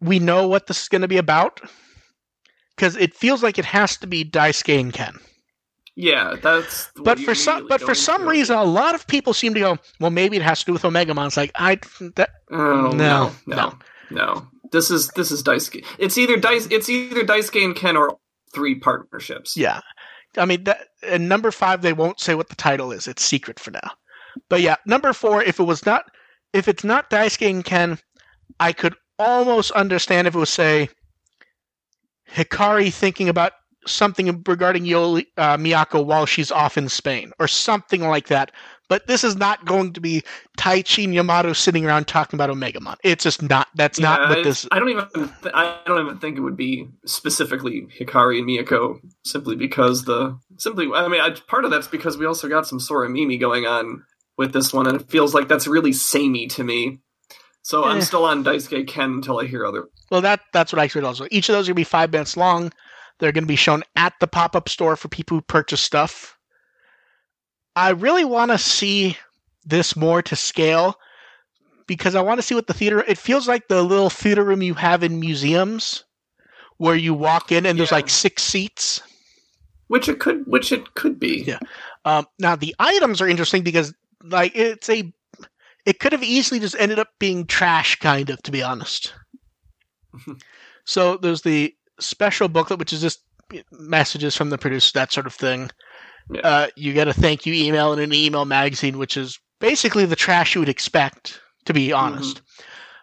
we 0.00 0.18
know 0.18 0.48
what 0.48 0.66
this 0.66 0.82
is 0.82 0.88
going 0.88 1.02
to 1.02 1.08
be 1.08 1.16
about 1.18 1.60
because 2.76 2.96
it 2.96 3.14
feels 3.14 3.42
like 3.42 3.58
it 3.58 3.64
has 3.64 3.96
to 3.98 4.06
be 4.06 4.24
Daisuke 4.24 4.78
and 4.80 4.92
Ken. 4.92 5.14
Yeah, 5.96 6.34
that's. 6.42 6.90
But 6.96 7.20
for 7.20 7.34
some 7.36 7.68
but 7.68 7.80
for 7.80 7.94
some 7.94 8.26
reason, 8.28 8.56
a 8.56 8.64
lot 8.64 8.96
of 8.96 9.06
people 9.06 9.32
seem 9.32 9.54
to 9.54 9.60
go, 9.60 9.78
well, 10.00 10.10
maybe 10.10 10.36
it 10.36 10.42
has 10.42 10.58
to 10.60 10.66
do 10.66 10.72
with 10.72 10.82
Omegamon. 10.82 11.26
It's 11.28 11.36
like 11.36 11.52
I 11.54 11.78
that 12.16 12.30
Oh, 12.50 12.90
No, 12.90 12.90
no, 12.90 13.30
no. 13.46 13.56
no, 13.56 13.78
no, 14.10 14.48
This 14.72 14.90
is 14.90 15.08
this 15.10 15.30
is 15.30 15.42
Daisuke. 15.44 15.84
It's 16.00 16.18
either 16.18 16.36
Dice. 16.36 16.66
It's 16.70 16.88
either 16.88 17.22
Daisuke 17.22 17.64
and 17.64 17.76
Ken 17.76 17.96
or 17.96 18.18
three 18.52 18.74
partnerships. 18.74 19.56
Yeah. 19.56 19.80
I 20.36 20.46
mean, 20.46 20.64
that, 20.64 20.88
and 21.06 21.28
number 21.28 21.52
five, 21.52 21.82
they 21.82 21.92
won't 21.92 22.18
say 22.18 22.34
what 22.34 22.48
the 22.48 22.56
title 22.56 22.90
is. 22.90 23.06
It's 23.06 23.24
secret 23.24 23.60
for 23.60 23.70
now. 23.70 23.92
But 24.48 24.62
yeah, 24.62 24.74
number 24.84 25.12
four, 25.12 25.44
if 25.44 25.60
it 25.60 25.64
was 25.64 25.86
not, 25.86 26.06
if 26.52 26.66
it's 26.66 26.82
not 26.82 27.08
Daisuke 27.08 27.48
and 27.48 27.64
Ken, 27.64 27.98
I 28.58 28.72
could 28.72 28.96
almost 29.18 29.70
understand 29.72 30.26
if 30.26 30.34
it 30.34 30.38
was, 30.38 30.50
say, 30.50 30.88
Hikari 32.34 32.92
thinking 32.92 33.28
about 33.28 33.52
something 33.86 34.42
regarding 34.46 34.84
Yolei, 34.84 35.26
uh, 35.36 35.56
Miyako 35.56 36.04
while 36.04 36.26
she's 36.26 36.50
off 36.50 36.76
in 36.78 36.88
Spain, 36.88 37.32
or 37.38 37.46
something 37.46 38.02
like 38.02 38.28
that. 38.28 38.50
But 38.88 39.06
this 39.06 39.24
is 39.24 39.36
not 39.36 39.64
going 39.64 39.94
to 39.94 40.00
be 40.00 40.22
Taichi 40.58 41.04
and 41.04 41.14
Yamato 41.14 41.54
sitting 41.54 41.86
around 41.86 42.06
talking 42.06 42.36
about 42.36 42.50
Omegamon. 42.50 42.96
It's 43.02 43.24
just 43.24 43.40
not. 43.40 43.68
That's 43.74 43.98
not 43.98 44.28
what 44.28 44.44
this. 44.44 44.66
I 44.70 44.78
don't 44.78 44.90
even. 44.90 45.08
th- 45.14 45.54
I 45.54 45.78
don't 45.86 46.04
even 46.04 46.18
think 46.18 46.36
it 46.36 46.42
would 46.42 46.56
be 46.56 46.88
specifically 47.06 47.88
Hikari 47.98 48.38
and 48.38 48.48
Miyako, 48.48 49.00
simply 49.24 49.56
because 49.56 50.04
the 50.04 50.38
simply. 50.58 50.90
I 50.94 51.08
mean, 51.08 51.20
I, 51.20 51.30
part 51.46 51.64
of 51.64 51.70
that's 51.70 51.88
because 51.88 52.18
we 52.18 52.26
also 52.26 52.46
got 52.48 52.66
some 52.66 52.78
Sora 52.78 53.08
Mimi 53.08 53.38
going 53.38 53.64
on 53.64 54.04
with 54.36 54.52
this 54.52 54.72
one, 54.72 54.86
and 54.86 55.00
it 55.00 55.08
feels 55.08 55.32
like 55.32 55.48
that's 55.48 55.66
really 55.66 55.92
samey 55.92 56.46
to 56.48 56.62
me. 56.62 57.00
So 57.64 57.84
Eh. 57.84 57.88
I'm 57.88 58.02
still 58.02 58.24
on 58.24 58.44
Daisuke 58.44 58.86
Ken 58.86 59.10
until 59.10 59.40
I 59.40 59.46
hear 59.46 59.66
other. 59.66 59.88
Well, 60.10 60.20
that 60.20 60.40
that's 60.52 60.72
what 60.72 60.80
I 60.80 60.84
expect 60.84 61.04
also. 61.04 61.26
Each 61.30 61.48
of 61.48 61.54
those 61.54 61.66
are 61.66 61.70
going 61.72 61.76
to 61.76 61.80
be 61.80 61.84
five 61.84 62.12
minutes 62.12 62.36
long. 62.36 62.72
They're 63.18 63.32
going 63.32 63.44
to 63.44 63.48
be 63.48 63.56
shown 63.56 63.82
at 63.96 64.12
the 64.20 64.26
pop 64.26 64.54
up 64.54 64.68
store 64.68 64.96
for 64.96 65.08
people 65.08 65.36
who 65.36 65.42
purchase 65.42 65.80
stuff. 65.80 66.36
I 67.74 67.90
really 67.90 68.24
want 68.24 68.50
to 68.50 68.58
see 68.58 69.16
this 69.64 69.96
more 69.96 70.20
to 70.22 70.36
scale 70.36 70.96
because 71.86 72.14
I 72.14 72.20
want 72.20 72.38
to 72.38 72.42
see 72.42 72.54
what 72.54 72.66
the 72.66 72.74
theater. 72.74 73.00
It 73.00 73.18
feels 73.18 73.48
like 73.48 73.68
the 73.68 73.82
little 73.82 74.10
theater 74.10 74.44
room 74.44 74.62
you 74.62 74.74
have 74.74 75.02
in 75.02 75.18
museums 75.18 76.04
where 76.76 76.96
you 76.96 77.14
walk 77.14 77.50
in 77.50 77.66
and 77.66 77.78
there's 77.78 77.92
like 77.92 78.10
six 78.10 78.42
seats. 78.42 79.00
Which 79.88 80.08
it 80.08 80.18
could, 80.18 80.46
which 80.46 80.70
it 80.72 80.94
could 80.94 81.18
be. 81.18 81.44
Yeah. 81.46 81.58
Um, 82.04 82.26
now 82.38 82.56
the 82.56 82.74
items 82.78 83.20
are 83.20 83.28
interesting 83.28 83.62
because 83.62 83.94
like 84.22 84.52
it's 84.54 84.88
a. 84.90 85.12
It 85.86 86.00
could 86.00 86.12
have 86.12 86.22
easily 86.22 86.60
just 86.60 86.76
ended 86.78 86.98
up 86.98 87.08
being 87.18 87.46
trash, 87.46 87.96
kind 87.96 88.30
of, 88.30 88.42
to 88.42 88.50
be 88.50 88.62
honest. 88.62 89.12
so 90.84 91.16
there's 91.16 91.42
the 91.42 91.74
special 92.00 92.48
booklet, 92.48 92.78
which 92.78 92.92
is 92.92 93.00
just 93.00 93.20
messages 93.72 94.36
from 94.36 94.50
the 94.50 94.58
producer, 94.58 94.90
that 94.94 95.12
sort 95.12 95.26
of 95.26 95.34
thing. 95.34 95.70
Yeah. 96.30 96.40
Uh, 96.40 96.66
you 96.76 96.92
get 96.92 97.08
a 97.08 97.12
thank 97.12 97.44
you 97.44 97.52
email 97.52 97.92
and 97.92 98.00
an 98.00 98.14
email 98.14 98.44
magazine, 98.44 98.98
which 98.98 99.16
is 99.16 99.38
basically 99.60 100.06
the 100.06 100.16
trash 100.16 100.54
you 100.54 100.60
would 100.60 100.68
expect, 100.68 101.40
to 101.66 101.74
be 101.74 101.92
honest. 101.92 102.40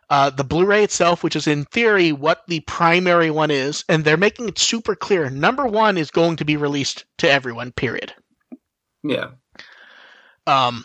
Uh, 0.09 0.29
the 0.29 0.43
Blu-ray 0.43 0.83
itself, 0.83 1.23
which 1.23 1.37
is 1.37 1.47
in 1.47 1.63
theory 1.65 2.11
what 2.11 2.41
the 2.47 2.59
primary 2.61 3.31
one 3.31 3.49
is, 3.49 3.85
and 3.87 4.03
they're 4.03 4.17
making 4.17 4.49
it 4.49 4.59
super 4.59 4.93
clear. 4.95 5.29
Number 5.29 5.65
one 5.65 5.97
is 5.97 6.11
going 6.11 6.35
to 6.35 6.43
be 6.43 6.57
released 6.57 7.05
to 7.19 7.31
everyone. 7.31 7.71
Period. 7.71 8.13
Yeah. 9.03 9.29
Um, 10.47 10.83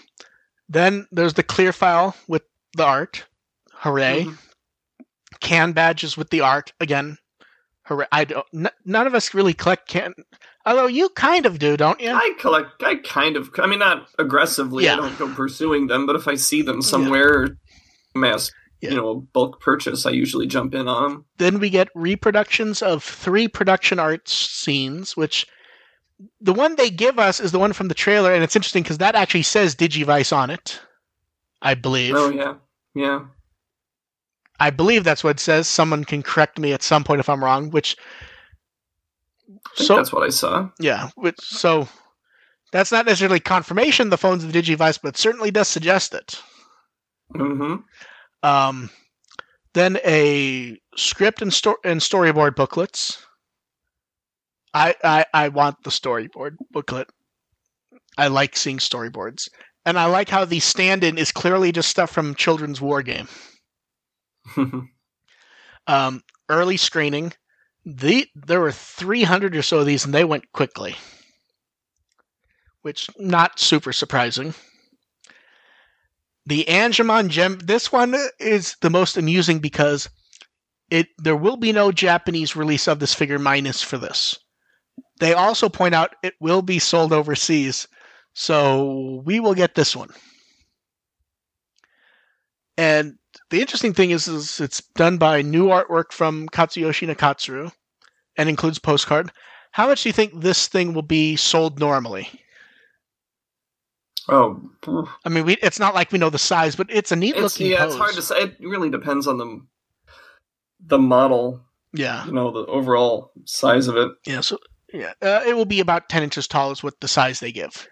then 0.69 1.07
there's 1.13 1.35
the 1.35 1.43
clear 1.43 1.73
file 1.73 2.15
with 2.29 2.43
the 2.77 2.85
art. 2.85 3.25
Hooray! 3.73 4.25
Mhm. 4.25 4.39
Can 5.41 5.73
badges 5.73 6.17
with 6.17 6.31
the 6.31 6.41
art 6.41 6.73
again. 6.81 7.19
Hooray! 7.85 8.07
I 8.11 8.25
don't. 8.25 8.47
N- 8.55 8.71
none 8.85 9.07
of 9.07 9.15
us 9.15 9.35
really 9.35 9.55
collect 9.55 9.89
can. 9.89 10.15
Although 10.65 10.87
you 10.87 11.09
kind 11.11 11.47
of 11.47 11.59
do, 11.59 11.77
don't 11.77 12.01
you? 12.01 12.11
I 12.11 12.35
collect. 12.41 12.83
I 12.83 12.97
kind 12.97 13.37
of. 13.37 13.51
I 13.59 13.67
mean, 13.67 13.79
not 13.79 14.09
aggressively. 14.19 14.85
Yeah. 14.85 14.95
I 14.95 14.97
don't 14.97 15.19
go 15.19 15.33
pursuing 15.35 15.87
them, 15.87 16.07
but 16.07 16.17
if 16.17 16.27
I 16.27 16.35
see 16.35 16.63
them 16.63 16.83
somewhere, 16.83 17.57
mass, 18.15 18.51
Yeah. 18.81 18.91
you 18.91 18.97
know, 18.97 19.15
bulk 19.33 19.61
purchase, 19.61 20.07
I 20.07 20.11
usually 20.11 20.47
jump 20.47 20.75
in 20.75 20.89
on 20.89 21.03
them. 21.11 21.25
then 21.39 21.61
we 21.61 21.71
get 21.71 21.89
reproductions 21.95 22.83
of 22.83 23.05
three 23.05 23.47
production 23.47 23.99
art 24.01 24.29
scenes, 24.29 25.17
which 25.17 25.47
the 26.41 26.53
one 26.55 26.77
they 26.77 26.91
give 26.91 27.19
us 27.19 27.41
is 27.41 27.53
the 27.53 27.59
one 27.59 27.73
from 27.73 27.89
the 27.89 27.95
trailer, 27.95 28.33
and 28.33 28.43
it's 28.43 28.57
interesting 28.57 28.83
because 28.83 28.99
that 28.99 29.15
actually 29.15 29.43
says 29.43 29.75
Digivice 29.75 30.35
on 30.35 30.51
it, 30.51 30.81
I 31.63 31.75
believe. 31.75 32.15
Oh 32.17 32.31
yeah, 32.31 32.55
Yeah. 32.95 33.27
I 34.59 34.71
believe 34.71 35.05
that's 35.05 35.23
what 35.23 35.37
it 35.37 35.41
says. 35.41 35.69
Someone 35.69 36.05
can 36.05 36.23
correct 36.23 36.59
me 36.59 36.73
at 36.73 36.83
some 36.83 37.05
point 37.05 37.21
if 37.21 37.29
I'm 37.29 37.45
wrong. 37.45 37.71
Which 37.71 37.97
so 39.75 39.97
that's 39.97 40.13
what 40.13 40.23
I 40.23 40.31
saw. 40.31 40.71
yeah, 40.81 41.11
which 41.17 41.39
so 41.41 41.89
that's 42.73 42.91
not 42.91 43.05
necessarily 43.07 43.41
confirmation 43.41 44.09
the 44.09 44.17
phone's 44.19 44.47
the 44.47 44.53
Digivice, 44.53 44.99
but 45.03 45.17
certainly 45.19 45.51
does 45.51 45.69
suggest 45.69 46.15
it. 46.15 46.41
hmm 47.35 47.77
Um, 48.43 48.89
then 49.75 49.99
a 50.07 50.79
script 50.97 51.43
and, 51.43 51.53
sto- 51.53 51.77
and 51.85 52.01
storyboard 52.01 52.57
booklets. 52.57 53.26
I, 54.77 54.95
I 55.03 55.25
I 55.33 55.49
want 55.49 55.83
the 55.85 55.91
storyboard 55.91 56.57
booklet. 56.71 57.09
I 58.19 58.29
like 58.29 58.57
seeing 58.57 58.77
storyboards, 58.77 59.49
and 59.87 59.99
I 59.99 60.05
like 60.05 60.29
how 60.29 60.45
the 60.45 60.61
stand-in 60.61 61.17
is 61.17 61.33
clearly 61.33 61.73
just 61.73 61.89
stuff 61.89 62.11
from 62.11 62.35
children's 62.35 62.81
war 62.81 63.03
game. 63.03 63.29
Um, 65.89 66.23
early 66.49 66.77
screening. 66.77 67.33
The 67.85 68.27
there 68.35 68.61
were 68.61 68.73
300 68.73 69.55
or 69.55 69.63
so 69.63 69.79
of 69.79 69.87
these, 69.87 70.05
and 70.05 70.13
they 70.13 70.25
went 70.25 70.51
quickly, 70.51 70.97
which 72.83 73.09
not 73.19 73.61
super 73.61 73.93
surprising. 73.93 74.53
The 76.45 76.65
Angemon 76.65 77.29
Gem. 77.29 77.61
This 77.61 77.93
one 77.93 78.17
is 78.41 78.75
the 78.81 78.91
most 78.91 79.17
amusing 79.17 79.61
because 79.61 80.09
it 80.91 81.07
there 81.19 81.37
will 81.37 81.57
be 81.57 81.71
no 81.71 81.93
Japanese 81.93 82.57
release 82.57 82.89
of 82.89 82.99
this 82.99 83.15
figure 83.15 83.39
minus 83.39 83.81
for 83.81 83.97
this. 83.97 84.37
They 85.19 85.33
also 85.33 85.69
point 85.69 85.95
out 85.95 86.15
it 86.23 86.35
will 86.41 86.63
be 86.63 86.79
sold 86.79 87.13
overseas, 87.13 87.89
so 88.35 89.23
we 89.25 89.41
will 89.41 89.55
get 89.55 89.75
this 89.75 89.97
one. 89.97 90.11
And 92.77 93.17
the 93.51 93.61
interesting 93.61 93.95
thing 93.95 94.11
is, 94.11 94.29
is 94.29 94.61
it's 94.61 94.83
done 94.95 95.17
by 95.17 95.43
new 95.43 95.69
artwork 95.69 96.13
from 96.13 96.49
Katsuyoshi 96.49 97.09
Nakatsuru 97.13 97.73
and 98.37 98.49
includes 98.49 98.79
postcard. 98.79 99.33
How 99.73 99.87
much 99.87 100.03
do 100.03 100.09
you 100.09 100.13
think 100.13 100.41
this 100.41 100.69
thing 100.69 100.93
will 100.95 101.03
be 101.03 101.37
sold 101.37 101.79
normally? 101.81 102.29
oh. 104.29 104.61
I 105.25 105.29
mean, 105.29 105.45
we, 105.45 105.55
it's 105.63 105.79
not 105.79 105.95
like 105.95 106.13
we 106.13 106.19
know 106.19 106.31
the 106.31 106.39
size, 106.39 106.77
but 106.77 106.89
it's 106.91 107.13
a 107.13 107.17
neat 107.17 107.37
it's 107.37 107.41
looking 107.43 107.71
yeah, 107.71 107.85
pose. 107.85 107.93
it's 107.93 107.99
hard 107.99 108.15
to 108.15 108.23
say. 108.23 108.43
It 108.43 108.57
really 108.61 108.91
depends 108.91 109.27
on 109.27 109.39
the 109.39 109.61
the 110.81 110.99
model. 110.99 111.63
Yeah, 111.93 112.27
You 112.27 112.33
know, 112.33 112.51
the 112.51 112.67
overall 112.71 113.33
size 113.47 113.89
of 113.89 113.97
it. 113.97 114.11
yeah. 114.27 114.41
So 114.41 114.59
yeah, 114.93 115.13
uh, 115.23 115.43
it 115.47 115.57
will 115.57 115.65
be 115.65 115.81
about 115.81 116.09
ten 116.09 116.23
inches 116.23 116.47
tall 116.49 116.71
is 116.71 116.83
what 116.83 116.95
the 117.01 117.09
size 117.09 117.41
they 117.41 117.53
give. 117.53 117.89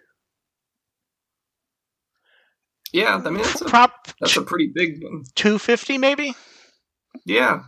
Yeah, 2.92 3.20
I 3.24 3.30
mean, 3.30 3.42
that's 3.42 3.60
a, 3.60 3.64
Prop 3.64 4.08
that's 4.20 4.36
a 4.36 4.42
pretty 4.42 4.70
big 4.72 5.02
one. 5.02 5.24
two 5.34 5.58
fifty 5.58 5.98
maybe. 5.98 6.34
Yeah. 7.24 7.62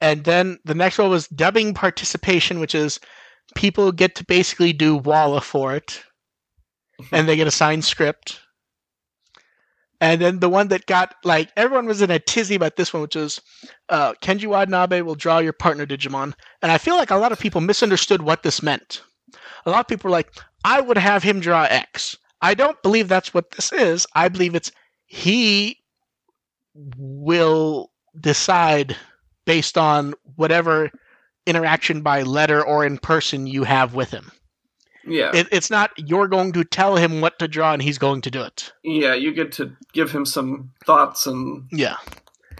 And 0.00 0.22
then 0.22 0.58
the 0.64 0.74
next 0.74 0.98
one 0.98 1.10
was 1.10 1.26
dubbing 1.28 1.74
participation, 1.74 2.60
which 2.60 2.74
is 2.74 3.00
people 3.56 3.90
get 3.90 4.14
to 4.16 4.24
basically 4.24 4.72
do 4.72 4.96
Walla 4.96 5.40
for 5.40 5.74
it, 5.74 6.02
and 7.10 7.28
they 7.28 7.34
get 7.34 7.48
assigned 7.48 7.84
script. 7.84 8.40
And 10.00 10.20
then 10.20 10.38
the 10.38 10.48
one 10.48 10.68
that 10.68 10.86
got 10.86 11.16
like 11.24 11.50
everyone 11.56 11.86
was 11.86 12.02
in 12.02 12.10
a 12.10 12.18
tizzy 12.20 12.54
about 12.54 12.76
this 12.76 12.92
one, 12.92 13.02
which 13.02 13.16
is 13.16 13.40
uh, 13.88 14.14
Kenji 14.22 14.46
Watanabe 14.46 15.00
will 15.00 15.16
draw 15.16 15.38
your 15.38 15.52
partner 15.52 15.86
Digimon, 15.86 16.34
and 16.62 16.70
I 16.70 16.78
feel 16.78 16.96
like 16.96 17.10
a 17.10 17.16
lot 17.16 17.32
of 17.32 17.40
people 17.40 17.60
misunderstood 17.60 18.22
what 18.22 18.42
this 18.44 18.62
meant. 18.62 19.02
A 19.66 19.70
lot 19.70 19.80
of 19.80 19.88
people 19.88 20.08
were 20.08 20.16
like, 20.16 20.30
"I 20.64 20.80
would 20.80 20.98
have 20.98 21.24
him 21.24 21.40
draw 21.40 21.64
X." 21.64 22.16
I 22.40 22.54
don't 22.54 22.80
believe 22.82 23.08
that's 23.08 23.34
what 23.34 23.50
this 23.50 23.72
is. 23.72 24.06
I 24.14 24.28
believe 24.28 24.54
it's 24.54 24.70
he 25.06 25.78
will 26.96 27.90
decide 28.20 28.96
based 29.46 29.76
on 29.76 30.14
whatever 30.36 30.90
interaction 31.46 32.02
by 32.02 32.22
letter 32.22 32.64
or 32.64 32.84
in 32.84 32.98
person 32.98 33.46
you 33.46 33.64
have 33.64 33.94
with 33.94 34.10
him. 34.10 34.30
Yeah. 35.10 35.30
It, 35.34 35.48
it's 35.52 35.70
not 35.70 35.90
you're 35.96 36.28
going 36.28 36.52
to 36.52 36.64
tell 36.64 36.96
him 36.96 37.20
what 37.20 37.38
to 37.38 37.48
draw 37.48 37.72
and 37.72 37.82
he's 37.82 37.98
going 37.98 38.20
to 38.22 38.30
do 38.30 38.42
it. 38.42 38.72
yeah, 38.84 39.14
you 39.14 39.32
get 39.32 39.52
to 39.52 39.72
give 39.92 40.10
him 40.10 40.24
some 40.26 40.70
thoughts 40.84 41.26
and 41.26 41.64
Yeah. 41.72 41.96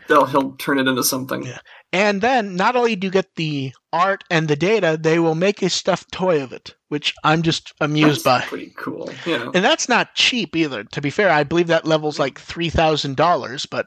they'll 0.09 0.27
he'll 0.27 0.53
turn 0.57 0.79
it 0.79 0.87
into 0.89 1.03
something. 1.05 1.45
Yeah. 1.45 1.59
And 1.93 2.21
then 2.21 2.55
not 2.55 2.77
only 2.77 2.97
do 2.97 3.07
you 3.07 3.11
get 3.11 3.35
the 3.37 3.73
art 3.95 4.23
and 4.31 4.47
the 4.47 4.57
data, 4.57 4.99
they 5.01 5.19
will 5.19 5.35
make 5.35 5.63
a 5.63 5.71
stuffed 5.71 6.13
toy 6.13 6.43
of 6.43 6.53
it, 6.53 6.75
which 6.89 7.15
I'm 7.25 7.41
just 7.43 7.73
amused 7.81 8.25
That's 8.25 8.45
by. 8.45 8.49
pretty 8.49 8.75
cool. 8.77 9.11
Yeah. 9.27 9.45
And 9.55 9.65
that's 9.65 9.89
not 9.89 10.15
cheap 10.15 10.55
either. 10.55 10.85
To 10.85 11.01
be 11.01 11.09
fair, 11.11 11.31
I 11.31 11.45
believe 11.45 11.69
that 11.69 11.87
level's 11.87 12.19
like 12.19 12.39
three 12.39 12.69
thousand 12.69 13.17
dollars, 13.17 13.65
but 13.65 13.87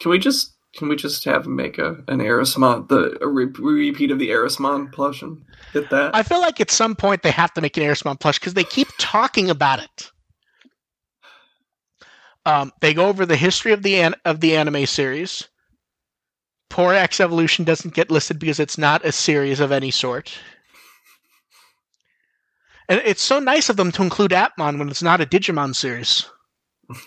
Can 0.00 0.10
we 0.12 0.18
just 0.20 0.51
can 0.74 0.88
we 0.88 0.96
just 0.96 1.24
have 1.24 1.46
make 1.46 1.78
a 1.78 2.02
an 2.08 2.18
Erismon 2.18 2.88
the 2.88 3.18
a 3.22 3.28
re- 3.28 3.44
repeat 3.44 4.10
of 4.10 4.18
the 4.18 4.30
Erismon 4.30 4.90
plush 4.90 5.22
and 5.22 5.42
hit 5.72 5.90
that? 5.90 6.14
I 6.14 6.22
feel 6.22 6.40
like 6.40 6.60
at 6.60 6.70
some 6.70 6.96
point 6.96 7.22
they 7.22 7.30
have 7.30 7.52
to 7.54 7.60
make 7.60 7.76
an 7.76 7.82
Airspon 7.82 8.18
plush 8.18 8.38
because 8.38 8.54
they 8.54 8.64
keep 8.64 8.88
talking 8.98 9.50
about 9.50 9.80
it. 9.80 10.10
Um, 12.44 12.72
they 12.80 12.94
go 12.94 13.06
over 13.06 13.24
the 13.26 13.36
history 13.36 13.72
of 13.72 13.82
the 13.82 14.00
an- 14.00 14.14
of 14.24 14.40
the 14.40 14.56
anime 14.56 14.86
series. 14.86 15.48
Poor 16.70 16.94
X 16.94 17.20
Evolution 17.20 17.64
doesn't 17.64 17.94
get 17.94 18.10
listed 18.10 18.38
because 18.38 18.58
it's 18.58 18.78
not 18.78 19.04
a 19.04 19.12
series 19.12 19.60
of 19.60 19.72
any 19.72 19.90
sort. 19.90 20.32
And 22.88 23.00
it's 23.04 23.22
so 23.22 23.38
nice 23.38 23.68
of 23.68 23.76
them 23.76 23.92
to 23.92 24.02
include 24.02 24.32
Appmon 24.32 24.78
when 24.78 24.88
it's 24.88 25.02
not 25.02 25.20
a 25.20 25.26
Digimon 25.26 25.74
series. 25.74 26.28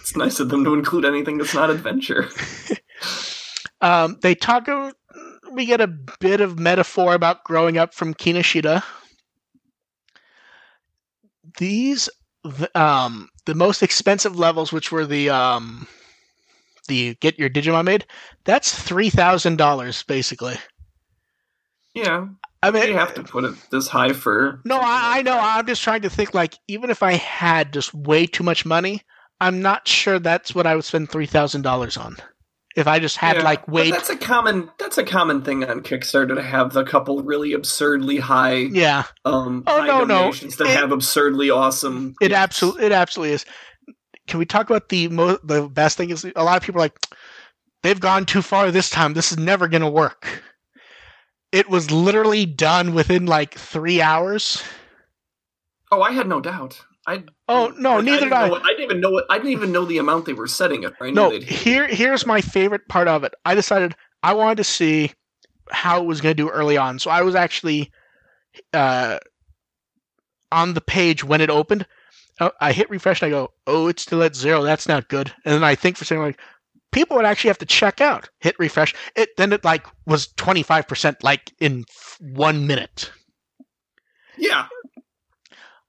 it's 0.00 0.16
nice 0.16 0.40
of 0.40 0.48
them 0.48 0.64
to 0.64 0.74
include 0.74 1.04
anything 1.04 1.38
that's 1.38 1.54
not 1.54 1.70
adventure. 1.70 2.28
Um, 3.80 4.18
they 4.22 4.34
talk. 4.34 4.68
We 5.52 5.66
get 5.66 5.80
a 5.80 5.86
bit 5.86 6.40
of 6.40 6.58
metaphor 6.58 7.14
about 7.14 7.44
growing 7.44 7.78
up 7.78 7.94
from 7.94 8.14
Kinoshita. 8.14 8.82
These, 11.58 12.08
the, 12.42 12.70
um, 12.80 13.28
the 13.44 13.54
most 13.54 13.82
expensive 13.82 14.38
levels, 14.38 14.72
which 14.72 14.90
were 14.90 15.06
the 15.06 15.30
um, 15.30 15.86
the 16.88 17.14
get 17.20 17.38
your 17.38 17.50
Digimon 17.50 17.84
made, 17.84 18.06
that's 18.44 18.74
three 18.74 19.10
thousand 19.10 19.56
dollars 19.56 20.02
basically. 20.02 20.56
Yeah, 21.94 22.26
I 22.62 22.70
mean, 22.70 22.88
you 22.88 22.94
have 22.94 23.14
to 23.14 23.22
put 23.22 23.44
it 23.44 23.54
this 23.70 23.88
high 23.88 24.12
for. 24.12 24.60
no, 24.64 24.78
I, 24.78 25.18
I 25.18 25.22
know. 25.22 25.38
I'm 25.38 25.66
just 25.66 25.82
trying 25.82 26.02
to 26.02 26.10
think. 26.10 26.34
Like, 26.34 26.56
even 26.66 26.90
if 26.90 27.02
I 27.02 27.12
had 27.12 27.72
just 27.72 27.94
way 27.94 28.26
too 28.26 28.42
much 28.42 28.64
money, 28.64 29.02
I'm 29.40 29.60
not 29.60 29.86
sure 29.86 30.18
that's 30.18 30.54
what 30.54 30.66
I 30.66 30.74
would 30.74 30.84
spend 30.84 31.10
three 31.10 31.26
thousand 31.26 31.62
dollars 31.62 31.96
on. 31.96 32.16
If 32.76 32.88
I 32.88 32.98
just 32.98 33.16
had 33.16 33.36
Yeah, 33.36 33.42
like 33.44 33.68
way, 33.68 33.90
That's 33.92 34.10
a 34.10 34.16
common. 34.16 34.68
That's 34.78 34.98
a 34.98 35.04
common 35.04 35.42
thing 35.42 35.64
on 35.64 35.80
Kickstarter 35.82 36.34
to 36.34 36.42
have 36.42 36.72
the 36.72 36.82
couple 36.84 37.22
really 37.22 37.52
absurdly 37.52 38.16
high. 38.18 38.54
yeah. 38.54 39.04
Um, 39.24 39.62
Oh, 39.66 39.80
high 39.80 39.86
no, 39.86 40.00
no. 40.00 40.06
donations 40.22 40.56
that 40.56 40.66
It- 40.66 40.76
have 40.76 40.90
absurdly 40.90 41.50
awesome. 41.50 42.14
It 42.20 42.32
absolutely, 42.32 42.86
it 42.86 42.92
absolutely 42.92 43.34
is. 43.34 43.44
Can 44.26 44.38
we 44.40 44.44
talk 44.46 44.68
about 44.70 44.88
the 44.88 45.06
mo- 45.08 45.38
the 45.44 45.68
best 45.68 45.96
thing 45.96 46.10
is 46.10 46.24
a 46.34 46.42
lot 46.42 46.56
of 46.56 46.62
people 46.64 46.80
are 46.80 46.84
like 46.86 46.98
they've 47.82 48.00
gone 48.00 48.24
too 48.26 48.42
far 48.42 48.70
this 48.70 48.90
time. 48.90 49.12
This 49.14 49.30
is 49.30 49.38
never 49.38 49.68
going 49.68 49.82
to 49.82 49.88
work. 49.90 50.42
It 51.52 51.68
was 51.68 51.90
literally 51.92 52.46
done 52.46 52.94
within 52.94 53.26
like 53.26 53.54
three 53.54 54.00
hours. 54.02 54.62
Oh, 55.92 56.02
I 56.02 56.10
had 56.10 56.26
no 56.26 56.40
doubt. 56.40 56.82
I. 57.06 57.22
Oh 57.48 57.72
no, 57.78 57.96
like, 57.96 58.04
neither 58.04 58.16
didn't 58.20 58.30
did 58.30 58.32
I. 58.32 58.48
what- 58.50 58.64
I 58.64 58.68
didn't 58.68 58.84
even 58.84 59.00
know 59.00 59.10
what. 59.10 59.26
I 59.30 59.36
didn't 59.38 59.52
even 59.52 59.72
know 59.72 59.84
the 59.84 59.98
amount 59.98 60.26
they 60.26 60.32
were 60.32 60.46
setting 60.46 60.84
it. 60.84 60.92
I 61.00 61.10
No, 61.10 61.30
they'd 61.30 61.42
hit 61.42 61.52
it. 61.52 61.62
here 61.62 61.86
here's 61.86 62.26
my 62.26 62.40
favorite 62.40 62.88
part 62.88 63.08
of 63.08 63.24
it. 63.24 63.34
I 63.44 63.54
decided 63.54 63.94
I 64.22 64.32
wanted 64.34 64.56
to 64.56 64.64
see 64.64 65.12
how 65.70 66.00
it 66.00 66.06
was 66.06 66.20
going 66.20 66.34
to 66.36 66.42
do 66.42 66.48
early 66.50 66.76
on, 66.76 66.98
so 66.98 67.10
I 67.10 67.22
was 67.22 67.34
actually 67.34 67.90
uh, 68.72 69.18
on 70.52 70.74
the 70.74 70.80
page 70.80 71.24
when 71.24 71.40
it 71.40 71.50
opened. 71.50 71.86
Uh, 72.40 72.50
I 72.60 72.72
hit 72.72 72.90
refresh 72.90 73.22
and 73.22 73.28
I 73.28 73.30
go, 73.38 73.52
"Oh, 73.66 73.86
it's 73.88 74.02
still 74.02 74.22
at 74.22 74.34
zero. 74.34 74.62
That's 74.62 74.88
not 74.88 75.08
good." 75.08 75.32
And 75.44 75.54
then 75.54 75.64
I 75.64 75.74
think 75.74 75.96
for 75.96 76.02
a 76.02 76.06
second, 76.06 76.22
like 76.24 76.40
people 76.90 77.16
would 77.16 77.26
actually 77.26 77.48
have 77.48 77.58
to 77.58 77.66
check 77.66 78.00
out. 78.00 78.28
Hit 78.40 78.56
refresh. 78.58 78.94
It 79.14 79.30
then 79.36 79.52
it 79.52 79.64
like 79.64 79.86
was 80.06 80.28
twenty 80.36 80.62
five 80.62 80.88
percent 80.88 81.22
like 81.22 81.52
in 81.60 81.84
f- 81.88 82.18
one 82.20 82.66
minute. 82.66 83.10
Yeah, 84.36 84.66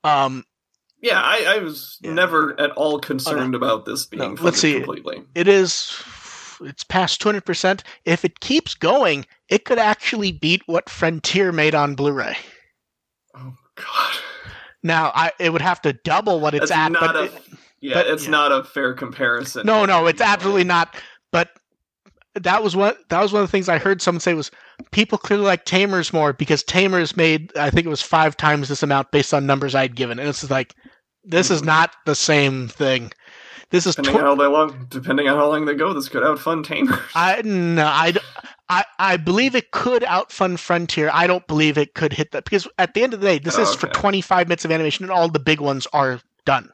Um, 0.03 0.43
yeah. 1.05 1.21
I, 1.21 1.55
I 1.55 1.57
was 1.59 1.97
Yeah. 2.01 2.13
never 2.13 2.59
at 2.59 2.71
all 2.71 2.99
concerned 2.99 3.55
about 3.55 3.85
this 3.85 4.05
being 4.05 4.35
No, 4.35 4.41
let's 4.41 4.59
see. 4.59 4.73
completely. 4.75 5.23
it 5.35 5.47
is. 5.47 5.91
It's 6.61 6.83
past 6.85 7.19
two 7.21 7.27
hundred 7.29 7.45
percent. 7.45 7.83
If 8.05 8.23
it 8.25 8.39
keeps 8.39 8.75
going, 8.75 9.25
it 9.49 9.65
could 9.65 9.77
actually 9.77 10.31
beat 10.31 10.63
what 10.67 10.89
Frontier 10.89 11.51
made 11.51 11.75
on 11.75 11.95
Blu-ray. 11.95 12.37
Oh 13.35 13.53
God. 13.75 14.15
Now, 14.83 15.11
I 15.15 15.31
it 15.39 15.51
would 15.51 15.61
have 15.61 15.81
to 15.81 15.93
double 15.93 16.39
what 16.39 16.53
it's 16.53 16.69
That's 16.69 16.95
at, 16.95 16.99
but 16.99 17.15
a- 17.15 17.23
it- 17.25 17.33
Yeah, 17.81 17.95
But- 17.95 18.07
it's 18.07 18.23
yeah. 18.25 18.31
not 18.31 18.51
a 18.51 18.63
fair 18.63 18.93
comparison. 18.93 19.65
no, 19.65 19.85
no, 19.85 20.07
it's 20.07 20.21
absolutely 20.21 20.63
not. 20.63 20.95
But 21.31 21.49
that 22.35 22.63
was 22.63 22.75
one. 22.75 22.95
That 23.09 23.21
was 23.21 23.33
one 23.33 23.41
of 23.43 23.47
the 23.47 23.51
things 23.51 23.67
I 23.69 23.77
heard 23.77 24.01
someone 24.01 24.21
say 24.21 24.33
was 24.33 24.49
people 24.91 25.17
clearly 25.17 25.43
like 25.45 25.65
Tamers 25.65 26.13
more 26.13 26.31
because 26.33 26.63
Tamers 26.63 27.15
made 27.17 27.51
I 27.57 27.69
think 27.69 27.85
it 27.85 27.89
was 27.89 28.01
five 28.01 28.37
times 28.37 28.69
this 28.69 28.81
amount 28.83 29.11
based 29.11 29.33
on 29.33 29.45
numbers 29.45 29.75
I'd 29.75 29.95
given, 29.95 30.19
and 30.19 30.27
it's 30.29 30.49
like 30.49 30.73
this 31.25 31.49
is 31.51 31.61
Mhm. 31.61 31.65
not 31.65 31.95
the 32.05 32.15
same 32.15 32.67
thing. 32.67 33.11
This 33.71 33.87
is 33.87 33.95
Depending 33.95 34.21
tw- 34.21 34.25
on 34.25 34.37
how 34.39 34.49
long, 34.51 34.85
depending 34.89 35.27
on 35.27 35.37
how 35.37 35.47
long 35.49 35.65
they 35.65 35.73
go, 35.73 35.91
this 35.93 36.07
could 36.07 36.23
outfund 36.23 36.65
Tamer. 36.65 37.03
I 37.15 37.41
no, 37.43 37.85
I, 37.85 38.13
I 38.69 38.85
I 38.99 39.17
believe 39.17 39.55
it 39.55 39.71
could 39.71 40.03
outfund 40.03 40.59
Frontier. 40.59 41.09
I 41.11 41.25
don't 41.27 41.45
believe 41.47 41.77
it 41.77 41.95
could 41.95 42.13
hit 42.13 42.31
that 42.31 42.45
because 42.45 42.67
at 42.77 42.93
the 42.93 43.03
end 43.03 43.13
of 43.15 43.21
the 43.21 43.27
day, 43.27 43.39
this 43.39 43.57
Oh, 43.57 43.63
is 43.63 43.73
for 43.75 43.87
25 43.87 44.47
minutes 44.47 44.65
of 44.65 44.71
animation, 44.71 45.03
and 45.05 45.11
all 45.11 45.27
the 45.29 45.39
big 45.39 45.59
ones 45.59 45.87
are 45.93 46.21
done. 46.45 46.69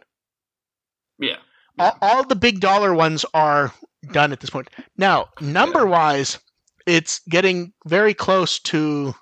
yeah. 1.17 1.37
All, 1.79 1.97
all 2.01 2.23
the 2.25 2.35
big 2.35 2.59
dollar 2.59 2.93
ones 2.93 3.25
are 3.33 3.73
done 4.11 4.33
at 4.33 4.41
this 4.41 4.49
point. 4.49 4.69
Now, 4.97 5.29
number 5.39 5.85
wise, 5.85 6.37
it's 6.85 7.21
getting 7.29 7.71
very 7.87 8.13
close 8.13 8.59
to. 8.59 9.15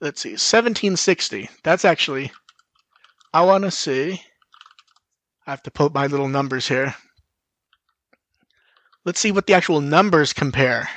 Let's 0.00 0.20
see, 0.20 0.30
1760. 0.30 1.50
That's 1.64 1.84
actually. 1.84 2.30
I 3.32 3.44
want 3.44 3.64
to 3.64 3.70
see. 3.70 4.22
I 5.46 5.50
have 5.50 5.62
to 5.64 5.70
put 5.70 5.94
my 5.94 6.06
little 6.06 6.28
numbers 6.28 6.68
here. 6.68 6.94
Let's 9.04 9.20
see 9.20 9.32
what 9.32 9.46
the 9.46 9.54
actual 9.54 9.80
numbers 9.80 10.32
compare. 10.32 10.88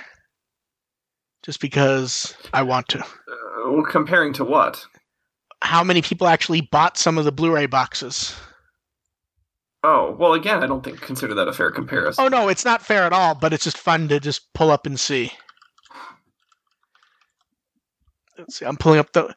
Just 1.43 1.61
because 1.61 2.35
I 2.53 2.61
want 2.63 2.87
to. 2.89 2.99
Uh, 2.99 3.71
well, 3.71 3.83
comparing 3.83 4.33
to 4.33 4.43
what? 4.43 4.85
How 5.61 5.83
many 5.83 6.01
people 6.01 6.27
actually 6.27 6.61
bought 6.61 6.97
some 6.97 7.17
of 7.17 7.25
the 7.25 7.31
Blu 7.31 7.53
ray 7.53 7.65
boxes? 7.65 8.35
Oh, 9.83 10.15
well, 10.19 10.33
again, 10.33 10.63
I 10.63 10.67
don't 10.67 10.83
think 10.83 11.01
consider 11.01 11.33
that 11.33 11.47
a 11.47 11.53
fair 11.53 11.71
comparison. 11.71 12.23
Oh 12.23 12.27
no, 12.27 12.49
it's 12.49 12.65
not 12.65 12.83
fair 12.83 13.03
at 13.03 13.13
all, 13.13 13.33
but 13.33 13.53
it's 13.53 13.63
just 13.63 13.77
fun 13.77 14.07
to 14.09 14.19
just 14.19 14.53
pull 14.53 14.69
up 14.69 14.85
and 14.85 14.99
see. 14.99 15.31
Let's 18.37 18.57
see, 18.57 18.65
I'm 18.65 18.77
pulling 18.77 18.99
up 18.99 19.11
the. 19.13 19.33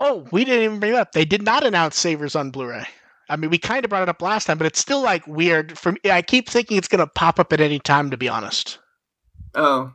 Oh, 0.00 0.26
we 0.32 0.44
didn't 0.44 0.64
even 0.64 0.80
bring 0.80 0.92
it 0.94 0.96
up. 0.98 1.12
They 1.12 1.24
did 1.24 1.42
not 1.42 1.64
announce 1.64 1.98
Savers 1.98 2.34
on 2.34 2.50
Blu-ray. 2.50 2.86
I 3.28 3.36
mean, 3.36 3.50
we 3.50 3.58
kind 3.58 3.84
of 3.84 3.90
brought 3.90 4.02
it 4.02 4.08
up 4.08 4.22
last 4.22 4.46
time, 4.46 4.58
but 4.58 4.66
it's 4.66 4.80
still 4.80 5.02
like 5.02 5.26
weird. 5.26 5.78
For 5.78 5.92
me, 5.92 5.98
I 6.10 6.22
keep 6.22 6.48
thinking 6.48 6.76
it's 6.78 6.88
going 6.88 6.98
to 6.98 7.06
pop 7.06 7.38
up 7.38 7.52
at 7.52 7.60
any 7.60 7.78
time. 7.78 8.10
To 8.10 8.16
be 8.16 8.28
honest, 8.28 8.78
Oh, 9.54 9.92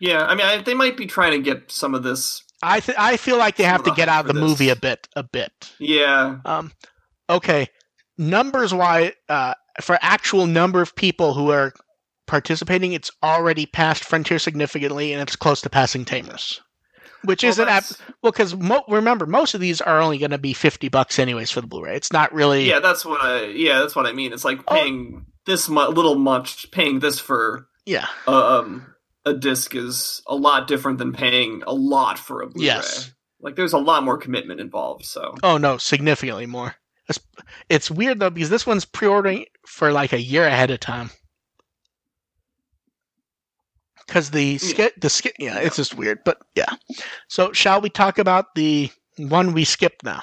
yeah. 0.00 0.24
I 0.26 0.34
mean, 0.34 0.44
I, 0.44 0.60
they 0.60 0.74
might 0.74 0.96
be 0.96 1.06
trying 1.06 1.32
to 1.32 1.38
get 1.38 1.70
some 1.70 1.94
of 1.94 2.02
this. 2.02 2.42
I 2.62 2.80
th- 2.80 2.98
I 2.98 3.16
feel 3.16 3.38
like 3.38 3.56
they 3.56 3.64
have 3.64 3.84
to 3.84 3.92
get 3.92 4.08
out 4.08 4.22
of 4.22 4.26
the 4.26 4.32
this. 4.32 4.42
movie 4.50 4.68
a 4.68 4.76
bit, 4.76 5.06
a 5.14 5.22
bit. 5.22 5.52
Yeah. 5.78 6.38
Um, 6.44 6.72
okay, 7.30 7.68
numbers 8.18 8.74
wise, 8.74 9.12
uh, 9.28 9.54
for 9.80 9.96
actual 10.02 10.46
number 10.46 10.82
of 10.82 10.94
people 10.96 11.34
who 11.34 11.50
are 11.52 11.72
participating, 12.26 12.92
it's 12.92 13.12
already 13.22 13.64
passed 13.64 14.02
Frontier 14.04 14.40
significantly, 14.40 15.12
and 15.12 15.22
it's 15.22 15.36
close 15.36 15.60
to 15.62 15.70
passing 15.70 16.04
Tamers, 16.04 16.60
which 17.24 17.42
Well, 17.42 17.50
isn't 17.50 17.68
ab- 17.68 17.84
well 18.22 18.32
because 18.32 18.54
mo- 18.56 18.84
remember 18.88 19.26
most 19.26 19.54
of 19.54 19.60
these 19.60 19.80
are 19.80 20.00
only 20.00 20.18
going 20.18 20.30
to 20.30 20.38
be 20.38 20.52
fifty 20.54 20.88
bucks 20.88 21.18
anyways 21.18 21.50
for 21.50 21.60
the 21.60 21.66
Blu-ray. 21.66 21.96
It's 21.96 22.12
not 22.12 22.32
really 22.32 22.68
yeah, 22.68 22.80
that's 22.80 23.04
what 23.04 23.22
I. 23.22 23.46
Yeah, 23.46 23.80
that's 23.80 23.96
what 23.96 24.06
I 24.06 24.12
mean. 24.12 24.32
It's 24.32 24.44
like 24.44 24.60
Oh. 24.68 24.74
paying 24.74 25.26
this 25.46 25.68
mu- 25.68 25.88
little 25.88 26.14
much, 26.16 26.70
paying 26.70 26.98
this 27.00 27.18
for 27.18 27.66
yeah. 27.86 28.06
um 28.26 28.94
a 29.24 29.34
disc 29.34 29.74
is 29.74 30.22
a 30.26 30.34
lot 30.34 30.68
different 30.68 30.98
than 30.98 31.12
paying 31.12 31.62
a 31.66 31.74
lot 31.74 32.18
for 32.18 32.42
a 32.42 32.46
Blu-ray. 32.48 32.66
Yes. 32.66 33.12
Like, 33.40 33.54
there's 33.56 33.72
a 33.72 33.78
lot 33.78 34.02
more 34.02 34.18
commitment 34.18 34.58
involved. 34.60 35.04
So. 35.04 35.34
Oh 35.42 35.58
no, 35.58 35.76
significantly 35.78 36.46
more. 36.46 36.74
It's, 37.08 37.20
it's 37.68 37.90
weird 37.90 38.18
though 38.20 38.30
because 38.30 38.50
this 38.50 38.66
one's 38.66 38.84
pre-ordering 38.84 39.46
for 39.66 39.92
like 39.92 40.12
a 40.12 40.20
year 40.20 40.44
ahead 40.46 40.70
of 40.70 40.80
time. 40.80 41.10
Because 44.08 44.30
the 44.30 44.56
sk- 44.58 44.98
the 44.98 45.08
skit 45.10 45.34
yeah, 45.38 45.58
it's 45.58 45.76
just 45.76 45.94
weird, 45.94 46.20
but 46.24 46.38
yeah. 46.56 46.66
So 47.28 47.52
shall 47.52 47.80
we 47.80 47.90
talk 47.90 48.18
about 48.18 48.54
the 48.56 48.90
one 49.18 49.52
we 49.52 49.64
skipped 49.64 50.02
now? 50.02 50.22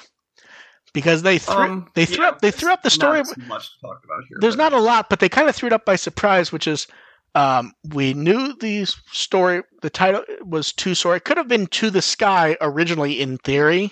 Because 0.92 1.22
they 1.22 1.38
threw 1.38 1.56
Um, 1.56 1.88
they 1.94 2.06
threw 2.06 2.24
yeah, 2.24 2.30
up 2.32 2.42
they 2.42 2.50
threw 2.52 2.74
up 2.74 2.82
the 2.84 2.90
story. 2.90 3.20
Much 3.20 3.70
to 3.70 3.80
talk 3.82 4.02
about 4.04 4.24
here. 4.28 4.38
There's 4.42 4.56
but- 4.56 4.72
not 4.72 4.74
a 4.74 4.82
lot, 4.82 5.10
but 5.10 5.20
they 5.20 5.30
kind 5.30 5.48
of 5.48 5.56
threw 5.56 5.68
it 5.68 5.74
up 5.74 5.86
by 5.86 5.96
surprise, 5.98 6.52
which 6.52 6.68
is 6.68 6.88
um, 7.36 7.74
we 7.94 8.14
knew 8.14 8.56
the 8.60 8.86
story. 9.12 9.62
The 9.82 9.90
title 9.92 10.24
was 10.42 10.72
"To 10.74 10.96
Soar." 10.96 11.16
It 11.18 11.26
could 11.26 11.38
have 11.38 11.48
been 11.48 11.68
"To 11.68 11.90
the 11.92 12.02
Sky" 12.02 12.58
originally, 12.62 13.22
in 13.22 13.38
theory. 13.40 13.92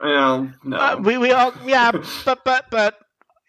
Well, 0.00 0.50
no. 0.64 0.76
Uh, 0.76 0.96
we 1.02 1.18
we 1.18 1.32
all 1.32 1.52
yeah, 1.66 1.90
but 2.24 2.44
but 2.44 2.66
but 2.70 2.94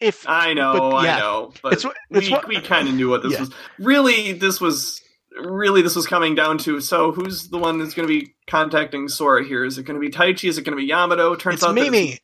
if 0.01 0.27
I 0.27 0.53
know, 0.53 0.73
but, 0.91 1.03
yeah. 1.05 1.15
I 1.15 1.19
know, 1.19 1.53
but 1.61 1.73
It's- 1.73 1.93
it's 2.09 2.27
we, 2.27 2.31
what- 2.34 2.47
we 2.47 2.59
kind 2.61 2.88
of 2.89 2.95
knew 2.95 3.09
what 3.09 3.22
this 3.23 3.34
Yeah. 3.34 3.39
was. 3.41 3.51
Really, 3.80 4.34
this 4.34 4.59
was 4.59 5.01
really 5.39 5.81
this 5.81 5.95
was 5.95 6.07
coming 6.07 6.35
down 6.35 6.57
to. 6.59 6.80
So, 6.81 7.11
who's 7.11 7.49
the 7.49 7.57
one 7.57 7.77
that's 7.80 7.93
going 7.93 8.07
to 8.07 8.14
be 8.19 8.34
contacting 8.47 9.07
Sora 9.07 9.43
here? 9.45 9.64
Is 9.64 9.77
it 9.77 9.84
going 9.84 9.99
to 9.99 10.05
be 10.05 10.11
Taichi? 10.11 10.49
Is 10.49 10.57
it 10.57 10.64
going 10.64 10.76
to 10.76 10.81
be 10.81 10.88
Yamato? 10.88 11.35
Turns 11.35 11.55
it's 11.55 11.64
out 11.64 11.76
Mimi. 11.76 12.19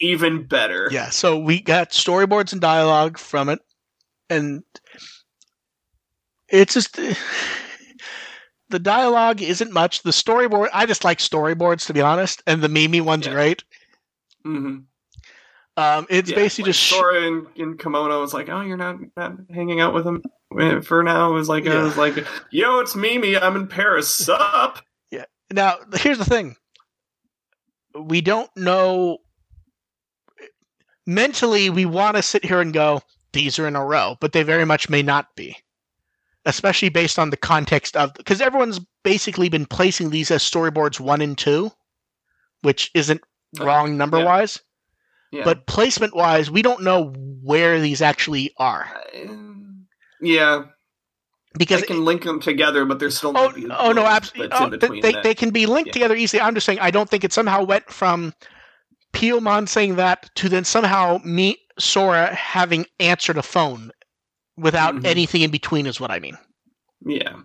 even 0.00 0.46
better. 0.46 0.88
Yeah, 0.90 1.10
so 1.10 1.38
we 1.38 1.60
got 1.60 1.90
storyboards 1.90 2.52
and 2.52 2.60
dialogue 2.60 3.18
from 3.18 3.48
it, 3.48 3.60
and 4.30 4.62
it's 6.48 6.74
just 6.74 6.96
the 8.68 8.78
dialogue 8.78 9.42
isn't 9.42 9.72
much. 9.72 10.02
The 10.02 10.10
storyboard, 10.10 10.68
I 10.72 10.86
just 10.86 11.04
like 11.04 11.18
storyboards 11.18 11.86
to 11.86 11.94
be 11.94 12.00
honest, 12.00 12.42
and 12.46 12.62
the 12.62 12.68
Mimi 12.68 13.00
one's 13.00 13.26
Yeah. 13.26 13.32
great. 13.32 13.64
hmm 14.44 14.78
Um, 15.76 16.06
it's 16.10 16.30
Yeah, 16.30 16.36
basically 16.36 16.70
like 16.70 16.74
just 16.74 16.88
Sora 16.88 17.22
in, 17.22 17.46
in 17.56 17.76
kimono 17.78 18.22
is 18.22 18.34
like, 18.34 18.48
oh, 18.48 18.60
you're 18.62 18.76
not, 18.76 18.96
not 19.16 19.32
hanging 19.54 19.80
out 19.80 19.94
with 19.94 20.06
him 20.06 20.22
Eh, 20.58 20.80
for 20.80 21.02
now. 21.02 21.30
It 21.30 21.34
was 21.34 21.48
like, 21.48 21.64
Yeah. 21.64 21.80
I 21.80 21.82
was 21.82 21.96
like, 21.96 22.16
yo, 22.50 22.80
it's 22.80 22.94
Mimi. 22.96 23.36
I'm 23.36 23.56
in 23.56 23.66
Paris. 23.66 24.12
Sup? 24.14 24.78
Yeah. 25.10 25.24
Now. 25.50 25.76
Here's 25.94 26.18
the 26.18 26.24
thing: 26.24 26.56
we 27.94 28.20
don't 28.20 28.50
know. 28.56 29.18
Mentally, 31.06 31.70
we 31.70 31.86
want 31.86 32.16
to 32.16 32.22
sit 32.22 32.44
here 32.44 32.60
and 32.60 32.72
go, 32.72 33.02
"These 33.32 33.58
are 33.58 33.66
in 33.66 33.76
a 33.76 33.84
row," 33.84 34.16
but 34.20 34.32
they 34.32 34.42
very 34.42 34.64
much 34.64 34.88
may 34.88 35.02
not 35.02 35.34
be. 35.36 35.56
especially 36.46 36.88
based 36.88 37.18
on 37.18 37.28
the 37.28 37.36
context 37.36 37.94
of 37.94 38.14
because 38.14 38.40
everyone's 38.40 38.80
basically 39.02 39.50
been 39.50 39.66
placing 39.66 40.08
these 40.08 40.30
as 40.30 40.42
storyboards 40.42 40.98
one 40.98 41.20
and 41.20 41.36
two, 41.36 41.70
which 42.62 42.90
isn't 42.94 43.20
wrong 43.60 43.98
number 43.98 44.18
yeah. 44.18 44.24
wise, 44.24 44.60
Yeah. 45.30 45.44
but 45.44 45.66
placement 45.66 46.14
wise, 46.16 46.50
we 46.50 46.62
don't 46.62 46.82
know 46.82 47.12
where 47.42 47.78
these 47.80 48.00
actually 48.00 48.54
are 48.56 48.88
yeah, 50.20 50.64
because 51.58 51.80
they 51.80 51.86
can 51.86 52.04
link 52.04 52.24
them 52.24 52.40
together, 52.40 52.84
but 52.84 52.98
there's 52.98 53.16
still 53.16 53.32
oh 53.36 53.52
oh 53.78 53.92
no 53.92 54.04
absolutely 54.04 54.56
oh, 54.58 54.70
they, 54.70 55.12
that. 55.12 55.22
they 55.22 55.34
can 55.34 55.50
be 55.50 55.66
linked 55.66 55.88
Yeah. 55.88 55.92
together 55.92 56.16
easily. 56.16 56.40
I'm 56.40 56.54
just 56.54 56.66
saying 56.66 56.78
I 56.80 56.90
don't 56.90 57.08
think 57.08 57.24
it 57.24 57.32
somehow 57.32 57.64
went 57.64 57.90
from 57.90 58.32
Piyomon 59.12 59.68
saying 59.68 59.96
that 59.96 60.30
to 60.36 60.48
then 60.48 60.64
somehow 60.64 61.18
me 61.24 61.58
Sora 61.78 62.34
having 62.34 62.86
answered 63.00 63.36
a 63.38 63.42
phone 63.42 63.90
without 64.56 64.94
Mhm. 64.94 65.06
anything 65.06 65.42
in 65.42 65.50
between 65.50 65.86
is 65.86 66.00
what 66.00 66.10
I 66.10 66.18
mean. 66.18 66.36
yeah. 67.04 67.36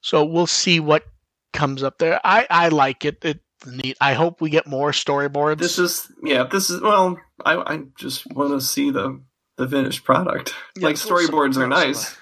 So 0.00 0.24
we'll 0.24 0.46
see 0.46 0.78
what 0.78 1.04
comes 1.52 1.82
up 1.82 1.98
there. 1.98 2.20
I 2.24 2.46
I 2.48 2.68
like 2.68 3.04
it. 3.04 3.18
It's 3.24 3.40
neat. 3.66 3.96
I 4.00 4.12
hope 4.14 4.40
we 4.40 4.50
get 4.50 4.66
more 4.66 4.92
storyboards. 4.92 5.58
This 5.58 5.78
is 5.78 6.06
yeah. 6.22 6.44
This 6.44 6.70
is 6.70 6.80
well. 6.80 7.18
I 7.44 7.56
I 7.56 7.82
just 7.98 8.26
want 8.32 8.52
to 8.52 8.60
see 8.60 8.90
the 8.90 9.20
the 9.56 9.68
finished 9.68 10.04
product. 10.04 10.54
Yeah, 10.76 10.86
like 10.88 10.96
storyboards 10.96 11.56
are 11.56 11.66
nice. 11.66 12.16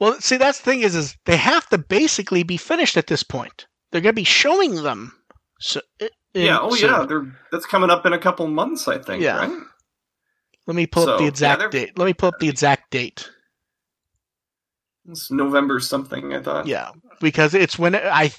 Well, 0.00 0.20
see, 0.20 0.36
that's 0.36 0.58
the 0.58 0.64
thing 0.64 0.80
is, 0.82 0.94
is 0.94 1.16
they 1.26 1.36
have 1.36 1.68
to 1.70 1.78
basically 1.78 2.42
be 2.42 2.56
finished 2.56 2.96
at 2.96 3.08
this 3.08 3.22
point. 3.22 3.66
They're 3.90 4.00
going 4.00 4.14
to 4.14 4.20
be 4.20 4.24
showing 4.24 4.76
them. 4.82 5.12
So, 5.60 5.80
in- 6.00 6.08
Yeah. 6.34 6.58
Oh 6.60 6.74
soon. 6.74 6.90
yeah. 6.90 7.04
They're 7.06 7.26
that's 7.50 7.66
coming 7.66 7.90
up 7.90 8.06
in 8.06 8.12
a 8.12 8.18
couple 8.18 8.46
months. 8.46 8.86
I 8.86 8.98
think. 8.98 9.22
Yeah. 9.22 9.38
Right? 9.38 9.58
Let 10.66 10.76
me 10.76 10.86
pull 10.86 11.08
up 11.08 11.18
the 11.18 11.26
exact 11.26 11.60
they're- 11.60 11.70
date. 11.70 11.98
Let 11.98 12.04
me 12.06 12.14
pull 12.14 12.28
up 12.28 12.38
the 12.38 12.48
exact 12.48 12.90
date. 12.90 13.28
It's 15.08 15.30
November 15.30 15.80
something. 15.80 16.34
I 16.34 16.42
thought. 16.42 16.66
Yeah, 16.66 16.90
because 17.20 17.54
it's 17.54 17.78
when 17.78 17.96
I. 17.96 18.30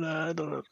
Uh, 0.00 0.06
I 0.06 0.32
don't 0.32 0.50
know. 0.50 0.62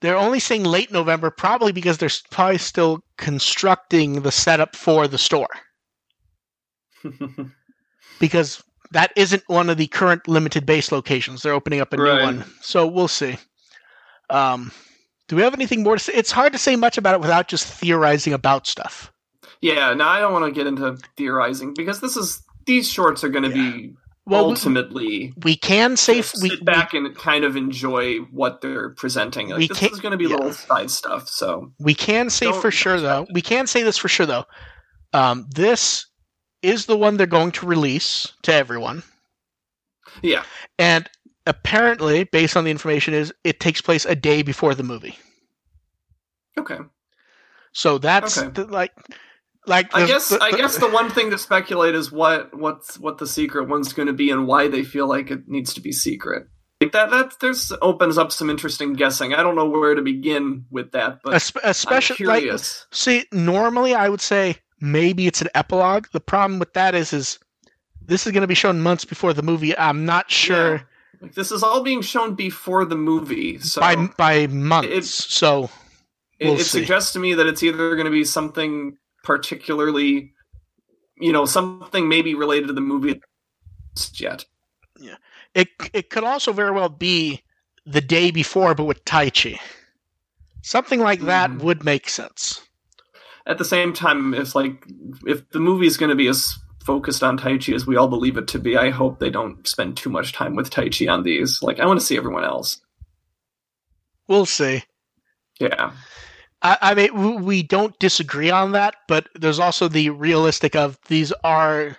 They're 0.00 0.16
only 0.16 0.40
saying 0.40 0.64
late 0.64 0.90
November, 0.90 1.30
probably 1.30 1.72
because 1.72 1.98
they're 1.98 2.10
probably 2.30 2.58
still 2.58 3.00
constructing 3.16 4.22
the 4.22 4.32
setup 4.32 4.74
for 4.76 5.06
the 5.08 5.18
store. 5.18 5.48
because 8.20 8.62
that 8.92 9.12
isn't 9.16 9.42
one 9.48 9.68
of 9.68 9.76
the 9.78 9.86
current 9.88 10.26
limited 10.28 10.64
base 10.66 10.92
locations. 10.92 11.42
They're 11.42 11.52
opening 11.52 11.80
up 11.80 11.92
a 11.92 11.96
Right. 11.96 12.18
new 12.18 12.24
one, 12.24 12.44
so 12.60 12.86
we'll 12.86 13.08
see. 13.08 13.36
Um, 14.30 14.72
do 15.28 15.36
we 15.36 15.42
have 15.42 15.54
anything 15.54 15.82
more 15.82 15.96
to 15.96 16.02
say? 16.02 16.12
It's 16.14 16.30
hard 16.32 16.52
to 16.52 16.58
say 16.58 16.76
much 16.76 16.98
about 16.98 17.14
it 17.14 17.20
without 17.20 17.48
just 17.48 17.66
theorizing 17.66 18.32
about 18.32 18.66
stuff. 18.66 19.12
yeah. 19.60 19.92
No, 19.94 20.04
I 20.06 20.20
don't 20.20 20.32
want 20.32 20.44
to 20.44 20.52
get 20.52 20.66
into 20.66 20.96
theorizing 21.16 21.74
because 21.74 22.00
this 22.00 22.16
is 22.16 22.42
these 22.66 22.88
shorts 22.88 23.22
are 23.24 23.28
going 23.28 23.44
to 23.44 23.50
be 23.50 23.94
Well, 24.24 24.44
ultimately 24.46 25.32
we 25.44 25.56
can 25.56 25.96
say 25.96 26.16
just 26.16 26.36
f- 26.36 26.42
we, 26.42 26.50
sit 26.50 26.64
back 26.64 26.94
and 26.94 27.14
kind 27.16 27.44
of 27.44 27.56
enjoy 27.56 28.18
what 28.32 28.60
they're 28.60 28.90
presenting. 28.90 29.48
Like, 29.50 29.58
We 29.58 29.68
this 29.68 29.82
is 29.82 30.00
going 30.00 30.12
to 30.12 30.16
be 30.18 30.24
yeah. 30.24 30.36
little 30.36 30.52
side 30.52 30.90
stuff. 30.90 31.28
So 31.28 31.72
we, 31.78 31.84
we 31.86 31.94
can 31.94 32.30
say 32.30 32.52
for 32.52 32.70
sure 32.70 33.00
though. 33.00 33.26
We 33.32 33.42
can 33.42 33.66
say 33.66 33.82
this 33.82 33.96
for 33.96 34.08
sure 34.08 34.26
though. 34.26 34.44
Um, 35.12 35.46
this 35.54 36.06
is 36.62 36.86
the 36.86 36.96
one 36.96 37.16
they're 37.16 37.26
going 37.26 37.52
to 37.52 37.66
release 37.66 38.32
to 38.42 38.52
everyone, 38.52 39.02
yeah. 40.22 40.42
and 40.78 41.08
apparently, 41.46 42.24
based 42.24 42.56
on 42.56 42.64
the 42.64 42.70
information, 42.70 43.14
is 43.14 43.32
it 43.44 43.60
takes 43.60 43.80
place 43.80 44.04
a 44.04 44.14
day 44.16 44.42
before 44.42 44.74
the 44.74 44.82
movie. 44.82 45.18
Okay. 46.58 46.78
So 47.72 47.98
that's 47.98 48.38
Okay. 48.38 48.48
the, 48.50 48.64
like 48.66 48.92
Like 49.66 49.94
I 49.94 50.06
guess 50.06 50.30
the- 50.30 50.42
I 50.42 50.52
guess 50.52 50.78
the 50.78 50.88
one 50.88 51.10
thing 51.10 51.30
to 51.30 51.38
speculate 51.38 51.94
is 51.94 52.10
what 52.10 52.56
what's 52.56 52.98
what 52.98 53.18
the 53.18 53.26
secret 53.26 53.68
one's 53.68 53.92
going 53.92 54.06
to 54.06 54.12
be 54.14 54.30
and 54.30 54.46
why 54.46 54.68
they 54.68 54.82
feel 54.84 55.06
like 55.08 55.30
it 55.30 55.46
needs 55.48 55.74
to 55.74 55.80
be 55.80 55.92
secret. 55.92 56.46
Like 56.80 56.92
that 56.92 57.10
that 57.10 57.34
there's 57.40 57.72
opens 57.82 58.16
up 58.16 58.32
some 58.32 58.48
interesting 58.48 58.94
guessing. 58.94 59.34
I 59.34 59.42
don't 59.42 59.56
know 59.56 59.68
where 59.68 59.94
to 59.94 60.02
begin 60.02 60.66
with 60.70 60.92
that, 60.92 61.18
but 61.24 61.34
especially 61.64 62.26
like 62.26 62.44
see 62.92 63.24
normally 63.32 63.94
I 63.94 64.08
would 64.08 64.20
say 64.20 64.56
maybe 64.80 65.26
it's 65.26 65.40
an 65.42 65.48
epilogue. 65.54 66.06
The 66.12 66.20
problem 66.20 66.58
with 66.58 66.72
that 66.74 66.94
is 66.94 67.12
is 67.12 67.38
this 68.04 68.26
is 68.26 68.32
going 68.32 68.42
to 68.42 68.46
be 68.46 68.54
shown 68.54 68.80
months 68.80 69.04
before 69.04 69.32
the 69.32 69.42
movie. 69.42 69.76
I'm 69.76 70.04
not 70.04 70.30
sure 70.30 70.74
Yeah. 70.76 70.82
Like 71.22 71.34
this 71.34 71.50
is 71.50 71.62
all 71.62 71.82
being 71.82 72.02
shown 72.02 72.34
before 72.34 72.84
the 72.84 72.94
movie, 72.96 73.58
so 73.58 73.80
by 73.80 73.96
by 74.18 74.46
months. 74.48 74.88
It- 74.90 75.04
so 75.04 75.70
it, 76.38 76.44
we'll 76.46 76.54
it 76.56 76.64
see. 76.64 76.80
suggests 76.80 77.12
to 77.14 77.18
me 77.18 77.32
that 77.34 77.46
it's 77.46 77.62
either 77.62 77.94
going 77.96 78.04
to 78.04 78.10
be 78.10 78.22
something 78.24 78.98
particularly, 79.24 80.34
you 81.18 81.32
know, 81.32 81.46
something 81.46 82.06
maybe 82.08 82.34
related 82.34 82.66
to 82.66 82.74
the 82.74 82.82
movie 82.82 83.20
yet. 84.14 84.44
Yeah, 85.00 85.16
it 85.54 85.68
it 85.94 86.10
could 86.10 86.22
also 86.24 86.52
very 86.52 86.70
well 86.70 86.90
be 86.90 87.42
the 87.86 88.02
day 88.02 88.30
before, 88.30 88.74
but 88.74 88.84
with 88.84 89.02
Taichi. 89.06 89.58
Something 90.62 91.00
like 91.00 91.20
that 91.22 91.50
Mhm. 91.50 91.60
would 91.62 91.82
make 91.84 92.10
sense. 92.10 92.60
At 93.46 93.58
the 93.58 93.64
same 93.64 93.92
time, 93.92 94.34
it's 94.34 94.54
like 94.54 94.86
if 95.26 95.48
the 95.50 95.60
movie 95.60 95.86
is 95.86 95.96
going 95.96 96.10
to 96.10 96.16
be 96.16 96.28
as 96.28 96.58
focused 96.84 97.22
on 97.22 97.38
Taichi 97.38 97.74
as 97.74 97.86
we 97.86 97.96
all 97.96 98.08
believe 98.08 98.36
it 98.36 98.48
to 98.48 98.58
be, 98.58 98.76
I 98.76 98.90
hope 98.90 99.18
they 99.18 99.30
don't 99.30 99.66
spend 99.66 99.96
too 99.96 100.10
much 100.10 100.32
time 100.32 100.54
with 100.54 100.70
Taichi 100.70 101.10
on 101.10 101.22
these. 101.22 101.62
Like, 101.62 101.80
I 101.80 101.86
want 101.86 102.00
to 102.00 102.06
see 102.06 102.16
everyone 102.16 102.44
else. 102.44 102.80
We'll 104.28 104.46
see. 104.46 104.82
Yeah, 105.60 105.92
I, 106.62 106.78
I 106.80 106.94
mean, 106.94 107.44
we 107.44 107.62
don't 107.62 107.98
disagree 107.98 108.50
on 108.50 108.72
that, 108.72 108.96
but 109.08 109.28
there's 109.34 109.58
also 109.58 109.88
the 109.88 110.10
realistic 110.10 110.74
of 110.74 110.98
these 111.08 111.32
are 111.44 111.96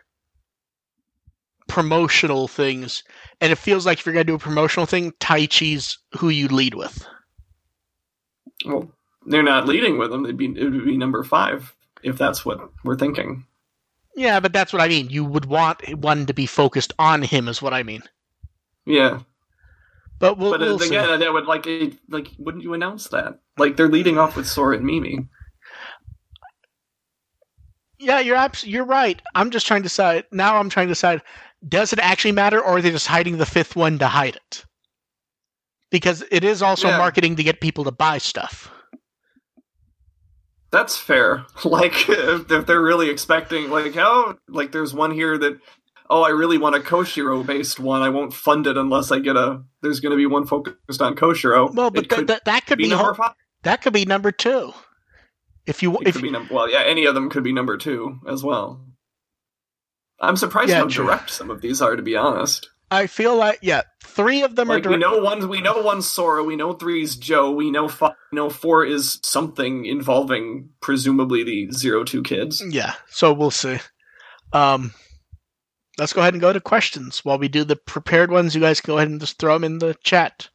promotional 1.68 2.48
things, 2.48 3.04
and 3.40 3.52
it 3.52 3.58
feels 3.58 3.86
like 3.86 4.00
if 4.00 4.06
you're 4.06 4.14
going 4.14 4.26
to 4.26 4.32
do 4.32 4.36
a 4.36 4.40
promotional 4.40 4.86
thing, 4.86 5.12
Taichi's 5.20 5.98
who 6.18 6.30
you 6.30 6.48
lead 6.48 6.74
with. 6.74 7.06
well, 8.66 8.92
they're 9.28 9.44
not 9.44 9.68
leading 9.68 9.98
with 9.98 10.10
them. 10.12 10.24
They'd 10.24 10.38
be 10.38 10.46
it 10.46 10.64
would 10.64 10.86
be 10.86 10.98
number 10.98 11.24
five 11.24 11.74
if 12.04 12.18
that's 12.18 12.46
what 12.46 12.60
we're 12.84 12.96
thinking. 12.98 13.46
Yeah, 14.16 14.40
but 14.40 14.52
that's 14.54 14.74
what 14.74 14.82
I 14.82 14.88
mean. 14.88 15.10
You 15.10 15.24
would 15.24 15.46
want 15.46 15.88
one 15.98 16.26
to 16.26 16.34
be 16.34 16.46
focused 16.48 16.94
on 16.98 17.22
him, 17.22 17.48
is 17.48 17.62
what 17.62 17.74
I 17.74 17.84
mean. 17.84 18.02
Yeah, 18.86 19.20
But 20.18 20.38
we'll, 20.38 20.52
but 20.52 20.62
we'll 20.62 20.76
uh, 20.76 20.80
see. 20.80 20.88
again, 20.96 21.20
that 21.20 21.34
would 21.34 21.46
like 21.46 21.68
like 22.10 22.30
wouldn't 22.40 22.64
you 22.64 22.74
announce 22.74 23.10
that? 23.10 23.40
Like 23.58 23.76
they're 23.78 23.90
leading 23.90 24.18
off 24.18 24.36
with 24.36 24.48
Sora 24.48 24.78
and 24.78 24.86
Mimi. 24.86 25.28
Yeah, 28.00 28.20
you're 28.20 28.36
abs- 28.38 28.66
you're 28.66 28.86
right. 28.86 29.22
I'm 29.36 29.50
just 29.50 29.66
trying 29.68 29.82
to 29.82 29.90
decide. 29.90 30.26
Now 30.32 30.58
I'm 30.58 30.70
trying 30.70 30.88
to 30.88 30.92
decide: 30.92 31.22
does 31.68 31.94
it 31.94 32.00
actually 32.00 32.32
matter, 32.32 32.60
or 32.60 32.78
are 32.78 32.82
they 32.82 32.92
just 32.92 33.08
hiding 33.08 33.38
the 33.38 33.46
fifth 33.46 33.76
one 33.76 33.98
to 34.00 34.08
hide 34.08 34.36
it? 34.36 34.66
Because 35.90 36.24
it 36.32 36.44
is 36.44 36.62
also 36.62 36.90
Yeah. 36.90 36.98
marketing 36.98 37.36
to 37.38 37.44
get 37.44 37.60
people 37.62 37.84
to 37.86 37.92
buy 37.92 38.20
stuff. 38.20 38.72
That's 40.72 40.98
fair. 40.98 41.46
Like 41.66 42.10
if, 42.10 42.48
they're 42.48 42.82
really 42.82 43.10
expecting, 43.10 43.70
like 43.70 43.96
oh, 43.98 44.38
like 44.48 44.72
there's 44.72 44.94
one 44.94 45.12
here 45.12 45.38
that 45.38 45.60
oh, 46.10 46.24
I 46.24 46.30
really 46.30 46.58
want 46.58 46.76
a 46.76 46.80
Koshiro 46.80 47.46
based 47.46 47.80
one. 47.80 48.02
I 48.02 48.10
won't 48.10 48.34
fund 48.34 48.68
it 48.68 48.78
unless 48.78 49.12
I 49.12 49.20
get 49.20 49.36
a. 49.36 49.64
There's 49.82 50.00
going 50.00 50.12
to 50.12 50.18
be 50.18 50.26
one 50.26 50.46
focused 50.46 51.02
on 51.02 51.16
Koshiro. 51.16 51.74
Well, 51.74 51.92
but 51.92 52.02
th- 52.02 52.10
could 52.10 52.28
th- 52.28 52.42
that 52.46 52.66
could 52.66 52.78
be 52.78 52.86
be, 52.86 52.90
number 52.92 53.14
five. 53.14 53.34
that 53.64 53.82
could 53.82 53.94
be 53.94 54.06
number 54.06 54.32
two. 54.32 54.74
If 55.66 55.84
you 55.84 55.94
It 55.98 56.08
if 56.08 56.14
could 56.16 56.24
be 56.24 56.32
number. 56.32 56.54
Well, 56.54 56.70
yeah, 56.70 56.84
any 56.86 57.06
of 57.06 57.16
them 57.16 57.30
could 57.30 57.44
be 57.44 57.52
number 57.52 57.78
two 57.78 58.20
as 58.28 58.44
well. 58.44 58.86
I'm 60.20 60.38
surprised 60.38 60.70
Yeah, 60.70 60.80
how 60.80 60.88
true. 60.88 61.06
direct 61.06 61.30
some 61.30 61.52
of 61.52 61.62
these 61.62 61.82
are, 61.82 61.96
to 61.96 62.02
be 62.02 62.16
honest. 62.16 62.70
I 62.90 63.08
feel 63.08 63.36
like 63.36 63.60
yeah, 63.62 63.82
three 64.04 64.44
of 64.44 64.56
them 64.56 64.70
Like 64.70 64.86
are 64.86 64.90
we 64.90 64.98
know 64.98 65.20
one, 65.20 65.50
we 65.50 65.62
know 65.62 65.82
one 65.82 66.02
Sora, 66.02 66.44
we 66.44 66.56
know 66.56 66.74
three 66.74 67.04
is 67.04 67.16
Joe, 67.18 67.52
we 67.52 67.70
know 67.70 67.88
five, 67.90 68.14
we 68.32 68.38
know 68.38 68.50
four 68.50 68.86
is 68.86 69.20
something 69.24 69.86
involving 69.86 70.70
presumably 70.80 71.44
the 71.44 71.72
zero 71.72 72.04
two 72.04 72.24
kids. 72.24 72.64
Yeah, 72.70 72.94
so 73.10 73.34
we'll 73.34 73.52
see. 73.52 73.78
Um, 74.54 74.94
let's 75.98 76.14
go 76.14 76.22
ahead 76.22 76.34
and 76.34 76.42
go 76.42 76.54
to 76.54 76.62
questions 76.62 77.26
while 77.26 77.38
we 77.38 77.50
do 77.50 77.66
the 77.66 77.76
prepared 77.76 78.32
ones. 78.32 78.56
You 78.56 78.62
guys 78.62 78.80
can 78.80 78.94
go 78.94 78.98
ahead 78.98 79.10
and 79.10 79.20
just 79.20 79.38
throw 79.38 79.54
them 79.54 79.66
in 79.66 79.80
the 79.80 79.96
chat. 80.04 80.48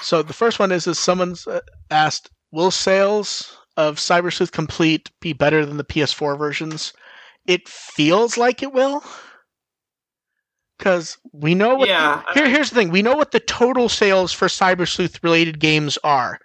So 0.00 0.22
the 0.22 0.32
first 0.32 0.58
one 0.58 0.72
is: 0.72 0.86
is 0.88 0.98
someone's 0.98 1.46
uh, 1.46 1.60
asked, 1.90 2.30
"Will 2.50 2.72
sales 2.72 3.56
of 3.76 3.96
Cyber 3.96 4.32
Sleuth 4.32 4.52
Complete 4.52 5.10
be 5.20 5.32
better 5.32 5.64
than 5.64 5.76
the 5.76 5.84
PS4 5.84 6.36
versions?" 6.36 6.92
It 7.46 7.68
feels 7.68 8.36
like 8.38 8.62
it 8.62 8.72
will, 8.72 9.04
because 10.78 11.18
we 11.32 11.54
know 11.54 11.76
what. 11.76 11.88
Yeah, 11.88 12.22
Here, 12.34 12.48
here's 12.48 12.70
the 12.70 12.76
thing: 12.76 12.90
we 12.90 13.02
know 13.02 13.16
what 13.16 13.32
the 13.32 13.40
total 13.40 13.88
sales 13.88 14.32
for 14.32 14.48
Cyber 14.48 14.88
Sleuth 14.88 15.22
related 15.22 15.60
games 15.60 15.98
are. 16.04 16.38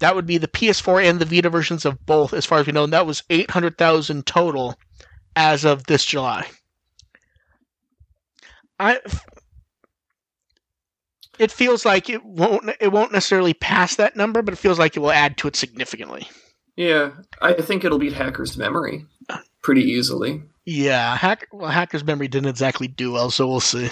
That 0.00 0.14
would 0.14 0.26
be 0.26 0.38
the 0.38 0.48
PS4 0.48 1.08
and 1.08 1.18
the 1.18 1.24
Vita 1.24 1.50
versions 1.50 1.84
of 1.84 2.04
both, 2.06 2.32
as 2.32 2.46
far 2.46 2.60
as 2.60 2.66
we 2.66 2.72
know. 2.72 2.84
And 2.84 2.92
that 2.92 3.06
was 3.06 3.24
800,000 3.30 4.26
total 4.26 4.76
as 5.34 5.64
of 5.64 5.84
this 5.84 6.04
July. 6.04 6.46
I. 8.78 9.00
It 11.38 11.52
feels 11.52 11.84
like 11.84 12.10
it 12.10 12.24
won't. 12.24 12.70
It 12.80 12.92
won't 12.92 13.12
necessarily 13.12 13.54
pass 13.54 13.96
that 13.96 14.16
number, 14.16 14.42
but 14.42 14.54
it 14.54 14.58
feels 14.58 14.78
like 14.78 14.96
it 14.96 15.00
will 15.00 15.12
add 15.12 15.36
to 15.38 15.48
it 15.48 15.56
significantly. 15.56 16.28
Yeah, 16.76 17.10
I 17.40 17.54
think 17.54 17.84
it'll 17.84 17.98
beat 17.98 18.12
Hacker's 18.12 18.56
Memory 18.56 19.04
pretty 19.62 19.82
easily. 19.82 20.42
Yeah, 20.70 21.16
hack, 21.16 21.46
well, 21.50 21.70
Hacker's 21.70 22.04
Memory 22.04 22.28
didn't 22.28 22.50
exactly 22.50 22.88
do 22.88 23.12
well, 23.12 23.30
so 23.30 23.48
we'll 23.48 23.58
see. 23.60 23.88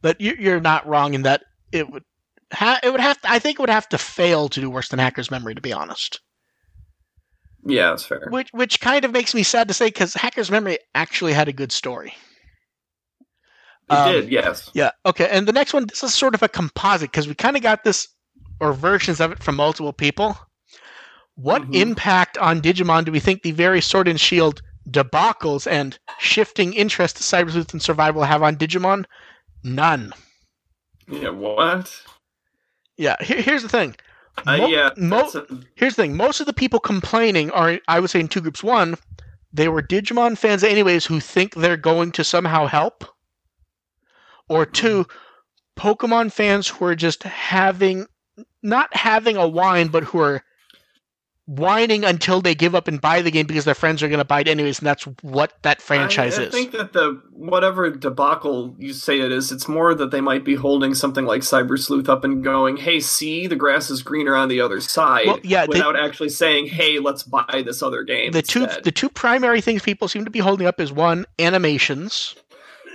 But 0.00 0.18
you, 0.18 0.34
you're 0.38 0.58
not 0.58 0.86
wrong 0.86 1.12
in 1.12 1.20
that 1.24 1.42
it 1.70 1.90
would. 1.90 2.02
Ha- 2.54 2.80
it 2.82 2.90
would 2.90 3.00
have. 3.02 3.20
To, 3.20 3.30
I 3.30 3.38
think 3.38 3.58
it 3.58 3.60
would 3.60 3.68
have 3.68 3.86
to 3.90 3.98
fail 3.98 4.48
to 4.48 4.60
do 4.62 4.70
worse 4.70 4.88
than 4.88 4.98
Hacker's 4.98 5.30
Memory, 5.30 5.54
to 5.54 5.60
be 5.60 5.74
honest. 5.74 6.18
Yeah, 7.66 7.90
that's 7.90 8.06
fair. 8.06 8.28
Which 8.30 8.48
which 8.52 8.80
kind 8.80 9.04
of 9.04 9.12
makes 9.12 9.34
me 9.34 9.42
sad 9.42 9.68
to 9.68 9.74
say 9.74 9.88
because 9.88 10.14
Hacker's 10.14 10.50
Memory 10.50 10.78
actually 10.94 11.34
had 11.34 11.48
a 11.48 11.52
good 11.52 11.72
story. 11.72 12.14
It 13.90 13.92
Um, 13.92 14.12
did, 14.12 14.32
yes. 14.32 14.70
Yeah. 14.72 14.92
Okay. 15.04 15.28
And 15.30 15.46
the 15.46 15.52
next 15.52 15.74
one, 15.74 15.84
this 15.86 16.02
is 16.02 16.14
sort 16.14 16.34
of 16.34 16.42
a 16.42 16.48
composite 16.48 17.10
because 17.10 17.28
we 17.28 17.34
kind 17.34 17.58
of 17.58 17.62
got 17.62 17.84
this 17.84 18.08
or 18.60 18.72
versions 18.72 19.20
of 19.20 19.32
it 19.32 19.42
from 19.42 19.56
multiple 19.56 19.92
people. 19.92 20.38
What 21.34 21.60
Mhm. 21.62 21.74
impact 21.74 22.38
on 22.38 22.62
Digimon 22.62 23.04
do 23.04 23.12
we 23.12 23.20
think 23.20 23.42
the 23.42 23.52
very 23.52 23.82
Sword 23.82 24.08
and 24.08 24.18
Shield 24.18 24.62
debacles 24.90 25.70
and 25.70 25.98
shifting 26.18 26.72
interest 26.74 27.16
to 27.16 27.22
Cyber 27.22 27.50
Sleuth 27.50 27.72
and 27.72 27.82
Survival 27.82 28.22
have 28.22 28.42
on 28.42 28.56
Digimon? 28.56 29.04
None. 29.62 30.12
Yeah, 31.08 31.30
what? 31.30 32.02
Yeah. 32.96 33.16
Here, 33.20 33.40
here's 33.42 33.62
the 33.62 33.68
thing. 33.68 33.96
Uh, 34.46 34.66
yeah, 34.70 34.90
mo- 34.96 35.30
a- 35.34 35.46
Here's 35.74 35.96
the 35.96 36.02
thing. 36.02 36.16
Most 36.16 36.40
of 36.40 36.46
the 36.46 36.52
people 36.52 36.78
complaining 36.80 37.50
are, 37.50 37.78
I 37.88 38.00
would 38.00 38.10
say, 38.10 38.20
in 38.20 38.28
two 38.28 38.40
groups. 38.40 38.62
One, 38.62 38.96
they 39.52 39.68
were 39.68 39.82
Digimon 39.82 40.38
fans, 40.38 40.62
anyways, 40.62 41.04
who 41.06 41.20
think 41.20 41.54
they're 41.54 41.76
going 41.76 42.12
to 42.12 42.24
somehow 42.24 42.66
help. 42.66 43.04
Or 44.48 44.64
two, 44.64 45.06
Pokemon 45.78 46.32
fans 46.32 46.68
who 46.68 46.84
are 46.84 46.94
just 46.94 47.22
having, 47.24 48.06
not 48.62 48.94
having 48.96 49.36
a 49.36 49.48
whine, 49.48 49.88
but 49.88 50.04
who 50.04 50.20
are 50.20 50.42
whining 51.46 52.04
until 52.04 52.40
they 52.40 52.54
give 52.54 52.74
up 52.74 52.86
and 52.86 53.00
buy 53.00 53.22
the 53.22 53.30
game 53.30 53.46
because 53.46 53.64
their 53.64 53.74
friends 53.74 54.02
are 54.02 54.08
going 54.08 54.18
to 54.18 54.24
buy 54.24 54.40
it 54.40 54.48
anyways, 54.48 54.78
and 54.78 54.86
that's 54.86 55.04
what 55.22 55.52
that 55.62 55.82
franchise 55.82 56.38
I, 56.38 56.42
I 56.42 56.44
is. 56.46 56.52
think 56.52 56.72
that 56.72 56.92
the 56.92 57.20
whatever 57.32 57.90
debacle 57.90 58.76
you 58.78 58.92
say 58.92 59.20
it 59.20 59.32
is, 59.32 59.50
it's 59.50 59.66
more 59.66 59.94
that 59.94 60.10
they 60.12 60.20
might 60.20 60.44
be 60.44 60.54
holding 60.54 60.94
something 60.94 61.24
like 61.24 61.42
Cyber 61.42 61.78
Sleuth 61.78 62.08
up 62.08 62.22
and 62.22 62.44
going, 62.44 62.76
"Hey, 62.76 63.00
see, 63.00 63.46
the 63.46 63.56
grass 63.56 63.90
is 63.90 64.02
greener 64.02 64.36
on 64.36 64.48
the 64.48 64.60
other 64.60 64.80
side," 64.80 65.26
Well, 65.26 65.40
yeah, 65.42 65.62
they- 65.62 65.78
without 65.78 65.96
actually 65.98 66.28
saying, 66.28 66.66
"Hey, 66.68 66.98
let's 67.00 67.24
buy 67.24 67.62
this 67.64 67.82
other 67.82 68.04
game." 68.04 68.30
the 68.32 68.42
two 68.42 68.66
the 68.84 68.92
two 68.92 69.08
primary 69.08 69.60
things 69.60 69.82
people 69.82 70.06
seem 70.08 70.24
to 70.24 70.30
be 70.30 70.38
holding 70.38 70.66
up 70.66 70.80
is 70.80 70.92
one 70.92 71.26
animations, 71.38 72.34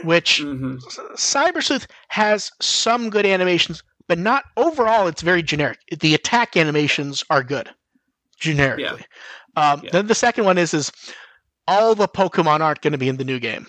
which 0.03 0.41
Mhm. 0.41 0.79
Cyber 1.15 1.61
Sleuth 1.63 1.87
has 2.09 2.51
some 2.61 3.09
good 3.09 3.25
animations, 3.25 3.83
but 4.07 4.17
not 4.17 4.43
overall. 4.55 5.07
It's 5.07 5.21
very 5.21 5.43
generic. 5.43 5.79
The 5.99 6.13
attack 6.13 6.55
animations 6.55 7.23
are 7.29 7.43
good, 7.43 7.69
generically. 8.39 9.05
Um, 9.55 9.81
Yeah. 9.83 9.89
Then 9.91 10.07
the 10.07 10.15
second 10.15 10.45
one 10.45 10.57
is 10.57 10.73
is 10.73 10.91
all 11.67 11.95
the 11.95 12.07
Pokemon 12.07 12.59
aren't 12.59 12.81
going 12.81 12.91
to 12.93 12.97
be 12.97 13.09
in 13.09 13.17
the 13.17 13.23
new 13.23 13.39
game. 13.39 13.65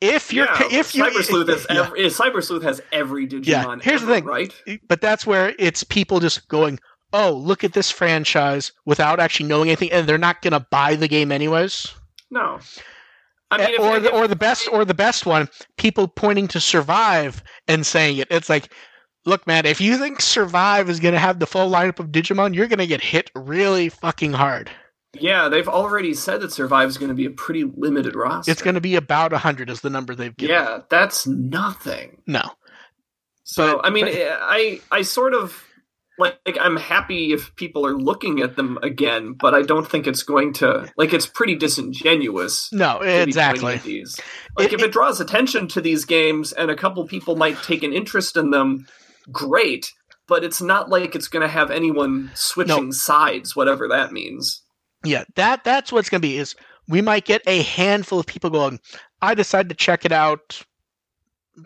If 0.00 0.32
you're 0.32 0.46
yeah, 0.46 0.68
if 0.72 0.94
you 0.94 1.04
Cyber 1.04 1.22
Sleuth 1.22 1.48
has 1.48 1.66
yeah. 1.70 1.82
every, 1.86 2.00
Cyber 2.06 2.42
Sleuth 2.42 2.62
has 2.64 2.80
every 2.90 3.26
Digimon. 3.26 3.46
Yeah, 3.46 3.76
here's 3.82 4.00
the 4.00 4.08
thing. 4.08 4.24
right? 4.24 4.52
but 4.88 5.00
that's 5.00 5.24
where 5.26 5.54
it's 5.60 5.84
people 5.84 6.18
just 6.18 6.48
going, 6.48 6.80
"Oh, 7.12 7.32
look 7.32 7.62
at 7.62 7.72
this 7.72 7.90
franchise," 7.90 8.72
without 8.84 9.20
actually 9.20 9.46
knowing 9.46 9.68
anything, 9.68 9.92
and 9.92 10.08
they're 10.08 10.18
not 10.18 10.42
going 10.42 10.52
to 10.54 10.66
buy 10.70 10.96
the 10.96 11.06
game 11.06 11.30
anyways. 11.30 11.86
No, 12.32 12.58
I 13.52 13.58
mean, 13.58 13.74
if, 13.74 13.80
or 13.80 14.00
the, 14.00 14.08
if- 14.08 14.14
or 14.14 14.26
the 14.26 14.34
best 14.34 14.68
or 14.72 14.84
the 14.84 14.94
best 14.94 15.24
one, 15.24 15.48
people 15.76 16.08
pointing 16.08 16.48
to 16.48 16.58
Survive 16.58 17.40
and 17.68 17.86
saying 17.86 18.16
it. 18.16 18.26
It's 18.30 18.48
like, 18.48 18.72
look, 19.24 19.46
man, 19.46 19.66
if 19.66 19.80
you 19.80 19.96
think 19.98 20.20
Survive 20.20 20.88
is 20.90 21.00
going 21.00 21.14
to 21.14 21.20
have 21.20 21.38
the 21.38 21.46
full 21.46 21.70
lineup 21.70 21.98
of 22.00 22.08
Digimon, 22.08 22.54
you're 22.54 22.68
going 22.68 22.78
to 22.78 22.86
get 22.86 23.00
hit 23.00 23.30
really 23.34 23.88
fucking 23.88 24.32
hard. 24.32 24.70
Yeah, 25.14 25.48
they've 25.48 25.68
already 25.68 26.14
said 26.14 26.40
that 26.40 26.52
Survive 26.52 26.88
is 26.88 26.96
going 26.96 27.10
to 27.10 27.14
be 27.14 27.26
a 27.26 27.30
pretty 27.30 27.64
limited 27.76 28.16
roster. 28.16 28.50
It's 28.50 28.62
going 28.62 28.76
to 28.76 28.80
be 28.80 28.96
about 28.96 29.32
100 29.32 29.68
is 29.68 29.82
the 29.82 29.90
number 29.90 30.14
they've 30.14 30.36
given. 30.36 30.54
Yeah, 30.56 30.80
that's 30.88 31.26
nothing. 31.26 32.22
No. 32.26 32.42
So 33.44 33.76
But- 33.76 33.86
I 33.86 33.90
mean, 33.90 34.06
but- 34.06 34.14
I 34.16 34.80
I 34.90 35.02
sort 35.02 35.34
of 35.34 35.62
like, 36.18 36.38
like 36.46 36.56
I'm 36.60 36.76
happy 36.76 37.32
if 37.32 37.54
people 37.56 37.84
are 37.86 37.96
looking 37.96 38.40
at 38.40 38.56
them 38.56 38.78
again, 38.82 39.32
but 39.38 39.54
I 39.54 39.62
don't 39.62 39.86
think 39.88 40.06
it's 40.06 40.22
going 40.22 40.52
to 40.54 40.90
like 40.96 41.12
it's 41.12 41.26
pretty 41.26 41.56
disingenuous. 41.56 42.70
No, 42.72 42.94
to 42.94 42.98
be 43.00 43.04
pointing 43.06 43.28
exactly. 43.28 43.76
These. 43.78 44.18
Like 44.56 44.68
It- 44.72 44.74
if 44.74 44.82
it 44.82 44.92
draws 44.92 45.20
attention 45.20 45.68
to 45.68 45.80
these 45.82 46.04
games 46.06 46.52
and 46.52 46.70
a 46.70 46.76
couple 46.76 47.06
people 47.06 47.36
might 47.36 47.62
take 47.62 47.82
an 47.82 47.92
interest 47.92 48.36
in 48.36 48.50
them, 48.50 48.86
great. 49.30 49.92
But 50.28 50.44
it's 50.44 50.62
not 50.62 50.88
like 50.88 51.14
it's 51.14 51.28
going 51.28 51.42
to 51.42 51.48
have 51.48 51.70
anyone 51.70 52.30
switching 52.34 52.92
sides, 52.92 53.54
whatever 53.56 53.88
that 53.88 54.12
means. 54.12 54.62
Yeah, 55.04 55.24
that 55.34 55.64
that's 55.64 55.90
what's 55.92 56.08
going 56.08 56.22
to 56.22 56.26
be 56.26 56.38
is 56.38 56.54
we 56.88 57.02
might 57.02 57.24
get 57.24 57.42
a 57.46 57.62
handful 57.62 58.18
of 58.20 58.26
people 58.26 58.48
going, 58.48 58.78
I 59.20 59.34
decided 59.34 59.68
to 59.70 59.74
check 59.74 60.04
it 60.04 60.12
out 60.12 60.62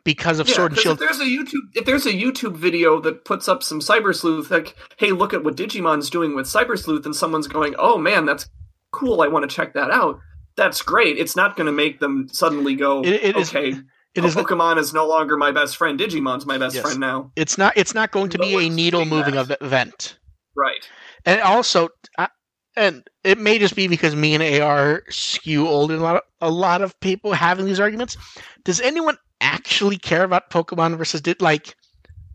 because 0.04 0.40
of 0.40 0.48
Yeah, 0.48 0.54
Sword 0.54 0.72
and 0.72 0.80
Shield. 0.80 1.00
If 1.00 1.06
there's 1.08 1.20
a 1.20 1.24
YouTube, 1.24 1.60
if 1.74 1.84
there's 1.84 2.06
a 2.06 2.12
YouTube 2.12 2.56
video 2.56 3.00
that 3.02 3.24
puts 3.24 3.46
up 3.46 3.62
some 3.62 3.80
Cyber 3.80 4.14
Sleuth, 4.14 4.50
like, 4.50 4.74
hey, 4.98 5.12
look 5.12 5.32
at 5.32 5.44
what 5.44 5.56
Digimon's 5.56 6.10
doing 6.10 6.34
with 6.34 6.46
Cyber 6.46 6.78
Sleuth, 6.78 7.04
and 7.06 7.14
someone's 7.14 7.46
going, 7.46 7.74
oh 7.78 7.98
man, 7.98 8.24
that's 8.24 8.48
cool. 8.90 9.20
I 9.22 9.28
want 9.28 9.48
to 9.48 9.54
check 9.54 9.74
that 9.74 9.90
out. 9.90 10.18
That's 10.56 10.82
great. 10.82 11.18
It's 11.18 11.36
not 11.36 11.56
going 11.56 11.66
to 11.66 11.72
make 11.72 12.00
them 12.00 12.28
suddenly 12.32 12.74
go, 12.74 13.02
It- 13.04 13.22
it 13.22 13.36
is- 13.36 13.50
okay, 13.50 13.74
It 14.16 14.24
is 14.24 14.34
Pokemon 14.34 14.78
is 14.78 14.92
no 14.94 15.06
longer 15.06 15.36
my 15.36 15.50
best 15.52 15.76
friend. 15.76 15.98
Digimon's 15.98 16.46
my 16.46 16.58
best 16.58 16.74
Yes. 16.74 16.82
friend 16.84 17.00
now. 17.00 17.30
it's 17.36 17.58
not 17.58 17.72
it's 17.76 17.94
not 17.94 18.10
going 18.12 18.30
to 18.30 18.38
No 18.38 18.44
be 18.46 18.66
a 18.66 18.70
needle 18.70 19.04
moving 19.04 19.34
that. 19.34 19.58
event. 19.60 20.16
Right. 20.56 20.88
And 21.24 21.40
also 21.42 21.88
I, 22.18 22.28
and 22.76 23.08
it 23.24 23.38
may 23.38 23.58
just 23.58 23.74
be 23.76 23.88
because 23.88 24.14
me 24.14 24.34
and 24.34 24.62
AR 24.62 25.02
skew 25.08 25.66
old, 25.66 25.90
than 25.90 25.98
a 26.00 26.02
lot 26.02 26.16
of, 26.16 26.22
a 26.40 26.50
lot 26.50 26.82
of 26.82 26.98
people 27.00 27.32
having 27.32 27.64
these 27.66 27.80
arguments. 27.80 28.16
Does 28.64 28.80
anyone 28.80 29.16
actually 29.40 29.96
care 29.98 30.24
about 30.24 30.50
Pokemon 30.50 30.96
versus 30.98 31.20
did 31.20 31.40
like 31.40 31.74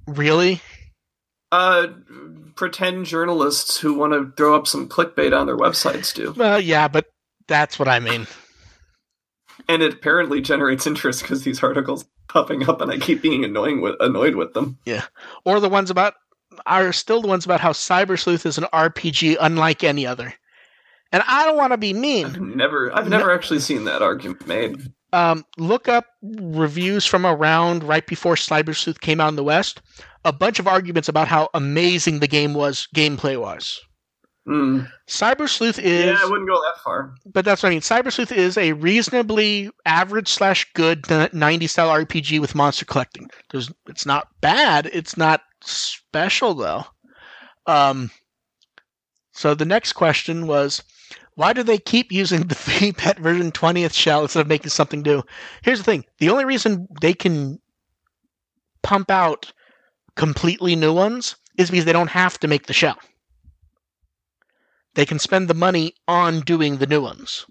really? 0.07 0.61
Uh, 1.51 1.87
pretend 2.55 3.05
journalists 3.05 3.77
who 3.77 3.93
want 3.93 4.13
to 4.13 4.31
throw 4.37 4.55
up 4.55 4.65
some 4.67 4.87
clickbait 4.87 5.37
on 5.37 5.47
their 5.47 5.57
websites 5.57 6.13
do, 6.13 6.33
Well, 6.37 6.61
yeah, 6.61 6.87
but 6.87 7.07
that's 7.47 7.77
what 7.77 7.87
I 7.89 7.99
mean. 7.99 8.25
And 9.67 9.81
it 9.81 9.93
apparently 9.93 10.41
generates 10.41 10.87
interest 10.87 11.21
because 11.21 11.43
these 11.43 11.63
articles 11.63 12.05
popping 12.27 12.67
up, 12.67 12.81
and 12.81 12.91
I 12.91 12.97
keep 12.97 13.21
being 13.21 13.43
annoying 13.43 13.81
with 13.81 13.95
annoyed 13.99 14.35
with 14.35 14.53
them. 14.53 14.77
Yeah, 14.85 15.05
or 15.45 15.59
the 15.59 15.69
ones 15.69 15.89
about 15.89 16.13
are 16.65 16.93
still 16.93 17.21
the 17.21 17.27
ones 17.27 17.45
about 17.45 17.61
how 17.61 17.71
Cyber 17.71 18.19
Sleuth 18.19 18.45
is 18.45 18.57
an 18.57 18.65
RPG 18.73 19.37
unlike 19.39 19.83
any 19.83 20.05
other. 20.05 20.33
And 21.11 21.23
I 21.27 21.45
don't 21.45 21.57
want 21.57 21.73
to 21.73 21.77
be 21.77 21.89
I've 21.89 21.97
mean. 21.97 22.55
never, 22.55 22.95
I've 22.95 23.09
never 23.09 23.31
actually 23.31 23.59
seen 23.59 23.83
that 23.85 24.01
argument 24.01 24.47
made. 24.47 24.93
Um, 25.13 25.45
look 25.57 25.89
up 25.89 26.05
reviews 26.21 27.05
from 27.05 27.25
around 27.25 27.83
right 27.83 28.05
before 28.07 28.35
Cyber 28.35 28.75
Sleuth 28.75 29.01
came 29.01 29.19
out 29.19 29.29
in 29.29 29.35
the 29.35 29.43
West. 29.43 29.81
A 30.23 30.31
bunch 30.31 30.57
of 30.57 30.67
arguments 30.67 31.09
about 31.09 31.27
how 31.27 31.49
amazing 31.53 32.19
the 32.19 32.27
game 32.27 32.53
was, 32.53 32.87
gameplay 32.95 33.39
was. 33.39 33.81
Hmm. 34.45 34.81
Cyber 35.07 35.47
Sleuth 35.47 35.77
is, 35.77 36.05
Yeah, 36.05 36.17
I 36.19 36.25
wouldn't 36.27 36.49
go 36.49 36.59
that 36.61 36.81
far. 36.83 37.13
but 37.25 37.45
that's 37.45 37.61
what 37.61 37.69
I 37.69 37.71
mean. 37.73 37.81
Cyber 37.81 38.11
Sleuth 38.11 38.31
is 38.31 38.57
a 38.57 38.73
reasonably 38.73 39.69
average 39.85 40.29
slash 40.29 40.67
good 40.73 41.05
90 41.33 41.67
style 41.67 41.89
RPG 41.89 42.39
with 42.41 42.55
monster 42.55 42.85
collecting. 42.85 43.29
There's, 43.51 43.71
it's 43.87 44.05
not 44.05 44.29
bad. 44.41 44.89
It's 44.93 45.15
not 45.15 45.41
special 45.61 46.55
though. 46.55 46.85
Um, 47.67 48.09
so 49.31 49.53
the 49.53 49.65
next 49.65 49.93
question 49.93 50.47
was, 50.47 50.81
why 51.35 51.53
do 51.53 51.61
they 51.63 51.77
keep 51.77 52.11
using 52.11 52.47
the 52.47 52.55
free 52.65 52.91
pet 52.91 53.19
version 53.19 53.51
20th 53.51 53.93
shell 53.93 54.23
instead 54.23 54.41
of 54.41 54.47
making 54.47 54.69
something 54.69 55.01
new? 55.01 55.21
Here's 55.61 55.77
the 55.77 55.83
thing: 55.85 56.03
the 56.17 56.29
only 56.29 56.45
reason 56.45 56.87
they 56.99 57.13
can 57.13 57.59
pump 58.81 59.11
out 59.11 59.53
completely 60.15 60.75
new 60.75 60.93
ones 60.93 61.35
is 61.57 61.69
because 61.69 61.85
they 61.85 61.93
don't 61.93 62.09
have 62.09 62.39
to 62.39 62.47
make 62.47 62.65
the 62.67 62.73
shell. 62.73 62.97
They 64.95 65.05
can 65.05 65.19
spend 65.19 65.47
the 65.47 65.53
money 65.53 65.93
on 66.07 66.41
doing 66.41 66.77
the 66.77 66.87
new 66.87 67.01
ones. 67.01 67.45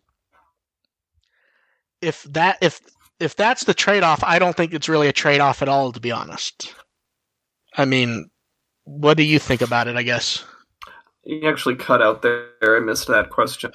If 2.00 2.22
that 2.24 2.58
if 2.60 2.80
if 3.18 3.36
that's 3.36 3.64
the 3.64 3.74
trade-off, 3.74 4.24
I 4.24 4.38
don't 4.38 4.56
think 4.56 4.72
it's 4.72 4.88
really 4.88 5.08
a 5.08 5.12
trade-off 5.12 5.60
at 5.62 5.68
all 5.68 5.92
to 5.92 6.00
be 6.00 6.10
honest. 6.10 6.74
I 7.76 7.84
mean, 7.84 8.30
what 8.84 9.16
do 9.16 9.22
you 9.22 9.38
think 9.38 9.60
about 9.60 9.88
it, 9.88 9.96
I 9.96 10.02
guess? 10.02 10.44
You 11.24 11.46
actually 11.48 11.76
cut 11.76 12.00
out 12.00 12.22
there. 12.22 12.48
I 12.62 12.80
missed 12.80 13.06
that 13.08 13.28
question. 13.28 13.70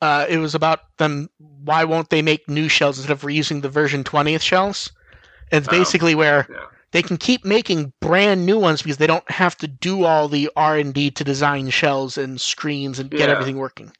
Uh, 0.00 0.26
it 0.28 0.38
was 0.38 0.54
about 0.54 0.80
them 0.96 1.28
why 1.38 1.84
won't 1.84 2.08
they 2.08 2.22
make 2.22 2.48
new 2.48 2.68
shells 2.68 2.98
instead 2.98 3.12
of 3.12 3.20
reusing 3.22 3.60
the 3.60 3.68
version 3.68 4.02
20th 4.02 4.40
shells? 4.40 4.90
It's 5.52 5.68
Oh. 5.68 5.70
basically 5.70 6.14
where 6.14 6.46
Yeah. 6.50 6.66
They 6.92 7.02
can 7.02 7.16
keep 7.16 7.44
making 7.44 7.92
brand 8.00 8.44
new 8.44 8.58
ones 8.58 8.82
because 8.82 8.96
they 8.98 9.06
don't 9.06 9.30
have 9.30 9.56
to 9.58 9.68
do 9.68 10.04
all 10.04 10.28
the 10.28 10.50
R&D 10.56 11.12
to 11.12 11.24
design 11.24 11.70
shells 11.70 12.18
and 12.18 12.40
screens 12.40 12.98
and 12.98 13.10
get 13.10 13.28
Yeah. 13.28 13.34
everything 13.34 13.58
working. 13.58 13.92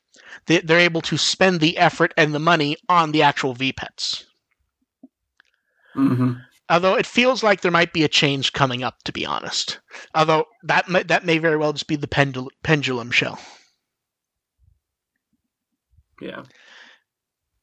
They, 0.46 0.60
they're 0.60 0.78
able 0.78 1.00
to 1.02 1.16
spend 1.16 1.60
the 1.60 1.78
effort 1.78 2.12
and 2.16 2.34
the 2.34 2.38
money 2.38 2.76
on 2.88 3.12
the 3.12 3.22
actual 3.22 3.54
VPETs. 3.54 4.24
hmm 5.94 6.32
Although 6.68 6.94
it 6.94 7.06
feels 7.06 7.42
like 7.42 7.62
there 7.62 7.72
might 7.72 7.92
be 7.92 8.04
a 8.04 8.08
change 8.08 8.52
coming 8.52 8.84
up, 8.84 9.02
to 9.02 9.10
be 9.12 9.26
honest. 9.26 9.80
Although 10.14 10.44
that 10.62 10.88
may, 10.88 11.02
that 11.02 11.24
may 11.24 11.38
very 11.38 11.56
well 11.56 11.72
just 11.72 11.88
be 11.88 11.96
the 11.96 12.06
pendul- 12.06 12.50
pendulum 12.62 13.10
shell. 13.10 13.40
Yeah. 16.20 16.44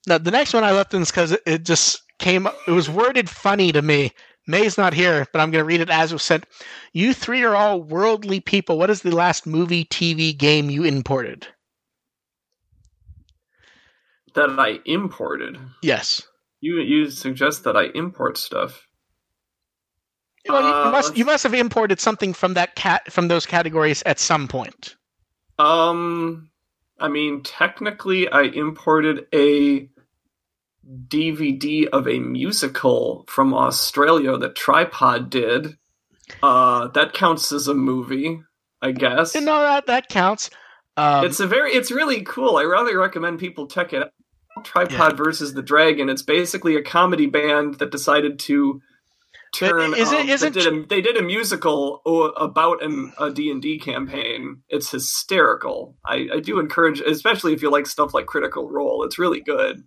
Now 0.08 0.18
the 0.18 0.32
next 0.32 0.54
one 0.54 0.64
I 0.66 0.72
left 0.74 0.94
in 0.94 1.02
is 1.04 1.12
because 1.12 1.32
it, 1.32 1.42
it 1.46 1.64
just 1.64 2.02
came. 2.20 2.48
It 2.68 2.72
was 2.72 2.90
worded 2.90 3.30
funny 3.30 3.72
to 3.72 3.82
me. 3.82 4.12
May's 4.48 4.78
not 4.78 4.94
here, 4.94 5.28
but 5.34 5.42
I'm 5.42 5.52
going 5.52 5.62
to 5.62 5.68
read 5.68 5.82
it 5.82 5.90
as 5.90 6.12
it 6.12 6.16
was 6.16 6.24
sent. 6.24 6.46
You 6.94 7.14
three 7.14 7.44
are 7.44 7.56
all 7.56 7.82
worldly 7.82 8.40
people. 8.40 8.78
What 8.78 8.90
is 8.90 9.02
the 9.02 9.16
last 9.16 9.46
movie, 9.46 9.84
TV, 9.86 10.36
game 10.36 10.70
you 10.70 10.84
imported? 10.86 11.48
That 14.36 14.52
I 14.58 14.80
imported. 14.86 15.58
Yes. 15.82 16.22
You 16.62 16.80
you 16.80 17.10
suggest 17.12 17.64
that 17.66 17.76
I 17.76 17.86
import 17.96 18.38
stuff. 18.38 18.88
Well, 20.48 20.62
you, 20.62 20.68
you 20.68 20.74
Uh, 20.74 20.92
must 20.92 21.18
you 21.18 21.26
must 21.26 21.44
have 21.44 21.54
imported 21.54 22.00
something 22.00 22.34
from 22.34 22.54
that 22.54 22.76
cat 22.76 23.12
from 23.12 23.28
those 23.28 23.46
categories 23.46 24.02
at 24.06 24.20
some 24.20 24.48
point. 24.48 24.96
Um, 25.60 26.50
I 27.00 27.08
mean, 27.10 27.44
technically, 27.44 28.30
I 28.30 28.44
imported 28.44 29.28
a 29.34 29.90
DVD 31.08 31.88
of 31.88 32.08
a 32.08 32.20
musical 32.20 33.26
from 33.28 33.54
Australia 33.54 34.38
that 34.38 34.56
Tripod 34.56 35.30
did. 35.30 35.78
Uh, 36.44 36.88
that 36.90 37.14
counts 37.14 37.52
as 37.52 37.68
a 37.68 37.74
movie, 37.74 38.40
I 38.82 38.92
guess. 38.92 39.36
You 39.36 39.42
know 39.42 39.60
that 39.62 39.88
that 39.88 40.10
counts. 40.10 40.50
Um, 40.98 41.26
it's 41.26 41.40
a 41.40 41.48
very, 41.48 41.72
it's 41.74 41.92
really 41.92 42.24
cool. 42.24 42.58
I 42.58 42.64
rather 42.64 42.98
recommend 43.00 43.40
people 43.40 43.68
check 43.68 43.94
it 43.94 44.04
out. 44.04 44.64
Tripod 44.64 45.16
versus 45.18 45.54
the 45.54 45.62
Dragon. 45.62 46.10
It's 46.10 46.24
basically 46.24 46.76
a 46.76 46.82
comedy 46.82 47.28
band 47.28 47.76
that 47.76 47.92
decided 47.92 48.40
to 48.40 48.82
But 49.60 49.68
turn. 49.70 49.94
is 49.94 50.12
it- 50.12 50.20
um, 50.22 50.30
isn't- 50.30 50.54
they, 50.56 50.60
did 50.62 50.74
a, 50.74 50.86
they 50.88 51.02
did 51.02 51.18
a 51.18 51.22
musical 51.22 52.02
about 52.36 52.82
an, 52.84 53.14
a 53.20 53.30
D 53.32 53.52
and 53.52 53.62
D 53.62 53.78
campaign. 53.78 54.64
It's 54.70 54.90
hysterical. 54.90 55.96
I, 56.04 56.28
I 56.34 56.40
do 56.40 56.60
encourage, 56.60 57.00
especially 57.02 57.54
if 57.54 57.62
you 57.62 57.70
like 57.70 57.86
stuff 57.86 58.14
like 58.16 58.26
Critical 58.26 58.68
Role. 58.70 59.04
It's 59.04 59.20
really 59.20 59.42
good. 59.42 59.84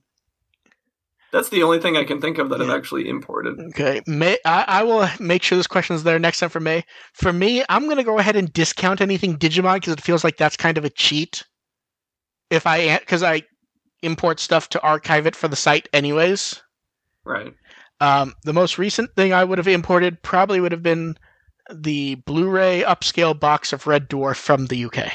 That's 1.32 1.48
the 1.48 1.62
only 1.62 1.78
thing 1.80 1.96
I 1.96 2.04
can 2.04 2.20
think 2.20 2.38
of 2.38 2.50
that 2.50 2.60
I've 2.60 2.70
actually 2.70 3.08
imported. 3.08 3.58
Okay, 3.68 4.00
May 4.06 4.38
I, 4.44 4.64
I 4.66 4.82
will 4.82 5.08
make 5.20 5.42
sure 5.42 5.56
this 5.56 5.68
question 5.68 5.94
is 5.94 6.02
there 6.02 6.18
next 6.18 6.40
time 6.40 6.50
for 6.50 6.60
May. 6.60 6.84
For 7.14 7.32
me, 7.32 7.62
I'm 7.68 7.88
gonna 7.88 8.04
go 8.04 8.18
ahead 8.18 8.36
and 8.36 8.52
discount 8.52 9.00
anything 9.00 9.38
Digimon 9.38 9.74
because 9.74 9.92
it 9.92 10.00
feels 10.00 10.24
like 10.24 10.36
that's 10.36 10.56
kind 10.56 10.76
of 10.76 10.84
a 10.84 10.90
cheat. 10.90 11.44
If 12.50 12.66
I 12.66 12.98
because 12.98 13.22
I 13.22 13.42
import 14.02 14.40
stuff 14.40 14.68
to 14.70 14.80
archive 14.82 15.26
it 15.26 15.36
for 15.36 15.46
the 15.46 15.56
site 15.56 15.88
anyways. 15.92 16.62
Right. 17.24 17.54
Um, 18.00 18.34
the 18.44 18.52
most 18.52 18.78
recent 18.78 19.14
thing 19.14 19.32
I 19.32 19.44
would 19.44 19.58
have 19.58 19.68
imported 19.68 20.22
probably 20.22 20.58
would 20.60 20.72
have 20.72 20.82
been 20.82 21.16
the 21.72 22.16
Blu-ray 22.16 22.82
upscale 22.82 23.38
box 23.38 23.72
of 23.72 23.86
Red 23.86 24.08
Dwarf 24.08 24.36
from 24.36 24.66
the 24.66 24.86
UK. 24.86 25.12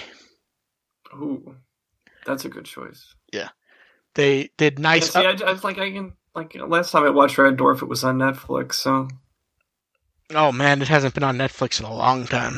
Ooh, 1.16 1.56
that's 2.26 2.46
a 2.46 2.50
good 2.50 2.66
choice. 2.66 3.16
They 4.16 4.50
did 4.58 4.80
Yeah, 4.80 4.84
nice. 4.84 5.12
see, 5.12 5.20
up- 5.26 5.42
I, 5.42 5.46
I 5.46 5.52
was 5.52 5.64
like, 5.64 5.78
I 5.78 5.92
can 5.92 6.14
like 6.34 6.56
last 6.56 6.92
time 6.92 7.04
I 7.04 7.10
watched 7.10 7.38
Red 7.38 7.58
Dwarf, 7.58 7.82
it 7.82 7.88
was 7.88 8.04
on 8.04 8.18
Netflix. 8.18 8.74
So 8.76 9.08
oh 10.34 10.52
man, 10.52 10.82
it 10.82 10.88
hasn't 10.88 11.14
been 11.14 11.24
on 11.24 11.38
Netflix 11.38 11.80
in 11.80 11.86
a 11.86 11.94
long 11.94 12.26
time. 12.26 12.58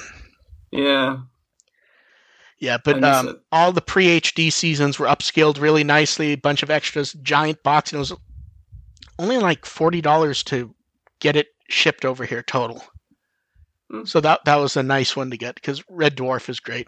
yeah, 0.71 1.17
Yeah, 2.59 2.77
but 2.83 3.03
um, 3.03 3.39
all 3.51 3.71
the 3.71 3.81
pre 3.81 4.19
HD 4.19 4.51
seasons 4.51 4.97
were 4.97 5.07
upscaled 5.07 5.59
really 5.59 5.83
nicely. 5.83 6.33
A 6.33 6.37
bunch 6.37 6.63
of 6.63 6.69
extras, 6.71 7.13
giant 7.21 7.61
box, 7.63 7.91
and 7.91 7.97
it 7.97 7.99
was 7.99 8.13
only 9.19 9.37
like 9.37 9.65
forty 9.65 10.01
dollars 10.01 10.43
to 10.43 10.73
get 11.19 11.35
it 11.35 11.47
shipped 11.69 12.05
over 12.05 12.23
here 12.25 12.43
total. 12.43 12.83
Hmm. 13.91 14.05
So 14.05 14.21
that 14.21 14.45
that 14.45 14.55
was 14.57 14.77
a 14.77 14.83
nice 14.83 15.15
one 15.15 15.31
to 15.31 15.37
get 15.37 15.55
because 15.55 15.83
Red 15.89 16.15
Dwarf 16.17 16.49
is 16.49 16.59
great. 16.59 16.87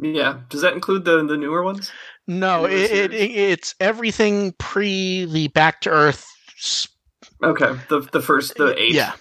Yeah. 0.00 0.40
Does 0.48 0.60
that 0.62 0.74
include 0.74 1.04
the 1.04 1.24
the 1.26 1.36
newer 1.36 1.62
ones? 1.62 1.90
No, 2.26 2.62
Newer 2.62 2.70
it, 2.70 3.12
it, 3.12 3.14
it's 3.14 3.74
everything 3.80 4.52
pre 4.58 5.24
the 5.24 5.48
Back 5.48 5.80
to 5.82 5.90
Earth. 5.90 6.26
s- 6.58 6.88
Okay. 7.42 7.72
The 7.88 8.00
the 8.00 8.20
first 8.20 8.54
the 8.56 8.80
eight 8.80 8.94
Yeah. 8.94 9.12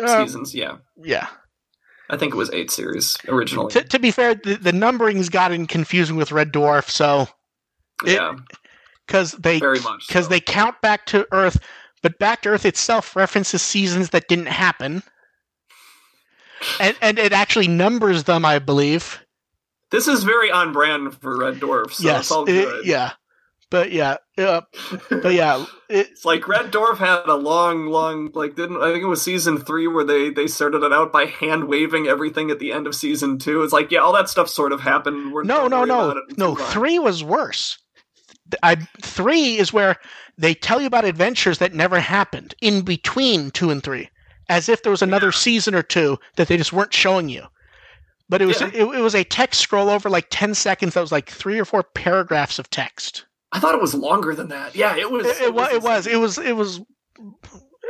Uh, 0.00 0.24
seasons. 0.24 0.54
Yeah. 0.54 0.76
yeah. 1.02 1.28
I 2.10 2.16
think 2.16 2.34
it 2.34 2.36
was 2.36 2.50
eight 2.52 2.70
series 2.70 3.16
originally. 3.28 3.70
To, 3.72 3.82
to 3.84 3.98
be 3.98 4.10
fair, 4.10 4.34
the, 4.34 4.56
the 4.56 4.72
numbering's 4.72 5.28
gotten 5.30 5.66
confusing 5.66 6.16
with 6.16 6.30
Red 6.32 6.52
Dwarf, 6.52 6.88
so 6.90 7.26
it- 8.04 8.14
yeah. 8.14 8.34
because 9.06 9.32
they 9.32 9.58
Very 9.60 9.80
much. 9.80 10.06
because 10.08 10.26
so. 10.26 10.28
they 10.30 10.40
count 10.40 10.80
Back 10.82 11.06
to 11.06 11.26
Earth, 11.32 11.58
but 12.02 12.18
Back 12.18 12.42
to 12.42 12.50
Earth 12.50 12.66
itself 12.66 13.16
references 13.16 13.62
seasons 13.62 14.10
that 14.10 14.28
didn't 14.28 14.46
happen, 14.46 15.02
and 16.80 16.96
and 17.00 17.18
it 17.18 17.32
actually 17.32 17.68
numbers 17.68 18.24
them, 18.24 18.44
I 18.44 18.58
believe. 18.58 19.20
This 19.92 20.08
is 20.08 20.24
very 20.24 20.50
on 20.50 20.72
brand 20.72 21.14
for 21.20 21.38
Red 21.38 21.60
Dwarf. 21.60 21.92
So 21.92 22.04
yes, 22.04 22.20
It's 22.22 22.30
all 22.32 22.48
it- 22.48 22.84
yeah, 22.86 23.12
but 23.70 23.92
yeah, 23.92 24.16
uh, 24.36 24.62
but 25.10 25.32
yeah, 25.34 25.64
it, 25.88 26.08
It's 26.10 26.24
like 26.24 26.48
Red 26.48 26.72
Dwarf 26.72 26.96
had 26.98 27.22
a 27.26 27.34
long, 27.34 27.86
long 27.86 28.30
like 28.34 28.54
didn't 28.56 28.82
I 28.82 28.90
think 28.92 29.04
it 29.04 29.06
was 29.08 29.22
season 29.22 29.58
three 29.58 29.86
where 29.86 30.04
they 30.04 30.30
they 30.30 30.46
started 30.46 30.82
it 30.82 30.92
out 30.92 31.12
by 31.12 31.26
hand 31.26 31.68
waving 31.68 32.06
everything 32.08 32.50
at 32.50 32.58
the 32.58 32.72
end 32.72 32.86
of 32.86 32.94
season 32.94 33.38
two. 33.38 33.62
It's 33.62 33.72
like 33.72 33.90
yeah, 33.92 34.00
all 34.00 34.12
that 34.14 34.28
stuff 34.28 34.48
sort 34.48 34.72
of 34.72 34.80
happened. 34.80 35.32
We're, 35.32 35.44
no, 35.44 35.68
no, 35.68 35.84
no, 35.84 36.20
no. 36.36 36.54
Three 36.56 36.98
was 36.98 37.22
worse. 37.22 37.78
I 38.62 38.76
three 39.00 39.56
is 39.56 39.72
where 39.72 39.96
they 40.36 40.52
tell 40.54 40.80
you 40.80 40.86
about 40.86 41.04
adventures 41.04 41.58
that 41.58 41.74
never 41.74 42.00
happened 42.00 42.54
in 42.60 42.82
between 42.82 43.50
two 43.50 43.70
and 43.70 43.82
three, 43.82 44.10
as 44.50 44.68
if 44.68 44.82
there 44.82 44.90
was 44.90 45.02
another 45.02 45.26
Yeah. 45.28 45.32
season 45.32 45.74
or 45.74 45.82
two 45.82 46.18
that 46.36 46.48
they 46.48 46.56
just 46.58 46.72
weren't 46.72 46.92
showing 46.92 47.28
you. 47.30 47.44
But 48.32 48.40
it 48.40 48.46
was 48.46 48.60
Yeah. 48.62 48.68
it, 48.72 48.82
it 48.84 49.00
was 49.02 49.14
a 49.14 49.24
text 49.24 49.60
scroll 49.60 49.90
over 49.90 50.08
like 50.08 50.26
ten 50.30 50.54
seconds 50.54 50.94
that 50.94 51.00
was 51.02 51.12
like 51.12 51.28
three 51.30 51.58
or 51.58 51.66
four 51.66 51.82
paragraphs 51.82 52.58
of 52.58 52.70
text. 52.70 53.26
I 53.52 53.60
thought 53.60 53.74
it 53.74 53.80
was 53.80 53.94
longer 53.94 54.34
than 54.34 54.48
that. 54.48 54.74
Yeah, 54.74 54.96
it 54.96 55.10
was. 55.10 55.26
It, 55.26 55.36
it, 55.42 55.48
it 55.48 55.82
was 55.82 56.06
insane. 56.06 56.14
it 56.14 56.16
was 56.16 56.38
it 56.38 56.56
was 56.56 56.80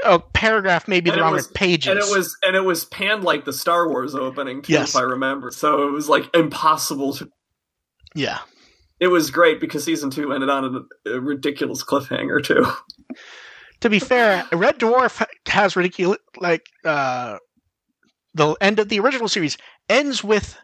a 0.05 0.19
paragraph, 0.19 0.89
maybe 0.89 1.10
And 1.10 1.19
the 1.20 1.23
wrong 1.23 1.32
was- 1.35 1.47
pages. 1.47 1.86
and 1.90 1.98
it 2.01 2.06
was 2.10 2.36
and 2.44 2.56
it 2.56 2.64
was 2.64 2.85
panned 2.86 3.23
like 3.23 3.44
the 3.44 3.52
Star 3.52 3.89
Wars 3.89 4.16
opening 4.16 4.62
too, 4.62 4.73
Yes. 4.73 4.90
if 4.90 4.97
I 4.97 5.02
remember. 5.02 5.52
So 5.52 5.86
it 5.86 5.93
was 5.93 6.09
like 6.09 6.24
impossible 6.35 7.12
to. 7.14 7.28
yeah. 8.16 8.40
It 8.98 9.06
was 9.09 9.31
great 9.31 9.60
because 9.60 9.85
season 9.85 10.10
two 10.10 10.32
ended 10.32 10.48
on 10.51 10.86
a, 11.06 11.10
a 11.12 11.20
ridiculous 11.20 11.85
cliffhanger 11.85 12.43
too. 12.44 12.66
to 13.81 13.89
be 13.90 14.01
fair, 14.01 14.44
Red 14.52 14.78
Dwarf 14.81 15.24
has 15.47 15.77
ridiculous 15.77 16.19
like 16.40 16.66
uh, 16.85 17.39
the 18.35 18.56
end 18.60 18.78
of 18.78 18.89
the 18.89 18.98
original 19.01 19.28
series 19.28 19.59
ends 19.89 20.23
with 20.25 20.59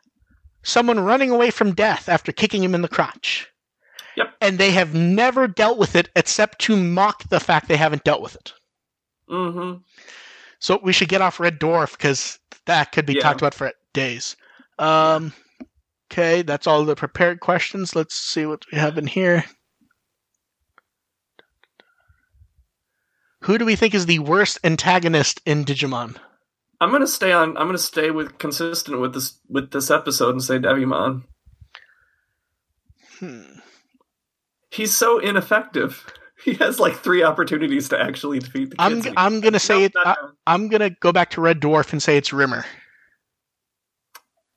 someone 0.62 1.00
running 1.00 1.30
away 1.30 1.50
from 1.50 1.74
death 1.74 2.08
after 2.08 2.32
kicking 2.32 2.62
him 2.62 2.74
in 2.74 2.82
the 2.82 2.88
crotch. 2.88 3.48
Yep. 4.16 4.34
And 4.40 4.58
they 4.58 4.72
have 4.72 4.94
never 4.94 5.46
dealt 5.46 5.78
with 5.78 5.94
it 5.94 6.08
except 6.16 6.60
to 6.62 6.76
mock 6.76 7.28
the 7.28 7.40
fact 7.40 7.68
they 7.68 7.76
haven't 7.76 8.04
dealt 8.04 8.22
with 8.22 8.34
it. 8.34 8.52
Mm-hmm. 9.30 9.78
So 10.58 10.80
we 10.82 10.92
should 10.92 11.08
get 11.08 11.22
off 11.22 11.38
Red 11.38 11.60
Dwarf 11.60 11.92
because 11.92 12.38
that 12.66 12.92
could 12.92 13.06
be 13.06 13.14
Yeah. 13.14 13.22
talked 13.22 13.40
about 13.40 13.54
for 13.54 13.72
days. 13.94 14.36
Um, 14.78 15.32
okay, 16.10 16.42
that's 16.42 16.66
all 16.66 16.84
the 16.84 16.96
prepared 16.96 17.40
questions. 17.40 17.94
Let's 17.94 18.16
see 18.16 18.46
what 18.46 18.64
we 18.72 18.78
have 18.78 18.98
in 18.98 19.06
here. 19.06 19.44
Who 23.42 23.56
do 23.56 23.64
we 23.64 23.76
think 23.76 23.94
is 23.94 24.06
the 24.06 24.18
worst 24.18 24.58
antagonist 24.64 25.40
in 25.46 25.64
Digimon? 25.64 26.16
I'm 26.80 26.92
gonna 26.92 27.06
stay 27.06 27.32
on. 27.32 27.56
I'm 27.56 27.66
gonna 27.66 27.78
stay 27.78 28.10
with 28.10 28.38
consistent 28.38 29.00
with 29.00 29.14
this 29.14 29.38
with 29.48 29.70
this 29.72 29.90
episode 29.90 30.30
and 30.30 30.42
say 30.42 30.58
Devimon. 30.58 31.24
Hmm. 33.18 33.58
He's 34.70 34.96
so 34.96 35.18
ineffective. 35.18 36.06
He 36.44 36.54
has 36.54 36.78
like 36.78 36.94
three 36.94 37.24
opportunities 37.24 37.88
to 37.88 38.00
actually 38.00 38.38
defeat 38.38 38.70
the 38.70 38.76
I'm 38.78 39.02
I'm 39.16 39.40
gonna 39.40 39.58
say 39.58 39.82
it. 39.82 39.92
I, 39.96 40.14
I'm 40.46 40.68
gonna 40.68 40.90
go 40.90 41.10
back 41.10 41.30
to 41.30 41.40
Red 41.40 41.60
Dwarf 41.60 41.90
and 41.92 42.00
say 42.00 42.16
it's 42.16 42.32
Rimmer. 42.32 42.64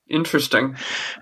Interesting. 0.07 0.75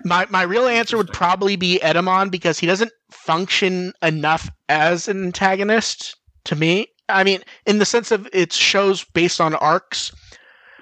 My 0.04 0.26
my 0.28 0.42
real 0.42 0.66
answer 0.66 0.98
would 0.98 1.14
probably 1.14 1.56
be 1.56 1.80
Etemon 1.82 2.30
because 2.30 2.58
he 2.58 2.66
doesn't 2.66 2.92
function 3.10 3.94
enough 4.02 4.50
as 4.68 5.08
an 5.08 5.24
antagonist 5.24 6.16
to 6.44 6.56
me. 6.56 6.88
I 7.08 7.24
mean, 7.24 7.40
in 7.64 7.78
the 7.78 7.86
sense 7.86 8.10
of 8.10 8.28
it's 8.32 8.54
shows 8.54 9.02
based 9.02 9.40
on 9.40 9.54
arcs, 9.54 10.12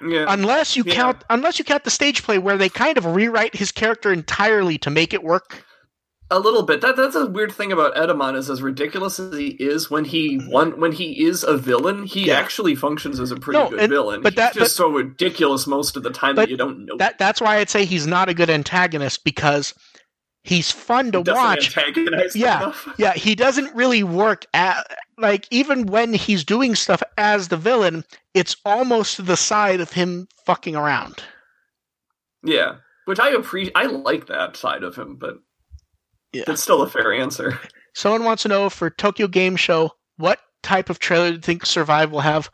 Yeah. 0.07 0.27
unless 0.29 0.77
you 0.77 0.85
Yeah. 0.87 0.95
count 0.95 1.25
unless 1.31 1.59
you 1.59 1.65
count 1.65 1.85
the 1.85 1.91
stage 1.91 2.23
play 2.23 2.39
where 2.39 2.57
they 2.57 2.69
kind 2.69 2.99
of 2.99 3.05
rewrite 3.07 3.55
his 3.57 3.73
character 3.73 4.13
entirely 4.13 4.79
to 4.79 4.91
make 4.91 5.13
it 5.13 5.23
work. 5.23 5.65
A 6.31 6.39
little 6.39 6.63
bit. 6.63 6.83
That 6.83 6.95
that's 6.97 7.17
a 7.17 7.25
weird 7.25 7.53
thing 7.53 7.73
about 7.73 7.95
Etemon 7.95 8.37
is 8.37 8.51
as 8.51 8.61
ridiculous 8.61 9.19
as 9.19 9.35
he 9.35 9.47
is 9.59 9.91
when 9.91 10.05
he 10.05 10.37
mm-hmm. 10.37 10.51
one 10.51 10.79
when 10.79 10.93
he 10.93 11.25
is 11.25 11.43
a 11.43 11.57
villain, 11.57 12.05
he 12.05 12.27
Yeah. 12.27 12.39
actually 12.39 12.75
functions 12.75 13.19
as 13.19 13.31
a 13.31 13.37
pretty 13.37 13.59
No, 13.59 13.71
good 13.71 13.81
and- 13.81 13.89
villain. 13.91 14.21
but 14.21 14.35
He's 14.35 14.37
that- 14.37 14.55
just 14.55 14.77
so 14.77 14.89
ridiculous 14.91 15.67
most 15.67 15.97
of 15.97 16.03
the 16.03 16.11
time 16.11 16.35
But 16.35 16.43
that 16.43 16.51
you 16.51 16.59
don't 16.59 16.85
know. 16.85 16.97
That 16.99 17.19
that's 17.19 17.41
why 17.41 17.57
I'd 17.57 17.71
say 17.71 17.87
he's 17.87 18.07
not 18.07 18.29
a 18.29 18.35
good 18.35 18.51
antagonist 18.51 19.25
because 19.25 19.73
he's 20.49 20.71
fun 20.71 21.13
to 21.13 21.21
watch. 21.21 21.77
Yeah. 22.35 22.59
enough. 22.63 22.89
Yeah, 22.99 23.13
he 23.13 23.35
doesn't 23.35 23.75
really 23.75 24.03
work 24.03 24.47
at 24.55 24.85
like 25.19 25.47
even 25.51 25.87
when 25.87 26.13
he's 26.15 26.45
doing 26.45 26.75
stuff 26.75 27.03
as 27.17 27.49
the 27.49 27.57
villain, 27.57 28.05
it's 28.35 28.57
almost 28.65 29.17
to 29.17 29.23
the 29.23 29.37
side 29.37 29.81
of 29.81 29.93
him 29.93 30.27
fucking 30.47 30.75
around. 30.77 31.23
Yeah. 32.43 32.77
Which 33.07 33.19
I 33.21 33.31
appreciate. 33.31 33.73
I 33.77 33.87
like 33.87 34.27
that 34.27 34.57
side 34.57 34.83
of 34.83 34.95
him, 34.97 35.17
but 35.17 35.37
Yeah. 36.33 36.45
it's 36.47 36.63
still 36.63 36.83
a 36.83 36.89
fair 36.91 37.13
answer. 37.13 37.59
Someone 37.95 38.25
wants 38.25 38.43
to 38.45 38.49
know 38.49 38.69
for 38.71 38.91
Tokyo 38.91 39.27
Game 39.27 39.57
Show, 39.57 39.93
what 40.17 40.39
type 40.63 40.91
of 40.91 40.99
trailer 40.99 41.31
do 41.31 41.35
you 41.37 41.41
think 41.41 41.67
Survive 41.67 42.11
will 42.11 42.21
have? 42.21 42.51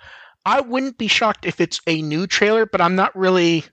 I 0.46 0.60
wouldn't 0.60 0.96
be 0.98 1.08
shocked 1.08 1.44
if 1.46 1.60
it's 1.60 1.80
a 1.86 2.00
new 2.02 2.26
trailer, 2.26 2.66
but 2.66 2.80
I'm 2.80 2.94
not 2.96 3.14
really. 3.16 3.64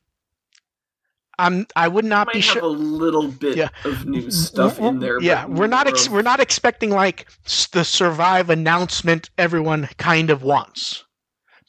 I'm. 1.42 1.66
I 1.76 1.88
would 1.88 2.06
not 2.06 2.32
be 2.32 2.40
have 2.40 2.44
sure. 2.54 2.62
a 2.64 2.68
little 2.68 3.28
bit 3.28 3.58
Yeah. 3.58 3.70
of 3.84 4.06
new 4.06 4.30
stuff 4.32 4.80
in 4.80 5.00
there. 5.00 5.18
but 5.20 5.24
Yeah, 5.24 5.46
we're 5.46 5.68
not. 5.68 5.88
Ex- 5.88 6.08
we're 6.10 6.22
not 6.22 6.40
expecting 6.40 6.90
like 6.92 7.28
the 7.74 7.84
Survive 7.84 8.50
announcement 8.50 9.30
everyone 9.38 9.90
kind 9.98 10.30
of 10.30 10.44
wants, 10.44 11.04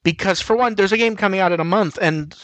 because 0.04 0.40
for 0.40 0.54
one, 0.56 0.74
there's 0.76 0.92
a 0.92 0.96
game 0.98 1.16
coming 1.16 1.40
out 1.40 1.52
in 1.52 1.60
a 1.60 1.64
month, 1.64 1.98
and 2.00 2.36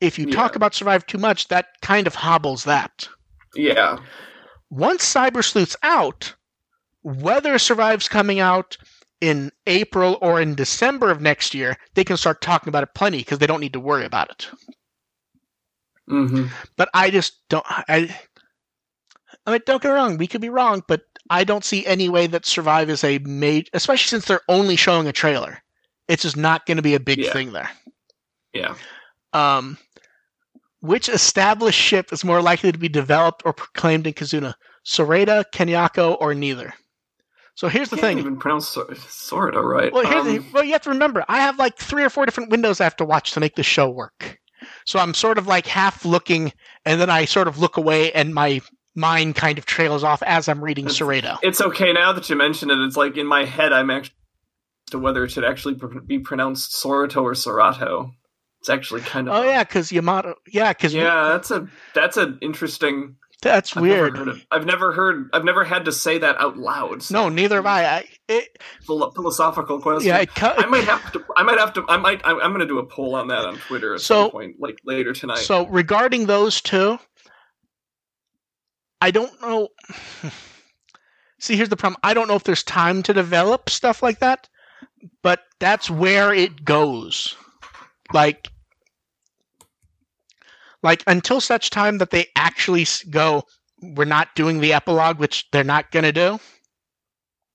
if 0.00 0.18
you 0.18 0.30
talk 0.30 0.56
about 0.56 0.74
Survive 0.74 1.06
too 1.06 1.18
much, 1.18 1.48
that 1.48 1.66
kind 1.82 2.06
of 2.06 2.14
hobbles 2.14 2.64
that. 2.64 3.08
Yeah. 3.54 3.98
once 4.70 5.04
Cyber 5.14 5.44
Sleuth's 5.44 5.76
out, 5.84 6.34
whether 7.02 7.58
Survive's 7.58 8.08
coming 8.08 8.40
out 8.40 8.76
in 9.20 9.50
April 9.66 10.18
or 10.20 10.40
in 10.40 10.54
December 10.54 11.10
of 11.10 11.20
next 11.20 11.54
year, 11.54 11.76
they 11.94 12.04
can 12.04 12.16
start 12.16 12.40
talking 12.40 12.68
about 12.68 12.82
it 12.82 12.94
plenty 12.94 13.18
because 13.18 13.38
they 13.38 13.46
don't 13.46 13.60
need 13.60 13.72
to 13.72 13.80
worry 13.80 14.04
about 14.04 14.30
it. 14.30 14.48
Hmm 16.08 16.46
But 16.76 16.88
I 16.94 17.10
just 17.10 17.40
don't. 17.48 17.64
I, 17.68 18.14
I 19.46 19.50
mean, 19.52 19.60
don't 19.66 19.82
get 19.82 19.88
me 19.90 19.94
wrong. 19.94 20.16
We 20.18 20.26
could 20.26 20.40
be 20.40 20.48
wrong, 20.48 20.82
but 20.88 21.02
I 21.30 21.44
don't 21.44 21.64
see 21.64 21.84
any 21.86 22.08
way 22.08 22.26
that 22.28 22.46
Survive 22.46 22.88
is 22.90 23.04
a 23.04 23.18
made, 23.18 23.68
especially 23.72 24.08
since 24.08 24.24
they're 24.26 24.40
only 24.48 24.76
showing 24.76 25.06
a 25.06 25.12
trailer. 25.12 25.58
It's 26.08 26.22
just 26.22 26.36
not 26.36 26.66
going 26.66 26.76
to 26.76 26.82
be 26.82 26.94
a 26.94 27.00
big 27.00 27.18
Yeah. 27.18 27.32
thing 27.32 27.52
there. 27.52 27.70
Yeah. 28.52 28.74
Um, 29.32 29.78
which 30.80 31.08
established 31.08 31.78
ship 31.80 32.12
is 32.12 32.24
more 32.24 32.42
likely 32.42 32.70
to 32.72 32.78
be 32.78 32.88
developed 32.88 33.42
or 33.44 33.52
proclaimed 33.52 34.06
in 34.06 34.12
Kizuna? 34.12 34.54
Soreta, 34.86 35.44
Kenyako, 35.52 36.16
or 36.20 36.34
neither? 36.34 36.74
So 37.54 37.68
here's 37.68 37.88
the 37.88 37.96
Can't 37.96 38.06
thing. 38.06 38.18
even 38.18 38.36
pronounce 38.36 38.68
Sor- 38.68 38.94
Sorta 38.96 39.60
right. 39.62 39.92
Well, 39.92 40.04
here's 40.06 40.24
the, 40.24 40.38
Um, 40.38 40.52
well, 40.52 40.64
you 40.64 40.72
have 40.72 40.82
to 40.82 40.90
remember, 40.90 41.24
I 41.28 41.40
have 41.40 41.58
like 41.58 41.78
three 41.78 42.02
or 42.04 42.10
four 42.10 42.26
different 42.26 42.50
windows 42.50 42.80
I 42.80 42.84
have 42.84 42.96
to 42.96 43.04
watch 43.04 43.30
to 43.32 43.40
make 43.40 43.56
this 43.56 43.66
show 43.66 43.88
work. 43.88 44.38
So 44.84 44.98
I'm 44.98 45.14
sort 45.14 45.38
of 45.38 45.46
like 45.46 45.66
half 45.66 46.04
looking, 46.04 46.52
and 46.84 47.00
then 47.00 47.10
I 47.10 47.24
sort 47.24 47.48
of 47.48 47.58
look 47.58 47.76
away, 47.76 48.12
and 48.12 48.34
my 48.34 48.60
mind 48.94 49.34
kind 49.34 49.58
of 49.58 49.66
trails 49.66 50.04
off 50.04 50.22
as 50.22 50.48
I'm 50.48 50.62
reading 50.62 50.84
It's- 50.84 50.98
Soreto. 50.98 51.36
It's 51.42 51.60
okay 51.60 51.92
now 51.92 52.12
that 52.12 52.30
you 52.30 52.36
mention 52.36 52.70
it. 52.70 52.78
It's 52.78 52.96
like 52.96 53.16
in 53.16 53.26
my 53.26 53.44
head, 53.44 53.72
I'm 53.72 53.90
actually 53.90 54.14
to 54.90 54.98
whether 54.98 55.24
it 55.24 55.30
should 55.30 55.44
actually 55.44 55.74
pr- 55.76 56.00
be 56.00 56.18
pronounced 56.18 56.72
Sorato 56.72 57.22
or 57.22 57.32
Sorato. 57.32 58.12
It's 58.60 58.68
actually 58.70 59.00
kind 59.00 59.28
of 59.28 59.34
Oh 59.34 59.42
yeah, 59.42 59.64
because 59.64 59.90
Yamato. 59.90 60.34
Yeah, 60.46 60.72
because 60.72 60.94
yeah. 60.94 61.28
That's 61.28 61.50
a 61.50 61.68
that's 61.94 62.16
an 62.16 62.38
interesting. 62.40 63.16
That's 63.44 63.76
I've 63.76 63.82
weird. 63.82 64.14
Never. 64.14 64.34
I've 64.50 64.66
never 64.66 64.92
heard. 64.92 65.30
I've 65.32 65.44
never 65.44 65.62
had 65.64 65.84
to 65.84 65.92
say 65.92 66.18
that 66.18 66.36
out 66.40 66.56
loud. 66.56 67.02
so 67.04 67.14
No, 67.14 67.28
neither 67.28 67.56
have 67.56 67.66
I. 67.66 67.84
I 67.84 68.04
it, 68.28 68.58
philo- 68.82 69.10
philosophical 69.12 69.80
question. 69.80 70.08
yeah, 70.08 70.18
it, 70.20 70.30
I 70.42 70.66
might 70.66 70.84
have 70.84 71.12
to. 71.12 71.24
I 71.36 71.42
might 71.44 71.58
have 71.58 71.72
to. 71.74 71.84
I 71.88 71.96
might. 71.96 72.20
I, 72.24 72.32
I'm 72.32 72.50
going 72.50 72.60
to 72.60 72.66
do 72.66 72.78
a 72.78 72.86
poll 72.86 73.14
on 73.14 73.28
that 73.28 73.44
on 73.44 73.56
Twitter 73.58 73.94
at 73.94 74.00
So- 74.00 74.24
some 74.24 74.30
point, 74.32 74.56
like 74.58 74.76
later 74.84 75.12
tonight. 75.12 75.38
So 75.38 75.66
regarding 75.68 76.26
those 76.26 76.60
two, 76.60 76.98
I 79.00 79.10
don't 79.10 79.40
know. 79.40 79.68
See, 81.38 81.56
here's 81.56 81.68
the 81.68 81.76
problem. 81.76 82.00
I 82.02 82.14
don't 82.14 82.26
know 82.28 82.36
if 82.36 82.44
there's 82.44 82.62
time 82.62 83.02
to 83.02 83.12
develop 83.12 83.68
stuff 83.68 84.02
like 84.02 84.20
that, 84.20 84.48
but 85.22 85.40
that's 85.60 85.90
where 85.90 86.32
it 86.32 86.64
goes. 86.64 87.36
Like, 88.14 88.48
like 90.84 91.02
until 91.06 91.40
such 91.40 91.70
time 91.70 91.98
that 91.98 92.10
they 92.10 92.26
actually 92.36 92.86
go, 93.10 93.44
we're 93.82 94.04
not 94.04 94.34
doing 94.36 94.60
the 94.60 94.72
epilogue, 94.72 95.18
which 95.18 95.46
they're 95.50 95.64
not 95.64 95.90
going 95.90 96.04
to 96.04 96.12
do. 96.12 96.38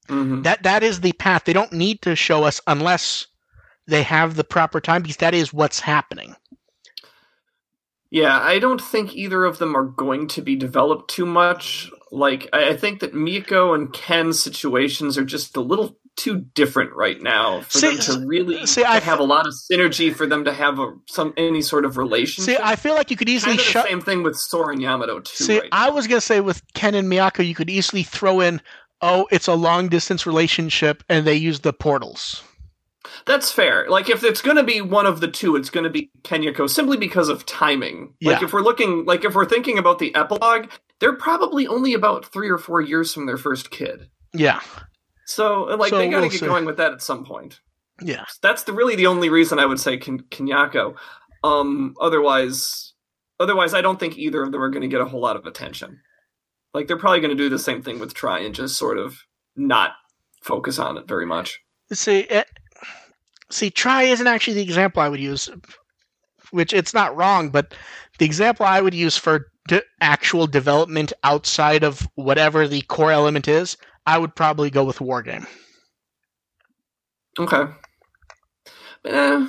Mhm. 0.09 0.43
That 0.43 0.63
that 0.63 0.83
is 0.83 1.01
the 1.01 1.13
path. 1.13 1.45
They 1.45 1.53
don't 1.53 1.71
need 1.71 2.01
to 2.01 2.15
show 2.15 2.43
us 2.43 2.59
unless 2.67 3.27
they 3.87 4.03
have 4.03 4.35
the 4.35 4.43
proper 4.43 4.81
time 4.81 5.03
because 5.03 5.17
that 5.17 5.33
is 5.35 5.53
what's 5.53 5.79
happening. 5.79 6.35
Yeah, 8.11 8.39
I 8.39 8.57
don't 8.57 8.81
think 8.81 9.15
either 9.15 9.45
of 9.45 9.59
them 9.59 9.77
are 9.77 9.85
going 9.85 10.27
to 10.29 10.41
be 10.41 10.55
developed 10.55 11.11
too 11.11 11.27
much. 11.27 11.91
Like, 12.11 12.49
I 12.51 12.69
I 12.69 12.77
think 12.77 13.01
that 13.01 13.13
Miyako 13.13 13.75
and 13.75 13.93
Ken's 13.93 14.41
situations 14.41 15.15
are 15.17 15.25
just 15.25 15.55
a 15.55 15.61
little 15.61 15.99
too 16.19 16.45
different 16.53 16.93
right 16.95 17.19
now 17.21 17.61
for 17.61 17.79
See, 17.79 17.87
them 17.87 17.97
to 18.21 18.27
really 18.27 18.65
see, 18.67 18.81
to 18.83 18.89
I- 18.89 18.99
have 18.99 19.19
a 19.19 19.23
lot 19.23 19.47
of 19.47 19.53
synergy 19.53 20.13
for 20.13 20.27
them 20.27 20.45
to 20.45 20.53
have 20.53 20.77
a 20.79 20.93
some 21.07 21.33
any 21.37 21.61
sort 21.61 21.85
of 21.85 21.97
relationship. 21.97 22.57
See, 22.57 22.61
I 22.63 22.75
feel 22.75 22.93
like 22.93 23.09
you 23.09 23.17
could 23.17 23.29
easily 23.29 23.53
kind 23.57 23.59
of 23.59 23.65
the 23.65 23.71
shut. 23.71 23.87
same 23.87 24.01
thing 24.01 24.21
with 24.23 24.35
Sora 24.37 24.73
and 24.73 24.81
Yamato 24.81 25.21
too. 25.21 25.43
See, 25.43 25.59
right 25.59 25.69
I 25.71 25.89
was 25.89 26.05
gonna 26.07 26.21
say 26.21 26.41
with 26.41 26.61
Ken 26.73 26.93
and 26.93 27.07
Miyako, 27.11 27.47
you 27.47 27.55
could 27.55 27.69
easily 27.69 28.03
throw 28.03 28.39
in, 28.41 28.61
oh, 29.01 29.27
it's 29.31 29.47
a 29.47 29.55
long 29.55 29.87
distance 29.89 30.25
relationship, 30.27 31.03
and 31.09 31.25
they 31.25 31.35
use 31.35 31.61
the 31.61 31.73
portals. 31.73 32.43
That's 33.25 33.51
fair. 33.51 33.87
Like 33.89 34.09
if 34.09 34.23
it's 34.23 34.41
going 34.41 34.57
to 34.57 34.63
be 34.63 34.81
one 34.81 35.05
of 35.05 35.19
the 35.19 35.27
two, 35.27 35.55
it's 35.55 35.69
going 35.69 35.83
to 35.83 35.89
be 35.89 36.11
Kenyako 36.23 36.69
simply 36.69 36.95
because 36.97 37.27
of 37.27 37.45
timing. 37.45 38.13
Like 38.21 38.39
Yeah. 38.39 38.45
if 38.45 38.53
we're 38.53 38.61
looking, 38.61 39.05
like 39.05 39.25
if 39.25 39.33
we're 39.35 39.45
thinking 39.47 39.77
about 39.77 39.99
the 39.99 40.13
epilogue, 40.15 40.69
they're 40.99 41.15
probably 41.15 41.65
only 41.67 41.93
about 41.93 42.25
three 42.25 42.49
or 42.49 42.57
four 42.57 42.81
years 42.81 43.13
from 43.13 43.25
their 43.25 43.37
first 43.37 43.71
kid. 43.71 44.09
Yeah, 44.33 44.59
So 45.29 45.63
like 45.65 45.91
So 45.91 45.97
they 45.99 46.09
got 46.09 46.17
to 46.17 46.21
we'll 46.21 46.29
get 46.31 46.39
see. 46.39 46.45
going 46.47 46.65
with 46.65 46.77
that 46.77 46.91
at 46.91 47.01
some 47.03 47.23
point. 47.23 47.59
yeah. 48.01 48.25
That's 48.41 48.63
the 48.63 48.73
really 48.73 48.95
the 48.95 49.05
only 49.07 49.29
reason 49.29 49.59
I 49.59 49.65
would 49.67 49.79
say 49.79 49.97
Ken- 49.97 50.23
Kenyako. 50.31 50.95
Um, 51.43 51.95
otherwise, 52.01 52.93
otherwise, 53.39 53.73
I 53.75 53.81
don't 53.81 53.99
think 53.99 54.17
either 54.17 54.41
of 54.41 54.51
them 54.51 54.61
are 54.61 54.69
going 54.69 54.81
to 54.81 54.87
get 54.87 55.01
a 55.01 55.05
whole 55.05 55.21
lot 55.21 55.35
of 55.35 55.45
attention. 55.45 56.01
Like 56.73 56.87
they're 56.87 56.97
probably 56.97 57.19
going 57.19 57.35
to 57.37 57.43
do 57.43 57.49
the 57.49 57.59
same 57.59 57.81
thing 57.83 57.99
with 57.99 58.13
Tri 58.15 58.39
and 58.39 58.55
just 58.55 58.75
sort 58.77 58.97
of 58.97 59.19
not 59.55 59.91
focus 60.41 60.79
on 60.79 60.97
it 60.97 61.07
very 61.07 61.25
much. 61.27 61.59
See, 61.93 62.19
it, 62.21 62.47
see, 63.51 63.69
Tri 63.69 64.03
isn't 64.03 64.27
actually 64.27 64.55
the 64.55 64.61
example 64.63 65.01
I 65.01 65.09
would 65.09 65.19
use, 65.19 65.49
which 66.51 66.73
it's 66.73 66.93
not 66.93 67.15
wrong, 67.15 67.49
but 67.49 67.73
the 68.17 68.25
example 68.25 68.65
I 68.65 68.81
would 68.81 68.93
use 68.93 69.15
for 69.17 69.47
de- 69.67 69.81
actual 70.01 70.47
development 70.47 71.13
outside 71.23 71.83
of 71.83 72.07
whatever 72.15 72.67
the 72.67 72.81
core 72.81 73.11
element 73.11 73.47
is, 73.47 73.77
I 74.09 74.17
would 74.17 74.35
probably 74.35 74.69
go 74.69 74.83
with 74.83 74.99
Wargame 74.99 75.45
Okay. 77.39 77.71
Eh, 79.05 79.47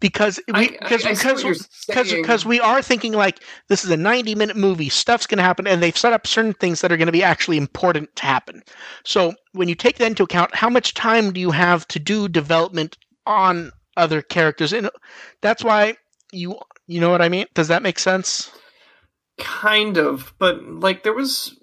because 0.00 0.40
we 0.48 0.54
I- 0.54 0.60
I- 0.60 0.88
because 0.88 1.02
see 1.02 1.08
because 1.08 1.68
because 1.86 2.12
because 2.12 2.44
we 2.44 2.58
are 2.58 2.82
thinking 2.82 3.12
like 3.12 3.38
this 3.68 3.84
is 3.84 3.90
a 3.90 3.96
90 3.96 4.34
minute 4.34 4.56
movie 4.56 4.88
stuff's 4.88 5.26
going 5.26 5.38
to 5.38 5.44
happen 5.44 5.68
and 5.68 5.80
they've 5.80 5.96
set 5.96 6.12
up 6.12 6.26
certain 6.26 6.54
things 6.54 6.80
that 6.80 6.90
are 6.90 6.96
going 6.96 7.06
to 7.06 7.12
be 7.12 7.22
actually 7.22 7.56
important 7.56 8.14
to 8.16 8.24
happen. 8.24 8.62
So 9.04 9.34
when 9.52 9.68
you 9.68 9.76
take 9.76 9.98
that 9.98 10.06
into 10.06 10.24
account 10.24 10.54
how 10.56 10.68
much 10.68 10.94
time 10.94 11.32
do 11.32 11.40
you 11.40 11.52
have 11.52 11.86
to 11.88 12.00
do 12.00 12.28
development 12.28 12.98
on 13.26 13.70
other 13.96 14.20
characters? 14.22 14.72
And 14.72 14.90
that's 15.40 15.62
why 15.62 15.96
you 16.32 16.58
you 16.88 17.00
know 17.00 17.10
what 17.10 17.22
i 17.22 17.28
mean? 17.28 17.46
Does 17.54 17.68
that 17.68 17.82
make 17.82 18.00
sense? 18.00 18.50
Kind 19.38 19.96
of 19.96 20.34
but 20.38 20.64
like 20.64 21.04
there 21.04 21.14
was 21.14 21.56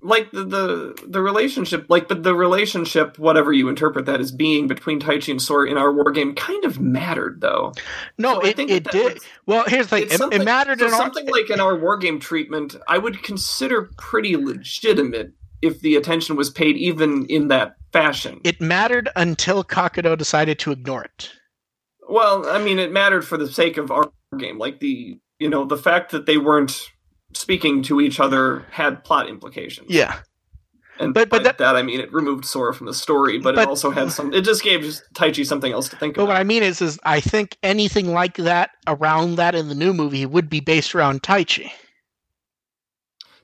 like 0.00 0.30
the, 0.30 0.44
the 0.44 1.04
the 1.08 1.20
relationship 1.20 1.86
like 1.88 2.06
but 2.08 2.22
the 2.22 2.34
relationship 2.34 3.18
whatever 3.18 3.52
you 3.52 3.68
interpret 3.68 4.06
that 4.06 4.20
as 4.20 4.30
being 4.30 4.68
between 4.68 5.00
taichi 5.00 5.30
and 5.30 5.42
sora 5.42 5.68
in 5.68 5.76
our 5.76 5.92
war 5.92 6.10
game 6.12 6.34
kind 6.34 6.64
of 6.64 6.78
mattered 6.80 7.40
though. 7.40 7.72
No 8.16 8.34
So 8.34 8.46
I 8.46 8.48
it, 8.50 8.56
think 8.56 8.70
it 8.70 8.84
that 8.84 8.92
did. 8.92 9.14
was- 9.14 9.24
well 9.46 9.64
here's 9.66 9.88
the 9.88 9.96
thing. 10.06 10.30
it, 10.32 10.40
it 10.40 10.44
mattered 10.44 10.78
so 10.78 10.86
in 10.86 10.92
our, 10.92 10.98
something 10.98 11.26
like 11.26 11.50
in 11.50 11.58
our 11.60 11.76
war 11.76 11.96
game 11.96 12.20
treatment 12.20 12.76
i 12.86 12.96
would 12.96 13.22
consider 13.24 13.90
pretty 13.98 14.36
legitimate 14.36 15.32
if 15.62 15.80
the 15.80 15.96
attention 15.96 16.36
was 16.36 16.50
paid 16.50 16.76
even 16.76 17.26
in 17.26 17.48
that 17.48 17.74
fashion. 17.92 18.40
It 18.44 18.60
mattered 18.60 19.08
until 19.16 19.64
kakudo 19.64 20.16
decided 20.16 20.60
to 20.60 20.70
ignore 20.70 21.02
it. 21.04 21.32
Well 22.08 22.46
i 22.48 22.62
mean 22.62 22.78
it 22.78 22.92
mattered 22.92 23.22
for 23.22 23.36
the 23.36 23.48
sake 23.50 23.76
of 23.78 23.90
our 23.90 24.12
game 24.38 24.58
like 24.58 24.78
the 24.78 25.18
you 25.40 25.48
know 25.48 25.64
the 25.64 25.76
fact 25.76 26.12
that 26.12 26.26
they 26.26 26.38
weren't 26.38 26.90
speaking 27.34 27.82
to 27.84 28.00
each 28.00 28.18
other 28.20 28.64
had 28.70 29.04
plot 29.04 29.28
implications 29.28 29.88
yeah 29.90 30.20
And 31.00 31.14
But- 31.14 31.30
but, 31.30 31.44
but 31.44 31.58
by 31.58 31.64
that, 31.64 31.76
I 31.76 31.82
mean 31.82 32.00
it 32.00 32.12
removed 32.12 32.44
Sora 32.44 32.74
from 32.74 32.86
the 32.86 32.94
story, 32.94 33.38
but, 33.38 33.54
But- 33.54 33.62
it 33.62 33.68
also 33.68 33.90
had 33.92 34.10
some. 34.10 34.32
It 34.34 34.42
just 34.44 34.64
gave 34.64 34.80
Taichi 35.14 35.46
something 35.46 35.72
else 35.72 35.88
to 35.90 35.96
think 35.96 36.16
But 36.16 36.22
about. 36.22 36.32
what 36.32 36.40
I 36.40 36.44
mean 36.44 36.64
is, 36.64 36.82
is 36.82 36.98
I 37.04 37.20
think 37.20 37.56
anything 37.62 38.12
like 38.12 38.36
that 38.38 38.70
around 38.88 39.36
that 39.36 39.54
in 39.54 39.68
the 39.68 39.76
new 39.76 39.92
movie 39.94 40.26
would 40.26 40.50
be 40.50 40.58
based 40.58 40.94
around 40.96 41.22
Taichi. 41.22 41.70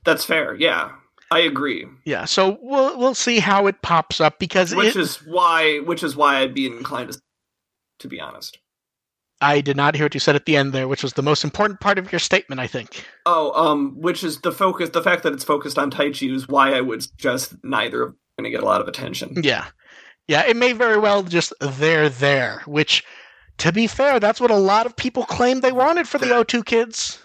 That's 0.03 0.25
fair. 0.25 0.53
Yeah, 0.55 0.91
I 1.31 1.39
agree. 1.39 1.85
Yeah, 2.03 2.25
so 2.25 2.57
we'll 2.61 2.97
we'll 2.99 3.15
see 3.15 3.39
how 3.39 3.67
it 3.67 3.81
pops 3.81 4.19
up 4.19 4.37
because 4.37 4.75
Which 4.75 4.95
it, 4.95 4.99
is 4.99 5.15
why, 5.25 5.79
which 5.79 6.03
is 6.03 6.15
why 6.15 6.39
I'd 6.39 6.53
be 6.53 6.65
inclined 6.67 7.13
to, 7.13 7.21
to 7.99 8.07
be 8.09 8.19
honest. 8.19 8.57
I 9.41 9.61
did 9.61 9.75
not 9.75 9.95
hear 9.95 10.05
what 10.05 10.13
you 10.13 10.19
said 10.19 10.35
at 10.35 10.45
the 10.45 10.55
end 10.55 10.71
there, 10.73 10.87
which 10.87 11.03
was 11.03 11.13
the 11.13 11.21
most 11.21 11.43
important 11.43 11.79
part 11.81 11.97
of 11.99 12.11
your 12.11 12.19
statement. 12.19 12.59
I 12.61 12.67
think. 12.67 13.05
Oh, 13.25 13.51
um, 13.53 13.95
which 13.99 14.23
is 14.23 14.41
the 14.41 14.51
focus. 14.51 14.89
The 14.89 15.01
fact 15.01 15.23
that 15.23 15.33
it's 15.33 15.43
focused 15.43 15.77
on 15.77 15.91
Taichi 15.91 16.33
is 16.33 16.47
why 16.47 16.73
I 16.73 16.81
would 16.81 17.03
suggest 17.03 17.55
neither 17.63 18.01
of 18.03 18.09
them 18.09 18.17
are 18.37 18.41
going 18.43 18.51
to 18.51 18.57
get 18.57 18.63
a 18.63 18.65
lot 18.65 18.81
of 18.81 18.87
attention. 18.87 19.33
Yeah, 19.43 19.65
yeah, 20.27 20.45
it 20.47 20.55
may 20.55 20.71
very 20.73 20.97
well 20.97 21.23
just 21.23 21.53
they're 21.59 22.09
there. 22.09 22.61
Which, 22.65 23.03
to 23.57 23.71
be 23.71 23.87
fair, 23.87 24.19
that's 24.19 24.39
what 24.41 24.51
a 24.51 24.55
lot 24.57 24.85
of 24.85 24.95
people 24.95 25.23
claimed 25.25 25.61
they 25.61 25.71
wanted 25.71 26.07
for 26.07 26.17
the 26.17 26.27
O2 26.27 26.65
kids. 26.65 27.19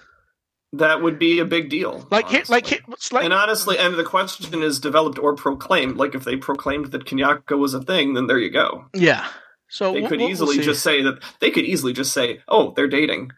That 0.74 1.02
would 1.02 1.18
be 1.18 1.40
a 1.40 1.44
big 1.44 1.68
deal. 1.68 2.06
Like, 2.12 2.26
hi- 2.26 2.42
like, 2.48 2.64
honestly. 2.64 2.78
hi- 2.86 2.92
it's 2.92 3.12
like, 3.12 3.24
and 3.24 3.32
honestly, 3.32 3.76
and 3.76 3.96
the 3.96 4.04
question 4.04 4.62
is 4.62 4.78
developed 4.78 5.18
or 5.18 5.34
proclaimed. 5.34 5.96
Like, 5.96 6.14
if 6.14 6.22
they 6.22 6.36
proclaimed 6.36 6.92
that 6.92 7.06
Kenyako 7.06 7.58
was 7.58 7.74
a 7.74 7.82
thing, 7.82 8.14
then 8.14 8.28
there 8.28 8.38
you 8.38 8.50
go. 8.50 8.84
yeah. 8.94 9.26
So 9.70 9.92
They 9.92 10.02
could 10.02 10.18
we'll- 10.18 10.20
we'll 10.20 10.30
easily 10.30 10.58
just 10.58 10.82
say 10.82 11.00
that 11.02 11.22
they 11.40 11.50
could 11.50 11.64
easily 11.64 11.92
just 11.92 12.12
say, 12.12 12.42
"Oh, 12.48 12.72
they're 12.74 12.88
dating," 12.88 13.30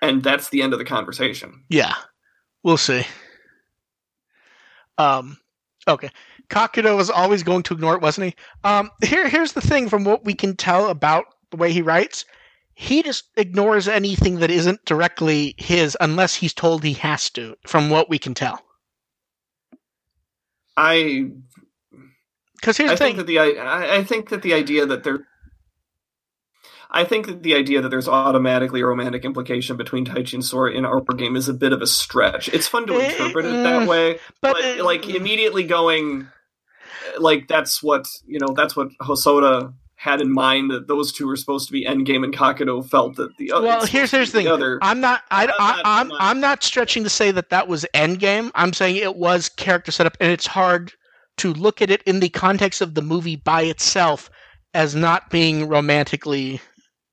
and 0.00 0.22
that's 0.22 0.48
the 0.48 0.62
end 0.62 0.72
of 0.72 0.78
the 0.78 0.84
conversation. 0.84 1.64
Yeah, 1.68 1.94
we'll 2.62 2.76
see. 2.76 3.04
Um, 4.98 5.38
okay. 5.88 6.10
Kakudo 6.48 6.96
was 6.96 7.10
always 7.10 7.42
going 7.42 7.62
to 7.64 7.74
ignore 7.74 7.94
it, 7.96 8.02
wasn't 8.02 8.26
he? 8.28 8.34
Um, 8.62 8.90
here, 9.02 9.28
here's 9.28 9.52
the 9.54 9.60
thing: 9.60 9.88
from 9.88 10.04
what 10.04 10.24
we 10.24 10.34
can 10.34 10.54
tell 10.56 10.88
about 10.88 11.24
the 11.50 11.56
way 11.56 11.72
he 11.72 11.82
writes, 11.82 12.24
he 12.74 13.02
just 13.02 13.24
ignores 13.36 13.88
anything 13.88 14.38
that 14.38 14.50
isn't 14.50 14.84
directly 14.84 15.54
his, 15.58 15.96
unless 16.00 16.34
he's 16.34 16.54
told 16.54 16.84
he 16.84 16.92
has 16.94 17.28
to. 17.30 17.56
From 17.66 17.90
what 17.90 18.08
we 18.08 18.18
can 18.18 18.34
tell, 18.34 18.62
I 20.76 21.30
because 22.60 22.76
here's 22.76 22.90
I 22.90 22.94
the 22.94 22.98
thing: 22.98 23.16
think 23.16 23.18
that 23.18 23.26
the 23.26 23.38
I, 23.40 23.96
I 23.96 24.04
think 24.04 24.28
that 24.28 24.42
the 24.42 24.54
idea 24.54 24.86
that 24.86 25.02
there 25.04 25.26
I 26.94 27.04
think 27.04 27.26
that 27.26 27.42
the 27.42 27.54
idea 27.54 27.80
that 27.80 27.88
there's 27.88 28.08
automatically 28.08 28.82
a 28.82 28.86
romantic 28.86 29.24
implication 29.24 29.78
between 29.78 30.04
Taichi 30.04 30.34
and 30.34 30.44
Sora 30.44 30.72
in 30.72 30.84
our 30.84 31.00
game 31.00 31.36
is 31.36 31.48
a 31.48 31.54
bit 31.54 31.72
of 31.72 31.80
a 31.80 31.86
stretch. 31.86 32.48
It's 32.48 32.68
fun 32.68 32.86
to 32.86 32.94
Eh, 32.94 33.10
interpret 33.10 33.46
it 33.46 33.54
mm, 33.54 33.62
that 33.64 33.88
way, 33.88 34.18
but, 34.42 34.52
but, 34.54 34.80
uh, 34.80 34.84
like 34.84 35.08
immediately 35.08 35.64
going 35.64 36.28
like 37.18 37.48
that's 37.48 37.82
what 37.82 38.06
you 38.26 38.38
know 38.38 38.54
that's 38.54 38.76
what 38.76 38.88
Hosoda 39.00 39.72
had 39.94 40.20
in 40.20 40.32
mind 40.32 40.70
that 40.70 40.88
those 40.88 41.12
two 41.12 41.26
were 41.26 41.36
supposed 41.36 41.66
to 41.68 41.72
be 41.72 41.84
Endgame 41.84 42.24
and 42.24 42.34
Kakudo 42.34 42.84
felt 42.86 43.16
that 43.16 43.36
the 43.36 43.52
other 43.52 43.68
well, 43.68 43.86
here's 43.86 44.10
here's 44.10 44.32
the 44.32 44.40
thing: 44.40 44.48
other 44.48 44.78
I'm 44.82 45.00
not, 45.00 45.22
I, 45.30 45.44
I'm 45.44 45.50
I, 45.50 45.52
not- 45.76 45.80
I'm, 45.84 46.12
I'm 46.12 46.18
I'm 46.20 46.40
not 46.40 46.62
stretching 46.62 47.04
to 47.04 47.10
say 47.10 47.30
that 47.30 47.50
that 47.50 47.68
was 47.68 47.86
Endgame. 47.94 48.50
I'm 48.54 48.72
saying 48.72 48.96
it 48.96 49.16
was 49.16 49.48
character 49.48 49.92
setup, 49.92 50.16
and 50.20 50.30
it's 50.30 50.46
hard 50.46 50.92
to 51.38 51.54
look 51.54 51.80
at 51.80 51.90
it 51.90 52.02
in 52.02 52.20
the 52.20 52.28
context 52.28 52.80
of 52.82 52.94
the 52.94 53.02
movie 53.02 53.36
by 53.36 53.62
itself 53.62 54.28
as 54.74 54.94
not 54.94 55.30
being 55.30 55.68
romantically 55.68 56.60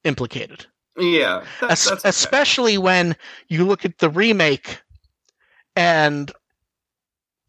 implicated. 0.03 0.65
yeah 0.97 1.43
that- 1.61 1.71
Es- 1.71 1.89
that's 1.89 2.01
okay. 2.03 2.09
especially 2.09 2.77
when 2.77 3.15
you 3.47 3.65
look 3.65 3.85
at 3.85 3.97
the 3.99 4.09
remake 4.09 4.81
and 5.75 6.31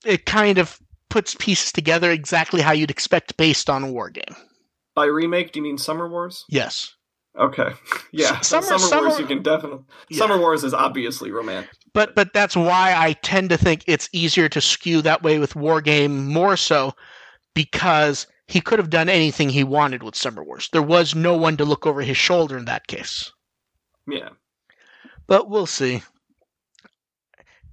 it 0.04 0.26
kind 0.26 0.58
of 0.58 0.78
puts 1.08 1.34
pieces 1.34 1.72
together 1.72 2.10
exactly 2.10 2.60
how 2.60 2.72
you'd 2.72 2.90
expect 2.90 3.36
based 3.36 3.68
on 3.68 3.82
a 3.82 3.90
war 3.90 4.10
game. 4.10 4.34
by 4.94 5.04
remake 5.06 5.52
do 5.52 5.58
you 5.58 5.62
mean 5.64 5.78
Summer 5.78 6.08
Wars 6.08 6.44
Yes. 6.48 6.94
okay 7.38 7.70
yeah 8.12 8.40
Summer, 8.40 8.62
Summer- 8.66 8.78
Summer 8.78 9.08
Wars 9.08 9.18
you 9.20 9.26
can 9.26 9.42
definitely 9.42 9.84
Yeah. 10.08 10.18
Summer 10.18 10.38
Wars 10.38 10.62
is 10.64 10.74
obviously 10.74 11.30
romantic 11.30 11.70
But 11.92 12.14
but 12.14 12.32
that's 12.32 12.56
why 12.56 12.94
I 12.96 13.14
tend 13.14 13.50
to 13.50 13.56
think 13.58 13.82
it's 13.86 14.08
easier 14.12 14.48
to 14.48 14.60
skew 14.60 15.02
that 15.02 15.22
way 15.22 15.38
with 15.38 15.56
war 15.56 15.80
game 15.80 16.26
more 16.32 16.56
so 16.56 16.92
because 17.54 18.26
he 18.50 18.60
could 18.60 18.78
have 18.78 18.90
done 18.90 19.08
anything 19.08 19.48
he 19.48 19.62
wanted 19.64 20.02
with 20.02 20.16
Summer 20.16 20.42
Wars. 20.42 20.68
There 20.72 20.82
was 20.82 21.14
no 21.14 21.36
one 21.36 21.56
to 21.58 21.64
look 21.64 21.86
over 21.86 22.02
his 22.02 22.16
shoulder 22.16 22.58
in 22.58 22.64
that 22.66 22.86
case. 22.88 23.32
yeah 24.08 24.30
But 25.26 25.48
we'll 25.48 25.66
see. 25.66 26.02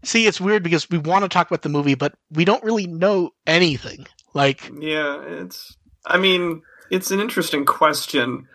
See, 0.04 0.28
it's 0.28 0.40
weird 0.40 0.62
because 0.64 0.90
we 0.90 1.00
want 1.00 1.24
to 1.24 1.30
talk 1.30 1.48
about 1.50 1.64
the 1.64 1.70
movie, 1.70 1.96
but 1.96 2.14
we 2.32 2.46
don't 2.46 2.64
really 2.64 2.86
know 2.88 3.32
anything. 3.48 4.06
Like, 4.34 4.72
Yeah, 4.80 5.20
it's. 5.24 5.76
I 6.06 6.18
mean, 6.18 6.62
it's 6.92 7.10
an 7.12 7.20
interesting 7.20 7.66
question, 7.66 8.48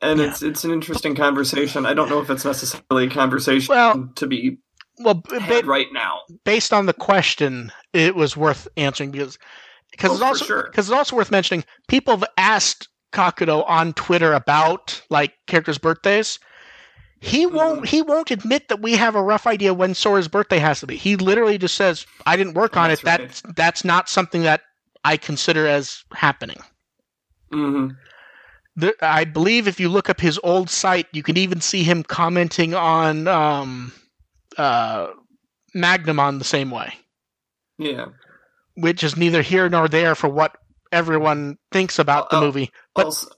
and 0.00 0.20
Yeah. 0.20 0.26
it's 0.28 0.42
it's 0.42 0.64
an 0.64 0.70
interesting 0.70 1.14
conversation. 1.16 1.84
I 1.84 1.94
don't 1.94 2.08
know 2.08 2.20
if 2.20 2.30
it's 2.30 2.44
necessarily 2.44 3.06
a 3.06 3.10
conversation 3.10 3.74
Well- 3.74 4.10
to 4.14 4.26
be 4.28 4.58
well, 5.00 5.14
ba- 5.14 5.62
right 5.64 5.92
now. 5.92 6.20
based 6.44 6.72
on 6.72 6.86
the 6.86 6.94
question, 6.94 7.72
it 7.92 8.14
was 8.14 8.36
worth 8.36 8.68
answering 8.76 9.10
because 9.10 9.38
because 9.96 10.10
Oh, 10.10 10.14
it's 10.14 10.22
also 10.22 10.44
sure. 10.44 10.70
it's 10.74 10.90
also 10.90 11.16
worth 11.16 11.30
mentioning. 11.30 11.64
People 11.88 12.16
have 12.16 12.28
asked 12.36 12.88
Kakudo 13.12 13.68
on 13.68 13.92
Twitter 13.94 14.32
about 14.32 15.02
like 15.10 15.34
characters' 15.46 15.78
birthdays. 15.78 16.38
He 17.20 17.46
won't. 17.46 17.84
Mhm. 17.84 17.86
He 17.86 18.02
won't 18.02 18.30
admit 18.30 18.68
that 18.68 18.80
we 18.82 18.92
have 18.96 19.14
a 19.16 19.22
rough 19.22 19.46
idea 19.46 19.72
when 19.74 19.94
Sora's 19.94 20.28
birthday 20.28 20.58
has 20.58 20.80
to 20.80 20.86
be. 20.86 20.96
He 20.96 21.16
literally 21.16 21.58
just 21.58 21.74
says, 21.74 22.06
"I 22.26 22.36
didn't 22.36 22.54
work 22.54 22.76
Oh, 22.76 22.80
on 22.80 22.90
that's 22.90 23.02
it. 23.02 23.06
right. 23.06 23.18
That's 23.18 23.42
that's 23.56 23.84
not 23.84 24.08
something 24.08 24.42
that 24.42 24.62
I 25.04 25.16
consider 25.16 25.66
as 25.66 26.04
happening." 26.12 26.60
hmm 27.50 27.88
the, 28.78 28.94
I 29.00 29.24
believe 29.24 29.66
if 29.66 29.80
you 29.80 29.88
look 29.88 30.10
up 30.10 30.20
his 30.20 30.38
old 30.44 30.68
site, 30.68 31.06
you 31.12 31.22
can 31.22 31.38
even 31.38 31.62
see 31.62 31.82
him 31.82 32.02
commenting 32.02 32.74
on 32.74 33.26
um, 33.26 33.92
uh, 34.58 35.06
Magnum 35.72 36.20
on 36.20 36.38
the 36.38 36.44
same 36.44 36.70
way, 36.70 36.92
Yeah. 37.78 38.06
Which 38.76 39.02
is 39.02 39.16
neither 39.16 39.42
here 39.42 39.68
nor 39.68 39.88
there 39.88 40.14
for 40.14 40.28
what 40.28 40.56
everyone 40.92 41.56
thinks 41.72 41.98
about 41.98 42.30
the 42.30 42.36
Oh, 42.36 42.40
movie. 42.42 42.70
But 42.94 43.06
also, 43.06 43.28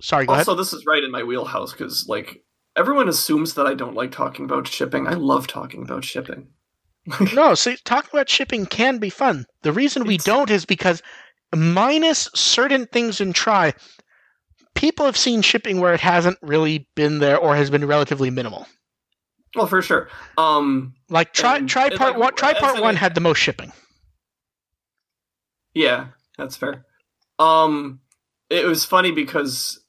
sorry, 0.00 0.26
go 0.26 0.34
also, 0.34 0.54
this 0.54 0.72
is 0.72 0.84
right 0.86 1.02
in 1.04 1.10
my 1.10 1.22
wheelhouse 1.22 1.72
because, 1.72 2.06
like, 2.08 2.42
everyone 2.76 3.08
assumes 3.08 3.54
that 3.54 3.66
I 3.66 3.74
don't 3.74 3.94
like 3.94 4.10
talking 4.12 4.44
about 4.44 4.66
shipping. 4.66 5.06
I 5.06 5.12
love 5.14 5.46
talking 5.46 5.82
about 5.82 6.04
shipping. 6.04 6.48
No, 7.34 7.54
see, 7.54 7.76
talking 7.84 8.10
about 8.12 8.28
shipping 8.28 8.66
can 8.66 8.98
be 8.98 9.08
fun. 9.08 9.46
The 9.62 9.72
reason 9.72 10.04
we 10.04 10.16
It's- 10.16 10.24
don't 10.26 10.50
is 10.50 10.64
because, 10.66 11.02
minus 11.54 12.28
certain 12.34 12.86
things 12.86 13.20
in 13.20 13.32
Tri, 13.32 13.72
people 14.74 15.06
have 15.06 15.16
seen 15.16 15.40
shipping 15.42 15.80
where 15.80 15.94
it 15.94 16.00
hasn't 16.00 16.36
really 16.42 16.86
been 16.94 17.18
there 17.20 17.38
or 17.38 17.56
has 17.56 17.70
been 17.70 17.86
relatively 17.86 18.30
minimal. 18.30 18.66
Well, 19.54 19.66
for 19.66 19.80
sure. 19.80 20.08
Um, 20.36 20.94
Like 21.08 21.32
Tri 21.32 21.56
And 21.56 21.68
Tri 21.68 21.88
part 21.90 22.12
like, 22.12 22.20
one. 22.20 22.34
Tri 22.34 22.52
part 22.54 22.80
one 22.82 22.96
had 22.96 23.14
the 23.14 23.20
most 23.22 23.38
shipping. 23.38 23.72
Yeah, 25.74 26.08
that's 26.36 26.56
fair. 26.56 26.84
Um, 27.38 28.00
it 28.50 28.64
was 28.64 28.84
funny 28.84 29.12
because 29.12 29.80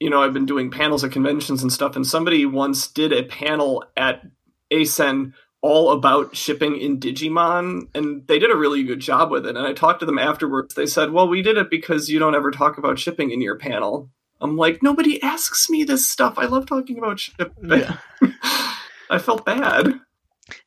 you 0.00 0.10
know 0.10 0.22
I've 0.22 0.32
been 0.32 0.46
doing 0.46 0.70
panels 0.70 1.04
at 1.04 1.12
conventions 1.12 1.62
and 1.62 1.72
stuff, 1.72 1.96
and 1.96 2.06
somebody 2.06 2.46
once 2.46 2.88
did 2.88 3.12
a 3.12 3.24
panel 3.24 3.84
at 3.96 4.22
ACen 4.70 5.34
all 5.62 5.90
about 5.90 6.36
shipping 6.36 6.76
in 6.76 7.00
Digimon, 7.00 7.88
and 7.94 8.26
they 8.26 8.38
did 8.38 8.50
a 8.50 8.56
really 8.56 8.84
good 8.84 9.00
job 9.00 9.30
with 9.30 9.46
it. 9.46 9.56
And 9.56 9.66
I 9.66 9.72
talked 9.72 10.00
to 10.00 10.06
them 10.06 10.18
afterwards. 10.18 10.74
They 10.74 10.86
said, 10.86 11.12
"Well, 11.12 11.28
we 11.28 11.42
did 11.42 11.56
it 11.56 11.70
because 11.70 12.08
you 12.08 12.18
don't 12.18 12.34
ever 12.34 12.50
talk 12.50 12.78
about 12.78 12.98
shipping 12.98 13.30
in 13.30 13.40
your 13.40 13.56
panel." 13.56 14.10
I'm 14.40 14.56
like, 14.56 14.82
nobody 14.82 15.22
asks 15.22 15.70
me 15.70 15.84
this 15.84 16.06
stuff. 16.06 16.34
I 16.36 16.44
love 16.44 16.66
talking 16.66 16.98
about 16.98 17.18
shipping. 17.18 17.52
Yeah. 17.64 17.96
I 19.10 19.18
felt 19.18 19.44
bad. 19.46 19.94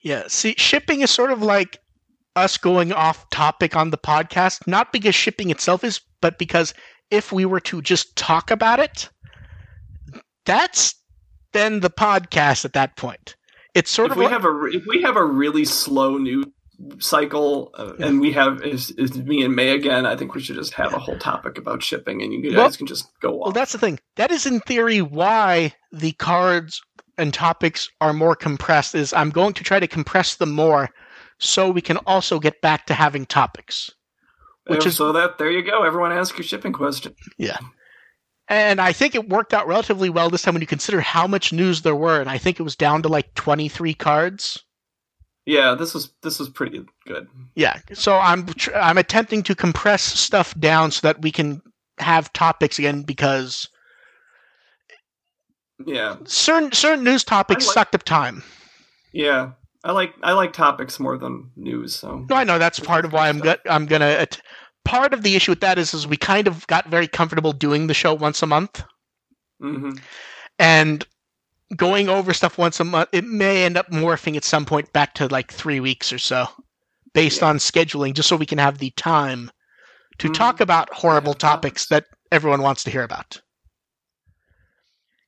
Yeah, 0.02 0.24
see, 0.28 0.56
shipping 0.58 1.02
is 1.02 1.12
sort 1.12 1.32
of 1.32 1.42
like 1.42 1.80
us 2.40 2.58
going 2.58 2.92
off 2.92 3.30
topic 3.30 3.76
on 3.76 3.92
the 3.92 3.98
podcast, 3.98 4.66
not 4.68 4.92
because 4.92 5.16
shipping 5.16 5.50
itself 5.50 5.84
is, 5.84 6.02
but 6.22 6.38
because 6.38 6.74
if 7.12 7.32
we 7.32 7.46
were 7.46 7.60
to 7.62 7.82
just 7.82 8.16
talk 8.16 8.52
about 8.52 8.80
it, 8.80 9.10
that's 10.46 10.96
then 11.54 11.80
the 11.80 11.90
podcast 11.90 12.66
at 12.66 12.74
that 12.74 12.96
point. 12.96 13.36
It's 13.76 13.92
sort 13.92 14.08
if 14.08 14.12
of 14.14 14.18
we 14.18 14.26
like, 14.26 14.34
have 14.34 14.46
a 14.46 14.64
if 14.72 14.84
we 14.88 15.02
have 15.02 15.16
a 15.16 15.24
really 15.26 15.66
slow 15.66 16.18
news 16.18 16.46
cycle 17.00 17.72
uh, 17.78 17.94
Yeah. 18.00 18.08
and 18.08 18.22
we 18.22 18.32
have 18.32 18.62
is, 18.64 18.92
is 18.92 19.16
me 19.18 19.44
and 19.44 19.56
May 19.56 19.72
again, 19.72 20.06
I 20.06 20.16
think 20.16 20.34
we 20.34 20.42
should 20.42 20.56
just 20.56 20.74
have 20.74 20.94
a 20.94 21.00
whole 21.00 21.18
topic 21.20 21.58
about 21.58 21.84
shipping, 21.84 22.22
and 22.22 22.32
you 22.34 22.42
guys 22.44 22.56
Well- 22.56 22.72
can 22.72 22.88
just 22.88 23.08
go 23.22 23.36
well, 23.36 23.52
that's 23.52 23.74
the 23.74 23.78
thing. 23.78 24.00
That 24.16 24.32
is 24.32 24.46
in 24.46 24.60
theory 24.62 25.02
why 25.02 25.74
the 25.92 26.14
cards 26.14 26.82
and 27.18 27.34
topics 27.34 27.90
are 28.02 28.14
more 28.14 28.36
compressed. 28.36 28.96
Is 28.96 29.14
I'm 29.14 29.30
going 29.30 29.54
to 29.54 29.64
try 29.64 29.80
to 29.80 29.88
compress 29.88 30.36
them 30.36 30.52
more 30.52 30.90
so 31.40 31.70
we 31.72 31.82
can 31.82 31.98
also 32.06 32.40
get 32.40 32.62
back 32.62 32.86
to 32.88 32.94
having 32.94 33.26
topics. 33.26 33.90
which 34.68 34.86
Uh, 34.86 34.90
is- 34.90 34.98
so 34.98 35.12
that 35.14 35.40
there 35.40 35.50
you 35.50 35.64
go. 35.64 35.82
Everyone 35.84 36.12
ask 36.12 36.38
your 36.38 36.44
shipping 36.44 36.74
question. 36.74 37.16
Yeah. 37.40 37.58
And 38.48 38.80
I 38.80 38.94
think 38.94 39.16
it 39.16 39.28
worked 39.30 39.52
out 39.54 39.66
relatively 39.68 40.10
well 40.12 40.30
this 40.30 40.44
time 40.44 40.54
when 40.54 40.62
you 40.62 40.68
consider 40.68 41.02
how 41.02 41.26
much 41.26 41.52
news 41.52 41.82
there 41.82 41.96
were. 41.96 42.20
And 42.22 42.30
I 42.30 42.38
think 42.38 42.60
it 42.60 42.64
was 42.64 42.76
down 42.76 43.02
to 43.02 43.10
like 43.10 43.34
23 43.34 43.96
cards. 43.96 44.64
Yeah, 45.46 45.74
this 45.74 45.96
was 45.96 46.14
this 46.22 46.38
was 46.38 46.50
pretty 46.50 46.86
good. 47.08 47.28
Yeah. 47.56 47.80
So 47.94 48.18
I'm 48.20 48.46
tr- 48.46 48.76
I'm 48.76 49.00
attempting 49.00 49.42
to 49.44 49.56
compress 49.56 50.04
stuff 50.04 50.54
down 50.60 50.92
so 50.92 51.08
that 51.08 51.22
we 51.24 51.32
can 51.32 51.62
have 51.98 52.32
topics 52.34 52.78
again 52.78 53.02
because 53.02 53.70
Yeah, 55.86 56.18
certain 56.26 56.72
certain 56.74 57.04
news 57.04 57.24
topics 57.24 57.66
like- 57.66 57.74
sucked 57.74 57.96
up 57.96 58.04
time. 58.04 58.44
yeah. 59.14 59.52
I 59.84 59.92
like 59.92 60.14
I 60.24 60.34
like 60.34 60.54
topics 60.54 61.00
more 61.00 61.18
than 61.18 61.52
news. 61.56 61.96
So 61.96 62.26
No, 62.30 62.36
I 62.36 62.44
know 62.44 62.60
that's 62.60 62.80
part 62.80 63.06
of 63.06 63.14
why 63.14 63.30
I'm 63.30 63.40
go- 63.40 63.56
I'm 63.70 63.86
gonna. 63.86 64.06
At- 64.06 64.42
part 64.86 65.14
of 65.14 65.24
the 65.24 65.36
issue 65.36 65.52
with 65.52 65.62
that 65.62 65.78
is 65.78 65.94
is 65.94 66.08
we 66.08 66.18
kind 66.18 66.48
of 66.48 66.66
got 66.68 66.88
very 66.88 67.08
comfortable 67.08 67.54
doing 67.54 67.88
the 67.88 67.94
show 67.94 68.14
once 68.14 68.42
a 68.42 68.48
month. 68.48 68.84
hmm 69.62 69.92
and 70.58 71.06
going 71.76 72.10
over 72.10 72.34
stuff 72.34 72.58
once 72.58 72.80
a 72.80 72.84
month 72.84 73.08
it 73.12 73.24
may 73.24 73.64
end 73.64 73.78
up 73.78 73.90
morphing 73.92 74.36
at 74.36 74.44
some 74.44 74.66
point 74.66 74.92
back 74.94 75.14
to 75.14 75.28
like 75.28 75.52
three 75.54 75.80
weeks 75.80 76.12
or 76.12 76.18
so 76.18 76.48
based 77.14 77.42
Yeah. 77.42 77.50
on 77.50 77.58
scheduling 77.58 78.14
just 78.14 78.28
so 78.28 78.36
we 78.36 78.46
can 78.46 78.58
have 78.58 78.80
the 78.80 78.90
time 78.92 79.52
to 80.18 80.28
Mhm. 80.30 80.34
talk 80.34 80.60
about 80.60 80.92
horrible 80.94 81.34
Yeah, 81.34 81.50
topics 81.50 81.86
that 81.88 82.06
everyone 82.32 82.62
wants 82.62 82.84
to 82.86 82.90
hear 82.92 83.04
about 83.04 83.40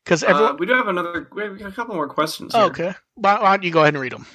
because 0.04 0.24
uh, 0.24 0.56
we 0.60 0.66
do 0.66 0.74
have 0.74 0.88
another. 0.88 1.28
We 1.34 1.44
have 1.44 1.62
a 1.62 1.72
couple 1.72 1.96
more 1.96 2.08
questions. 2.08 2.54
oh, 2.56 2.72
Here. 2.74 2.88
okay 2.88 2.94
why, 3.16 3.40
why 3.42 3.56
don't 3.58 3.64
you 3.64 3.72
go 3.72 3.82
ahead 3.82 3.94
and 3.94 4.02
read 4.02 4.14
them 4.14 4.26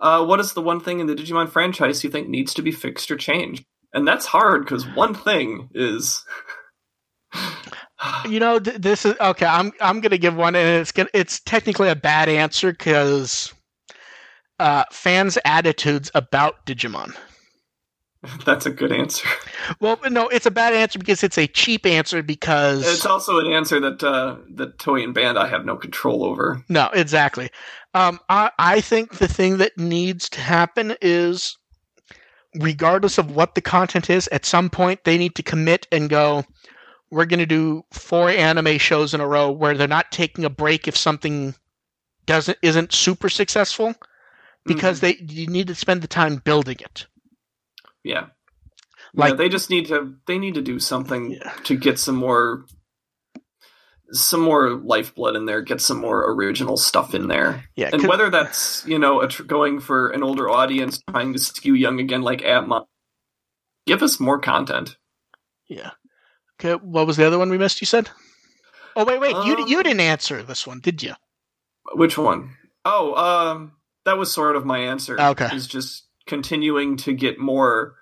Uh, 0.00 0.24
what 0.24 0.40
is 0.40 0.52
the 0.54 0.62
one 0.62 0.80
thing 0.80 1.00
in 1.00 1.06
the 1.06 1.14
Digimon 1.14 1.48
franchise 1.48 2.02
you 2.02 2.10
think 2.10 2.28
needs 2.28 2.52
to 2.54 2.62
be 2.62 2.72
fixed 2.72 3.10
or 3.10 3.16
changed? 3.16 3.64
And 3.92 4.06
that's 4.08 4.26
hard 4.26 4.64
because 4.64 4.86
one 4.88 5.14
thing 5.14 5.68
is. 5.74 6.24
you 8.28 8.40
know 8.40 8.58
th- 8.58 8.78
this 8.78 9.04
is 9.06 9.14
okay 9.20 9.46
i'm 9.46 9.70
i'm 9.80 10.00
gonna 10.00 10.18
give 10.18 10.34
one 10.34 10.56
and 10.56 10.80
it's 10.80 10.90
gonna 10.92 11.08
it's 11.14 11.38
technically 11.40 11.88
a 11.88 11.94
bad 11.94 12.28
answer 12.28 12.72
because 12.72 13.54
uh, 14.58 14.84
fans' 14.92 15.38
attitudes 15.44 16.10
about 16.14 16.64
Digimon. 16.66 17.16
that's 18.44 18.66
a 18.66 18.70
good 18.70 18.92
answer. 18.92 19.28
Well, 19.80 19.98
no, 20.08 20.28
it's 20.28 20.46
a 20.46 20.50
bad 20.50 20.74
answer 20.74 20.98
because 20.98 21.22
it's 21.22 21.38
a 21.38 21.46
cheap 21.46 21.86
answer 21.86 22.22
because 22.22 22.86
It's 22.86 23.06
also 23.06 23.38
an 23.38 23.52
answer 23.52 23.80
that 23.80 24.02
uh, 24.02 24.36
that 24.54 24.78
Toei 24.78 25.02
and 25.02 25.14
Bandai 25.14 25.48
have 25.48 25.64
no 25.64 25.76
control 25.76 26.24
over. 26.24 26.62
No, 26.68 26.88
exactly. 26.92 27.50
Um, 27.94 28.20
I, 28.28 28.50
I 28.58 28.80
think 28.80 29.18
the 29.18 29.28
thing 29.28 29.58
that 29.58 29.76
needs 29.76 30.28
to 30.30 30.40
happen 30.40 30.96
is, 31.02 31.56
regardless 32.60 33.18
of 33.18 33.34
what 33.34 33.54
the 33.54 33.60
content 33.60 34.08
is, 34.08 34.28
at 34.28 34.44
some 34.44 34.70
point 34.70 35.04
they 35.04 35.18
need 35.18 35.34
to 35.36 35.42
commit 35.42 35.86
and 35.90 36.08
go, 36.08 36.44
we're 37.10 37.26
going 37.26 37.40
to 37.40 37.46
do 37.46 37.84
four 37.92 38.30
anime 38.30 38.78
shows 38.78 39.14
in 39.14 39.20
a 39.20 39.26
row 39.26 39.50
where 39.50 39.76
they're 39.76 39.88
not 39.88 40.12
taking 40.12 40.44
a 40.44 40.50
break 40.50 40.86
if 40.86 40.96
something 40.96 41.54
doesn't 42.26 42.58
isn't 42.62 42.92
super 42.92 43.28
successful 43.28 43.94
because 44.64 45.00
they 45.00 45.16
you 45.16 45.48
need 45.48 45.66
to 45.66 45.74
spend 45.74 46.02
the 46.02 46.08
time 46.08 46.36
building 46.36 46.76
it. 46.80 47.06
Yeah. 48.04 48.26
Like- 49.14 49.30
yeah, 49.30 49.36
they 49.36 49.48
just 49.48 49.70
need 49.70 49.86
to 49.88 50.14
they 50.26 50.38
need 50.38 50.54
to 50.54 50.62
do 50.62 50.78
something 50.78 51.32
Yeah. 51.32 51.52
to 51.64 51.76
get 51.76 51.98
some 51.98 52.16
more 52.16 52.64
some 54.14 54.40
more 54.40 54.70
lifeblood 54.74 55.36
in 55.36 55.46
there, 55.46 55.62
get 55.62 55.80
some 55.80 55.98
more 55.98 56.30
original 56.32 56.76
stuff 56.76 57.14
in 57.14 57.28
there. 57.28 57.64
Yeah, 57.76 57.88
and 57.94 58.06
whether 58.06 58.28
that's, 58.28 58.84
you 58.86 58.98
know, 58.98 59.22
a 59.22 59.28
tr- 59.28 59.44
going 59.44 59.80
for 59.80 60.10
an 60.10 60.22
older 60.22 60.50
audience 60.50 61.00
trying 61.10 61.32
to 61.32 61.38
skew 61.38 61.72
young 61.72 61.98
again 61.98 62.20
like 62.20 62.40
Appmon, 62.42 62.84
give 63.86 64.02
us 64.02 64.20
more 64.20 64.38
content. 64.38 64.96
yeah. 65.68 65.92
Okay, 66.60 66.74
what 66.84 67.06
was 67.08 67.16
the 67.16 67.26
other 67.26 67.38
one 67.38 67.48
we 67.50 67.58
missed? 67.58 67.80
You 67.80 67.86
said. 67.86 68.08
Oh 68.94 69.04
wait, 69.04 69.18
wait, 69.18 69.30
you 69.46 69.56
Um, 69.56 69.66
you 69.66 69.82
didn't 69.82 70.00
answer 70.00 70.42
this 70.42 70.66
one, 70.66 70.78
did 70.80 71.02
you? 71.02 71.14
Which 71.94 72.16
one? 72.18 72.56
Oh, 72.84 73.14
um 73.14 73.72
that 74.04 74.18
was 74.18 74.30
sort 74.30 74.54
of 74.56 74.64
my 74.66 74.78
answer. 74.78 75.18
Okay. 75.20 75.48
Is 75.56 75.66
just 75.66 76.06
continuing 76.26 76.96
to 76.98 77.12
get 77.12 77.38
more 77.38 77.94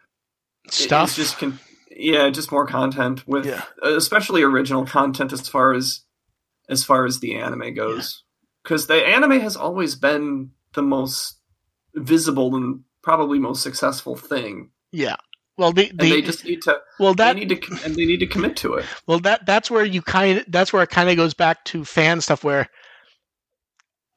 Stuff. 0.68 1.08
It's 1.08 1.16
just 1.16 1.38
con- 1.38 1.58
yeah, 1.90 2.28
just 2.30 2.52
more 2.52 2.66
content 2.66 3.26
with 3.26 3.46
Yeah. 3.46 3.62
Uh, 3.84 3.96
especially 3.96 4.42
original 4.42 4.84
content 4.86 5.32
as 5.32 5.48
far 5.48 5.72
as 5.74 6.04
as 6.68 6.84
far 6.84 7.04
as 7.06 7.20
the 7.20 7.34
anime 7.34 7.74
goes. 7.74 8.22
Cuz 8.64 8.86
the 8.86 8.94
anime 9.06 9.40
has 9.40 9.56
always 9.56 9.96
been 9.96 10.50
the 10.74 10.82
most 10.82 11.38
visible 11.94 12.54
and 12.54 12.80
probably 13.02 13.38
most 13.38 13.62
successful 13.62 14.16
thing. 14.16 14.70
yeah. 14.92 15.16
Well, 15.56 15.72
the, 15.72 15.88
the 15.88 16.10
they 16.10 16.22
just 16.22 16.44
need 16.44 16.62
to 16.62 16.80
well 16.98 17.12
that 17.14 17.34
they 17.34 17.44
need 17.44 17.60
to 17.60 17.84
and 17.84 17.94
they 17.94 18.06
need 18.06 18.20
to 18.20 18.26
commit 18.26 18.56
to 18.58 18.74
it. 18.74 18.86
Well, 19.06 19.18
that 19.20 19.44
that's 19.44 19.70
where 19.70 19.84
you 19.84 20.00
kind 20.00 20.38
of 20.38 20.44
that's 20.48 20.72
where 20.72 20.82
it 20.82 20.88
kind 20.90 21.10
of 21.10 21.16
goes 21.16 21.34
back 21.34 21.64
to 21.66 21.84
fan 21.84 22.22
stuff 22.22 22.44
where 22.44 22.68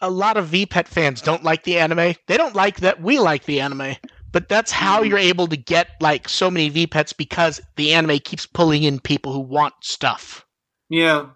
a 0.03 0.09
lot 0.11 0.37
of 0.37 0.47
VPET 0.49 0.87
fans 0.87 1.21
don't 1.21 1.43
like 1.43 1.63
the 1.63 1.77
anime. 1.79 2.13
They 2.27 2.37
don't 2.37 2.55
like 2.55 2.81
that 2.81 3.01
we 3.01 3.19
like 3.19 3.45
the 3.45 3.61
anime, 3.61 3.95
but 4.31 4.49
that's 4.49 4.71
how 4.71 5.01
Mhm. 5.01 5.09
you're 5.09 5.17
able 5.17 5.47
to 5.47 5.57
get 5.57 5.89
like 6.01 6.27
so 6.29 6.51
many 6.51 6.69
VPETs 6.69 7.15
because 7.17 7.61
the 7.77 7.93
anime 7.93 8.19
keeps 8.19 8.45
pulling 8.45 8.83
in 8.83 8.99
people 8.99 9.31
who 9.33 9.39
want 9.39 9.73
stuff. 9.81 10.45
Yeah. 10.89 11.27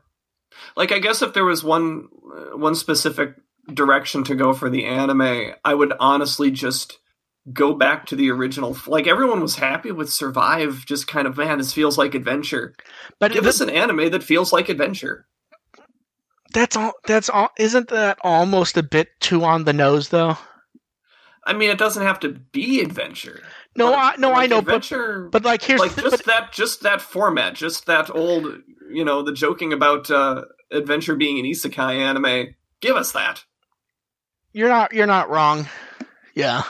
Like 0.76 0.92
I 0.92 1.00
guess 1.00 1.22
if 1.22 1.34
there 1.34 1.46
was 1.46 1.64
one 1.64 2.08
uh, 2.36 2.58
one 2.58 2.76
specific 2.76 3.36
direction 3.74 4.24
to 4.26 4.36
go 4.36 4.54
for 4.54 4.70
the 4.70 4.86
anime, 4.86 5.54
I 5.64 5.74
would 5.74 5.94
honestly 6.00 6.52
just 6.52 7.00
go 7.54 7.74
back 7.74 8.06
to 8.08 8.16
the 8.18 8.30
original. 8.32 8.76
Like 8.88 9.08
everyone 9.08 9.40
was 9.42 9.56
happy 9.56 9.92
with 9.92 10.12
Survive, 10.12 10.86
just 10.86 11.08
kind 11.08 11.26
of 11.28 11.38
man, 11.38 11.58
this 11.60 11.72
feels 11.74 11.98
like 11.98 12.14
adventure. 12.16 12.74
But 13.20 13.32
Give 13.32 13.44
th- 13.44 13.50
us 13.56 13.62
an 13.62 13.70
anime 13.70 14.10
that 14.12 14.24
feels 14.24 14.52
like 14.52 14.68
adventure. 14.68 15.26
That's 16.54 16.76
all. 16.76 16.94
That's 17.06 17.30
all. 17.30 17.50
Isn't 17.58 17.90
that 17.90 18.18
almost 18.24 18.78
a 18.78 18.84
bit 18.84 19.10
too 19.20 19.44
on 19.44 19.64
the 19.66 19.74
nose, 19.74 20.10
though? 20.10 20.38
I 21.46 21.54
mean, 21.54 21.70
it 21.70 21.78
doesn't 21.78 22.04
have 22.04 22.20
to 22.22 22.30
be 22.34 22.82
adventure. 22.82 23.42
No, 23.76 23.92
But, 23.92 24.00
I 24.00 24.16
no, 24.18 24.30
like, 24.32 24.38
I 24.44 24.48
know, 24.48 24.62
but 24.62 24.76
adventure. 24.76 25.30
but 25.32 25.46
like 25.46 25.62
here's 25.62 25.80
like 25.80 25.94
the, 25.96 26.02
just 26.02 26.18
but, 26.18 26.26
that, 26.26 26.52
just 26.52 26.82
that 26.84 27.00
format, 27.02 27.54
just 27.54 27.86
that 27.86 28.10
old, 28.14 28.48
you 28.92 29.06
know, 29.06 29.22
the 29.24 29.32
joking 29.34 29.72
about 29.72 30.12
uh, 30.12 30.44
adventure 30.72 31.16
being 31.16 31.40
an 31.40 31.46
isekai 31.46 31.98
anime. 32.00 32.56
Give 32.82 32.96
us 32.98 33.14
that. 33.14 33.44
you're 34.54 34.68
not 34.70 34.94
you're 34.94 35.08
not 35.08 35.30
wrong. 35.30 35.68
Yeah, 36.36 36.64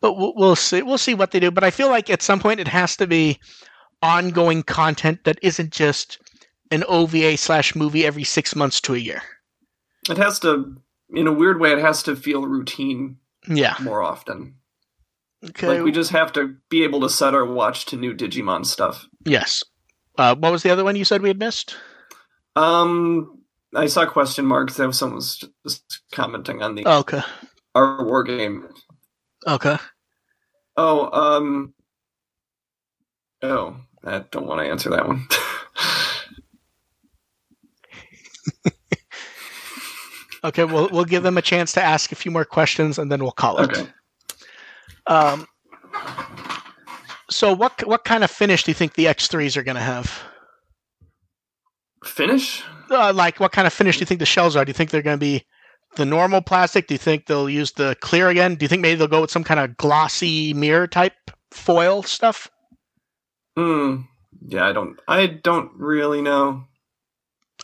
but 0.00 0.16
we'll, 0.16 0.34
we'll 0.36 0.56
see. 0.56 0.82
We'll 0.82 0.98
see 0.98 1.14
what 1.14 1.30
they 1.32 1.40
do. 1.40 1.50
But 1.50 1.64
I 1.64 1.70
feel 1.70 1.88
like 1.88 2.08
at 2.08 2.22
some 2.22 2.38
point 2.40 2.60
it 2.60 2.68
has 2.68 2.96
to 2.98 3.06
be 3.06 3.40
ongoing 4.02 4.62
content 4.62 5.24
that 5.24 5.38
isn't 5.42 5.72
just 5.72 6.18
an 6.70 6.84
OVA 6.88 7.36
slash 7.36 7.74
movie 7.74 8.04
every 8.06 8.24
six 8.24 8.54
months 8.56 8.80
to 8.82 8.94
a 8.94 8.98
year. 8.98 9.22
It 10.08 10.18
has 10.18 10.38
to, 10.40 10.76
in 11.10 11.26
a 11.26 11.32
weird 11.32 11.60
way, 11.60 11.72
it 11.72 11.78
has 11.78 12.02
to 12.04 12.16
feel 12.16 12.46
routine 12.46 13.18
Yeah. 13.48 13.76
more 13.80 14.02
often. 14.02 14.56
Okay. 15.44 15.68
Like 15.68 15.82
we 15.82 15.92
just 15.92 16.10
have 16.10 16.32
to 16.34 16.56
be 16.70 16.82
able 16.84 17.00
to 17.02 17.10
set 17.10 17.34
our 17.34 17.44
watch 17.44 17.86
to 17.86 17.96
new 17.96 18.14
Digimon 18.14 18.64
stuff. 18.66 19.06
yes. 19.24 19.62
Uh, 20.18 20.34
what 20.34 20.50
was 20.50 20.62
the 20.62 20.70
other 20.70 20.82
one 20.82 20.96
you 20.96 21.04
said 21.04 21.20
we 21.20 21.28
had 21.28 21.38
missed? 21.38 21.76
Um, 22.56 23.42
I 23.74 23.84
saw 23.86 24.06
question 24.06 24.46
marks. 24.46 24.78
That 24.78 24.86
was 24.86 24.98
someone 24.98 25.16
was 25.16 25.44
just 25.62 26.00
commenting 26.10 26.62
on 26.62 26.74
the 26.74 26.86
okay. 26.88 27.20
our 27.74 28.02
war 28.02 28.22
game. 28.24 28.66
Okay. 29.46 29.76
Oh, 30.78 31.10
um, 31.12 31.74
oh, 33.42 33.76
I 34.04 34.20
don't 34.30 34.46
want 34.46 34.60
to 34.62 34.66
answer 34.70 34.88
that 34.90 35.06
one. 35.06 35.26
Okay. 40.44 40.64
We'll 40.64 40.88
we'll 40.90 41.04
give 41.04 41.22
them 41.22 41.38
a 41.38 41.42
chance 41.42 41.72
to 41.72 41.82
ask 41.82 42.12
a 42.12 42.14
few 42.14 42.30
more 42.30 42.44
questions 42.44 42.98
and 42.98 43.10
then 43.10 43.22
we'll 43.22 43.32
call 43.32 43.58
it. 43.58 43.70
okay. 43.70 43.88
Um. 45.06 45.46
So 47.30 47.52
what 47.52 47.86
what 47.86 48.04
kind 48.04 48.24
of 48.24 48.30
finish 48.30 48.64
do 48.64 48.70
you 48.70 48.74
think 48.74 48.94
the 48.94 49.08
X 49.08 49.28
threes 49.28 49.56
are 49.56 49.62
going 49.62 49.76
to 49.76 49.82
have? 49.82 50.22
Finish? 52.04 52.62
Uh, 52.90 53.12
like 53.12 53.40
what 53.40 53.52
kind 53.52 53.66
of 53.66 53.72
finish 53.72 53.96
do 53.96 54.00
you 54.00 54.06
think 54.06 54.20
the 54.20 54.26
shells 54.26 54.54
are? 54.54 54.64
Do 54.64 54.70
you 54.70 54.74
think 54.74 54.90
they're 54.90 55.02
going 55.02 55.18
to 55.18 55.24
be 55.24 55.44
the 55.96 56.04
normal 56.04 56.40
plastic? 56.40 56.86
Do 56.86 56.94
you 56.94 56.98
think 56.98 57.26
they'll 57.26 57.50
use 57.50 57.72
the 57.72 57.96
clear 58.00 58.28
again? 58.28 58.54
Do 58.54 58.64
you 58.64 58.68
think 58.68 58.82
maybe 58.82 58.98
they'll 58.98 59.08
go 59.08 59.22
with 59.22 59.30
some 59.30 59.44
kind 59.44 59.58
of 59.58 59.76
glossy 59.76 60.54
mirror 60.54 60.86
type 60.86 61.14
foil 61.50 62.02
stuff? 62.02 62.48
Hmm. 63.56 64.02
Yeah, 64.46 64.66
I 64.66 64.72
don't. 64.72 65.00
I 65.08 65.26
don't 65.26 65.72
really 65.74 66.22
know. 66.22 66.64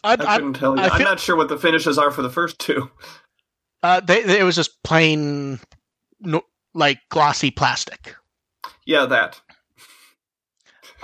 I 0.04 0.12
I'd, 0.14 0.20
couldn't 0.20 0.54
tell 0.54 0.76
you. 0.76 0.82
I 0.82 0.88
I'm 0.88 1.02
not 1.02 1.20
sure 1.20 1.36
what 1.36 1.48
the 1.48 1.56
finishes 1.58 1.98
are 1.98 2.10
for 2.10 2.22
the 2.22 2.30
first 2.30 2.58
two. 2.58 2.90
uh, 3.82 4.00
they, 4.00 4.22
they, 4.22 4.40
it 4.40 4.44
was 4.44 4.56
just 4.56 4.82
plain, 4.82 5.60
no, 6.20 6.42
like 6.74 6.98
glossy 7.10 7.50
plastic. 7.50 8.14
Yeah, 8.86 9.06
that 9.06 9.40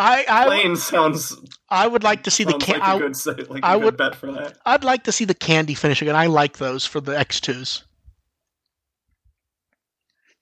I 0.01 0.25
I, 0.29 0.45
plain 0.47 0.77
sounds 0.77 1.37
I 1.69 1.87
would 1.87 2.03
like 2.05 2.25
to 2.25 2.31
see 2.31 2.45
the 2.45 2.53
sounds 2.53 2.65
can- 2.65 2.81
like 2.81 2.89
I, 2.89 2.99
good 2.99 3.51
like 3.51 3.65
I 3.65 3.77
would- 3.77 3.97
bet 3.97 4.15
for 4.15 4.33
that. 4.33 4.59
I'd 4.67 4.85
like 4.85 5.05
to 5.05 5.13
see 5.13 5.25
the 5.25 5.35
candy 5.35 5.75
finish 5.75 6.03
again. 6.03 6.17
I 6.17 6.27
like 6.27 6.59
those 6.59 6.85
for 6.85 7.01
the 7.01 7.17
X 7.19 7.41
twos. 7.41 7.85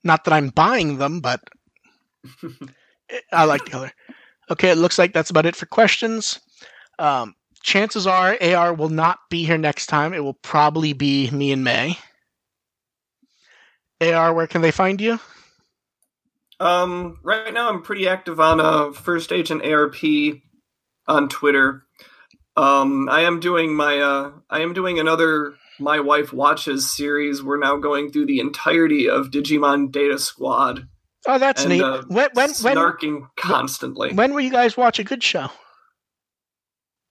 Not 0.05 0.25
that 0.25 0.33
I'm 0.35 0.49
buying 0.51 0.99
them, 0.99 1.21
but 1.21 1.41
I 3.33 3.45
like 3.45 3.65
the 3.65 3.71
color. 3.71 3.93
Okay, 4.51 4.71
it 4.71 4.77
looks 4.79 4.99
like 4.99 5.13
that's 5.13 5.31
about 5.31 5.47
it 5.47 5.57
for 5.57 5.67
questions. 5.67 6.39
Um, 6.99 7.35
chances 7.67 8.07
are 8.07 8.39
AR 8.41 8.73
will 8.73 8.89
not 8.89 9.19
be 9.29 9.45
here 9.45 9.59
next 9.59 9.87
time. 9.87 10.15
It 10.15 10.25
will 10.25 10.35
probably 10.35 10.93
be 10.95 11.31
me 11.31 11.53
and 11.53 11.65
May. 11.65 11.99
AR, 14.01 14.33
where 14.33 14.47
can 14.47 14.63
they 14.63 14.71
find 14.71 15.01
you? 15.01 15.19
Um, 16.61 17.19
right 17.23 17.53
now 17.53 17.69
I'm 17.69 17.83
pretty 17.83 18.09
active 18.09 18.41
on 18.41 18.61
uh, 18.61 18.93
First 18.93 19.33
Agent 19.33 19.63
ARP 19.67 19.97
on 21.07 21.29
Twitter. 21.29 21.83
Um, 22.57 23.09
I 23.11 23.23
am 23.23 23.41
doing 23.41 23.75
my 23.75 23.99
uh, 23.99 24.31
I 24.49 24.61
am 24.61 24.73
doing 24.73 24.99
another 24.99 25.55
My 25.79 26.01
Wife 26.01 26.33
Watches 26.33 26.91
series. 26.91 27.43
We're 27.43 27.59
now 27.59 27.77
going 27.77 28.11
through 28.11 28.27
the 28.27 28.41
entirety 28.41 29.11
of 29.11 29.31
Digimon 29.31 29.93
Data 29.93 30.19
Squad. 30.19 30.89
Oh, 31.27 31.39
that's 31.39 31.65
and, 31.65 31.71
neat. 31.71 31.83
uh, 31.83 32.03
when 32.09 32.29
when 32.33 32.49
when 32.63 32.77
snarking 32.77 33.29
constantly. 33.37 34.15
when 34.15 34.33
will 34.33 34.41
you 34.41 34.53
guys 34.53 34.77
watch 34.77 34.99
a 34.99 35.05
good 35.05 35.23
show? 35.23 35.49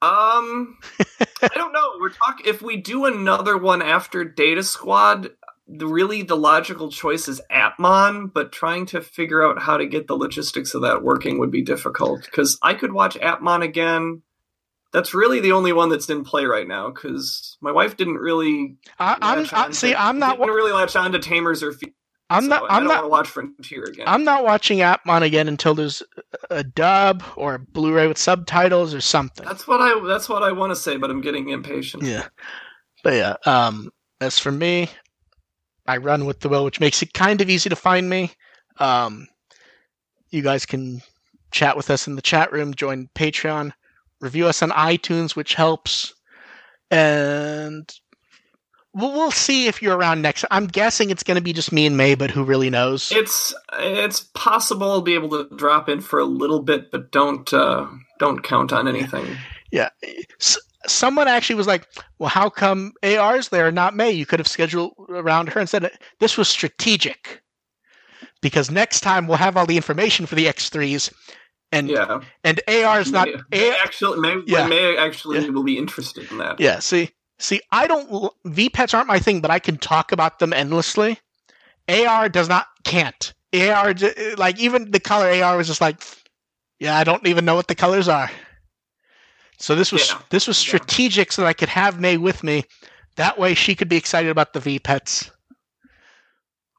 Um, 0.02 0.78
I 1.42 1.50
don't 1.56 1.74
know. 1.74 1.92
We're 2.00 2.10
talking 2.10 2.46
if 2.48 2.62
we 2.62 2.78
do 2.78 3.06
another 3.06 3.58
one 3.58 3.82
after 3.82 4.24
Data 4.24 4.64
Squad. 4.64 5.32
The, 5.68 5.88
really, 5.88 6.22
the 6.22 6.38
logical 6.38 6.92
choice 6.92 7.28
is 7.28 7.42
Appmon, 7.52 8.32
but 8.32 8.52
trying 8.52 8.86
to 8.88 9.02
figure 9.02 9.44
out 9.44 9.64
how 9.64 9.78
to 9.78 9.88
get 9.88 10.06
the 10.06 10.16
logistics 10.16 10.76
of 10.76 10.84
that 10.84 11.02
working 11.02 11.40
would 11.40 11.50
be 11.50 11.64
difficult. 11.64 12.22
Because 12.24 12.60
I 12.62 12.76
could 12.76 12.94
watch 12.94 13.16
Appmon 13.16 13.64
again. 13.64 14.22
That's 14.94 15.16
really 15.16 15.40
the 15.40 15.54
only 15.54 15.74
one 15.74 15.90
that's 15.90 16.08
in 16.10 16.24
play 16.24 16.46
right 16.46 16.68
now. 16.68 16.92
Because 16.92 17.58
my 17.62 17.72
wife 17.72 17.98
didn't 17.98 18.18
really. 18.18 18.78
I, 19.00 19.18
on 19.54 19.74
see. 19.74 19.92
to- 19.92 20.00
I'm 20.02 20.20
not. 20.20 20.38
Didn't 20.38 20.54
really 20.54 20.72
latch 20.72 20.96
on 20.96 21.14
to 21.14 21.20
Tamers 21.20 21.64
or. 21.64 21.72
Fe- 21.74 21.94
I'm 22.30 22.44
so 22.44 22.50
not. 22.50 22.64
I 22.64 22.78
I'm 22.78 22.86
not. 22.86 23.10
watch 23.10 23.28
Frontier 23.28 23.84
again. 23.84 24.06
I'm 24.08 24.24
not 24.24 24.44
watching 24.44 24.80
Appmon 24.80 25.22
again 25.22 25.48
until 25.48 25.76
there's 25.76 26.02
a 26.50 26.64
dub 26.64 27.24
or 27.36 27.56
a 27.56 27.60
Blu-ray 27.60 28.08
with 28.08 28.18
subtitles 28.18 28.94
or 28.94 29.02
something. 29.02 29.46
that's 29.46 29.68
what 29.68 29.80
I. 29.82 30.00
That's 30.08 30.28
what 30.28 30.42
I 30.42 30.52
want 30.52 30.72
to 30.72 30.76
say, 30.76 30.98
but 30.98 31.10
I'm 31.12 31.22
getting 31.22 31.50
impatient. 31.50 32.04
Yeah, 32.04 32.28
but 33.04 33.14
yeah. 33.14 33.36
Um, 33.46 33.92
as 34.22 34.40
for 34.40 34.52
me, 34.52 34.90
I 35.86 35.98
run 35.98 36.26
with 36.26 36.40
the 36.40 36.50
will, 36.50 36.64
which 36.66 36.80
makes 36.80 37.02
it 37.04 37.14
kind 37.14 37.42
of 37.42 37.50
easy 37.50 37.70
to 37.70 37.76
find 37.76 38.10
me. 38.10 38.32
Um, 38.80 39.28
you 40.30 40.42
guys 40.42 40.66
can 40.66 41.02
chat 41.52 41.78
with 41.78 41.90
us 41.90 42.08
in 42.08 42.16
the 42.16 42.22
chat 42.22 42.52
room, 42.52 42.74
join 42.74 43.08
Patreon, 43.16 43.72
review 44.20 44.48
us 44.48 44.62
on 44.64 44.72
iTunes, 44.72 45.36
which 45.36 45.54
helps, 45.54 46.14
and 46.92 47.90
we'll, 48.96 49.12
we'll 49.12 49.32
see 49.32 49.68
if 49.68 49.82
you're 49.82 49.96
around 49.96 50.22
next. 50.24 50.46
I'm 50.50 50.66
guessing 50.66 51.12
it's 51.12 51.22
going 51.24 51.36
to 51.36 51.44
be 51.44 51.54
just 51.54 51.72
me 51.72 51.86
and 51.86 51.96
May, 51.96 52.16
but 52.16 52.32
who 52.32 52.44
really 52.44 52.70
knows? 52.72 53.12
It's 53.12 53.54
it's 53.74 54.22
possible 54.34 54.90
I'll 54.92 55.02
be 55.02 55.14
able 55.14 55.30
to 55.30 55.56
drop 55.56 55.88
in 55.90 56.02
for 56.02 56.20
a 56.20 56.26
little 56.26 56.62
bit, 56.64 56.90
but 56.92 57.12
don't 57.12 57.54
uh, 57.54 57.86
don't 58.20 58.42
count 58.44 58.74
on 58.74 58.88
anything. 58.88 59.26
Yeah. 59.72 59.90
S- 60.40 60.60
someone 60.88 61.28
actually 61.28 61.56
was 61.58 61.68
like, 61.68 61.86
well, 62.18 62.30
how 62.30 62.50
come 62.50 62.94
AR's 63.04 63.50
there, 63.50 63.70
not 63.72 63.94
May? 63.94 64.12
You 64.12 64.26
could 64.26 64.40
have 64.40 64.48
scheduled 64.48 64.94
around 65.10 65.50
her 65.50 65.60
and 65.60 65.68
said 65.68 65.92
this 66.22 66.38
was 66.38 66.48
strategic. 66.48 67.42
Because 68.42 68.72
next 68.72 69.02
time 69.02 69.28
we'll 69.28 69.38
have 69.38 69.58
all 69.58 69.66
the 69.66 69.76
information 69.76 70.28
for 70.28 70.36
the 70.36 70.46
X3s, 70.46 71.12
and 71.74 71.90
Yeah, 71.90 72.22
and 72.46 72.62
AR's 72.70 73.12
not. 73.12 73.28
May, 73.28 73.36
May 73.52 73.70
A- 73.72 73.78
actually 73.84 74.20
May, 74.20 74.42
Yeah. 74.46 74.68
May 74.68 74.96
actually 74.96 75.40
Yeah. 75.40 75.50
will 75.50 75.64
be 75.64 75.78
interested 75.78 76.32
in 76.32 76.38
that. 76.38 76.60
yeah, 76.60 76.80
see, 76.80 77.10
see, 77.40 77.62
I 77.72 77.88
don't. 77.88 78.32
V 78.46 78.70
pets 78.70 78.94
aren't 78.94 79.08
my 79.08 79.20
thing, 79.20 79.42
but 79.42 79.52
I 79.52 79.60
can 79.60 79.78
talk 79.78 80.12
about 80.12 80.40
them 80.40 80.54
endlessly. 80.54 81.20
AR 81.88 82.30
does 82.30 82.50
not, 82.50 82.68
can't. 82.84 83.34
AR, 83.54 83.94
like 84.38 84.60
even 84.60 84.92
the 84.92 85.00
color 85.00 85.28
AR 85.44 85.56
was 85.58 85.68
just 85.68 85.82
like, 85.82 86.02
yeah, 86.80 86.98
I 86.98 87.04
don't 87.04 87.26
even 87.28 87.46
know 87.46 87.56
what 87.56 87.68
the 87.68 87.76
colors 87.76 88.08
are. 88.08 88.30
So 89.58 89.76
this 89.76 89.92
was 89.92 90.10
Yeah. 90.10 90.20
this 90.30 90.48
was 90.48 90.62
Yeah. 90.62 90.68
strategic 90.68 91.32
so 91.32 91.44
that 91.44 91.48
I 91.48 91.54
could 91.54 91.70
have 91.70 92.00
May 92.00 92.18
with 92.18 92.44
me. 92.44 92.64
That 93.16 93.40
way 93.40 93.54
she 93.54 93.76
could 93.76 93.88
be 93.88 93.96
excited 93.96 94.30
about 94.30 94.52
the 94.54 94.60
V 94.60 94.80
pets. 94.80 95.32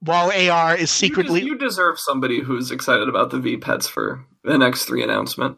While 0.00 0.30
AR 0.30 0.74
is 0.74 0.80
You, 0.82 1.08
secretly 1.08 1.40
des- 1.40 1.46
you 1.46 1.56
deserve 1.56 1.98
somebody 1.98 2.40
who's 2.42 2.70
excited 2.70 3.08
about 3.08 3.30
the 3.30 3.38
V 3.38 3.56
pets 3.56 3.88
for 3.88 4.24
the 4.44 4.58
next 4.58 4.84
three 4.84 5.02
announcement. 5.02 5.56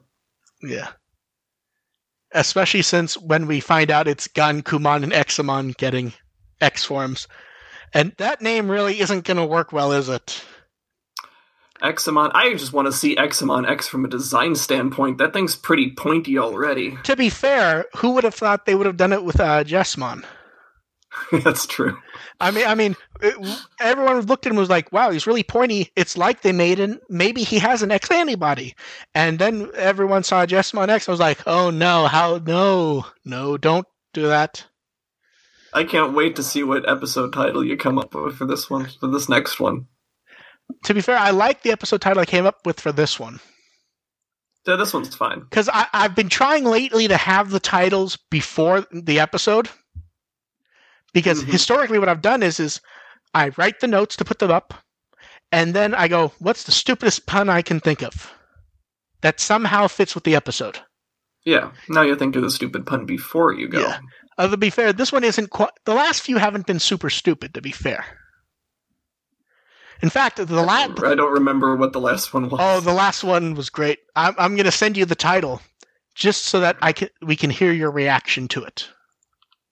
Yeah. 0.62 0.88
Especially 2.32 2.82
since 2.82 3.16
when 3.16 3.46
we 3.46 3.60
find 3.60 3.90
out 3.90 4.08
it's 4.08 4.28
Gun, 4.28 4.62
Kumon, 4.62 5.02
and 5.02 5.12
Examon 5.12 5.76
getting 5.76 6.12
X 6.60 6.84
forms. 6.84 7.26
And 7.94 8.12
that 8.18 8.42
name 8.42 8.70
really 8.70 9.00
isn't 9.00 9.24
going 9.24 9.38
to 9.38 9.46
work 9.46 9.72
well, 9.72 9.92
is 9.92 10.08
it? 10.08 10.44
Examon, 11.82 12.32
I 12.34 12.52
just 12.52 12.72
want 12.72 12.86
to 12.86 12.92
see 12.92 13.14
Examon 13.14 13.68
X 13.68 13.86
from 13.86 14.04
a 14.04 14.08
design 14.08 14.56
standpoint. 14.56 15.18
That 15.18 15.32
thing's 15.32 15.54
pretty 15.54 15.92
pointy 15.92 16.36
already. 16.36 16.98
To 17.04 17.16
be 17.16 17.30
fair, 17.30 17.86
who 17.96 18.10
would 18.12 18.24
have 18.24 18.34
thought 18.34 18.66
they 18.66 18.74
would 18.74 18.86
have 18.86 18.96
done 18.96 19.12
it 19.12 19.24
with 19.24 19.38
uh, 19.38 19.62
Jesmon? 19.64 20.24
That's 21.44 21.66
true. 21.66 21.96
I 22.40 22.50
mean, 22.50 22.66
I 22.66 22.74
mean, 22.74 22.96
it, 23.20 23.34
everyone 23.80 24.20
looked 24.22 24.46
at 24.46 24.50
him 24.50 24.56
and 24.56 24.60
was 24.60 24.70
like, 24.70 24.92
"Wow, 24.92 25.10
he's 25.10 25.26
really 25.26 25.42
pointy." 25.42 25.90
It's 25.96 26.16
like 26.16 26.42
they 26.42 26.52
made 26.52 26.80
an 26.80 27.00
maybe 27.08 27.42
he 27.42 27.58
has 27.58 27.82
an 27.82 27.90
X 27.90 28.10
antibody, 28.10 28.74
and 29.14 29.38
then 29.38 29.70
everyone 29.74 30.22
saw 30.22 30.46
Jesmon 30.46 30.88
X. 30.88 31.06
and 31.06 31.12
was 31.12 31.20
like, 31.20 31.40
"Oh 31.46 31.70
no, 31.70 32.06
how 32.06 32.40
no, 32.46 33.06
no, 33.24 33.56
don't 33.56 33.86
do 34.14 34.28
that." 34.28 34.64
I 35.74 35.84
can't 35.84 36.14
wait 36.14 36.36
to 36.36 36.42
see 36.42 36.62
what 36.62 36.88
episode 36.88 37.32
title 37.32 37.62
you 37.64 37.76
come 37.76 37.98
up 37.98 38.14
with 38.14 38.36
for 38.36 38.46
this 38.46 38.70
one, 38.70 38.86
for 39.00 39.06
this 39.08 39.28
next 39.28 39.60
one. 39.60 39.86
To 40.84 40.94
be 40.94 41.00
fair, 41.00 41.16
I 41.18 41.30
like 41.30 41.62
the 41.62 41.72
episode 41.72 42.00
title 42.00 42.20
I 42.22 42.26
came 42.26 42.46
up 42.46 42.64
with 42.66 42.80
for 42.80 42.92
this 42.92 43.18
one 43.18 43.40
Yeah, 44.66 44.76
this 44.76 44.92
one's 44.94 45.14
fine. 45.14 45.40
because 45.40 45.68
I've 45.72 46.14
been 46.14 46.28
trying 46.28 46.64
lately 46.64 47.08
to 47.08 47.16
have 47.16 47.50
the 47.50 47.60
titles 47.60 48.18
before 48.30 48.86
the 48.92 49.20
episode. 49.20 49.68
Because 51.12 51.42
Mhm. 51.44 51.48
historically, 51.52 51.98
what 51.98 52.08
I've 52.08 52.22
done 52.22 52.42
is 52.42 52.60
is 52.60 52.80
I 53.34 53.50
write 53.56 53.80
the 53.80 53.86
notes 53.86 54.16
to 54.16 54.24
put 54.24 54.38
them 54.38 54.50
up, 54.50 54.74
and 55.52 55.74
then 55.74 55.94
I 55.94 56.08
go, 56.08 56.32
"What's 56.38 56.64
the 56.64 56.72
stupidest 56.72 57.26
pun 57.26 57.48
I 57.48 57.62
can 57.62 57.80
think 57.80 58.02
of 58.02 58.32
that 59.22 59.40
somehow 59.40 59.88
fits 59.88 60.14
with 60.14 60.24
the 60.24 60.36
episode?" 60.36 60.80
Yeah. 61.44 61.70
Now 61.88 62.02
you 62.02 62.14
think 62.16 62.36
of 62.36 62.42
the 62.42 62.50
stupid 62.50 62.84
pun 62.86 63.06
before 63.06 63.52
you 63.54 63.68
go. 63.68 63.80
Yeah. 63.80 64.00
Uh, 64.36 64.48
to 64.48 64.56
be 64.56 64.70
fair, 64.70 64.92
this 64.92 65.10
one 65.12 65.24
isn't 65.24 65.50
quite. 65.50 65.70
The 65.84 65.94
last 65.94 66.22
few 66.22 66.36
haven't 66.38 66.66
been 66.66 66.78
super 66.78 67.10
stupid. 67.10 67.54
To 67.54 67.60
be 67.62 67.72
fair. 67.72 68.04
In 70.00 70.10
fact, 70.10 70.36
the 70.36 70.62
last 70.62 71.02
I 71.02 71.14
don't 71.16 71.32
remember 71.32 71.74
what 71.74 71.92
the 71.92 72.00
last 72.00 72.32
one 72.32 72.48
was. 72.48 72.60
oh, 72.62 72.80
the 72.80 72.92
last 72.92 73.24
one 73.24 73.54
was 73.54 73.68
great. 73.70 73.98
I'm 74.14 74.34
I'm 74.38 74.56
gonna 74.56 74.70
send 74.70 74.96
you 74.96 75.04
the 75.04 75.16
title, 75.16 75.60
just 76.14 76.44
so 76.44 76.60
that 76.60 76.76
I 76.80 76.92
can 76.92 77.08
we 77.20 77.34
can 77.34 77.50
hear 77.50 77.72
your 77.72 77.90
reaction 77.90 78.46
to 78.48 78.62
it. 78.64 78.88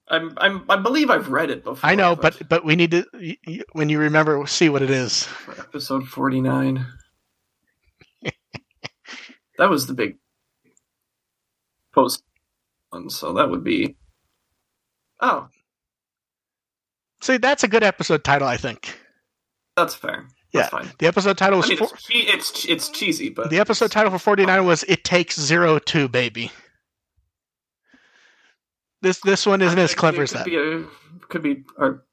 I'm, 0.08 0.34
I'm, 0.38 0.64
I 0.68 0.76
believe 0.76 1.10
I've 1.10 1.30
read 1.30 1.50
it 1.50 1.64
before. 1.64 1.88
I 1.88 1.94
know, 1.96 2.14
but 2.14 2.48
but 2.48 2.64
we 2.64 2.76
need 2.76 2.92
to 2.92 3.04
when 3.72 3.88
you 3.88 3.98
remember, 3.98 4.38
we'll 4.38 4.46
see 4.46 4.68
what 4.68 4.82
it 4.82 4.90
is. 4.90 5.28
episode 5.58 6.06
49. 6.06 6.86
that 9.58 9.68
was 9.70 9.86
the 9.86 9.94
big 9.94 10.18
post 11.94 12.22
one, 12.90 13.10
so 13.10 13.32
that 13.34 13.50
would 13.50 13.64
be. 13.64 13.96
Oh, 15.20 15.48
See, 17.22 17.38
that's 17.38 17.64
a 17.64 17.68
good 17.68 17.82
episode 17.82 18.22
title, 18.22 18.46
I 18.46 18.56
think. 18.58 18.96
that's 19.76 19.94
fair. 19.94 20.28
Yeah. 20.52 20.68
Fine. 20.68 20.90
The 20.98 21.06
episode 21.06 21.36
title 21.36 21.56
I 21.56 21.60
was 21.60 21.68
mean, 21.68 21.78
four, 21.78 21.88
it's, 22.10 22.54
it's 22.54 22.64
it's 22.66 22.88
cheesy, 22.90 23.30
but 23.30 23.50
the 23.50 23.58
episode 23.58 23.90
title 23.90 24.12
for 24.12 24.18
forty 24.18 24.46
nine 24.46 24.64
was 24.64 24.84
"It 24.88 25.02
Takes 25.04 25.38
Zero 25.40 25.78
Two, 25.78 26.08
Baby." 26.08 26.52
This 29.02 29.20
this 29.20 29.46
one 29.46 29.62
isn't 29.62 29.78
as 29.78 29.94
clever 29.94 30.22
as 30.22 30.30
that. 30.32 30.46
A, 30.48 30.84
could 31.28 31.42
be 31.42 31.64
or 31.76 32.04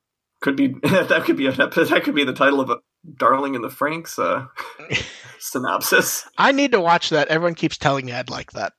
could 0.41 0.55
be 0.55 0.68
that 0.84 1.23
could 1.26 1.38
be 1.38 1.47
an 1.47 1.60
episode. 1.60 1.89
That 1.89 2.03
could 2.03 2.15
be 2.15 2.23
the 2.26 2.34
title 2.34 2.60
of 2.60 2.69
a 2.69 2.77
Darling 3.18 3.55
in 3.55 3.61
the 3.61 3.68
Franxx 3.69 4.18
uh, 4.19 4.45
synopsis. 5.39 6.26
I 6.38 6.51
need 6.51 6.72
to 6.73 6.80
watch 6.81 7.10
that. 7.10 7.27
Everyone 7.30 7.55
keeps 7.55 7.77
telling 7.77 8.05
me 8.05 8.14
I'd 8.14 8.30
like 8.30 8.51
that. 8.53 8.73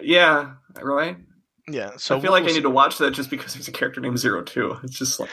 Yeah, 0.00 0.52
right. 0.82 1.16
Yeah, 1.68 1.92
so 1.96 2.16
I 2.16 2.20
feel 2.20 2.30
we'll- 2.32 2.42
like 2.42 2.50
I 2.50 2.54
need 2.54 2.62
to 2.62 2.70
watch 2.70 2.98
that 2.98 3.12
just 3.12 3.30
because 3.30 3.54
there's 3.54 3.68
a 3.68 3.72
character 3.72 4.00
named 4.00 4.18
Zero 4.18 4.42
Two. 4.42 4.76
It's 4.84 4.98
just 4.98 5.18
like 5.18 5.30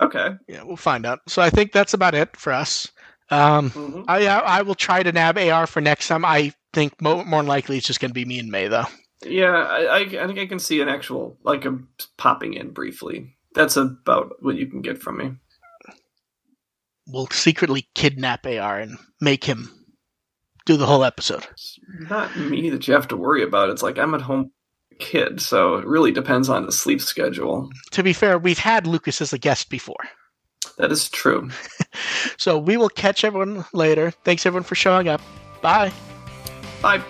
okay. 0.00 0.30
Yeah, 0.48 0.62
we'll 0.62 0.76
find 0.76 1.04
out. 1.06 1.20
So 1.28 1.42
I 1.42 1.50
think 1.50 1.72
that's 1.72 1.94
about 1.94 2.14
it 2.14 2.36
for 2.36 2.52
us. 2.52 2.90
Um, 3.30 3.70
Mhm. 3.70 4.04
I 4.06 4.26
I 4.28 4.62
will 4.62 4.74
try 4.74 5.02
to 5.02 5.10
nab 5.10 5.38
AR 5.38 5.66
for 5.66 5.80
next 5.80 6.08
time. 6.08 6.24
I 6.24 6.52
think 6.74 7.00
mo- 7.00 7.24
more 7.24 7.40
than 7.40 7.48
likely 7.48 7.78
it's 7.78 7.86
just 7.86 7.98
going 8.00 8.10
to 8.10 8.14
be 8.14 8.24
me 8.24 8.38
and 8.38 8.50
May 8.50 8.68
though. 8.68 8.84
Yeah, 9.24 9.54
I, 9.54 9.84
I, 9.84 9.98
I 10.00 10.26
think 10.26 10.38
I 10.38 10.46
can 10.46 10.58
see 10.58 10.80
an 10.80 10.88
actual 10.88 11.38
like 11.42 11.64
a 11.64 11.78
popping 12.16 12.54
in 12.54 12.70
briefly. 12.70 13.36
That's 13.54 13.76
about 13.76 14.36
what 14.40 14.56
you 14.56 14.66
can 14.66 14.82
get 14.82 14.98
from 14.98 15.18
me. 15.18 15.32
We'll 17.06 17.28
secretly 17.28 17.88
kidnap 17.94 18.46
AR 18.46 18.80
and 18.80 18.98
make 19.20 19.44
him 19.44 19.70
do 20.66 20.76
the 20.76 20.86
whole 20.86 21.04
episode. 21.04 21.46
It's 21.50 21.78
not 22.08 22.36
me 22.36 22.70
that 22.70 22.88
you 22.88 22.94
have 22.94 23.08
to 23.08 23.16
worry 23.16 23.42
about. 23.42 23.70
It's 23.70 23.82
like 23.82 23.98
I'm 23.98 24.14
at 24.14 24.22
home 24.22 24.50
kid, 24.98 25.40
so 25.40 25.76
it 25.76 25.86
really 25.86 26.12
depends 26.12 26.48
on 26.48 26.66
the 26.66 26.72
sleep 26.72 27.00
schedule. 27.00 27.68
To 27.92 28.02
be 28.02 28.12
fair, 28.12 28.38
we've 28.38 28.58
had 28.58 28.86
Lucas 28.86 29.20
as 29.20 29.32
a 29.32 29.38
guest 29.38 29.68
before. 29.68 29.96
That 30.78 30.92
is 30.92 31.08
true. 31.08 31.50
So 32.36 32.58
we 32.58 32.76
will 32.76 32.88
catch 32.88 33.22
everyone 33.22 33.64
later. 33.72 34.10
Thanks 34.10 34.44
everyone 34.44 34.64
for 34.64 34.74
showing 34.74 35.08
up. 35.08 35.22
Bye. 35.62 35.92
Bye. 36.82 37.02